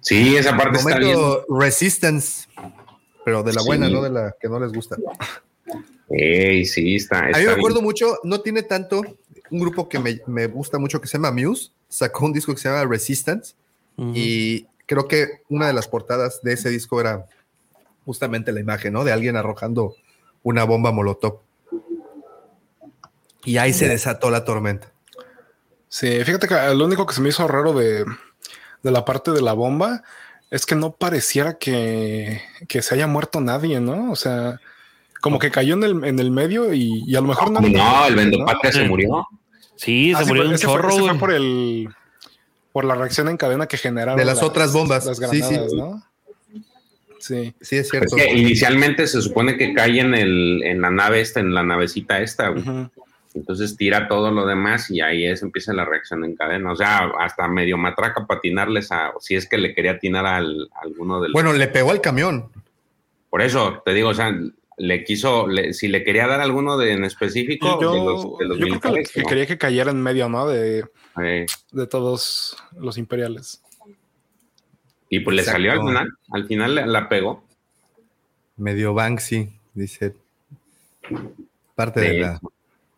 Sí, 0.00 0.36
esa 0.36 0.56
parte 0.56 0.78
el 0.78 0.86
está 0.86 0.98
bien. 0.98 1.18
Resistance, 1.48 2.48
pero 3.24 3.42
de 3.42 3.52
la 3.52 3.60
sí. 3.60 3.66
buena, 3.66 3.88
no 3.88 4.02
de 4.02 4.10
la 4.10 4.34
que 4.40 4.48
no 4.48 4.60
les 4.60 4.72
gusta. 4.72 4.96
Ey, 6.08 6.64
sí, 6.64 6.96
está. 6.96 7.26
está 7.28 7.38
A 7.38 7.40
mí 7.40 7.46
me 7.46 7.52
acuerdo 7.52 7.78
bien. 7.78 7.86
mucho, 7.86 8.18
no 8.22 8.40
tiene 8.40 8.62
tanto, 8.62 9.02
un 9.50 9.60
grupo 9.60 9.88
que 9.88 9.98
me, 9.98 10.20
me, 10.26 10.46
gusta 10.46 10.78
mucho 10.78 11.00
que 11.00 11.08
se 11.08 11.18
llama 11.18 11.32
Muse, 11.32 11.70
sacó 11.88 12.26
un 12.26 12.32
disco 12.32 12.52
que 12.52 12.60
se 12.60 12.68
llama 12.68 12.84
Resistance 12.84 13.54
uh 13.96 14.04
-huh. 14.04 14.12
y 14.14 14.66
creo 14.86 15.08
que 15.08 15.42
una 15.48 15.66
de 15.66 15.72
las 15.72 15.88
portadas 15.88 16.40
de 16.42 16.52
ese 16.52 16.70
disco 16.70 17.00
era 17.00 17.26
justamente 18.04 18.52
la 18.52 18.60
imagen, 18.60 18.92
¿no? 18.92 19.04
De 19.04 19.12
alguien 19.12 19.36
arrojando 19.36 19.94
una 20.42 20.64
bomba 20.64 20.92
molotov. 20.92 21.40
Y 23.44 23.58
ahí 23.58 23.72
se 23.72 23.88
desató 23.88 24.30
la 24.30 24.44
tormenta. 24.44 24.92
Sí, 25.88 26.24
fíjate 26.24 26.48
que 26.48 26.54
lo 26.74 26.84
único 26.84 27.06
que 27.06 27.14
se 27.14 27.20
me 27.20 27.28
hizo 27.28 27.46
raro 27.46 27.72
de, 27.72 28.04
de 28.82 28.90
la 28.90 29.04
parte 29.04 29.30
de 29.30 29.42
la 29.42 29.52
bomba 29.52 30.02
es 30.50 30.66
que 30.66 30.74
no 30.74 30.92
pareciera 30.92 31.58
que, 31.58 32.42
que, 32.68 32.82
se 32.82 32.94
haya 32.94 33.06
muerto 33.06 33.40
nadie, 33.40 33.80
¿no? 33.80 34.10
O 34.12 34.16
sea, 34.16 34.60
como 35.26 35.38
que 35.38 35.50
cayó 35.50 35.74
en 35.74 35.82
el, 35.82 36.04
en 36.04 36.18
el 36.18 36.30
medio 36.30 36.72
y, 36.72 37.02
y 37.06 37.16
a 37.16 37.20
lo 37.20 37.26
mejor 37.26 37.50
no. 37.50 37.60
No, 37.60 38.06
el 38.06 38.14
Vendopatria 38.14 38.70
¿no? 38.70 38.78
se 38.78 38.88
murió. 38.88 39.28
Sí, 39.74 40.12
se 40.14 40.22
ah, 40.22 40.26
murió 40.26 40.44
sí, 40.44 40.48
un 40.50 40.56
chorro. 40.56 40.90
Fue, 40.90 41.08
fue 41.08 41.18
por 41.18 41.32
el 41.32 41.88
por 42.72 42.84
la 42.84 42.94
reacción 42.94 43.28
en 43.28 43.36
cadena 43.36 43.66
que 43.66 43.76
generaron 43.76 44.18
de 44.18 44.24
las, 44.24 44.36
las 44.36 44.44
otras 44.44 44.72
bombas. 44.72 45.04
Las 45.06 45.18
granadas, 45.18 45.48
sí, 45.48 45.54
sí. 45.68 45.76
¿no? 45.76 46.02
Sí. 47.18 47.54
Sí, 47.60 47.76
es 47.76 47.88
cierto. 47.88 48.16
Es 48.16 48.22
que 48.22 48.32
inicialmente 48.32 49.06
se 49.06 49.20
supone 49.20 49.56
que 49.56 49.74
cae 49.74 49.98
en, 49.98 50.14
el, 50.14 50.62
en 50.62 50.80
la 50.80 50.90
nave 50.90 51.20
esta, 51.20 51.40
en 51.40 51.52
la 51.52 51.62
navecita 51.62 52.20
esta. 52.20 52.50
Uh 52.50 52.54
-huh. 52.54 52.90
Entonces 53.34 53.76
tira 53.76 54.08
todo 54.08 54.30
lo 54.30 54.46
demás 54.46 54.90
y 54.90 55.00
ahí 55.00 55.26
es, 55.26 55.42
empieza 55.42 55.72
la 55.72 55.84
reacción 55.84 56.24
en 56.24 56.36
cadena. 56.36 56.72
O 56.72 56.76
sea, 56.76 57.10
hasta 57.18 57.48
medio 57.48 57.76
matraca 57.76 58.26
patinarles 58.26 58.92
a, 58.92 59.12
si 59.20 59.34
es 59.34 59.48
que 59.48 59.58
le 59.58 59.74
quería 59.74 59.92
atinar 59.92 60.24
al, 60.24 60.70
a 60.74 60.82
alguno 60.82 61.20
del. 61.20 61.32
Bueno, 61.32 61.52
le 61.52 61.68
pegó 61.68 61.90
al 61.90 62.00
camión. 62.00 62.48
Por 63.28 63.42
eso 63.42 63.82
te 63.84 63.92
digo, 63.92 64.10
o 64.10 64.14
sea, 64.14 64.32
le 64.76 65.04
quiso, 65.04 65.46
le, 65.46 65.72
si 65.72 65.88
le 65.88 66.04
quería 66.04 66.26
dar 66.26 66.40
alguno 66.40 66.76
de, 66.76 66.92
en 66.92 67.04
específico, 67.04 67.80
yo, 67.80 67.92
de 67.92 67.98
los, 67.98 68.38
de 68.38 68.44
los 68.44 68.58
yo 68.58 68.80
creo 68.80 68.94
que, 68.94 69.22
quería 69.22 69.46
que 69.46 69.58
cayera 69.58 69.90
en 69.90 70.02
medio, 70.02 70.28
¿no? 70.28 70.46
De, 70.46 70.84
sí. 71.16 71.56
de 71.72 71.86
todos 71.86 72.56
los 72.78 72.98
imperiales. 72.98 73.62
Y 75.08 75.20
pues 75.20 75.38
Exacto. 75.38 75.60
le 75.60 75.68
salió 75.68 75.72
al 75.72 75.86
final, 75.86 76.08
al 76.30 76.46
final 76.46 76.74
la, 76.74 76.86
la 76.86 77.08
pegó. 77.08 77.44
Medio 78.56 78.92
Banksy, 78.92 79.50
dice. 79.74 80.14
Parte 81.74 82.00
sí. 82.00 82.06
de, 82.08 82.20
la, 82.20 82.40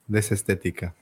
de 0.06 0.18
esa 0.18 0.34
estética. 0.34 0.94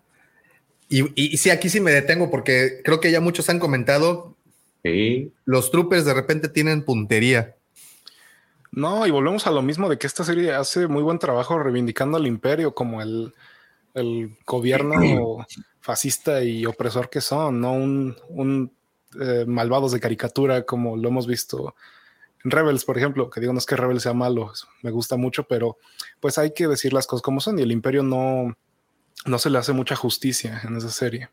Y, 0.89 1.03
y, 1.03 1.35
y, 1.35 1.37
sí, 1.37 1.51
aquí 1.51 1.69
sí 1.69 1.81
me 1.81 1.91
detengo 1.91 2.31
porque 2.31 2.81
creo 2.85 3.01
que 3.01 3.11
ya 3.11 3.21
muchos 3.21 3.49
han 3.49 3.59
comentado. 3.59 4.37
Sí. 4.83 5.33
Los 5.45 5.71
troopers 5.71 6.05
de 6.05 6.15
repente 6.15 6.49
tienen 6.49 6.85
puntería. 6.85 7.57
No, 8.77 9.07
y 9.07 9.11
volvemos 9.11 9.47
a 9.47 9.51
lo 9.51 9.63
mismo 9.63 9.89
de 9.89 9.99
que 9.99 10.07
esta 10.07 10.23
serie 10.23 10.55
hace 10.55 10.87
muy 10.87 11.03
buen 11.03 11.19
trabajo 11.19 11.59
reivindicando 11.59 12.19
al 12.19 12.27
imperio 12.27 12.75
como 12.75 13.01
el, 13.01 13.33
el 13.95 14.37
gobierno 14.47 15.47
fascista 15.81 16.45
y 16.45 16.67
opresor 16.67 17.09
que 17.09 17.23
son, 17.23 17.61
no 17.61 17.73
un, 17.73 18.17
un 18.29 18.71
eh, 19.19 19.47
malvados 19.47 19.93
de 19.93 20.01
caricatura 20.01 20.65
como 20.65 20.97
lo 20.97 21.09
hemos 21.09 21.27
visto 21.27 21.75
Rebels, 22.45 22.85
por 22.85 22.99
ejemplo, 22.99 23.31
que 23.31 23.41
digo, 23.41 23.55
no 23.55 23.59
es 23.59 23.67
que 23.67 23.77
Rebels 23.77 24.03
sea 24.03 24.13
malo, 24.13 24.53
me 24.83 24.91
gusta 24.91 25.17
mucho, 25.17 25.45
pero 25.45 25.79
pues 26.21 26.39
hay 26.39 26.53
que 26.53 26.69
decir 26.69 26.93
las 26.93 27.07
cosas 27.07 27.23
como 27.23 27.41
son 27.41 27.59
y 27.59 27.63
el 27.63 27.73
imperio 27.73 28.03
no, 28.03 28.57
no 29.25 29.39
se 29.39 29.51
le 29.51 29.59
hace 29.59 29.73
mucha 29.73 29.97
justicia 29.97 30.61
en 30.65 30.77
esa 30.77 30.91
serie. 30.91 31.31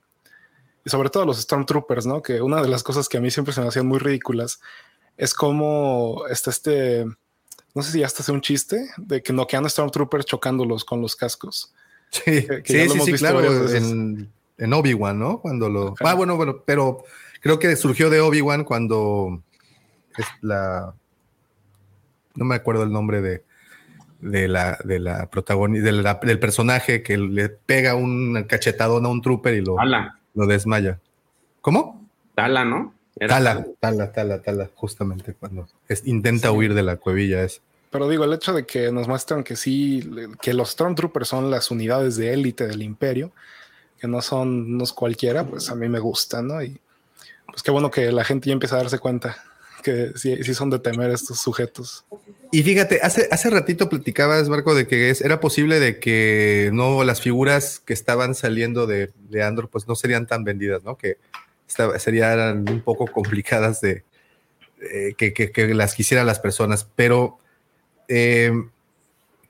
Y 0.86 0.90
sobre 0.90 1.10
todo 1.10 1.24
a 1.24 1.26
los 1.26 1.42
Stormtroopers, 1.42 2.06
¿no? 2.06 2.22
Que 2.22 2.42
una 2.42 2.62
de 2.62 2.68
las 2.68 2.84
cosas 2.84 3.08
que 3.10 3.18
a 3.18 3.22
mí 3.22 3.32
siempre 3.32 3.54
se 3.54 3.62
me 3.62 3.68
hacían 3.68 3.86
muy 3.86 4.00
ridículas 4.00 4.60
es 5.16 5.34
como 5.34 6.24
está 6.30 6.50
este, 6.50 7.06
no 7.74 7.82
sé 7.82 7.92
si 7.92 8.00
ya 8.00 8.06
hasta 8.06 8.22
hace 8.22 8.32
un 8.32 8.42
chiste 8.42 8.90
de 8.98 9.22
que 9.22 9.34
noquean 9.34 9.66
a 9.66 9.70
Stormtroopers 9.70 10.26
chocándolos 10.26 10.86
con 10.86 11.02
los 11.02 11.16
cascos. 11.16 11.74
Sí, 12.12 12.42
sí, 12.64 12.90
sí, 12.90 13.14
claro, 13.14 13.70
en, 13.70 14.32
en 14.58 14.74
Obi-Wan, 14.74 15.18
¿no? 15.18 15.40
Cuando 15.40 15.68
lo... 15.70 15.96
Ah, 16.02 16.14
bueno, 16.14 16.38
bueno, 16.38 16.62
pero 16.66 17.04
creo 17.42 17.58
que 17.58 17.76
surgió 17.76 18.12
de 18.12 18.22
Obi-Wan 18.22 18.64
cuando 18.64 19.42
es 20.18 20.28
la... 20.42 20.94
No 22.36 22.46
me 22.46 22.56
acuerdo 22.56 22.84
el 22.84 22.92
nombre 22.92 23.22
de, 23.22 23.44
de 24.20 24.48
la, 24.48 24.78
de 24.84 25.00
la 25.00 25.28
protagonista, 25.30 26.20
del 26.22 26.40
personaje 26.40 27.02
que 27.02 27.18
le 27.18 27.50
pega 27.50 27.96
un 27.96 28.46
cachetadón 28.48 29.06
a 29.06 29.10
un 29.10 29.22
trooper 29.22 29.56
y 29.56 29.62
lo, 29.62 29.76
lo 30.36 30.48
desmaya. 30.48 31.00
¿Cómo? 31.62 32.08
Tala, 32.36 32.66
¿no? 32.66 32.94
Tala, 33.20 33.66
tala, 33.80 34.12
tala, 34.12 34.42
tala, 34.42 34.70
justamente 34.76 35.34
cuando 35.34 35.68
intenta 36.06 36.52
huir 36.52 36.74
de 36.74 36.84
la 36.84 36.98
cuevilla 36.98 37.44
es. 37.44 37.62
Pero 37.90 38.10
digo, 38.10 38.24
el 38.24 38.34
hecho 38.34 38.54
de 38.54 38.66
que 38.66 38.92
nos 38.92 39.08
muestran 39.08 39.44
que 39.44 39.56
sí, 39.56 40.10
que 40.42 40.54
los 40.54 40.72
Stormtroopers 40.72 41.28
son 41.28 41.52
las 41.52 41.70
unidades 41.70 42.16
de 42.16 42.34
élite 42.34 42.66
del 42.66 42.82
imperio, 42.82 43.32
que 44.00 44.08
no 44.08 44.22
son 44.22 44.74
unos 44.74 44.94
cualquiera, 44.94 45.46
pues 45.46 45.70
a 45.70 45.76
mí 45.76 45.88
me 45.88 46.00
gusta, 46.00 46.42
¿no? 46.42 46.62
Y 46.64 46.80
pues 47.46 47.62
qué 47.62 47.70
bueno 47.70 47.92
que 47.92 48.12
la 48.12 48.24
gente 48.24 48.48
ya 48.48 48.54
empieza 48.54 48.76
a 48.76 48.80
darse 48.80 48.98
cuenta 48.98 49.38
que 49.84 50.14
sí, 50.16 50.42
son 50.56 50.72
de 50.72 50.80
temer 50.80 51.12
estos 51.12 51.40
sujetos. 51.40 52.06
Y 52.52 52.64
fíjate, 52.64 53.00
hace, 53.04 53.28
hace 53.30 53.50
ratito 53.50 53.90
platicabas, 53.90 54.50
Marco, 54.50 54.74
de 54.74 54.88
que 54.88 55.16
era 55.22 55.40
posible 55.40 55.80
de 55.80 56.00
que 56.00 56.72
no 56.74 57.04
las 57.04 57.22
figuras 57.22 57.80
que 57.80 57.94
estaban 57.94 58.34
saliendo 58.34 58.88
de, 58.88 59.12
de 59.30 59.44
Andor, 59.44 59.70
pues 59.70 59.88
no 59.88 59.96
serían 59.96 60.26
tan 60.26 60.44
vendidas, 60.44 60.84
¿no? 60.84 60.98
Que 60.98 61.18
serían 61.68 62.70
un 62.70 62.82
poco 62.82 63.08
complicadas 63.08 63.82
de 63.82 64.04
eh, 64.82 65.14
que, 65.16 65.74
las 65.74 65.96
quisieran 65.96 66.28
las 66.28 66.40
personas. 66.40 66.88
Pero 66.96 67.40
eh, 68.08 68.52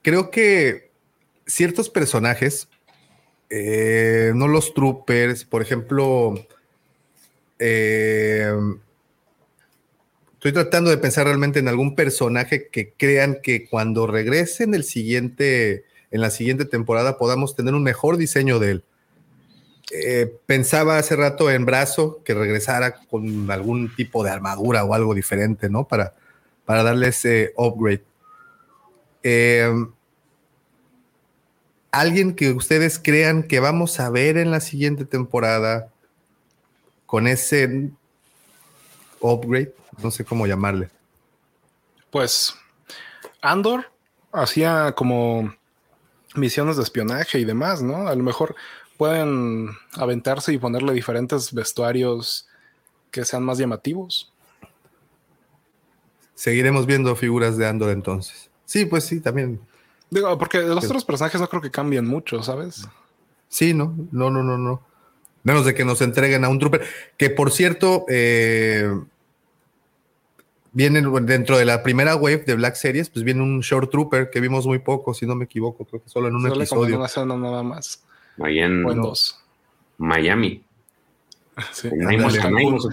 creo 0.01 0.29
que 0.31 0.91
ciertos 1.45 1.89
personajes, 1.89 2.69
eh, 3.49 4.31
no 4.35 4.47
los 4.47 4.73
troopers, 4.73 5.45
por 5.45 5.61
ejemplo, 5.61 6.35
Estoy 10.43 10.51
tratando 10.51 10.89
de 10.89 10.97
pensar 10.97 11.25
realmente 11.25 11.59
en 11.59 11.69
algún 11.69 11.95
personaje 11.95 12.67
que 12.67 12.91
crean 12.97 13.39
que 13.41 13.65
cuando 13.65 14.07
regrese 14.07 14.65
en 14.65 14.75
el 14.75 14.83
siguiente, 14.83 15.85
en 16.11 16.19
la 16.19 16.31
siguiente 16.31 16.65
temporada 16.65 17.17
podamos 17.17 17.55
tener 17.55 17.73
un 17.73 17.81
mejor 17.81 18.17
diseño 18.17 18.59
de 18.59 18.71
él. 18.71 18.83
Eh, 19.95 20.39
pensaba 20.47 20.97
hace 20.97 21.15
rato 21.15 21.51
en 21.51 21.65
Brazo 21.65 22.21
que 22.25 22.33
regresara 22.33 22.95
con 22.95 23.49
algún 23.51 23.95
tipo 23.95 24.23
de 24.23 24.31
armadura 24.31 24.83
o 24.83 24.93
algo 24.93 25.13
diferente, 25.13 25.69
¿no? 25.69 25.87
Para, 25.87 26.13
para 26.65 26.81
darle 26.81 27.09
ese 27.09 27.53
upgrade. 27.55 28.03
Eh, 29.21 29.71
alguien 31.91 32.35
que 32.35 32.51
ustedes 32.51 32.97
crean 32.97 33.43
que 33.43 33.59
vamos 33.59 33.99
a 33.99 34.09
ver 34.09 34.37
en 34.37 34.49
la 34.49 34.61
siguiente 34.61 35.05
temporada 35.05 35.89
con 37.05 37.27
ese 37.27 37.91
upgrade 39.19 39.73
no 40.01 40.11
sé 40.11 40.25
cómo 40.25 40.47
llamarle. 40.47 40.89
Pues 42.09 42.55
Andor 43.41 43.91
hacía 44.31 44.93
como 44.95 45.53
misiones 46.35 46.77
de 46.77 46.83
espionaje 46.83 47.39
y 47.39 47.45
demás, 47.45 47.81
¿no? 47.81 48.07
A 48.07 48.15
lo 48.15 48.23
mejor 48.23 48.55
pueden 48.97 49.69
aventarse 49.93 50.53
y 50.53 50.57
ponerle 50.57 50.93
diferentes 50.93 51.53
vestuarios 51.53 52.47
que 53.11 53.25
sean 53.25 53.43
más 53.43 53.57
llamativos. 53.57 54.31
Seguiremos 56.35 56.85
viendo 56.85 57.15
figuras 57.15 57.57
de 57.57 57.67
Andor 57.67 57.91
entonces. 57.91 58.49
Sí, 58.65 58.85
pues 58.85 59.03
sí, 59.03 59.19
también. 59.19 59.59
Digo, 60.09 60.37
porque 60.37 60.59
los 60.59 60.85
otros 60.85 61.05
personajes 61.05 61.39
no 61.39 61.47
creo 61.47 61.61
que 61.61 61.71
cambien 61.71 62.05
mucho, 62.05 62.41
¿sabes? 62.43 62.87
Sí, 63.49 63.73
no, 63.73 63.95
no, 64.11 64.29
no, 64.29 64.43
no, 64.43 64.57
no. 64.57 64.81
Menos 65.43 65.65
de 65.65 65.73
que 65.73 65.85
nos 65.85 66.01
entreguen 66.01 66.43
a 66.43 66.49
un 66.49 66.59
trooper. 66.59 66.81
Que 67.17 67.29
por 67.29 67.51
cierto, 67.51 68.05
eh, 68.09 68.89
viene 70.71 71.01
dentro 71.21 71.57
de 71.57 71.65
la 71.65 71.83
primera 71.83 72.15
wave 72.15 72.43
de 72.45 72.55
Black 72.55 72.75
Series, 72.75 73.09
pues 73.09 73.23
viene 73.23 73.41
un 73.41 73.61
Short 73.61 73.91
Trooper 73.91 74.29
que 74.29 74.39
vimos 74.39 74.65
muy 74.65 74.79
poco, 74.79 75.13
si 75.13 75.25
no 75.25 75.35
me 75.35 75.45
equivoco, 75.45 75.85
creo 75.85 76.01
que 76.01 76.09
solo 76.09 76.27
en 76.27 76.35
un 76.35 76.47
episodio. 76.47 76.99
Como 76.99 77.37
nada 77.37 77.63
más. 77.63 78.03
Ahí 78.39 78.59
en 78.59 78.85
Miami. 79.97 80.63
Sí. 81.71 81.87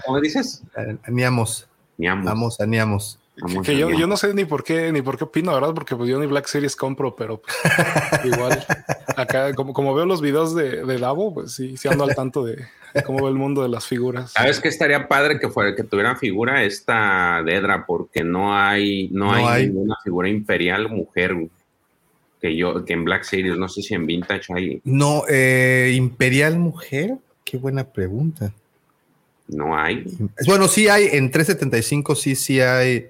¿Cómo 0.05 0.21
dices? 0.21 0.61
Aniamos. 1.03 1.67
Aniamos, 1.97 2.61
aniamos. 2.61 3.19
Que 3.63 3.75
yo, 3.75 3.89
yo, 3.89 4.05
no 4.05 4.17
sé 4.17 4.33
ni 4.35 4.45
por 4.45 4.63
qué, 4.63 4.91
ni 4.91 5.01
por 5.01 5.17
qué 5.17 5.23
opino, 5.23 5.53
¿verdad? 5.53 5.73
Porque 5.73 5.95
pues 5.95 6.07
yo 6.09 6.19
ni 6.19 6.27
Black 6.27 6.45
Series 6.45 6.75
compro, 6.75 7.15
pero 7.15 7.41
pues, 7.41 7.55
igual 8.25 8.63
acá, 9.15 9.55
como, 9.55 9.73
como 9.73 9.95
veo 9.95 10.05
los 10.05 10.21
videos 10.21 10.53
de, 10.53 10.85
de 10.85 10.97
Davo, 10.99 11.33
pues 11.33 11.53
sí, 11.53 11.75
sí 11.75 11.87
ando 11.87 12.03
al 12.03 12.13
tanto 12.13 12.43
de, 12.43 12.67
cómo 13.05 13.23
ve 13.23 13.29
el 13.29 13.37
mundo 13.37 13.63
de 13.63 13.69
las 13.69 13.87
figuras. 13.87 14.31
¿Sabes 14.31 14.59
que 14.59 14.67
estaría 14.67 15.07
padre 15.07 15.39
que 15.39 15.49
fuera 15.49 15.75
que 15.75 15.83
tuviera 15.83 16.15
figura 16.15 16.63
esta 16.63 17.41
Dedra? 17.43 17.85
Porque 17.85 18.23
no 18.23 18.55
hay, 18.55 19.09
no, 19.11 19.33
hay, 19.33 19.67
ninguna 19.67 19.95
figura 20.03 20.29
imperial 20.29 20.89
mujer 20.89 21.35
que 22.41 22.55
yo, 22.55 22.83
que 22.83 22.93
en 22.93 23.05
Black 23.05 23.23
Series, 23.23 23.57
no 23.57 23.69
sé 23.69 23.81
si 23.81 23.93
en 23.93 24.05
Vintage 24.05 24.53
hay. 24.53 24.81
No, 24.83 25.23
eh, 25.29 25.93
imperial 25.95 26.57
mujer, 26.57 27.17
qué 27.45 27.57
buena 27.57 27.83
pregunta. 27.83 28.53
No 29.47 29.77
hay. 29.77 30.05
Bueno, 30.45 30.67
sí 30.67 30.87
hay, 30.87 31.09
en 31.11 31.29
375 31.29 32.15
sí, 32.15 32.35
sí 32.35 32.59
hay, 32.59 33.05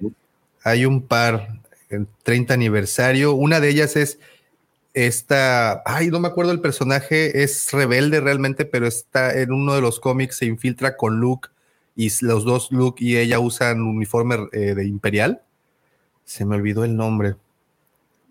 hay 0.62 0.84
un 0.84 1.02
par, 1.02 1.60
en 1.88 2.06
30 2.24 2.52
aniversario. 2.52 3.32
Una 3.32 3.60
de 3.60 3.70
ellas 3.70 3.96
es 3.96 4.18
esta, 4.92 5.82
ay, 5.86 6.08
no 6.08 6.20
me 6.20 6.28
acuerdo 6.28 6.52
el 6.52 6.60
personaje, 6.60 7.42
es 7.42 7.72
rebelde 7.72 8.20
realmente, 8.20 8.64
pero 8.66 8.86
está 8.86 9.38
en 9.40 9.52
uno 9.52 9.74
de 9.74 9.80
los 9.80 10.00
cómics, 10.00 10.36
se 10.36 10.46
infiltra 10.46 10.96
con 10.96 11.18
Luke 11.18 11.48
y 11.96 12.10
los 12.20 12.44
dos, 12.44 12.70
Luke 12.70 13.02
y 13.02 13.16
ella 13.16 13.38
usan 13.38 13.80
uniforme 13.82 14.48
eh, 14.52 14.74
de 14.74 14.86
imperial. 14.86 15.42
Se 16.24 16.44
me 16.44 16.56
olvidó 16.56 16.84
el 16.84 16.96
nombre. 16.96 17.36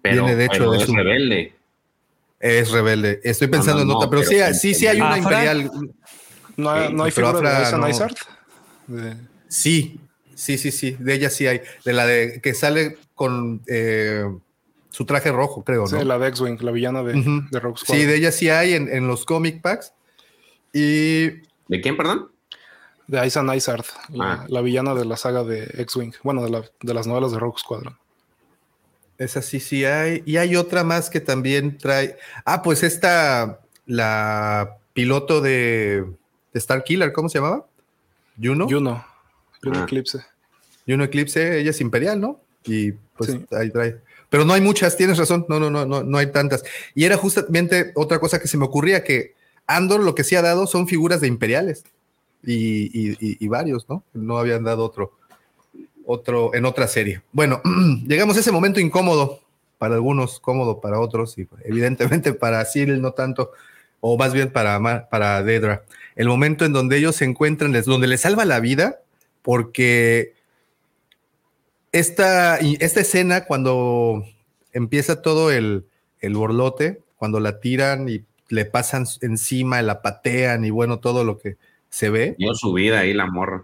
Pero, 0.02 0.26
de 0.26 0.46
hecho, 0.46 0.74
es, 0.74 0.88
rebelde. 0.88 1.54
Es 2.40 2.72
rebelde. 2.72 3.20
Estoy 3.24 3.48
pensando 3.48 3.84
en 3.84 3.92
otra, 3.92 4.10
pero, 4.10 4.24
sí, 4.24 4.38
sí, 4.60 4.74
sí 4.74 4.88
hay 4.88 5.00
una 5.00 5.18
imperial. 5.18 5.70
¿No, 6.58 6.90
no 6.90 7.04
hay 7.04 7.12
figura 7.12 7.42
de 8.88 9.18
Sí, 9.48 10.00
sí, 10.36 10.58
sí, 10.58 10.72
sí. 10.72 10.96
De 11.00 11.14
ella 11.14 11.30
sí 11.30 11.48
hay. 11.48 11.62
De 11.86 11.94
la 11.94 12.06
de 12.06 12.40
que 12.42 12.54
sale 12.54 12.98
con 13.16 13.62
eh, 13.68 14.26
su 14.90 15.06
traje 15.06 15.32
rojo, 15.32 15.64
creo, 15.64 15.82
¿no? 15.82 16.00
Sí, 16.00 16.06
la 16.06 16.18
de 16.18 16.28
X-Wing, 16.30 16.62
la 16.62 16.72
villana 16.72 17.04
de, 17.04 17.14
de 17.52 17.60
Rogue 17.60 17.78
Squad. 17.78 17.96
Sí, 17.96 18.06
de 18.06 18.16
ella 18.16 18.32
sí 18.32 18.50
hay 18.50 18.74
en, 18.74 19.08
los 19.08 19.26
comic 19.26 19.62
packs. 19.62 19.94
Y. 20.74 21.30
¿De 21.68 21.82
quién, 21.82 21.98
perdón? 21.98 22.30
De 23.08 23.20
Aisan 23.20 23.50
Aizard, 23.50 23.86
ah. 24.20 24.46
la, 24.48 24.62
villana 24.62 24.94
de 24.96 25.06
la 25.06 25.18
saga 25.18 25.44
de 25.44 25.64
X-Wing. 25.80 26.14
Bueno, 26.24 26.46
de, 26.46 26.70
de, 26.82 26.94
las 26.94 27.08
novelas 27.08 27.32
de 27.32 27.40
Rogue 27.40 27.60
Squadron. 27.60 27.98
Esa 29.22 29.44
sí, 29.44 29.60
sí 29.60 29.86
hay. 29.86 30.24
Y 30.26 30.38
hay 30.38 30.56
otra 30.56 30.84
más 30.84 31.12
que 31.12 31.20
también 31.20 31.78
trae. 31.78 32.18
Ah, 32.44 32.64
pues 32.64 32.82
esta, 32.82 33.60
la 33.86 34.78
piloto 34.94 35.42
de, 35.42 36.08
Star 36.56 36.84
Killer, 36.84 37.14
¿cómo 37.14 37.30
se 37.30 37.38
llamaba? 37.38 37.68
Juno. 38.42 38.68
Juno. 38.68 39.06
Juno 39.62 39.80
ah. 39.80 39.84
Eclipse. 39.84 40.26
Juno 40.88 41.04
Eclipse, 41.04 41.60
ella 41.60 41.70
es 41.70 41.82
imperial, 41.82 42.20
¿no? 42.20 42.42
Y 42.66 42.94
pues 43.16 43.38
ahí 43.52 43.70
trae. 43.70 43.98
Pero 44.32 44.44
no 44.44 44.54
hay 44.54 44.62
muchas, 44.62 44.98
tienes 44.98 45.20
razón, 45.20 45.46
no, 45.48 45.60
no, 45.60 45.70
no, 45.70 45.86
no, 45.86 46.02
no 46.02 46.18
hay 46.18 46.32
tantas. 46.32 46.64
Y 46.96 47.06
era 47.06 47.16
justamente 47.16 47.92
otra 47.94 48.18
cosa 48.20 48.40
que 48.40 48.48
se 48.48 48.58
me 48.58 48.66
ocurría, 48.66 49.04
que 49.04 49.36
Andor 49.68 50.00
lo 50.02 50.16
que 50.16 50.24
sí 50.24 50.36
ha 50.36 50.42
dado 50.42 50.66
son 50.66 50.88
figuras 50.88 51.22
de 51.22 51.28
imperiales 51.28 51.84
y, 52.42 53.48
varios, 53.48 53.88
¿no? 53.88 54.04
No 54.14 54.40
habían 54.40 54.64
dado 54.64 54.84
otro, 54.84 55.12
otro 56.12 56.54
en 56.54 56.66
otra 56.66 56.88
serie. 56.88 57.22
Bueno, 57.32 57.62
llegamos 58.08 58.38
a 58.38 58.42
ese 58.42 58.52
momento 58.52 58.80
incómodo 58.80 59.40
para 59.78 59.96
algunos, 59.96 60.40
cómodo 60.40 60.80
para 60.80 61.00
otros 61.00 61.38
y 61.38 61.48
evidentemente 61.64 62.34
para 62.34 62.64
Cyril 62.66 63.02
no 63.02 63.14
tanto, 63.14 63.52
o 64.00 64.18
más 64.18 64.34
bien 64.34 64.52
para, 64.52 65.10
para 65.10 65.42
Dedra. 65.44 65.84
El 66.16 66.28
momento 66.28 66.66
en 66.66 66.74
donde 66.74 66.98
ellos 66.98 67.16
se 67.16 67.26
encuentran, 67.26 67.74
donde 67.86 68.08
les 68.08 68.22
salva 68.22 68.46
la 68.46 68.60
vida, 68.60 69.00
porque 69.42 70.34
esta, 71.92 72.58
esta 72.58 73.02
escena 73.02 73.46
cuando 73.46 74.24
empieza 74.74 75.22
todo 75.22 75.52
el, 75.52 75.86
el 76.20 76.36
borlote, 76.36 77.02
cuando 77.18 77.40
la 77.40 77.60
tiran 77.60 78.08
y 78.08 78.24
le 78.50 78.66
pasan 78.66 79.06
encima, 79.22 79.82
la 79.82 80.02
patean 80.02 80.66
y 80.66 80.70
bueno, 80.70 81.00
todo 81.00 81.24
lo 81.24 81.40
que 81.40 81.58
se 81.90 82.10
ve. 82.10 82.36
Dio 82.38 82.54
su 82.54 82.74
vida 82.74 83.00
ahí 83.00 83.14
la 83.14 83.26
morra. 83.26 83.64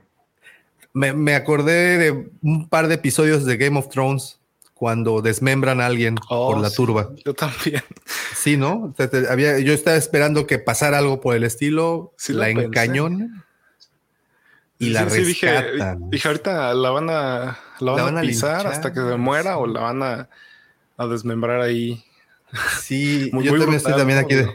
Me, 0.97 1.13
me 1.13 1.35
acordé 1.35 1.97
de 1.97 2.29
un 2.41 2.67
par 2.69 2.87
de 2.87 2.95
episodios 2.95 3.45
de 3.45 3.57
Game 3.57 3.77
of 3.77 3.89
Thrones 3.89 4.39
cuando 4.73 5.21
desmembran 5.21 5.79
a 5.81 5.85
alguien 5.87 6.15
Oh, 6.29 6.51
por 6.53 6.61
la 6.61 6.69
sí, 6.69 6.75
turba. 6.75 7.09
Yo 7.25 7.33
también. 7.33 7.83
Sí, 8.35 8.57
¿no? 8.57 8.93
Te- 8.97 9.07
te- 9.07 9.27
había, 9.29 9.59
yo 9.59 9.73
estaba 9.73 9.97
esperando 9.97 10.45
que 10.47 10.59
pasara 10.59 10.97
algo 10.99 11.19
por 11.21 11.35
el 11.35 11.43
estilo, 11.43 12.13
Sí 12.17 12.33
la 12.33 12.49
encañonan 12.49 13.43
y 14.79 14.85
Sí, 14.85 14.89
la 14.91 15.09
sí, 15.09 15.23
dije, 15.23 15.61
rescatan. 15.61 16.09
dije, 16.11 16.27
ahorita 16.27 16.73
la 16.75 16.89
van 16.91 17.09
a, 17.09 17.59
la 17.79 17.91
van 17.91 17.95
La 17.95 18.01
a 18.01 18.05
van 18.05 18.17
a 18.19 18.21
pisar 18.21 18.67
hasta 18.67 18.93
que 18.93 18.99
se 19.01 19.15
muera 19.17 19.57
o 19.57 19.65
la 19.67 19.79
van 19.81 20.03
a, 20.03 20.29
a 20.97 21.07
desmembrar 21.07 21.61
ahí. 21.61 22.03
Sí, 22.79 23.29
Muy- 23.33 23.43
yo 23.45 23.51
muy 23.51 23.59
también 23.59 23.77
estoy 23.77 23.93
también 23.95 24.19
aquí 24.19 24.35
de... 24.35 24.47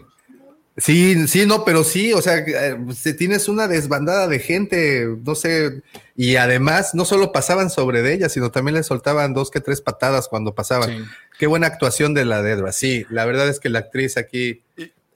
Sí, 0.82 1.28
sí, 1.28 1.46
no, 1.46 1.64
pero 1.64 1.84
sí, 1.84 2.12
o 2.12 2.20
sea, 2.20 2.38
eh, 2.38 2.76
tienes 3.16 3.48
una 3.48 3.68
desbandada 3.68 4.26
de 4.26 4.40
gente, 4.40 5.06
no 5.24 5.36
sé, 5.36 5.80
y 6.16 6.34
además 6.34 6.92
no 6.92 7.04
solo 7.04 7.30
pasaban 7.30 7.70
sobre 7.70 8.02
de 8.02 8.14
ella, 8.14 8.28
sino 8.28 8.50
también 8.50 8.74
le 8.74 8.82
soltaban 8.82 9.32
dos 9.32 9.52
que 9.52 9.60
tres 9.60 9.80
patadas 9.80 10.26
cuando 10.26 10.56
pasaban. 10.56 10.90
Sí. 10.90 11.04
Qué 11.38 11.46
buena 11.46 11.68
actuación 11.68 12.14
de 12.14 12.24
la 12.24 12.42
Dedra. 12.42 12.72
Sí, 12.72 13.06
la 13.10 13.24
verdad 13.26 13.48
es 13.48 13.60
que 13.60 13.68
la 13.68 13.78
actriz 13.78 14.16
aquí, 14.16 14.62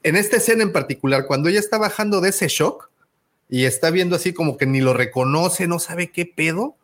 en 0.05 0.15
esta 0.15 0.37
escena 0.37 0.63
en 0.63 0.73
particular, 0.73 1.27
cuando 1.27 1.49
ella 1.49 1.59
está 1.59 1.79
bajando 1.79 2.21
de 2.21 2.29
ese 2.29 2.47
shock 2.47 2.89
y 3.49 3.65
está 3.65 3.91
viendo 3.91 4.15
así 4.15 4.33
como 4.33 4.59
que 4.59 4.67
ni 4.67 4.81
lo 4.81 4.95
reconoce, 4.95 5.67
no 5.67 5.81
sabe 5.81 6.13
qué 6.13 6.27
pedo, 6.27 6.77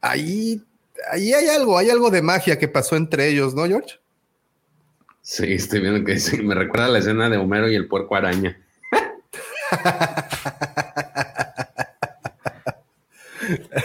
ahí, 0.00 0.62
ahí 1.10 1.32
hay 1.32 1.48
algo, 1.48 1.76
hay 1.76 1.90
algo 1.90 2.10
de 2.10 2.22
magia 2.22 2.56
que 2.56 2.68
pasó 2.68 2.94
entre 2.94 3.26
ellos, 3.26 3.52
¿no, 3.52 3.66
George? 3.66 3.98
Sí, 5.26 5.54
estoy 5.54 5.80
viendo 5.80 6.04
que 6.04 6.18
sí, 6.20 6.42
me 6.42 6.54
recuerda 6.54 6.84
a 6.86 6.90
la 6.90 6.98
escena 6.98 7.30
de 7.30 7.38
Homero 7.38 7.70
y 7.70 7.74
el 7.74 7.88
puerco 7.88 8.14
araña. 8.14 8.60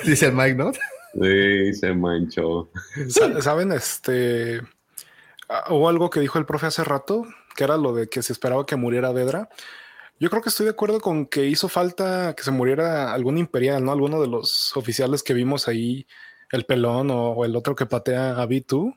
Dice 0.05 0.27
el 0.27 0.33
Mike, 0.33 0.55
¿no? 0.55 0.71
Sí, 1.13 1.73
se 1.73 1.93
manchó. 1.93 2.69
Sa- 3.09 3.41
¿Saben? 3.41 3.71
Este. 3.71 4.61
Hubo 5.69 5.89
algo 5.89 6.09
que 6.09 6.19
dijo 6.19 6.37
el 6.37 6.45
profe 6.45 6.67
hace 6.67 6.83
rato, 6.83 7.25
que 7.55 7.63
era 7.63 7.77
lo 7.77 7.93
de 7.93 8.07
que 8.07 8.21
se 8.21 8.33
esperaba 8.33 8.65
que 8.65 8.75
muriera 8.75 9.13
Dedra. 9.13 9.49
Yo 10.19 10.29
creo 10.29 10.41
que 10.41 10.49
estoy 10.49 10.65
de 10.65 10.71
acuerdo 10.71 10.99
con 10.99 11.25
que 11.25 11.45
hizo 11.45 11.69
falta 11.69 12.35
que 12.35 12.43
se 12.43 12.51
muriera 12.51 13.13
algún 13.13 13.37
imperial, 13.37 13.83
¿no? 13.83 13.91
Alguno 13.91 14.21
de 14.21 14.27
los 14.27 14.75
oficiales 14.75 15.23
que 15.23 15.33
vimos 15.33 15.67
ahí, 15.67 16.05
el 16.51 16.65
pelón 16.65 17.09
o, 17.09 17.31
o 17.31 17.45
el 17.45 17.55
otro 17.55 17.75
que 17.75 17.85
patea 17.85 18.31
a 18.39 18.45
B2. 18.47 18.93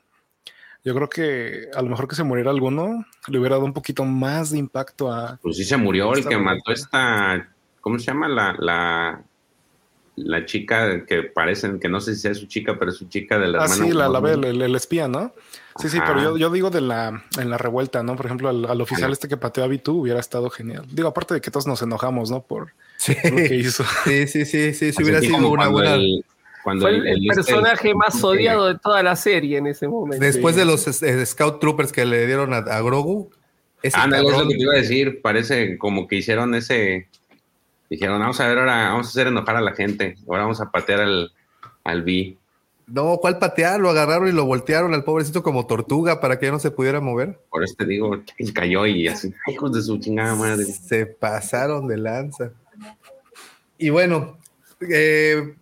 Yo 0.83 0.93
creo 0.93 1.09
que 1.09 1.69
a 1.73 1.81
lo 1.81 1.89
mejor 1.89 2.07
que 2.07 2.15
se 2.15 2.23
muriera 2.23 2.51
alguno 2.51 3.05
le 3.27 3.39
hubiera 3.39 3.55
dado 3.55 3.65
un 3.65 3.73
poquito 3.73 4.03
más 4.03 4.51
de 4.51 4.57
impacto 4.57 5.11
a. 5.11 5.39
Pues 5.41 5.57
sí 5.57 5.63
se 5.63 5.77
murió 5.77 6.13
el 6.13 6.27
que 6.27 6.37
mató 6.37 6.71
esta, 6.71 7.49
¿cómo 7.79 7.97
se 7.99 8.05
llama? 8.05 8.27
La, 8.27 8.53
la, 8.59 9.23
la 10.17 10.45
chica 10.45 11.05
que 11.05 11.23
parecen, 11.23 11.79
que 11.79 11.87
no 11.87 12.01
sé 12.01 12.15
si 12.15 12.21
sea 12.21 12.33
su 12.35 12.47
chica, 12.47 12.77
pero 12.77 12.91
es 12.91 12.97
su 12.97 13.07
chica 13.07 13.39
de 13.39 13.47
la 13.47 13.59
Ah, 13.59 13.63
hermana. 13.63 13.75
sí, 13.75 13.93
la, 13.93 14.09
la. 14.09 14.19
Bel, 14.19 14.43
el, 14.43 14.61
el 14.61 14.75
espía, 14.75 15.07
¿no? 15.07 15.33
Sí, 15.79 15.87
sí, 15.89 15.99
pero 16.05 16.21
yo, 16.21 16.37
yo 16.37 16.49
digo 16.51 16.69
de 16.69 16.81
la, 16.81 17.23
en 17.39 17.49
la 17.49 17.57
revuelta, 17.57 18.03
¿no? 18.03 18.15
Por 18.15 18.25
ejemplo, 18.25 18.49
al, 18.49 18.65
al 18.65 18.81
oficial 18.81 19.11
este 19.11 19.27
que 19.27 19.37
pateó 19.37 19.63
a 19.63 19.67
B2 19.67 19.87
hubiera 19.95 20.19
estado 20.19 20.49
genial. 20.49 20.85
Digo, 20.91 21.07
aparte 21.07 21.33
de 21.33 21.41
que 21.41 21.49
todos 21.49 21.65
nos 21.65 21.81
enojamos, 21.81 22.29
¿no? 22.29 22.43
Por, 22.43 22.73
Sí, 22.97 23.15
por 23.23 23.31
lo 23.31 23.37
que 23.37 23.55
hizo. 23.55 23.83
sí, 24.03 24.27
sí, 24.27 24.45
sí, 24.45 24.73
sí, 24.73 24.73
si 24.73 24.89
Así 24.89 25.03
hubiera 25.03 25.21
sido 25.21 25.47
una 25.49 25.67
buena... 25.69 25.95
el- 25.95 26.25
cuando 26.63 26.85
Fue 26.85 26.95
el, 26.95 27.07
el 27.07 27.29
este- 27.29 27.35
personaje 27.35 27.93
más 27.93 28.15
este- 28.15 28.27
odiado 28.27 28.65
de 28.67 28.79
toda 28.79 29.03
la 29.03 29.15
serie 29.15 29.57
en 29.57 29.67
ese 29.67 29.87
momento. 29.87 30.23
Después 30.25 30.55
Sí. 30.55 30.59
de 30.61 30.65
los 30.65 31.03
eh, 31.03 31.25
Scout 31.25 31.59
Troopers 31.59 31.91
que 31.91 32.05
le 32.05 32.25
dieron 32.25 32.53
a, 32.53 32.57
a 32.57 32.81
Grogu, 32.81 33.29
ese 33.81 33.97
Ándale, 33.99 34.23
es 34.23 34.29
lo 34.31 34.37
cabrón- 34.37 34.49
que 34.49 34.55
te 34.55 34.61
iba 34.63 34.73
a 34.73 34.77
decir. 34.77 35.21
Parece 35.21 35.77
como 35.77 36.07
que 36.07 36.15
hicieron 36.15 36.55
ese. 36.55 37.07
Dijeron, 37.89 38.19
vamos 38.19 38.39
a 38.39 38.47
ver 38.47 38.57
ahora, 38.57 38.89
vamos 38.89 39.07
a 39.07 39.09
hacer 39.09 39.27
enojar 39.27 39.57
a 39.57 39.61
la 39.61 39.73
gente. 39.73 40.15
Ahora 40.27 40.43
vamos 40.43 40.61
a 40.61 40.71
patear 40.71 41.01
al, 41.01 41.31
al 41.83 42.01
B. 42.01 42.37
No, 42.87 43.17
¿cuál 43.17 43.39
patear? 43.39 43.79
Lo 43.79 43.89
agarraron 43.89 44.27
y 44.27 44.31
lo 44.31 44.45
voltearon 44.45 44.93
al 44.93 45.03
pobrecito 45.03 45.41
como 45.43 45.67
tortuga 45.67 46.19
para 46.19 46.37
que 46.39 46.47
ya 46.47 46.51
no 46.51 46.59
se 46.59 46.71
pudiera 46.71 46.99
mover. 47.01 47.39
Por 47.49 47.63
eso 47.63 47.75
te 47.77 47.85
digo, 47.85 48.21
y 48.37 48.51
cayó 48.51 48.85
y 48.85 49.07
así, 49.07 49.33
hijos 49.47 49.73
de 49.73 49.81
su 49.81 49.97
chingada 49.99 50.35
madre. 50.35 50.65
Se 50.65 51.05
pasaron 51.05 51.87
de 51.87 51.97
lanza. 51.97 52.51
Y 53.77 53.89
bueno, 53.89 54.37
eh, 54.89 55.55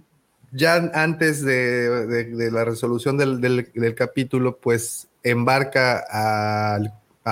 ya 0.51 0.75
antes 0.93 1.43
de, 1.43 2.07
de- 2.07 2.25
de 2.25 2.51
la 2.51 2.65
resolución 2.65 3.17
del, 3.17 3.39
del- 3.41 3.71
del 3.73 3.95
capítulo, 3.95 4.57
pues 4.57 5.07
embarca 5.23 6.03
a, 6.11 6.79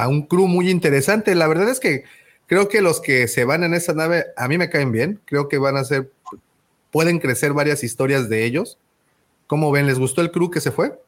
un 0.08 0.24
crew 0.28 0.48
muy 0.48 0.70
interesante. 0.70 1.34
La 1.36 1.48
verdad 1.48 1.70
es 1.70 1.80
que 1.80 2.04
creo 2.48 2.68
que 2.70 2.82
los 2.82 3.02
que 3.02 3.28
se 3.28 3.44
van 3.46 3.64
en 3.64 3.74
esa 3.74 3.94
nave 3.94 4.28
a 4.38 4.48
mí 4.48 4.58
me 4.58 4.70
caen 4.70 4.92
bien. 4.92 5.20
Creo 5.26 5.48
que 5.50 5.58
van 5.58 5.76
a 5.78 5.84
ser, 5.84 6.12
pueden 6.92 7.20
crecer 7.20 7.54
varias 7.54 7.84
historias 7.84 8.30
de 8.30 8.46
ellos. 8.46 8.78
¿Cómo 9.48 9.72
ven? 9.72 9.88
¿Les 9.88 9.98
gustó 10.00 10.22
el 10.22 10.32
crew 10.32 10.50
que 10.52 10.62
se 10.62 10.72
fue? 10.72 11.00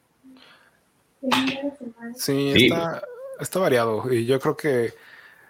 Sí, 2.16 2.52
Sí. 2.54 2.64
Está, 2.66 3.02
está 3.40 3.58
variado. 3.60 4.12
Y 4.12 4.26
yo 4.26 4.40
creo 4.40 4.56
que 4.56 4.92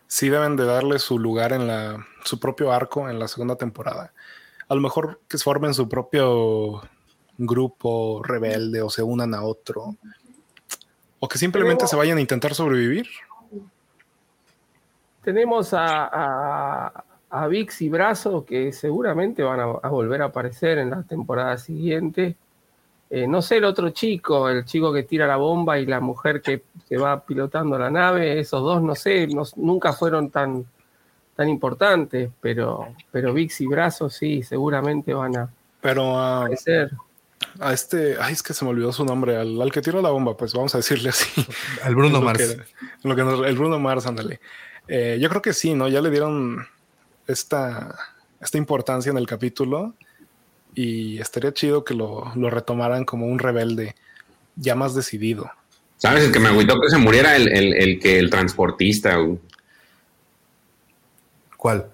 sí 0.06 0.28
deben 0.28 0.56
de 0.56 0.64
darle 0.64 0.98
su 0.98 1.18
lugar 1.18 1.52
en 1.52 1.66
la, 1.66 2.06
su 2.24 2.38
propio 2.38 2.72
arco 2.72 3.08
en 3.08 3.18
la 3.18 3.28
segunda 3.28 3.56
temporada. 3.56 4.12
A 4.72 4.74
lo 4.74 4.80
mejor 4.80 5.20
que 5.28 5.36
se 5.36 5.44
formen 5.44 5.74
su 5.74 5.86
propio 5.86 6.80
grupo 7.36 8.22
rebelde 8.24 8.80
o 8.80 8.88
se 8.88 9.02
unan 9.02 9.34
a 9.34 9.42
otro. 9.44 9.96
O 11.20 11.28
que 11.28 11.36
simplemente 11.36 11.86
se 11.86 11.94
vayan 11.94 12.16
a 12.16 12.22
intentar 12.22 12.54
sobrevivir. 12.54 13.06
Tenemos 15.22 15.74
a, 15.74 16.06
a, 16.10 17.04
a 17.28 17.46
Vix 17.48 17.82
y 17.82 17.90
Brazo 17.90 18.46
que 18.46 18.72
seguramente 18.72 19.42
van 19.42 19.60
a, 19.60 19.64
a 19.64 19.88
volver 19.90 20.22
a 20.22 20.26
aparecer 20.26 20.78
en 20.78 20.88
la 20.88 21.02
temporada 21.02 21.58
siguiente. 21.58 22.34
Eh, 23.10 23.26
no 23.26 23.42
sé, 23.42 23.58
el 23.58 23.64
otro 23.66 23.90
chico, 23.90 24.48
el 24.48 24.64
chico 24.64 24.90
que 24.90 25.02
tira 25.02 25.26
la 25.26 25.36
bomba 25.36 25.78
y 25.78 25.84
la 25.84 26.00
mujer 26.00 26.40
que, 26.40 26.62
que 26.88 26.96
va 26.96 27.20
pilotando 27.20 27.78
la 27.78 27.90
nave, 27.90 28.40
esos 28.40 28.62
dos, 28.62 28.82
no 28.82 28.94
sé, 28.94 29.26
no- 29.26 29.42
nunca 29.56 29.92
fueron 29.92 30.30
tan, 30.30 30.64
tan 31.36 31.48
importantes, 31.48 32.30
pero, 32.40 32.94
pero 33.10 33.32
Vix 33.32 33.60
y 33.60 33.66
Brazo 33.66 34.10
sí, 34.10 34.42
seguramente 34.42 35.14
van 35.14 35.36
a 35.36 35.50
Pero 35.80 36.18
a, 36.18 36.40
aparecer. 36.40 36.90
a 37.58 37.72
este, 37.72 38.16
ay, 38.20 38.32
es 38.34 38.42
que 38.42 38.52
se 38.54 38.64
me 38.64 38.70
olvidó 38.70 38.92
su 38.92 39.04
nombre, 39.04 39.36
al, 39.36 39.60
al 39.60 39.72
que 39.72 39.80
tiró 39.80 40.02
la 40.02 40.10
bomba, 40.10 40.36
pues 40.36 40.52
vamos 40.52 40.74
a 40.74 40.78
decirle 40.78 41.08
así. 41.08 41.44
Al 41.82 41.94
Bruno 41.94 42.18
lo 42.18 42.22
Mars. 42.22 42.38
que- 42.38 43.08
lo 43.08 43.16
que 43.16 43.22
nos- 43.24 43.46
el 43.46 43.56
Bruno 43.56 43.78
Mars, 43.78 44.06
ándale. 44.06 44.40
Eh, 44.88 45.18
yo 45.20 45.28
creo 45.28 45.40
que 45.42 45.52
sí, 45.52 45.74
¿no? 45.74 45.88
Ya 45.88 46.00
le 46.02 46.10
dieron 46.10 46.66
esta, 47.26 47.96
esta 48.40 48.58
importancia 48.58 49.10
en 49.10 49.16
el 49.18 49.26
capítulo 49.26 49.94
y 50.74 51.18
estaría 51.20 51.52
chido 51.52 51.84
que 51.84 51.94
lo, 51.94 52.32
lo 52.34 52.50
retomaran 52.50 53.04
como 53.04 53.26
un 53.26 53.38
rebelde 53.38 53.94
ya 54.56 54.74
más 54.74 54.94
decidido. 54.94 55.50
¿Sabes? 55.98 56.24
El 56.24 56.32
que 56.32 56.40
me 56.40 56.48
agüitó 56.48 56.80
que 56.80 56.90
se 56.90 56.98
muriera 56.98 57.36
el, 57.36 57.48
el, 57.48 57.72
el 57.74 58.00
que 58.00 58.18
el 58.18 58.28
transportista, 58.28 59.16
güey. 59.16 59.38
¿Cuál? 61.62 61.86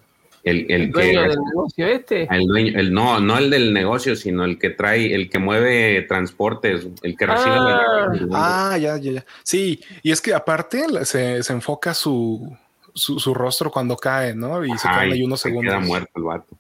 el, 0.45 0.61
el 0.71 0.83
¿El 0.83 0.93
dueño 0.93 1.23
que 1.25 1.29
del 1.29 1.39
negocio 1.45 1.87
este? 1.89 2.27
el 2.31 2.47
dueño, 2.47 2.79
el 2.79 2.91
no, 2.95 3.21
no 3.21 3.37
el 3.37 3.51
del 3.51 3.75
negocio, 3.75 4.17
sino 4.17 4.47
el 4.47 4.59
que 4.59 4.71
trae, 4.71 5.15
el 5.15 5.29
que 5.29 5.39
mueve 5.39 6.01
transportes, 6.09 6.87
el 7.03 7.17
que 7.19 7.27
recibe 7.27 7.55
Ah. 7.55 8.09
la- 8.19 8.71
Ah, 8.73 8.79
ya, 8.79 8.97
ya, 8.97 9.13
ya. 9.13 9.25
Sí, 9.43 9.79
y 10.03 10.11
es 10.11 10.23
que 10.23 10.33
aparte 10.33 10.87
se, 11.05 11.43
se 11.43 11.53
enfoca 11.53 11.93
su, 11.93 12.57
su, 12.95 13.19
su 13.21 13.35
rostro 13.35 13.71
cuando 13.71 13.95
cae, 13.97 14.35
¿no? 14.35 14.65
Y 14.65 14.71
se 14.79 14.89
quedan 14.89 15.13
ahí 15.13 15.23
unos 15.23 15.41
se 15.41 15.51
segundos. 15.51 15.75
Queda 15.75 15.81
muerto 15.87 16.11
el 16.17 16.23
vato. 16.23 16.57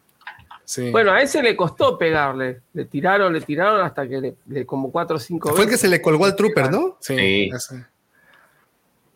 Sí. 0.66 0.90
Bueno, 0.90 1.12
a 1.12 1.22
ese 1.22 1.43
le 1.43 1.56
costó 1.56 1.97
pegarle. 1.97 2.60
Le 2.74 2.85
tiraron, 2.85 3.32
le 3.32 3.40
tiraron 3.40 3.80
hasta 3.80 4.06
que 4.06 4.20
le, 4.20 4.35
le- 4.48 4.66
como 4.66 4.93
cuatro 4.93 5.16
o 5.16 5.18
cinco 5.18 5.48
Fue 5.48 5.60
el 5.60 5.64
que 5.64 5.70
veces. 5.76 5.80
se 5.80 5.89
le 5.89 6.02
colgó 6.02 6.26
al 6.26 6.36
trooper, 6.36 6.70
¿no? 6.70 6.98
sí, 7.01 7.16
Sí. 7.16 7.51
ese. 7.55 7.85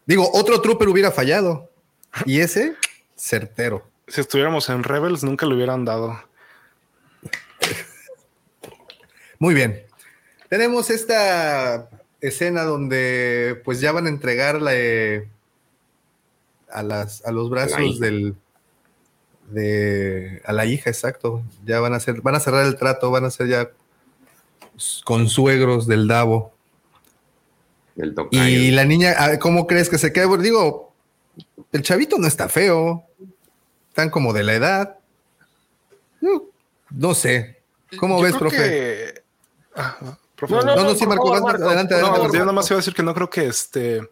Digo, 0.06 0.26
otro 0.32 0.60
trooper 0.62 0.88
hubiera 0.88 1.10
fallado. 1.10 1.68
Y 2.24 2.40
ese, 2.40 2.74
certero. 3.22 3.86
Si 4.08 4.20
estuviéramos 4.20 4.68
en 4.68 4.82
Rebels, 4.82 5.22
nunca 5.22 5.46
le 5.46 5.54
hubieran 5.54 5.84
dado. 5.84 6.20
Muy 9.38 9.54
bien. 9.54 9.84
Tenemos 10.48 10.90
esta 10.90 11.88
escena 12.20 12.64
donde 12.64 13.60
pues 13.64 13.80
ya 13.80 13.92
van 13.92 14.06
a 14.06 14.08
entregarle 14.08 15.30
a 16.68 16.82
las 16.82 17.24
a 17.24 17.32
los 17.32 17.48
brazos 17.48 18.00
del 18.00 18.34
de 19.50 20.42
a 20.44 20.52
la 20.52 20.66
hija, 20.66 20.90
exacto. 20.90 21.42
Ya 21.64 21.78
van 21.80 21.94
a 21.94 21.96
hacer, 21.96 22.20
van 22.22 22.34
a 22.34 22.40
cerrar 22.40 22.66
el 22.66 22.76
trato, 22.76 23.10
van 23.10 23.24
a 23.24 23.30
ser 23.30 23.46
ya 23.46 23.70
consuegros 25.04 25.86
del 25.86 26.08
Davo. 26.08 26.52
Del. 27.94 28.14
Y 28.32 28.72
la 28.72 28.84
niña, 28.84 29.14
ah, 29.16 29.38
¿cómo 29.38 29.66
crees 29.66 29.88
que 29.88 29.98
se 29.98 30.12
queda? 30.12 30.36
Digo, 30.38 30.91
el 31.72 31.82
chavito 31.82 32.18
no 32.18 32.26
está 32.26 32.48
feo. 32.48 33.04
Están 33.88 34.10
como 34.10 34.32
de 34.32 34.42
la 34.42 34.54
edad. 34.54 34.98
No, 36.20 36.44
no 36.90 37.14
sé. 37.14 37.60
¿Cómo 37.98 38.18
Yo 38.18 38.22
ves, 38.24 38.32
creo 38.36 38.40
profe? 38.40 38.56
que- 38.56 39.22
Ah, 39.74 40.18
profe, 40.36 40.54
No, 40.54 40.60
no, 40.62 40.66
No, 40.66 40.76
no, 40.76 40.84
no, 40.90 40.94
sí, 40.94 41.06
Marco, 41.06 41.26
favor, 41.26 41.42
vas- 41.42 41.52
Marco. 41.52 41.66
adelante, 41.68 41.94
adelante, 41.94 42.18
No, 42.20 42.32
yo 42.32 42.38
nada 42.40 42.52
más 42.52 42.70
iba 42.70 42.76
a 42.76 42.80
decir 42.80 42.94
que 42.94 43.02
no 43.02 43.14
creo 43.14 43.28
que 43.30 43.46
este 43.46 44.08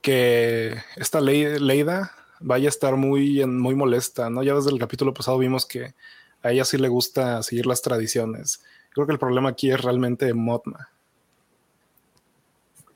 que 0.00 0.76
esta 0.96 1.20
ley 1.20 1.58
Leida 1.60 2.12
vaya 2.40 2.66
a 2.66 2.70
estar 2.70 2.96
muy 2.96 3.44
muy 3.46 3.74
molesta, 3.76 4.30
¿no? 4.30 4.42
Ya 4.42 4.54
desde 4.54 4.70
el 4.70 4.78
capítulo 4.80 5.14
pasado 5.14 5.38
vimos 5.38 5.64
que 5.66 5.94
a 6.42 6.50
ella 6.50 6.64
sí 6.64 6.76
le 6.78 6.88
gusta 6.88 7.42
seguir 7.44 7.66
las 7.66 7.82
tradiciones. 7.82 8.64
Creo 8.90 9.06
que 9.06 9.12
el 9.12 9.18
problema 9.20 9.50
aquí 9.50 9.70
es 9.70 9.80
realmente 9.80 10.34
Motma. 10.34 10.88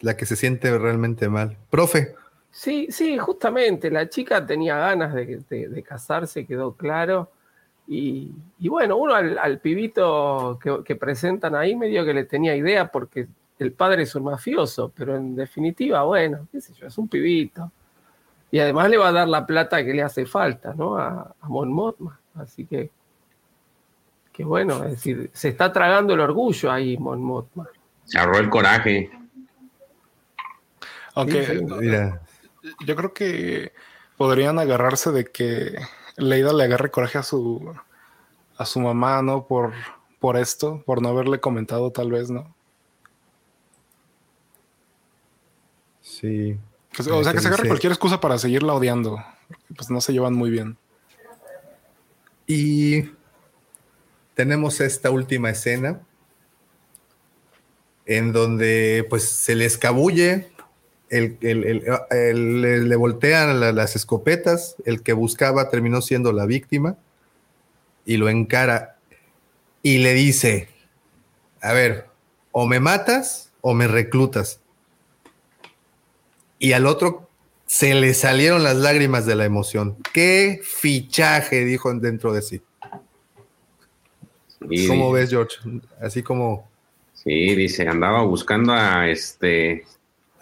La 0.01 0.17
que 0.17 0.27
se 0.27 0.35
siente 0.37 0.77
realmente 0.79 1.29
mal. 1.29 1.57
Profe. 1.71 2.15
Sí, 2.57 2.87
sí, 2.89 3.19
justamente, 3.19 3.91
la 3.91 4.09
chica 4.09 4.47
tenía 4.47 4.79
ganas 4.79 5.13
de, 5.13 5.85
casarse, 5.87 6.47
quedó 6.47 6.73
claro. 6.73 7.31
Y, 7.87 8.33
bueno, 8.61 8.97
uno 8.97 9.15
al, 9.15 9.59
pibito 9.59 10.59
que, 10.63 10.83
que, 10.83 10.97
presentan 10.97 11.55
ahí 11.55 11.77
medio 11.77 12.03
que 12.07 12.15
le 12.15 12.25
tenía 12.25 12.57
idea 12.57 12.89
porque 12.91 13.29
el 13.59 13.73
padre 13.73 14.05
es 14.05 14.15
un 14.15 14.25
mafioso, 14.25 14.91
pero 14.97 15.17
en 15.17 15.37
definitiva, 15.37 16.03
bueno, 16.05 16.49
qué 16.51 16.63
sé 16.63 16.73
yo, 16.73 16.87
es 16.87 16.97
un 16.97 17.09
pibito. 17.09 17.71
Y 18.51 18.59
además 18.59 18.89
le 18.89 18.97
va 18.97 19.09
a 19.09 19.13
dar 19.13 19.29
la 19.29 19.45
plata 19.45 19.85
que 19.85 19.93
le 19.93 20.03
hace 20.03 20.25
falta, 20.25 20.73
¿no? 20.73 20.97
A, 20.97 21.35
a 21.39 21.49
Mon 21.49 21.71
Mothma. 21.71 22.19
Así 22.37 22.65
que, 22.65 22.91
que 24.33 24.45
bueno, 24.45 24.83
es 24.85 24.93
decir, 24.93 25.29
se 25.35 25.51
está 25.51 25.71
tragando 25.71 26.15
el 26.15 26.21
orgullo 26.21 26.73
ahí 26.73 26.97
Mon 26.97 27.23
Mothma. 27.23 27.69
Se 28.05 28.19
ahorró 28.19 28.39
el 28.39 28.49
coraje. 28.49 29.11
Aunque, 31.13 31.63
mira, 31.81 32.23
yo 32.85 32.97
creo 32.97 33.13
que 33.13 33.73
podrían 34.17 34.59
agarrarse 34.59 35.13
de 35.13 35.25
que 35.25 35.79
Leida 36.17 36.53
le 36.53 36.65
agarre 36.65 36.91
coraje 36.91 37.19
a 37.19 37.23
su 37.23 37.75
a 38.59 38.65
su 38.65 38.81
mamá, 38.81 39.23
¿no? 39.23 39.47
Por, 39.47 39.73
por 40.19 40.37
esto, 40.37 40.83
por 40.87 41.03
no 41.03 41.11
haberle 41.11 41.41
comentado 41.41 41.91
tal 41.93 42.11
vez, 42.11 42.31
¿no? 42.31 42.55
Sí. 46.01 46.59
Pues, 46.97 47.09
o 47.09 47.23
sea, 47.23 47.33
que 47.33 47.41
se 47.41 47.49
agarre 47.49 47.69
cualquier 47.69 47.93
excusa 47.93 48.21
para 48.21 48.39
seguirla 48.39 48.73
odiando. 48.73 49.23
Pues 49.77 49.91
no 49.91 50.01
se 50.01 50.13
llevan 50.13 50.35
muy 50.35 50.51
bien. 50.51 50.79
Y 52.47 53.11
tenemos 54.35 54.81
esta 54.81 55.11
última 55.11 55.51
escena 55.51 56.01
en 58.07 58.33
donde 58.33 59.05
pues 59.11 59.25
se 59.25 59.57
le 59.57 59.65
escabulle, 59.65 60.53
el, 61.09 62.89
le 62.89 62.97
voltean 62.97 63.61
las 63.75 63.97
escopetas, 63.97 64.77
el 64.85 65.03
que 65.03 65.13
buscaba 65.13 65.71
terminó 65.71 66.03
siendo 66.03 66.33
la 66.33 66.47
víctima 66.47 66.97
y 68.05 68.17
lo 68.17 68.29
encara 68.29 68.99
y 69.83 69.99
le 69.99 70.15
dice, 70.15 70.69
a 71.61 71.73
ver, 71.73 72.07
o 72.53 72.67
me 72.67 72.81
matas 72.81 73.53
o 73.61 73.75
me 73.75 73.87
reclutas 73.87 74.61
y 76.59 76.73
al 76.73 76.87
otro 76.87 77.29
se 77.67 77.95
le 77.95 78.15
salieron 78.15 78.63
las 78.63 78.77
lágrimas 78.77 79.27
de 79.27 79.35
la 79.35 79.45
emoción. 79.45 79.97
¡Qué 80.13 80.61
fichaje! 80.63 81.65
dijo 81.65 81.93
dentro 81.95 82.33
de 82.33 82.43
sí. 82.43 82.61
¿Cómo 84.89 85.13
ves, 85.13 85.31
George? 85.31 85.57
Así 86.01 86.23
como. 86.23 86.69
Sí, 87.13 87.55
dice, 87.55 87.89
andaba 87.89 88.23
buscando 88.23 88.73
a 88.73 89.09
este. 89.09 89.85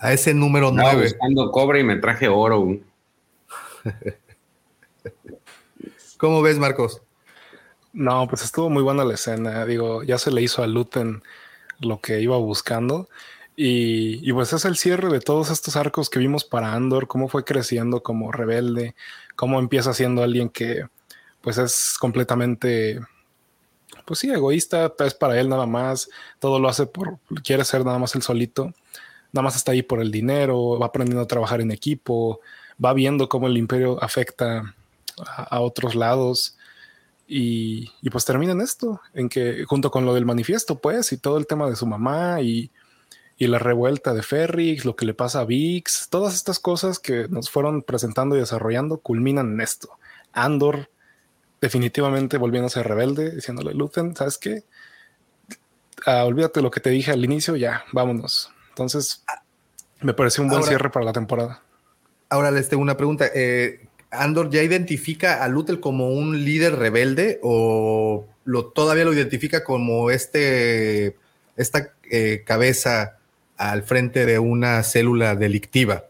A 0.05 0.13
ese 0.13 0.35
número 0.35 0.69
andaba 0.69 0.93
9. 0.93 1.09
buscando 1.09 1.51
cobre 1.51 1.81
y 1.81 1.83
me 1.83 1.97
traje 1.97 2.29
oro. 2.29 2.79
¿Cómo 6.19 6.43
ves, 6.43 6.59
Marcos? 6.59 7.01
No, 7.95 8.29
pues 8.29 8.45
estuvo 8.45 8.69
muy 8.69 8.83
buena 8.83 9.07
la 9.07 9.15
escena. 9.15 9.65
Digo, 9.65 10.03
ya 10.03 10.19
se 10.19 10.31
le 10.31 10.43
hizo 10.43 10.63
a 10.63 10.67
Luten 10.67 11.23
lo 11.81 12.03
que 12.03 12.21
iba 12.21 12.37
buscando. 12.37 13.09
Y, 13.57 14.31
pues 14.35 14.53
es 14.53 14.67
el 14.67 14.77
cierre 14.77 15.09
de 15.09 15.21
todos 15.21 15.51
estos 15.51 15.75
arcos 15.75 16.11
que 16.11 16.19
vimos 16.19 16.45
para 16.45 16.75
Andor, 16.75 17.07
cómo 17.07 17.29
fue 17.29 17.43
creciendo 17.43 18.03
como 18.03 18.31
rebelde, 18.31 18.95
cómo 19.37 19.59
empieza 19.59 19.95
siendo 19.95 20.23
alguien 20.23 20.51
que 20.51 20.87
pues 21.41 21.57
es 21.57 21.97
completamente, 21.99 23.01
pues 24.05 24.19
sí, 24.19 24.31
egoísta, 24.31 24.93
es 24.99 25.15
para 25.15 25.41
él 25.41 25.49
nada 25.49 25.65
más, 25.65 26.11
todo 26.41 26.59
lo 26.59 26.69
hace 26.69 26.85
por, 26.85 27.21
quiere 27.43 27.65
ser 27.65 27.87
nada 27.87 27.99
más 27.99 28.15
el 28.15 28.23
solito, 28.23 28.75
nada 29.35 29.43
más 29.43 29.57
está 29.57 29.73
ahí 29.73 29.83
por 29.83 30.01
el 30.01 30.13
dinero, 30.13 30.79
va 30.79 30.87
aprendiendo 30.87 31.23
a 31.23 31.27
trabajar 31.27 31.61
en 31.61 31.73
equipo, 31.73 32.41
va 32.83 32.93
viendo 32.93 33.29
cómo 33.29 33.49
el 33.49 33.59
imperio 33.59 34.03
afecta 34.03 34.75
a, 35.27 35.61
otros 35.61 35.97
lados. 35.97 36.57
Y, 37.27 37.91
pues 38.11 38.25
termina 38.25 38.53
en 38.53 38.61
esto, 38.61 39.01
en 39.13 39.29
que 39.29 39.65
junto 39.65 39.91
con 39.91 40.07
lo 40.07 40.15
del 40.15 40.25
manifiesto, 40.25 40.79
pues, 40.79 41.13
y 41.13 41.17
todo 41.19 41.37
el 41.37 41.49
tema 41.49 41.69
de 41.69 41.75
su 41.75 41.85
mamá 41.85 42.41
y, 42.43 42.71
y 43.37 43.49
la 43.49 43.59
revuelta 43.59 44.15
de 44.15 44.23
Ferrix, 44.23 44.85
lo 44.85 44.95
que 44.95 45.07
le 45.07 45.15
pasa 45.15 45.41
a 45.41 45.45
Vix, 45.45 46.09
todas 46.11 46.35
estas 46.35 46.61
cosas 46.61 47.01
que 47.01 47.27
nos 47.29 47.51
fueron 47.51 47.83
presentando 47.83 48.37
y 48.37 48.41
desarrollando 48.41 48.99
culminan 48.99 49.55
en 49.55 49.61
esto. 49.63 49.89
Andor 50.33 50.91
definitivamente 51.61 52.39
volviéndose 52.39 52.85
rebelde, 52.85 53.35
diciéndole, 53.35 53.75
Luthen, 53.75 54.15
¿sabes 54.15 54.39
qué? 54.39 54.63
Ah, 56.07 56.25
olvídate 56.25 56.63
lo 56.63 56.71
que 56.71 56.81
te 56.81 56.91
dije 56.91 57.11
al 57.11 57.25
inicio, 57.25 57.57
ya, 57.57 57.85
vámonos. 57.93 58.54
Entonces, 58.75 59.25
me 60.01 60.15
pareció 60.15 60.43
un 60.43 60.51
buen 60.51 60.65
cierre 60.65 60.91
para 60.91 61.05
la 61.05 61.13
temporada. 61.13 61.63
Ahora 62.29 62.51
les 62.51 62.69
tengo 62.69 62.83
una 62.83 62.97
pregunta. 62.97 63.31
Eh, 63.33 63.87
¿Andor 64.11 64.51
ya 64.51 64.65
identifica 64.65 65.45
a 65.45 65.49
Luthel 65.49 65.79
como 65.79 66.09
un 66.09 66.45
líder 66.45 66.77
rebelde 66.77 67.39
o 67.43 68.27
lo, 68.45 68.67
todavía 68.67 69.05
lo 69.05 69.13
identifica 69.13 69.63
como 69.63 70.11
este, 70.11 71.17
esta 71.57 71.93
eh, 72.11 72.43
cabeza 72.45 73.19
al 73.57 73.85
frente 73.85 74.27
de 74.27 74.41
una 74.41 74.83
célula 74.83 75.37
delictiva? 75.37 76.07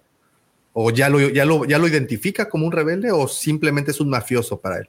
¿O 0.73 0.91
ya 0.91 1.11
lo, 1.11 1.21
ya, 1.21 1.45
lo, 1.45 1.67
ya 1.67 1.79
lo 1.79 1.87
identifica 1.87 2.49
como 2.49 2.65
un 2.65 2.73
rebelde 2.73 3.13
o 3.13 3.29
simplemente 3.29 3.91
es 3.91 4.01
un 4.01 4.09
mafioso 4.09 4.59
para 4.59 4.79
él? 4.79 4.89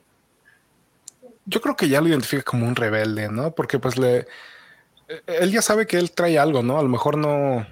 Yo 1.46 1.60
creo 1.60 1.76
que 1.76 1.90
ya 1.90 2.00
lo 2.00 2.08
identifica 2.08 2.44
como 2.44 2.68
un 2.68 2.76
rebelde, 2.76 3.28
¿no? 3.30 3.54
Porque 3.54 3.80
pues 3.80 3.98
le... 3.98 4.26
Él 5.28 5.52
ya 5.52 5.62
sabe 5.62 5.86
que 5.86 5.98
él 5.98 6.12
trae 6.12 6.40
algo, 6.40 6.64
¿no? 6.64 6.80
A 6.80 6.84
lo 6.84 6.90
mejor 6.90 7.18
no, 7.18 7.66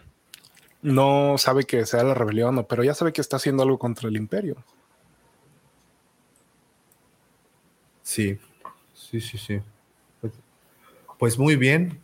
no 0.82 1.36
sabe 1.38 1.64
que 1.64 1.86
sea 1.86 2.04
la 2.04 2.14
rebelión, 2.14 2.66
pero 2.70 2.84
ya 2.84 2.94
sabe 2.94 3.14
que 3.14 3.22
está 3.22 3.38
haciendo 3.38 3.64
algo 3.64 3.80
contra 3.80 4.10
el 4.10 4.18
imperio. 4.18 4.58
Sí, 8.04 8.38
sí, 8.94 9.22
sí, 9.22 9.38
sí. 9.38 9.62
Pues, 11.18 11.40
muy 11.40 11.56
bien. 11.56 12.02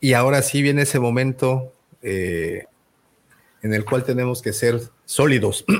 Y 0.00 0.12
ahora 0.14 0.42
sí 0.42 0.62
viene 0.62 0.82
ese 0.82 1.00
momento 1.00 1.72
eh, 2.02 2.66
en 3.62 3.74
el 3.74 3.84
cual 3.84 4.04
tenemos 4.04 4.40
que 4.40 4.52
ser 4.52 4.80
sólidos. 5.04 5.64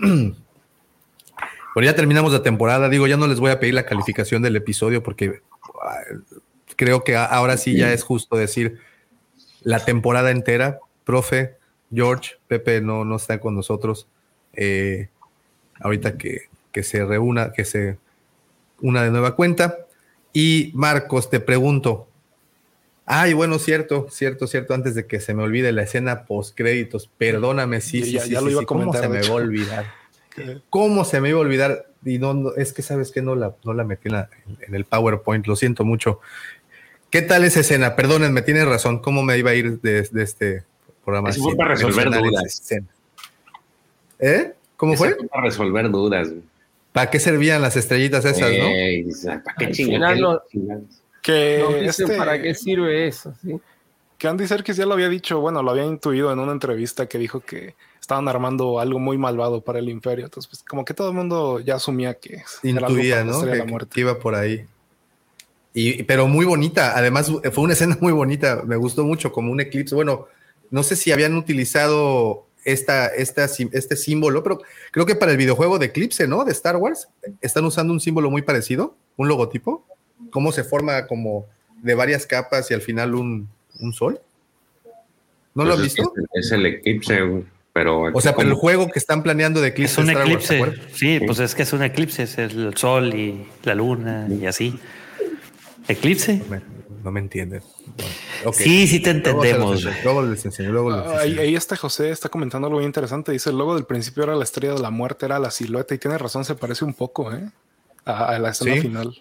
Bueno, 1.74 1.90
ya 1.90 1.96
terminamos 1.96 2.34
la 2.34 2.42
temporada. 2.42 2.90
Digo, 2.90 3.06
ya 3.06 3.16
no 3.16 3.26
les 3.26 3.40
voy 3.40 3.50
a 3.50 3.58
pedir 3.58 3.72
la 3.72 3.86
calificación 3.86 4.42
del 4.42 4.56
episodio 4.56 5.02
porque 5.02 5.40
ah, 5.82 6.02
creo 6.82 7.04
que 7.04 7.14
ahora 7.14 7.56
sí 7.56 7.76
ya 7.76 7.92
es 7.92 8.02
justo 8.02 8.36
decir 8.36 8.80
la 9.62 9.84
temporada 9.84 10.32
entera. 10.32 10.80
Profe, 11.04 11.54
George, 11.94 12.32
Pepe 12.48 12.80
no, 12.80 13.04
no 13.04 13.16
están 13.16 13.38
con 13.38 13.54
nosotros. 13.54 14.08
Eh, 14.54 15.08
ahorita 15.80 16.18
que, 16.18 16.48
que 16.72 16.82
se 16.82 17.04
reúna, 17.04 17.52
que 17.52 17.64
se 17.64 17.98
una 18.80 19.04
de 19.04 19.12
nueva 19.12 19.36
cuenta. 19.36 19.86
Y 20.32 20.72
Marcos, 20.74 21.30
te 21.30 21.38
pregunto, 21.38 22.08
Ay, 23.04 23.32
bueno, 23.32 23.58
cierto, 23.58 24.08
cierto, 24.10 24.46
cierto. 24.48 24.74
Antes 24.74 24.96
de 24.96 25.06
que 25.06 25.20
se 25.20 25.34
me 25.34 25.42
olvide 25.42 25.70
la 25.70 25.82
escena 25.82 26.24
post 26.24 26.56
créditos, 26.56 27.10
perdóname, 27.18 27.80
sí, 27.80 28.02
sí, 28.04 28.18
sí, 28.18 28.34
¿Cómo 28.66 28.92
se 28.92 29.08
me 29.08 29.22
va 29.22 29.28
a 29.28 29.32
olvidar? 29.34 29.86
¿Cómo 30.70 31.04
se 31.04 31.20
me 31.20 31.28
iba 31.28 31.38
a 31.38 31.42
olvidar? 31.42 31.86
Y 32.04 32.18
no, 32.18 32.54
es 32.56 32.72
que 32.72 32.82
sabes 32.82 33.12
que 33.12 33.22
no 33.22 33.34
la, 33.34 33.54
no 33.64 33.74
la 33.74 33.84
metí 33.84 34.08
en, 34.08 34.74
el 34.74 34.84
PowerPoint, 34.84 35.46
lo 35.46 35.56
siento 35.56 35.84
mucho. 35.84 36.20
¿Qué 37.12 37.20
tal 37.20 37.44
esa 37.44 37.60
escena? 37.60 37.94
Perdónenme, 37.94 38.40
tienes 38.40 38.66
razón. 38.66 38.98
¿Cómo 39.00 39.22
me 39.22 39.36
iba 39.36 39.50
a 39.50 39.54
ir 39.54 39.82
de, 39.82 40.08
este 40.14 40.64
programa? 41.04 41.28
Es 41.28 41.38
para 41.58 41.74
resolver 41.74 42.10
dudas. 42.10 42.72
¿Eh? 44.18 44.54
¿Cómo 44.78 44.96
fue? 44.96 45.14
Para 45.30 45.42
resolver 45.42 45.90
dudas. 45.90 46.30
¿Para 46.90 47.10
qué 47.10 47.20
servían 47.20 47.60
las 47.60 47.76
estrellitas 47.76 48.24
esas, 48.24 48.50
no? 48.50 49.40
¿Para 49.44 49.56
qué 49.58 49.70
chingados? 49.72 50.40
Que 51.20 51.84
este, 51.84 52.16
para 52.16 52.40
qué 52.40 52.54
sirve 52.54 53.06
eso, 53.06 53.34
¿sí? 53.42 53.60
Que 54.16 54.28
Andy 54.28 54.46
Serkis 54.46 54.76
ya 54.76 54.86
lo 54.86 54.94
había 54.94 55.10
dicho, 55.10 55.38
bueno, 55.38 55.62
lo 55.62 55.70
había 55.70 55.84
intuido 55.84 56.32
en 56.32 56.38
una 56.38 56.52
entrevista 56.52 57.06
que 57.06 57.18
dijo 57.18 57.40
que 57.40 57.74
estaban 58.00 58.26
armando 58.26 58.80
algo 58.80 58.98
muy 58.98 59.18
malvado 59.18 59.60
para 59.60 59.80
el 59.80 59.90
imperio. 59.90 60.24
Entonces, 60.24 60.48
pues, 60.48 60.62
como 60.62 60.84
que 60.86 60.94
todo 60.94 61.08
el 61.08 61.14
mundo 61.14 61.60
ya 61.60 61.74
asumía 61.74 62.14
que 62.14 62.42
intuía, 62.62 63.22
¿no? 63.22 63.42
Que, 63.42 64.00
iba 64.00 64.18
por 64.18 64.34
ahí. 64.34 64.66
Y, 65.74 66.02
pero 66.02 66.28
muy 66.28 66.44
bonita, 66.44 66.96
además 66.96 67.30
fue 67.52 67.64
una 67.64 67.72
escena 67.74 67.96
muy 68.00 68.12
bonita, 68.12 68.62
me 68.66 68.76
gustó 68.76 69.04
mucho, 69.04 69.32
como 69.32 69.52
un 69.52 69.60
eclipse. 69.60 69.94
Bueno, 69.94 70.26
no 70.70 70.82
sé 70.82 70.96
si 70.96 71.12
habían 71.12 71.34
utilizado 71.34 72.46
esta, 72.64 73.08
esta, 73.08 73.44
este 73.44 73.96
símbolo, 73.96 74.42
pero 74.42 74.60
creo 74.90 75.06
que 75.06 75.16
para 75.16 75.32
el 75.32 75.38
videojuego 75.38 75.78
de 75.78 75.86
Eclipse, 75.86 76.28
¿no? 76.28 76.44
De 76.44 76.52
Star 76.52 76.76
Wars, 76.76 77.08
están 77.40 77.64
usando 77.64 77.92
un 77.92 78.00
símbolo 78.00 78.30
muy 78.30 78.42
parecido, 78.42 78.94
un 79.16 79.28
logotipo 79.28 79.84
cómo 80.30 80.52
se 80.52 80.64
forma 80.64 81.06
como 81.06 81.46
de 81.82 81.94
varias 81.94 82.26
capas 82.26 82.70
y 82.70 82.74
al 82.74 82.80
final 82.80 83.14
un, 83.14 83.48
sol. 83.92 84.20
¿No 85.54 85.64
lo 85.64 85.74
has 85.74 85.80
pues 85.80 85.94
visto? 85.94 86.12
Es, 86.32 86.52
el 86.52 86.66
eclipse, 86.66 87.44
pero... 87.72 88.02
O 88.12 88.20
sea, 88.20 88.34
pero 88.34 88.48
el 88.48 88.54
juego 88.54 88.88
que 88.88 88.98
están 88.98 89.22
planeando 89.22 89.60
de 89.60 89.68
eclipse. 89.68 90.00
Es 90.00 90.06
un 90.06 90.10
eclipse, 90.10 90.72
sí, 90.94 91.20
pues 91.24 91.38
es 91.40 91.54
que 91.54 91.62
es 91.62 91.72
un 91.72 91.82
eclipse, 91.82 92.22
es 92.22 92.38
el 92.38 92.76
sol 92.76 93.14
y 93.14 93.46
la 93.64 93.74
luna 93.74 94.28
y 94.30 94.46
así. 94.46 94.78
Eclipse. 95.88 96.42
No 97.04 97.10
me, 97.10 97.20
entienden. 97.20 97.62
Bueno. 97.96 98.52
Sí, 98.52 98.86
sí 98.86 99.00
te 99.00 99.10
entendemos. 99.10 99.82
Luego 100.04 100.22
les 100.22 100.44
enseño, 100.44 100.70
luego 100.70 100.90
les 100.92 101.00
Ah, 101.00 101.18
Ahí, 101.20 101.30
enseño. 101.30 101.40
ahí 101.42 101.54
está 101.56 101.76
José, 101.76 102.10
está 102.10 102.28
comentando 102.28 102.68
algo 102.68 102.78
bien 102.78 102.88
interesante. 102.88 103.32
Dice, 103.32 103.50
el 103.50 103.58
logo 103.58 103.74
del 103.74 103.84
principio 103.84 104.22
era 104.22 104.36
la 104.36 104.44
estrella 104.44 104.74
de 104.74 104.80
la 104.80 104.90
muerte, 104.90 105.26
era 105.26 105.38
la 105.40 105.50
silueta. 105.50 105.94
Y 105.94 105.98
tiene 105.98 106.16
razón, 106.18 106.44
se 106.44 106.54
parece 106.54 106.84
un 106.84 106.94
poco, 106.94 107.32
¿eh? 107.32 107.50
A, 108.04 108.26
a 108.34 108.38
la 108.38 108.50
escena 108.50 108.74
Sí. 108.76 108.80
final. 108.82 109.14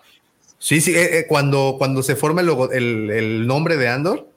Sí, 0.59 0.79
sí, 0.79 0.91
eh, 0.95 1.19
eh, 1.19 1.25
cuando, 1.27 1.75
cuando 1.79 2.03
se 2.03 2.15
forma 2.15 2.41
el, 2.41 2.47
logo- 2.47 2.71
el, 2.71 3.09
el 3.09 3.47
nombre 3.47 3.77
de 3.77 3.87
Andor, 3.89 4.27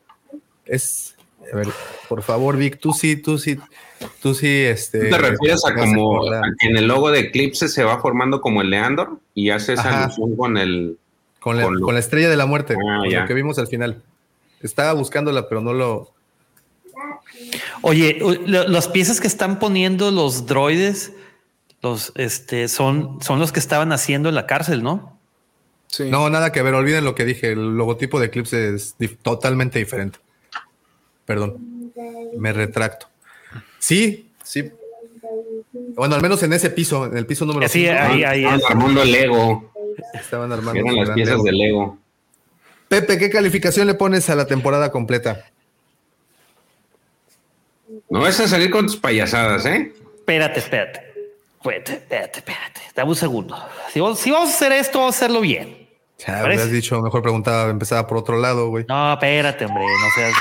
es. 0.65 1.15
A 1.53 1.57
ver, 1.57 1.69
por 2.09 2.23
favor, 2.23 2.57
Vic, 2.57 2.79
tú 2.79 2.95
sí, 2.95 3.17
tú 3.17 3.37
sí, 3.37 3.59
tú 4.23 4.35
sí, 4.35 4.49
este. 4.63 5.01
¿Tú 5.05 5.11
te 5.11 5.19
refieres 5.19 5.63
a 5.67 5.75
como 5.75 6.17
acordar. 6.17 6.45
a 6.45 6.49
que 6.59 6.69
en 6.69 6.79
el 6.79 6.87
logo 6.87 7.11
de 7.11 7.21
Eclipse 7.21 7.69
se 7.69 7.85
va 7.85 8.01
formando 8.01 8.41
como 8.41 8.63
el 8.63 8.71
Leandor 8.71 9.19
y 9.35 9.51
hace 9.51 9.75
esa 9.75 10.05
alusión 10.05 10.35
con 10.37 10.57
el. 10.57 10.97
Con 11.45 11.59
la, 11.59 11.65
con 11.65 11.75
lo- 11.79 11.85
con 11.85 11.93
la 11.95 12.01
estrella 12.01 12.31
de 12.31 12.37
la 12.39 12.47
muerte, 12.47 12.73
Ah, 12.75 12.99
con 13.01 13.13
lo 13.13 13.27
que 13.27 13.35
vimos 13.35 13.59
al 13.59 13.67
final. 13.67 14.03
Estaba 14.63 14.95
buscándola, 14.95 15.47
pero 15.49 15.61
no 15.61 15.75
lo. 15.75 16.11
Oye, 17.83 18.19
lo- 18.47 18.67
las 18.67 18.89
piezas 18.89 19.21
que 19.21 19.27
están 19.27 19.59
poniendo 19.59 20.11
los 20.11 20.47
droides, 20.47 21.13
los 21.83 22.13
este, 22.17 22.69
son, 22.69 23.19
son 23.23 23.39
los 23.41 23.53
que 23.53 23.61
estaban 23.61 23.93
haciendo 23.93 24.31
en 24.31 24.35
la 24.35 24.47
cárcel, 24.47 24.83
¿no? 24.83 25.19
Sí. 25.89 26.05
No, 26.11 26.31
nada 26.31 26.51
que 26.51 26.63
ver, 26.63 26.73
olviden 26.75 27.05
lo 27.05 27.15
que 27.15 27.27
dije. 27.27 27.53
El 27.53 27.77
logotipo 27.77 28.19
de 28.19 28.27
Eclipse 28.27 28.75
es 28.75 28.97
dif- 28.99 29.19
totalmente 29.23 29.79
diferente. 29.79 30.19
Perdón, 31.27 31.93
me 32.39 32.53
retracto. 32.55 33.07
Sí, 33.79 34.31
sí. 34.43 34.71
Bueno, 35.95 36.15
al 36.15 36.23
menos 36.23 36.43
en 36.43 36.53
ese 36.55 36.71
piso, 36.71 37.05
en 37.07 37.17
el 37.19 37.27
piso 37.27 37.45
número 37.45 37.69
Sí, 37.69 37.81
cinco, 37.87 37.95
ahí, 38.01 38.25
ahí 38.25 38.45
es. 38.47 38.65
armando 38.65 39.03
el 39.03 39.13
Lego. 39.13 39.71
Estaban 40.13 40.53
armando. 40.53 40.81
Eran 40.81 40.97
las 40.97 41.11
piezas 41.11 41.35
Lego. 41.35 41.45
de 41.45 41.53
Lego. 41.53 41.99
Pepe, 42.89 43.19
¿qué 43.19 43.31
calificación 43.31 43.87
le 43.87 43.95
pones 43.95 44.29
a 44.31 44.35
la 44.35 44.47
temporada 44.47 44.91
completa? 44.91 45.45
No 48.11 48.21
vas 48.21 48.39
a 48.41 48.49
salir 48.49 48.71
con 48.71 48.87
tus 48.87 48.97
payasadas, 48.97 49.67
¿eh? 49.67 49.93
Espérate, 50.17 50.61
espérate. 50.61 51.01
Espérate, 51.57 51.93
espérate, 51.95 52.39
espérate. 52.39 52.81
Dame 52.95 53.09
un 53.11 53.17
segundo. 53.17 53.57
Si 53.91 54.01
vamos, 54.01 54.19
si 54.19 54.31
vamos 54.31 54.51
a 54.51 54.53
hacer 54.53 54.73
esto, 54.73 54.99
vamos 54.99 55.15
a 55.15 55.19
hacerlo 55.19 55.41
bien. 55.41 55.89
Ya, 56.19 56.45
hubieras 56.45 56.71
dicho, 56.71 57.01
mejor 57.01 57.23
preguntaba, 57.23 57.71
empezaba 57.71 58.07
por 58.07 58.19
otro 58.19 58.39
lado, 58.39 58.69
güey. 58.69 58.85
No, 58.89 59.15
espérate, 59.15 59.65
hombre. 59.65 59.83
No 59.83 60.11
seas. 60.15 60.35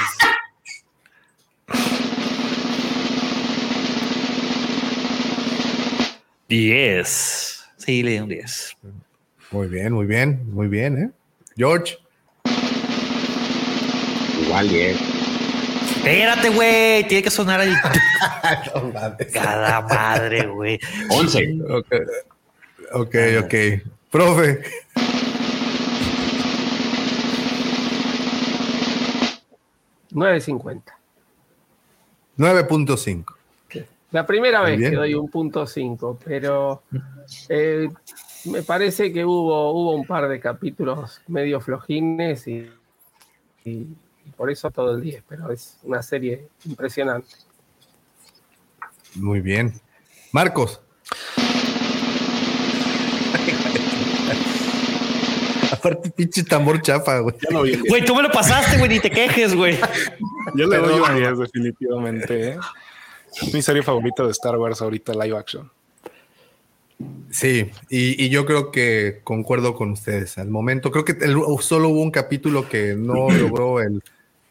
Diez. 6.48 7.64
Sí, 7.78 8.04
le 8.04 8.12
di 8.12 8.20
un 8.20 8.30
10. 8.30 8.78
Muy 9.54 9.68
bien, 9.68 9.94
muy 9.94 10.08
bien, 10.08 10.52
muy 10.52 10.68
bien, 10.68 10.98
¿eh? 10.98 11.10
George. 11.56 11.96
Igual, 14.42 14.68
bien. 14.68 14.98
Espérate, 15.96 16.50
güey. 16.50 17.08
Tiene 17.08 17.24
que 17.24 17.30
sonar 17.30 17.60
ahí. 17.62 17.74
No 18.76 18.92
mames. 18.92 19.32
Cada 19.32 19.82
madre, 19.82 20.48
güey. 20.48 20.80
11. 21.10 21.60
Ok, 21.70 21.88
ok, 22.94 23.16
ok. 23.44 23.54
Profe. 24.12 24.62
$9.50. 30.12 30.82
9.5. 32.38 33.26
La 34.12 34.26
primera 34.28 34.62
Muy 34.62 34.72
vez 34.72 34.80
bien. 34.80 34.92
que 34.92 34.98
doy 34.98 35.14
un 35.16 35.28
punto 35.30 35.66
5, 35.66 36.20
pero 36.24 36.84
eh, 37.50 37.90
me 38.46 38.64
parece 38.64 39.12
que 39.12 39.26
hubo, 39.26 39.72
hubo 39.72 39.96
un 39.96 40.06
par 40.06 40.28
de 40.28 40.40
capítulos 40.40 41.22
medio 41.28 41.62
flojines 41.62 42.48
y, 42.48 42.70
y 43.64 43.88
por 44.36 44.50
eso 44.50 44.72
todo 44.72 44.96
el 44.96 45.02
10, 45.02 45.24
pero 45.28 45.52
es 45.52 45.78
una 45.84 46.02
serie 46.02 46.48
impresionante. 46.66 47.36
Muy 49.16 49.42
bien. 49.42 49.74
Marcos. 50.32 50.82
Aparte, 55.72 56.10
pinche 56.12 56.44
tambor 56.44 56.82
chafa, 56.82 57.20
güey. 57.20 57.36
Güey, 57.88 58.06
tú 58.06 58.16
me 58.16 58.24
lo 58.24 58.32
pasaste, 58.32 58.78
güey. 58.78 58.90
Ni 58.90 59.00
te 59.00 59.12
quejes, 59.12 59.54
güey. 59.56 59.78
Yo 60.56 60.68
le 60.68 60.78
doy 60.78 61.00
un 61.00 61.16
10 61.16 61.40
definitivamente. 61.40 62.50
¿eh? 62.50 62.58
Es 63.42 63.54
mi 63.54 63.62
serie 63.62 63.84
favorita 63.84 64.24
de 64.24 64.32
Star 64.32 64.58
Wars 64.58 64.82
ahorita, 64.82 65.14
live 65.14 65.38
action. 65.38 65.70
Sí, 67.32 67.72
y, 67.90 68.24
y 68.24 68.30
yo 68.30 68.46
creo 68.46 68.72
que 68.72 69.22
concuerdo 69.24 69.74
con 69.74 69.92
ustedes. 69.92 70.38
Al 70.38 70.50
momento, 70.50 70.92
creo 70.92 71.04
que 71.06 71.14
el- 71.22 71.38
solo 71.62 71.90
hubo 71.90 72.02
un 72.02 72.12
capítulo 72.12 72.70
que 72.70 72.96
no 72.96 73.30
logró 73.32 73.80
el, 73.82 74.04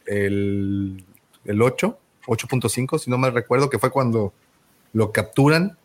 el, 0.07 1.05
el 1.45 1.62
8, 1.62 1.99
8.5, 2.27 2.99
si 2.99 3.11
no 3.11 3.19
mal 3.19 3.33
recuerdo, 3.35 3.70
que 3.70 3.79
fue 3.79 3.91
cuando 3.91 4.33
lo 4.93 5.12
capturan. 5.12 5.77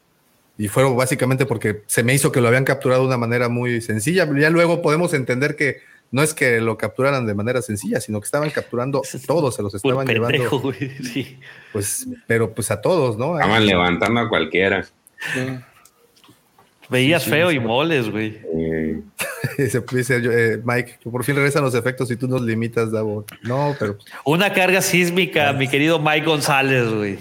Y 0.60 0.70
fue 0.70 0.92
básicamente 0.92 1.46
porque 1.46 1.84
se 1.86 2.02
me 2.04 2.16
hizo 2.16 2.32
que 2.32 2.42
lo 2.42 2.48
habían 2.48 2.64
capturado 2.66 3.02
de 3.04 3.08
una 3.08 3.18
manera 3.18 3.48
muy 3.48 3.80
sencilla. 3.82 4.28
Ya 4.40 4.50
luego 4.50 4.82
podemos 4.82 5.14
entender 5.14 5.56
que 5.56 5.78
no 6.10 6.24
es 6.24 6.34
que 6.34 6.60
lo 6.62 6.78
capturaran 6.78 7.28
de 7.28 7.36
manera 7.36 7.62
sencilla, 7.62 8.00
sino 8.02 8.20
que 8.20 8.26
estaban 8.26 8.50
capturando 8.50 9.04
todos, 9.28 9.56
se 9.56 9.62
los 9.62 9.76
estaban 9.76 10.08
llevando, 10.08 10.30
pendejo, 10.32 10.60
güey. 10.60 10.98
Sí. 11.04 11.38
pues, 11.72 12.08
pero 12.26 12.56
pues 12.56 12.72
a 12.72 12.82
todos, 12.82 13.18
¿no? 13.20 13.38
Estaban 13.38 13.68
levantando 13.68 14.22
a 14.22 14.30
cualquiera. 14.30 14.84
Sí. 15.34 15.60
Veías 16.90 17.26
feo 17.26 17.52
y 17.52 17.60
moles, 17.60 18.10
güey. 18.10 18.40
Eh, 19.58 19.70
eh, 19.70 20.62
Mike, 20.64 21.00
que 21.02 21.10
por 21.10 21.24
fin 21.24 21.36
regresan 21.36 21.64
los 21.64 21.74
efectos 21.74 22.10
y 22.12 22.16
tú 22.16 22.28
nos 22.28 22.42
limitas, 22.42 22.92
Davo. 22.92 23.26
No, 23.44 23.76
pero 23.80 23.98
Una 24.26 24.52
carga 24.54 24.82
sísmica, 24.82 25.54
mi 25.54 25.68
querido 25.68 26.00
Mike 26.00 26.26
González, 26.26 26.90
güey. 26.90 27.18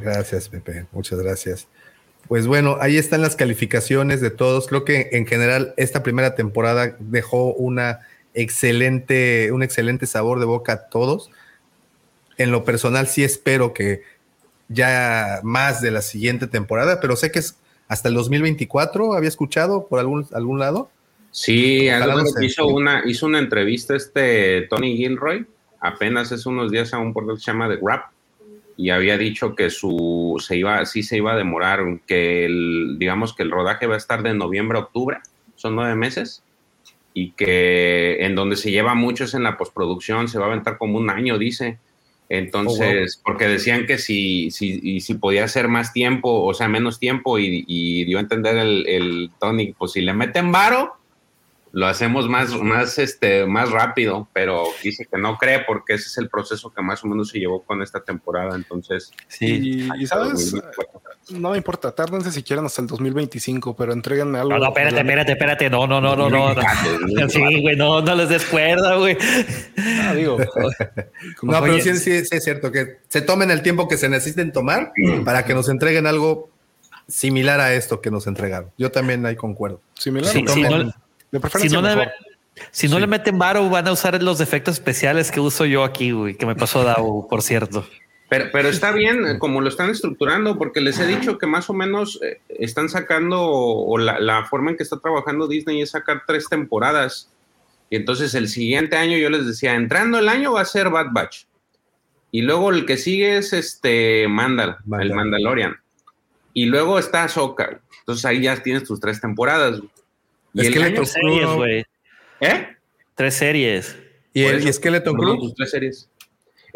Gracias, 0.00 0.48
Pepe. 0.48 0.86
Muchas 0.92 1.18
gracias. 1.20 1.68
Pues 2.28 2.46
bueno, 2.46 2.76
ahí 2.80 2.96
están 2.96 3.20
las 3.20 3.36
calificaciones 3.36 4.20
de 4.20 4.30
todos. 4.30 4.68
Creo 4.68 4.84
que 4.84 5.10
en 5.12 5.26
general 5.26 5.74
esta 5.76 6.02
primera 6.02 6.34
temporada 6.34 6.96
dejó 6.98 7.52
una 7.52 8.00
excelente, 8.34 9.52
un 9.52 9.62
excelente 9.62 10.06
sabor 10.06 10.40
de 10.40 10.46
boca 10.46 10.72
a 10.72 10.88
todos. 10.88 11.30
En 12.38 12.50
lo 12.50 12.64
personal 12.64 13.06
sí 13.06 13.22
espero 13.22 13.74
que 13.74 14.02
ya 14.68 15.40
más 15.42 15.80
de 15.80 15.90
la 15.90 16.02
siguiente 16.02 16.46
temporada, 16.46 17.00
pero 17.00 17.16
sé 17.16 17.30
que 17.30 17.40
es 17.40 17.58
hasta 17.88 18.08
el 18.08 18.14
2024, 18.14 19.14
había 19.14 19.28
escuchado 19.28 19.86
por 19.86 19.98
algún, 19.98 20.26
algún 20.32 20.58
lado. 20.58 20.90
Sí, 21.30 21.88
algo 21.88 22.22
que 22.38 22.46
hizo 22.46 22.66
una, 22.66 23.02
hizo 23.06 23.26
una 23.26 23.38
entrevista 23.38 23.94
este 23.94 24.62
Tony 24.62 24.96
Gilroy, 24.96 25.46
apenas 25.80 26.30
hace 26.32 26.48
unos 26.48 26.70
días 26.70 26.94
a 26.94 26.98
un 26.98 27.12
portal 27.12 27.36
que 27.36 27.40
se 27.42 27.50
llama 27.50 27.68
The 27.68 27.78
Rap, 27.82 28.12
y 28.76 28.90
había 28.90 29.18
dicho 29.18 29.54
que 29.54 29.70
su 29.70 30.42
se 30.46 30.56
iba, 30.56 30.84
sí 30.86 31.02
se 31.02 31.18
iba 31.18 31.32
a 31.32 31.36
demorar, 31.36 31.80
que 32.06 32.46
el, 32.46 32.96
digamos 32.98 33.34
que 33.34 33.42
el 33.42 33.50
rodaje 33.50 33.86
va 33.86 33.94
a 33.94 33.98
estar 33.98 34.22
de 34.22 34.34
noviembre 34.34 34.78
a 34.78 34.82
octubre, 34.82 35.18
son 35.56 35.74
nueve 35.74 35.94
meses, 35.94 36.42
y 37.14 37.32
que 37.32 38.24
en 38.24 38.34
donde 38.34 38.56
se 38.56 38.70
lleva 38.70 38.94
mucho 38.94 39.24
es 39.24 39.34
en 39.34 39.42
la 39.42 39.56
postproducción, 39.56 40.28
se 40.28 40.38
va 40.38 40.46
a 40.46 40.48
aventar 40.48 40.78
como 40.78 40.98
un 40.98 41.10
año, 41.10 41.38
dice. 41.38 41.78
Entonces, 42.34 43.20
porque 43.22 43.46
decían 43.46 43.84
que 43.84 43.98
si, 43.98 44.50
si, 44.50 44.80
y 44.82 45.00
si 45.00 45.16
podía 45.16 45.46
ser 45.48 45.68
más 45.68 45.92
tiempo, 45.92 46.42
o 46.42 46.54
sea, 46.54 46.66
menos 46.66 46.98
tiempo, 46.98 47.38
y, 47.38 47.62
y 47.66 48.06
dio 48.06 48.16
a 48.16 48.22
entender 48.22 48.56
el, 48.56 48.86
el 48.88 49.30
Tony, 49.38 49.74
pues 49.74 49.92
si 49.92 50.00
le 50.00 50.14
meten 50.14 50.50
varo, 50.50 50.94
lo 51.72 51.86
hacemos 51.86 52.28
más, 52.28 52.50
más, 52.60 52.98
este, 52.98 53.46
más 53.46 53.70
rápido, 53.70 54.28
pero 54.32 54.64
dice 54.82 55.06
que 55.10 55.18
no 55.18 55.38
cree 55.38 55.64
porque 55.66 55.94
ese 55.94 56.08
es 56.08 56.18
el 56.18 56.28
proceso 56.28 56.70
que 56.70 56.82
más 56.82 57.02
o 57.02 57.08
menos 57.08 57.30
se 57.30 57.38
llevó 57.38 57.62
con 57.62 57.82
esta 57.82 58.00
temporada, 58.00 58.54
entonces... 58.54 59.10
Sí. 59.28 59.88
Y, 59.96 60.02
y, 60.02 60.06
sabes, 60.06 60.54
no 61.30 61.50
me 61.52 61.56
importa, 61.56 61.92
tárdense 61.92 62.30
si 62.30 62.42
quieren 62.42 62.66
hasta 62.66 62.82
el 62.82 62.88
2025, 62.88 63.74
pero 63.74 63.94
entréguenme 63.94 64.38
algo. 64.38 64.50
No, 64.50 64.58
no, 64.58 64.66
espérate, 64.66 64.98
espérate, 64.98 65.32
espérate. 65.32 65.70
No, 65.70 65.86
no, 65.86 66.00
no, 66.00 66.14
no, 66.14 66.28
no. 66.28 66.54
no. 66.54 67.28
Sí, 67.28 67.62
güey, 67.62 67.76
no, 67.76 68.02
no 68.02 68.14
les 68.16 68.28
des 68.28 68.44
cuerda, 68.44 68.96
güey. 68.96 69.16
Ah, 70.02 70.12
digo, 70.14 70.38
No, 71.42 71.60
pero 71.62 71.80
sí, 71.80 71.96
sí, 71.96 72.24
sí 72.24 72.36
es 72.36 72.44
cierto 72.44 72.70
que 72.70 72.98
se 73.08 73.22
tomen 73.22 73.50
el 73.50 73.62
tiempo 73.62 73.88
que 73.88 73.96
se 73.96 74.08
necesiten 74.08 74.52
tomar 74.52 74.92
para 75.24 75.44
que 75.44 75.54
nos 75.54 75.68
entreguen 75.68 76.06
algo 76.06 76.50
similar 77.08 77.60
a 77.60 77.72
esto 77.74 78.00
que 78.00 78.10
nos 78.10 78.26
entregaron. 78.26 78.70
Yo 78.76 78.90
también 78.90 79.24
ahí 79.24 79.36
concuerdo. 79.36 79.80
similar. 79.94 80.30
Sí, 80.30 80.44
sí, 80.48 80.62
no- 80.62 80.92
de 81.32 81.40
Si 81.60 81.68
no, 81.68 81.82
le, 81.82 82.10
si 82.70 82.88
no 82.88 82.94
Sí. 82.96 83.00
le 83.00 83.06
meten 83.06 83.38
varo, 83.38 83.68
van 83.68 83.88
a 83.88 83.92
usar 83.92 84.22
los 84.22 84.40
efectos 84.40 84.74
especiales 84.74 85.30
que 85.30 85.40
uso 85.40 85.64
yo 85.66 85.82
aquí, 85.84 86.12
güey, 86.12 86.36
que 86.36 86.46
me 86.46 86.54
pasó 86.54 86.84
Davo, 86.84 87.26
por 87.28 87.42
cierto. 87.42 87.86
Pero, 88.28 88.46
pero 88.52 88.68
está 88.68 88.92
bien 88.92 89.26
eh, 89.26 89.38
como 89.38 89.60
lo 89.60 89.68
están 89.68 89.90
estructurando, 89.90 90.56
porque 90.56 90.80
les 90.80 90.98
he 90.98 91.06
dicho 91.06 91.36
que 91.38 91.46
más 91.46 91.68
o 91.68 91.74
menos 91.74 92.18
eh, 92.22 92.40
están 92.48 92.88
sacando, 92.88 93.42
o 93.42 93.98
la, 93.98 94.20
la 94.20 94.44
forma 94.46 94.70
en 94.70 94.76
que 94.76 94.82
está 94.84 94.98
trabajando 95.00 95.48
Disney 95.48 95.82
es 95.82 95.90
sacar 95.90 96.22
tres 96.26 96.48
temporadas. 96.48 97.30
Y 97.90 97.96
entonces 97.96 98.34
el 98.34 98.48
siguiente 98.48 98.96
año 98.96 99.18
yo 99.18 99.28
les 99.28 99.46
decía, 99.46 99.74
entrando 99.74 100.18
el 100.18 100.28
año 100.30 100.52
va 100.52 100.62
a 100.62 100.64
ser 100.64 100.88
Bad 100.88 101.08
Batch. 101.12 101.44
Y 102.30 102.40
luego 102.40 102.70
el 102.70 102.86
que 102.86 102.96
sigue 102.96 103.36
es 103.36 103.52
este 103.52 104.26
Mandal, 104.28 104.78
Mandal. 104.86 105.08
el 105.10 105.14
Mandalorian. 105.14 105.76
Y 106.54 106.64
luego 106.64 106.98
está 106.98 107.24
Ahsoka. 107.24 107.80
Entonces 107.98 108.24
ahí 108.24 108.40
ya 108.40 108.56
tienes 108.62 108.84
tus 108.84 108.98
tres 108.98 109.20
temporadas. 109.20 109.82
Y 110.54 110.60
el 110.60 110.66
Skeleton 110.66 110.86
año- 110.92 110.96
Tres 111.02 111.12
series, 111.12 111.40
Crew. 111.46 111.56
güey. 111.56 111.84
¿Eh? 112.40 112.66
Tres 113.14 113.34
series. 113.34 113.98
Y 114.34 114.42
el 114.44 114.66
y 114.68 114.72
Skeleton 114.72 115.14
Crew. 115.16 115.40
sus 115.40 115.54
tres 115.54 115.70
series. 115.70 116.08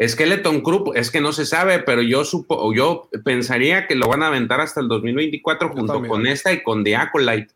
Skeleton 0.05 0.61
Crew, 0.61 0.93
es 0.93 1.09
que 1.09 1.21
no 1.21 1.31
se 1.33 1.45
sabe, 1.45 1.79
pero 1.79 2.01
yo 2.03 2.23
supo, 2.23 2.71
yo 2.73 3.09
pensaría 3.25 3.87
que 3.87 3.95
lo 3.95 4.07
van 4.07 4.21
a 4.21 4.27
aventar 4.27 4.61
hasta 4.61 4.79
el 4.79 4.87
2024 4.87 5.69
Yo 5.69 5.73
junto 5.75 5.93
también. 5.93 6.09
con 6.11 6.27
esta 6.27 6.51
y 6.53 6.61
con 6.61 6.83
The 6.83 6.95
Acolyte. 6.95 7.53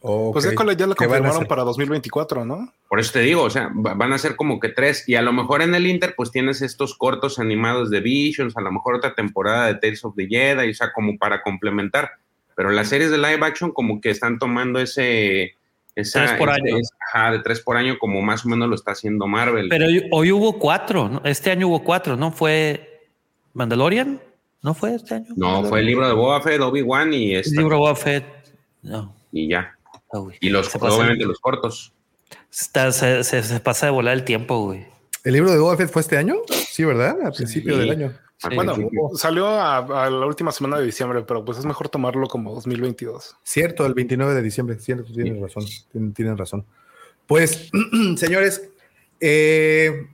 Ok. 0.00 0.34
Pues 0.34 0.44
École 0.46 0.76
ya 0.76 0.86
lo 0.86 0.94
¿Qué 0.94 1.06
van 1.06 1.16
a 1.16 1.18
confirmaron 1.18 1.48
para 1.48 1.64
2024, 1.64 2.44
¿no? 2.44 2.72
Por 2.88 3.00
eso 3.00 3.12
te 3.12 3.20
digo, 3.20 3.42
o 3.42 3.50
sea, 3.50 3.70
va- 3.74 3.94
van 3.94 4.12
a 4.12 4.18
ser 4.18 4.36
como 4.36 4.60
que 4.60 4.68
tres. 4.68 5.08
Y 5.08 5.16
a 5.16 5.22
lo 5.22 5.32
mejor 5.32 5.62
en 5.62 5.74
el 5.74 5.86
Inter, 5.88 6.14
pues 6.16 6.30
tienes 6.30 6.62
estos 6.62 6.96
cortos 6.96 7.40
animados 7.40 7.90
de 7.90 8.00
Visions, 8.00 8.56
a 8.56 8.60
lo 8.60 8.70
mejor 8.70 8.94
otra 8.94 9.14
temporada 9.14 9.66
de 9.66 9.74
Tales 9.76 10.04
of 10.04 10.14
the 10.14 10.28
Jedi, 10.28 10.70
o 10.70 10.74
sea, 10.74 10.92
como 10.92 11.18
para 11.18 11.42
complementar. 11.42 12.12
Pero 12.56 12.70
las 12.70 12.88
series 12.88 13.10
de 13.12 13.18
live 13.18 13.38
action, 13.42 13.70
como 13.70 14.00
que 14.00 14.10
están 14.10 14.38
tomando 14.40 14.80
ese. 14.80 15.54
Esa, 15.94 16.26
Tres 16.26 16.32
por 16.38 16.50
año. 16.50 16.76
ajá, 17.08 17.30
de 17.32 17.38
tres 17.38 17.60
por 17.60 17.76
año, 17.78 17.98
como 17.98 18.20
más 18.20 18.44
o 18.44 18.48
menos 18.50 18.68
lo 18.68 18.74
está 18.74 18.90
haciendo 18.92 19.26
Marvel. 19.26 19.68
Pero 19.70 19.86
hoy- 19.86 20.06
hoy 20.10 20.32
hubo 20.32 20.58
cuatro, 20.58 21.08
¿no? 21.08 21.22
Este 21.24 21.50
año 21.50 21.68
hubo 21.68 21.82
cuatro, 21.84 22.16
¿no? 22.18 22.32
Fue 22.32 23.00
Mandalorian, 23.54 24.20
¿no 24.62 24.74
fue 24.74 24.94
este 24.94 25.14
año? 25.14 25.28
no, 25.36 25.64
fue 25.64 25.80
el 25.80 25.86
libro 25.86 26.06
de 26.06 26.12
Boba 26.12 26.42
Fett, 26.42 26.60
Obi-Wan 26.60 27.14
y, 27.14 27.32
El 27.34 27.40
esta, 27.40 27.60
libro 27.62 27.78
Boba 27.78 27.94
Fett. 27.96 28.24
No. 28.82 29.14
y 29.32 29.48
ya. 29.48 29.74
Ah. 30.12 30.22
Y 30.40 30.50
los, 30.50 30.74
obviamente 30.76 31.24
los 31.24 31.40
cortos. 31.40 31.92
Está- 32.52 32.92
se, 32.92 33.24
se- 33.24 33.42
se 33.42 33.60
pasa 33.60 33.86
de 33.86 33.92
volar 33.92 34.14
el 34.14 34.24
tiempo, 34.24 34.64
güey. 34.64 34.86
¿El 35.24 35.32
libro 35.32 35.50
de 35.50 35.58
Boba 35.58 35.76
Fett 35.78 35.90
fue 35.90 36.02
este 36.02 36.16
año? 36.18 36.36
Sí, 36.68 36.84
¿verdad? 36.84 37.16
A 37.26 37.30
principio 37.32 37.76
del 37.78 37.90
año. 37.90 38.12
Sí. 38.38 38.48
Bueno, 38.54 38.74
principio. 38.74 39.10
salió 39.14 39.46
a, 39.48 39.78
a 39.78 40.10
la 40.10 40.26
última 40.26 40.52
semana 40.52 40.78
de 40.78 40.84
diciembre, 40.84 41.22
pero 41.26 41.44
pues 41.44 41.58
es 41.58 41.64
mejor 41.64 41.88
tomarlo 41.88 42.26
como 42.28 42.54
2022. 42.54 43.36
Cierto, 43.42 43.86
el 43.86 43.94
29 43.94 44.34
de 44.34 44.42
diciembre. 44.42 44.78
Cierto, 44.78 45.10
tienen 45.12 45.40
razón. 45.40 45.64
Tienen, 45.90 46.12
tienen 46.12 46.36
razón. 46.36 46.64
Pues, 47.26 47.70
señores, 48.16 48.68
eh, 49.20 50.06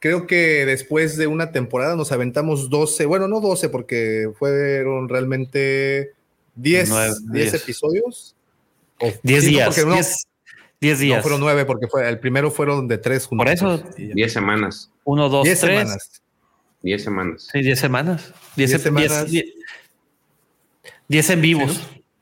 creo 0.00 0.26
que 0.26 0.66
después 0.66 1.16
de 1.16 1.26
una 1.28 1.52
temporada 1.52 1.94
nos 1.96 2.10
aventamos 2.12 2.70
12, 2.70 3.06
bueno, 3.06 3.28
no 3.28 3.40
12, 3.40 3.68
porque 3.68 4.30
fueron 4.38 5.08
realmente 5.08 6.12
10, 6.56 6.88
Nueve, 6.90 7.14
10 7.30 7.52
diez. 7.52 7.62
episodios. 7.62 8.36
O- 9.00 9.12
Diez 9.22 9.44
sí, 9.44 9.50
no, 9.50 9.56
días. 9.58 9.68
porque 9.68 9.86
no, 9.86 9.94
diez, 9.94 10.26
diez 10.80 10.98
no 10.98 11.02
días. 11.04 11.22
fueron 11.22 11.40
9, 11.40 11.64
porque 11.64 11.86
fue, 11.86 12.08
el 12.08 12.18
primero 12.18 12.50
fueron 12.50 12.88
de 12.88 12.98
3 12.98 13.26
juntos. 13.26 13.44
Por 13.44 13.52
eso- 13.54 13.82
Y 13.96 14.08
ya. 14.08 14.14
Diez 14.14 14.32
semanas. 14.32 14.90
Uno, 15.04 15.28
dos, 15.28 15.44
10 15.44 15.60
tres. 15.60 15.78
semanas. 15.80 16.22
Diez 16.84 17.02
semanas. 17.02 17.48
Sí, 17.50 17.62
diez 17.62 17.80
semanas. 17.80 18.32
Diez, 18.54 18.70
Diez 18.70 18.80
ep- 18.80 18.84
semanas. 18.84 19.26
diez- 19.26 19.44
diez- 19.44 19.54
diez 21.08 21.30
en 21.30 21.40
vivos. 21.40 21.80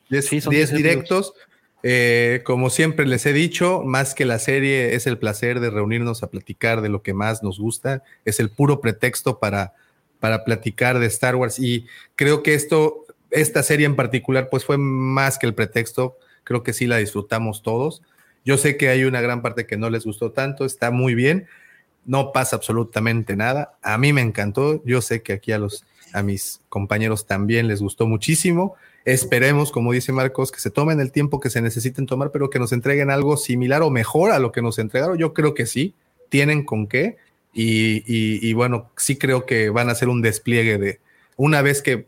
10 0.08 0.26
Sí, 0.26 0.36
10 0.40 0.48
10 0.50 0.72
directos. 0.72 1.34
Eh, 1.82 2.42
como 2.44 2.70
siempre 2.70 3.06
les 3.06 3.26
he 3.26 3.32
dicho, 3.32 3.82
más 3.84 4.14
que 4.14 4.24
la 4.24 4.38
serie 4.38 4.94
es 4.94 5.06
el 5.08 5.18
placer 5.18 5.58
de 5.58 5.68
reunirnos 5.70 6.22
a 6.22 6.28
platicar 6.30 6.80
de 6.80 6.88
lo 6.88 7.02
que 7.02 7.12
más 7.12 7.42
nos 7.42 7.58
gusta. 7.58 8.02
Es 8.24 8.38
el 8.38 8.50
puro 8.50 8.80
pretexto 8.80 9.40
para, 9.40 9.72
para 10.20 10.44
platicar 10.44 10.98
de 11.00 11.06
Star 11.06 11.34
Wars. 11.34 11.58
Y 11.58 11.86
creo 12.14 12.42
que 12.44 12.54
esto, 12.54 13.04
esta 13.30 13.62
serie 13.64 13.86
en 13.86 13.96
particular, 13.96 14.48
pues 14.48 14.64
fue 14.64 14.78
más 14.78 15.38
que 15.38 15.46
el 15.46 15.54
pretexto. 15.54 16.16
Creo 16.44 16.62
que 16.62 16.72
sí 16.72 16.86
la 16.86 16.98
disfrutamos 16.98 17.62
todos. 17.64 18.02
Yo 18.44 18.58
sé 18.58 18.76
que 18.76 18.88
hay 18.90 19.02
una 19.04 19.20
gran 19.20 19.42
parte 19.42 19.66
que 19.66 19.76
no 19.76 19.90
les 19.90 20.04
gustó 20.04 20.30
tanto. 20.30 20.64
Está 20.64 20.90
muy 20.92 21.14
bien. 21.16 21.46
No 22.04 22.32
pasa 22.32 22.56
absolutamente 22.56 23.36
nada. 23.36 23.76
A 23.82 23.96
mí 23.98 24.12
me 24.12 24.20
encantó. 24.20 24.82
Yo 24.84 25.00
sé 25.02 25.22
que 25.22 25.32
aquí 25.34 25.52
a 25.52 25.58
los 25.58 25.84
a 26.12 26.22
mis 26.22 26.60
compañeros 26.68 27.26
también 27.26 27.68
les 27.68 27.80
gustó 27.80 28.06
muchísimo. 28.06 28.74
Esperemos, 29.04 29.72
como 29.72 29.92
dice 29.92 30.12
Marcos, 30.12 30.52
que 30.52 30.60
se 30.60 30.70
tomen 30.70 31.00
el 31.00 31.10
tiempo 31.10 31.40
que 31.40 31.48
se 31.50 31.62
necesiten 31.62 32.06
tomar, 32.06 32.30
pero 32.30 32.50
que 32.50 32.58
nos 32.58 32.72
entreguen 32.72 33.10
algo 33.10 33.36
similar 33.36 33.82
o 33.82 33.90
mejor 33.90 34.30
a 34.30 34.38
lo 34.38 34.52
que 34.52 34.60
nos 34.62 34.78
entregaron. 34.78 35.16
Yo 35.18 35.32
creo 35.32 35.54
que 35.54 35.64
sí, 35.66 35.94
tienen 36.28 36.64
con 36.64 36.86
qué. 36.86 37.16
Y, 37.54 37.98
y- 38.06 38.46
y 38.46 38.52
bueno, 38.52 38.90
sí 38.96 39.16
creo 39.16 39.46
que 39.46 39.70
van 39.70 39.88
a 39.88 39.92
hacer 39.92 40.08
un 40.08 40.22
despliegue 40.22 40.78
de 40.78 41.00
una 41.36 41.62
vez 41.62 41.82
que, 41.82 42.06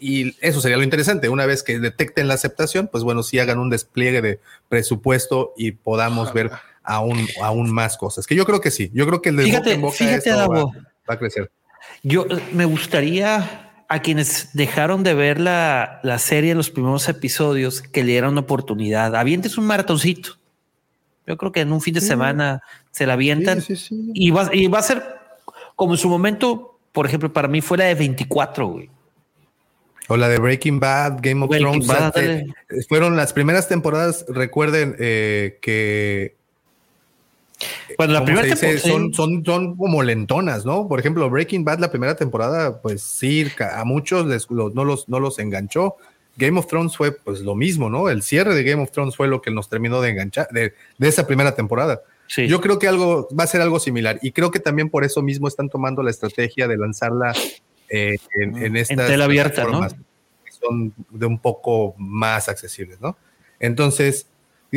y 0.00 0.34
eso 0.40 0.60
sería 0.60 0.76
lo 0.76 0.82
interesante, 0.82 1.28
una 1.28 1.46
vez 1.46 1.62
que 1.62 1.78
detecten 1.78 2.26
la 2.28 2.34
aceptación, 2.34 2.88
pues 2.90 3.04
bueno, 3.04 3.22
sí 3.22 3.38
hagan 3.38 3.58
un 3.58 3.70
despliegue 3.70 4.20
de 4.20 4.40
presupuesto 4.68 5.52
y 5.56 5.72
podamos 5.72 6.32
ver 6.32 6.50
aún, 6.84 7.26
aún 7.42 7.72
más 7.72 7.96
cosas. 7.96 8.26
Que 8.26 8.34
yo 8.34 8.44
creo 8.44 8.60
que 8.60 8.70
sí, 8.70 8.90
yo 8.94 9.06
creo 9.06 9.20
que 9.22 9.28
el 9.30 9.36
de 9.36 9.42
boca 9.44 9.50
Fíjate, 9.52 9.72
en 9.74 9.80
boca 9.80 9.96
fíjate, 9.96 10.30
esto 10.30 10.48
va- 10.48 10.72
a 11.14 11.18
crecer. 11.18 11.50
Yo 12.02 12.26
me 12.52 12.64
gustaría 12.64 13.70
a 13.88 14.00
quienes 14.00 14.50
dejaron 14.54 15.02
de 15.02 15.14
ver 15.14 15.38
la, 15.40 16.00
la 16.02 16.18
serie 16.18 16.52
en 16.52 16.56
los 16.56 16.70
primeros 16.70 17.08
episodios 17.08 17.82
que 17.82 18.02
le 18.04 18.12
dieran 18.12 18.30
una 18.32 18.40
oportunidad. 18.40 19.14
Avientes 19.16 19.58
un 19.58 19.66
maratoncito. 19.66 20.38
Yo 21.26 21.36
creo 21.36 21.52
que 21.52 21.60
en 21.60 21.72
un 21.72 21.80
fin 21.80 21.94
de 21.94 22.00
Sí. 22.00 22.06
semana 22.08 22.62
se 22.90 23.06
la 23.06 23.12
avientan 23.12 23.60
Sí, 23.60 23.76
sí, 23.76 23.88
sí. 23.88 24.10
y 24.14 24.30
va, 24.30 24.48
y 24.52 24.66
va 24.68 24.78
a 24.78 24.82
ser 24.82 25.02
como 25.76 25.92
en 25.94 25.98
su 25.98 26.08
momento, 26.08 26.78
por 26.92 27.06
ejemplo, 27.06 27.32
para 27.32 27.48
mí 27.48 27.60
fue 27.60 27.78
la 27.78 27.84
de 27.84 27.94
24, 27.94 28.66
güey. 28.66 28.90
O 30.08 30.16
la 30.16 30.28
de 30.28 30.38
Breaking 30.38 30.80
Bad, 30.80 31.18
Game 31.22 31.42
of 31.44 31.48
Breaking 31.50 31.82
Thrones. 31.82 31.86
Bad, 31.86 32.12
fueron 32.88 33.16
las 33.16 33.32
primeras 33.32 33.68
temporadas, 33.68 34.24
recuerden 34.28 34.96
eh, 34.98 35.58
que 35.62 36.36
Bueno, 37.98 38.12
la 38.14 38.18
¿cómo 38.20 38.26
primera 38.26 38.46
dice? 38.46 38.66
temporada 38.78 38.94
son, 38.98 39.14
son, 39.14 39.44
son 39.44 39.76
como 39.76 40.02
lentonas, 40.02 40.64
¿no? 40.64 40.88
Por 40.88 40.98
ejemplo, 41.00 41.28
Breaking 41.30 41.64
Bad, 41.64 41.78
la 41.80 41.90
primera 41.90 42.16
temporada, 42.16 42.80
pues 42.80 43.02
sí, 43.02 43.46
a 43.60 43.84
muchos 43.84 44.26
les, 44.26 44.50
los- 44.50 44.74
no, 44.74 44.84
los, 44.84 45.08
no 45.08 45.20
los 45.20 45.38
enganchó. 45.38 45.96
Game 46.36 46.58
of 46.58 46.66
Thrones 46.66 46.96
fue 46.96 47.12
pues 47.12 47.40
lo 47.40 47.54
mismo, 47.54 47.90
¿no? 47.90 48.08
El 48.08 48.22
cierre 48.22 48.54
de 48.54 48.64
Game 48.64 48.82
of 48.82 48.90
Thrones 48.90 49.16
fue 49.16 49.28
lo 49.28 49.42
que 49.42 49.50
nos 49.50 49.68
terminó 49.68 50.00
de 50.00 50.10
enganchar 50.10 50.48
de, 50.50 50.72
de 50.96 51.08
esa 51.08 51.26
primera 51.26 51.54
temporada. 51.54 52.00
sí. 52.26 52.46
Yo 52.48 52.60
creo 52.62 52.78
que 52.78 52.88
algo 52.88 53.28
va 53.38 53.44
a 53.44 53.46
ser 53.46 53.60
algo 53.60 53.78
similar 53.78 54.18
y 54.22 54.32
creo 54.32 54.50
que 54.50 54.58
también 54.58 54.88
por 54.88 55.04
eso 55.04 55.20
mismo 55.20 55.46
están 55.46 55.68
tomando 55.68 56.02
la 56.02 56.10
estrategia 56.10 56.66
de 56.68 56.78
lanzarla 56.78 57.34
eh, 57.90 58.16
en, 58.40 58.56
en 58.56 58.76
estas 58.76 59.06
tela 59.06 59.26
abierta, 59.26 59.64
¿no? 59.64 59.86
que 59.86 60.52
son 60.52 60.94
de 61.10 61.26
un 61.26 61.38
poco 61.38 61.94
más 61.98 62.48
accesibles, 62.48 62.98
¿no? 63.02 63.18
Entonces, 63.60 64.26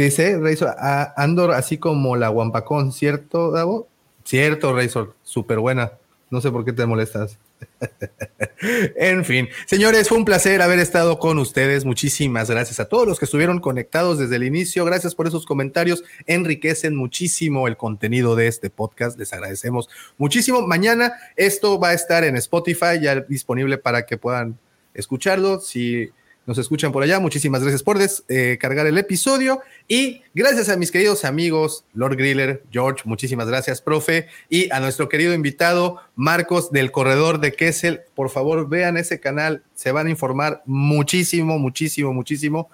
dice 0.04 0.38
Razor, 0.38 0.76
Andor 1.16 1.52
así 1.52 1.78
como 1.78 2.16
la 2.16 2.30
Wampacón, 2.30 2.92
¿cierto, 2.92 3.52
Davo? 3.52 3.88
Cierto, 4.24 4.76
Razor, 4.76 5.16
súper 5.24 5.60
buena. 5.60 5.94
No 6.30 6.42
sé 6.42 6.52
por 6.52 6.66
qué 6.66 6.74
te 6.74 6.86
molestas. 6.86 7.38
en 8.96 9.24
fin, 9.24 9.48
señores, 9.66 10.10
fue 10.10 10.18
un 10.18 10.26
placer 10.26 10.62
haber 10.62 10.80
estado 10.80 11.20
con 11.20 11.38
ustedes. 11.40 11.86
Muchísimas 11.86 12.50
gracias 12.50 12.80
a 12.80 12.90
todos 12.90 13.08
los 13.08 13.20
que 13.20 13.26
estuvieron 13.26 13.60
conectados 13.60 14.20
desde 14.20 14.36
el 14.36 14.44
inicio. 14.44 14.86
Gracias 14.86 15.16
por 15.16 15.28
esos 15.28 15.46
comentarios. 15.46 16.04
Enriquecen 16.26 16.96
muchísimo 16.96 17.68
el 17.68 17.78
contenido 17.78 18.36
de 18.36 18.48
este 18.48 18.70
podcast. 18.70 19.18
Les 19.18 19.32
agradecemos 19.34 19.88
muchísimo. 20.18 20.66
Mañana 20.66 21.14
esto 21.36 21.80
va 21.80 21.90
a 21.90 21.94
estar 21.94 22.24
en 22.24 22.36
Spotify 22.38 23.00
ya 23.02 23.22
disponible 23.22 23.78
para 23.78 24.06
que 24.06 24.18
puedan 24.18 24.58
escucharlo. 24.94 25.60
Si 25.60 26.12
nos 26.46 26.58
escuchan 26.58 26.92
por 26.92 27.02
allá, 27.02 27.20
muchísimas 27.20 27.62
gracias 27.62 27.82
por 27.82 27.98
descargar 27.98 28.86
el 28.86 28.98
episodio. 28.98 29.62
Y 29.88 30.22
gracias 30.34 30.70
a 30.70 30.78
mis 30.78 30.92
queridos 30.92 31.26
amigos, 31.26 31.86
Lord 31.94 32.18
Griller, 32.18 32.64
George, 32.72 33.02
muchísimas 33.06 33.48
gracias, 33.48 33.82
profe. 33.82 34.28
Y 34.50 34.72
a 34.72 34.80
nuestro 34.80 35.10
querido 35.10 35.34
invitado, 35.34 35.98
Marcos 36.16 36.72
del 36.72 36.92
Corredor 36.92 37.40
de 37.40 37.54
Kessel. 37.54 38.02
Por 38.14 38.30
favor, 38.30 38.70
vean 38.70 38.98
ese 38.98 39.20
canal, 39.20 39.64
se 39.74 39.92
van 39.92 40.08
a 40.08 40.12
informar 40.12 40.62
muchísimo, 40.66 41.58
muchísimo, 41.58 42.14
muchísimo. 42.14 42.70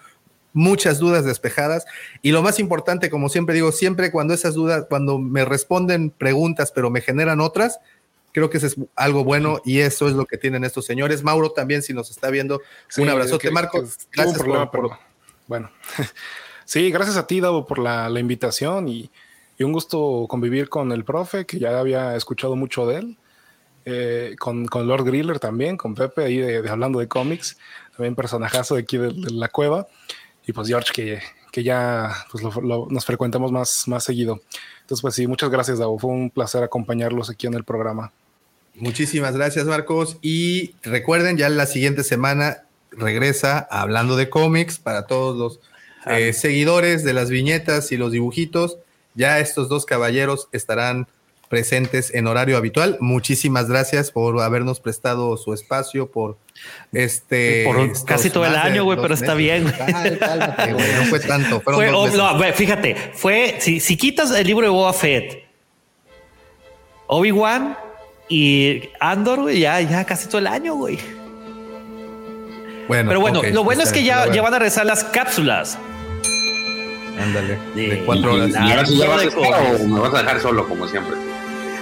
Muchas 0.54 1.00
dudas 1.00 1.24
despejadas. 1.24 1.86
Y 2.22 2.32
lo 2.32 2.42
más 2.42 2.60
importante, 2.60 3.10
como 3.10 3.30
siempre 3.30 3.56
digo, 3.56 3.72
siempre 3.72 4.12
cuando 4.12 4.34
esas 4.34 4.54
dudas, 4.54 4.86
cuando 4.90 5.18
me 5.18 5.46
responden 5.46 6.10
preguntas, 6.10 6.74
pero 6.74 6.90
me 6.90 7.00
generan 7.00 7.40
otras, 7.40 7.80
creo 8.34 8.50
que 8.50 8.58
eso 8.58 8.68
es 8.68 8.76
algo 8.96 9.24
bueno 9.24 9.62
y 9.66 9.80
eso 9.80 10.08
es 10.08 10.14
lo 10.14 10.26
que 10.26 10.38
tienen 10.38 10.64
estos 10.64 10.86
señores. 10.86 11.24
Mauro 11.24 11.52
también, 11.52 11.82
si 11.82 11.94
nos 11.94 12.10
está 12.12 12.30
viendo, 12.30 12.62
Sí, 12.88 13.02
un 13.02 13.10
abrazote, 13.10 13.48
que- 13.48 13.52
Marco. 13.54 13.82
que 13.82 13.88
Gracias 14.14 14.38
problema, 14.38 14.70
por, 14.72 14.82
por- 14.82 14.90
pero 14.92 15.00
bueno. 15.48 15.72
Sí, 16.66 16.90
gracias 16.90 17.18
a 17.18 17.28
ti, 17.28 17.42
Davo, 17.42 17.66
por 17.68 17.80
la, 17.80 18.08
la 18.08 18.20
invitación 18.22 18.88
y, 18.88 19.12
y 19.58 19.64
un 19.64 19.74
gusto 19.74 20.26
convivir 20.30 20.70
con 20.70 20.94
el 20.94 21.04
profe, 21.04 21.46
que 21.46 21.60
ya 21.60 21.78
había 21.80 22.16
escuchado 22.16 22.56
mucho 22.56 22.88
de 22.88 22.96
él, 22.98 23.18
eh, 23.84 24.36
con, 24.40 24.66
con 24.68 24.88
Lord 24.88 25.04
Griller 25.04 25.40
también, 25.40 25.76
con 25.76 25.96
Pepe, 25.96 26.24
ahí 26.24 26.38
de, 26.38 26.62
de 26.62 26.70
hablando 26.70 27.00
de 27.00 27.10
cómics, 27.10 27.58
también 27.98 28.16
personajazo 28.16 28.76
de 28.76 28.82
aquí 28.84 28.98
de, 28.98 29.08
de 29.12 29.32
la 29.32 29.50
cueva, 29.50 29.88
y 30.48 30.54
pues 30.54 30.68
George, 30.70 30.92
que, 30.94 31.20
que 31.52 31.62
ya 31.64 32.14
pues, 32.32 32.42
lo- 32.44 32.62
lo- 32.62 32.88
nos 32.90 33.06
frecuentamos 33.06 33.52
más, 33.52 33.86
más 33.88 34.06
seguido. 34.06 34.40
Entonces, 34.82 35.02
pues 35.02 35.16
sí, 35.16 35.28
muchas 35.28 35.50
gracias, 35.50 35.78
Davo, 35.80 36.00
fue 36.00 36.12
un 36.12 36.30
placer 36.30 36.64
acompañarlos 36.64 37.30
aquí 37.30 37.48
en 37.48 37.56
el 37.56 37.66
programa. 37.66 38.14
Muchísimas 38.76 39.36
gracias, 39.36 39.66
Marcos. 39.66 40.18
Y 40.22 40.76
recuerden, 40.84 41.38
ya 41.38 41.50
la 41.50 41.66
siguiente 41.66 42.04
semana 42.04 42.64
regresa 42.92 43.60
hablando 43.70 44.16
de 44.16 44.30
cómics 44.30 44.80
para 44.80 45.08
todos 45.08 45.38
los 45.38 45.60
eh, 46.06 46.34
seguidores 46.34 47.04
de 47.04 47.14
las 47.14 47.30
viñetas 47.30 47.92
y 47.92 47.98
los 47.98 48.12
dibujitos. 48.12 48.78
Ya 49.14 49.40
estos 49.40 49.70
dos 49.70 49.86
caballeros 49.86 50.48
estarán 50.52 51.08
presentes 51.52 52.14
en 52.14 52.28
horario 52.28 52.56
habitual. 52.56 52.98
Muchísimas 53.02 53.68
gracias 53.68 54.10
por 54.10 54.40
habernos 54.42 54.80
prestado 54.80 55.36
su 55.36 55.54
espacio, 55.54 56.10
por 56.10 56.38
este. 56.94 57.66
Por 57.66 58.06
casi 58.06 58.30
todo 58.30 58.46
el 58.46 58.56
año, 58.56 58.86
güey, 58.86 58.98
pero 59.02 59.14
está 59.14 59.34
bien. 59.36 59.66
no 59.66 61.06
fue 61.10 61.20
tanto. 61.28 61.60
Fue, 61.60 61.92
no, 61.92 62.08
fíjate, 62.54 62.96
fue, 63.14 63.58
si, 63.60 63.82
si 63.82 63.98
quitas 63.98 64.32
el 64.32 64.48
libro 64.48 64.66
de 64.66 64.72
Boba 64.72 64.94
Fett, 64.94 65.44
Obi-Wan 67.08 67.78
y 68.32 68.90
Andor, 69.02 69.42
güey, 69.42 69.60
ya, 69.60 69.82
ya 69.82 70.06
casi 70.06 70.28
todo 70.28 70.38
el 70.38 70.48
año, 70.48 70.76
güey. 70.76 70.98
Bueno, 72.88 73.10
pero 73.10 73.20
bueno, 73.20 73.42
lo 73.44 73.66
bueno 73.66 73.84
es 73.84 73.92
que 73.92 74.06
ya, 74.06 74.32
ya 74.32 74.42
van 74.42 74.54
a 74.54 74.60
regresar 74.60 74.86
las 74.86 75.04
cápsulas. 75.04 75.78
Ándale. 77.22 77.60
De, 77.76 78.02
cuatro 78.06 78.36
horas. 78.36 78.52
¿Y 78.52 78.56
ahora 78.56 78.86
sí 78.86 78.98
ya 78.98 79.10
vas 79.10 79.22
a 79.22 79.26
estar 79.26 79.76
o 79.76 79.86
me 79.86 80.00
vas 80.00 80.14
a 80.14 80.20
dejar 80.20 80.40
solo, 80.40 80.66
como 80.66 80.88
siempre? 80.88 81.18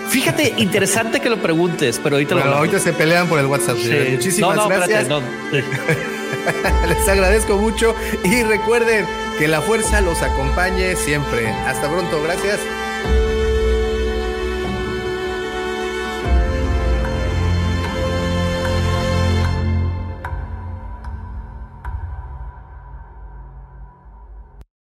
Fíjate, 0.10 0.56
interesante 0.58 1.20
que 1.20 1.30
lo 1.30 1.38
preguntes, 1.38 2.00
pero 2.04 2.16
ahorita 2.16 2.34
bueno, 2.34 2.52
ahorita 2.52 2.80
se 2.80 2.94
pelean 2.94 3.28
por 3.28 3.38
el 3.38 3.46
WhatsApp. 3.46 3.78
Muchísimas 4.12 4.68
gracias. 4.68 5.08
Les 6.88 7.08
agradezco 7.08 7.58
mucho 7.58 7.96
y 8.24 8.42
recuerden 8.42 9.06
que 9.38 9.48
la 9.48 9.62
fuerza 9.62 10.02
los 10.02 10.24
acompañe 10.24 10.96
siempre. 10.96 11.48
Hasta 11.48 11.88
pronto, 11.88 12.24
gracias. 12.24 12.60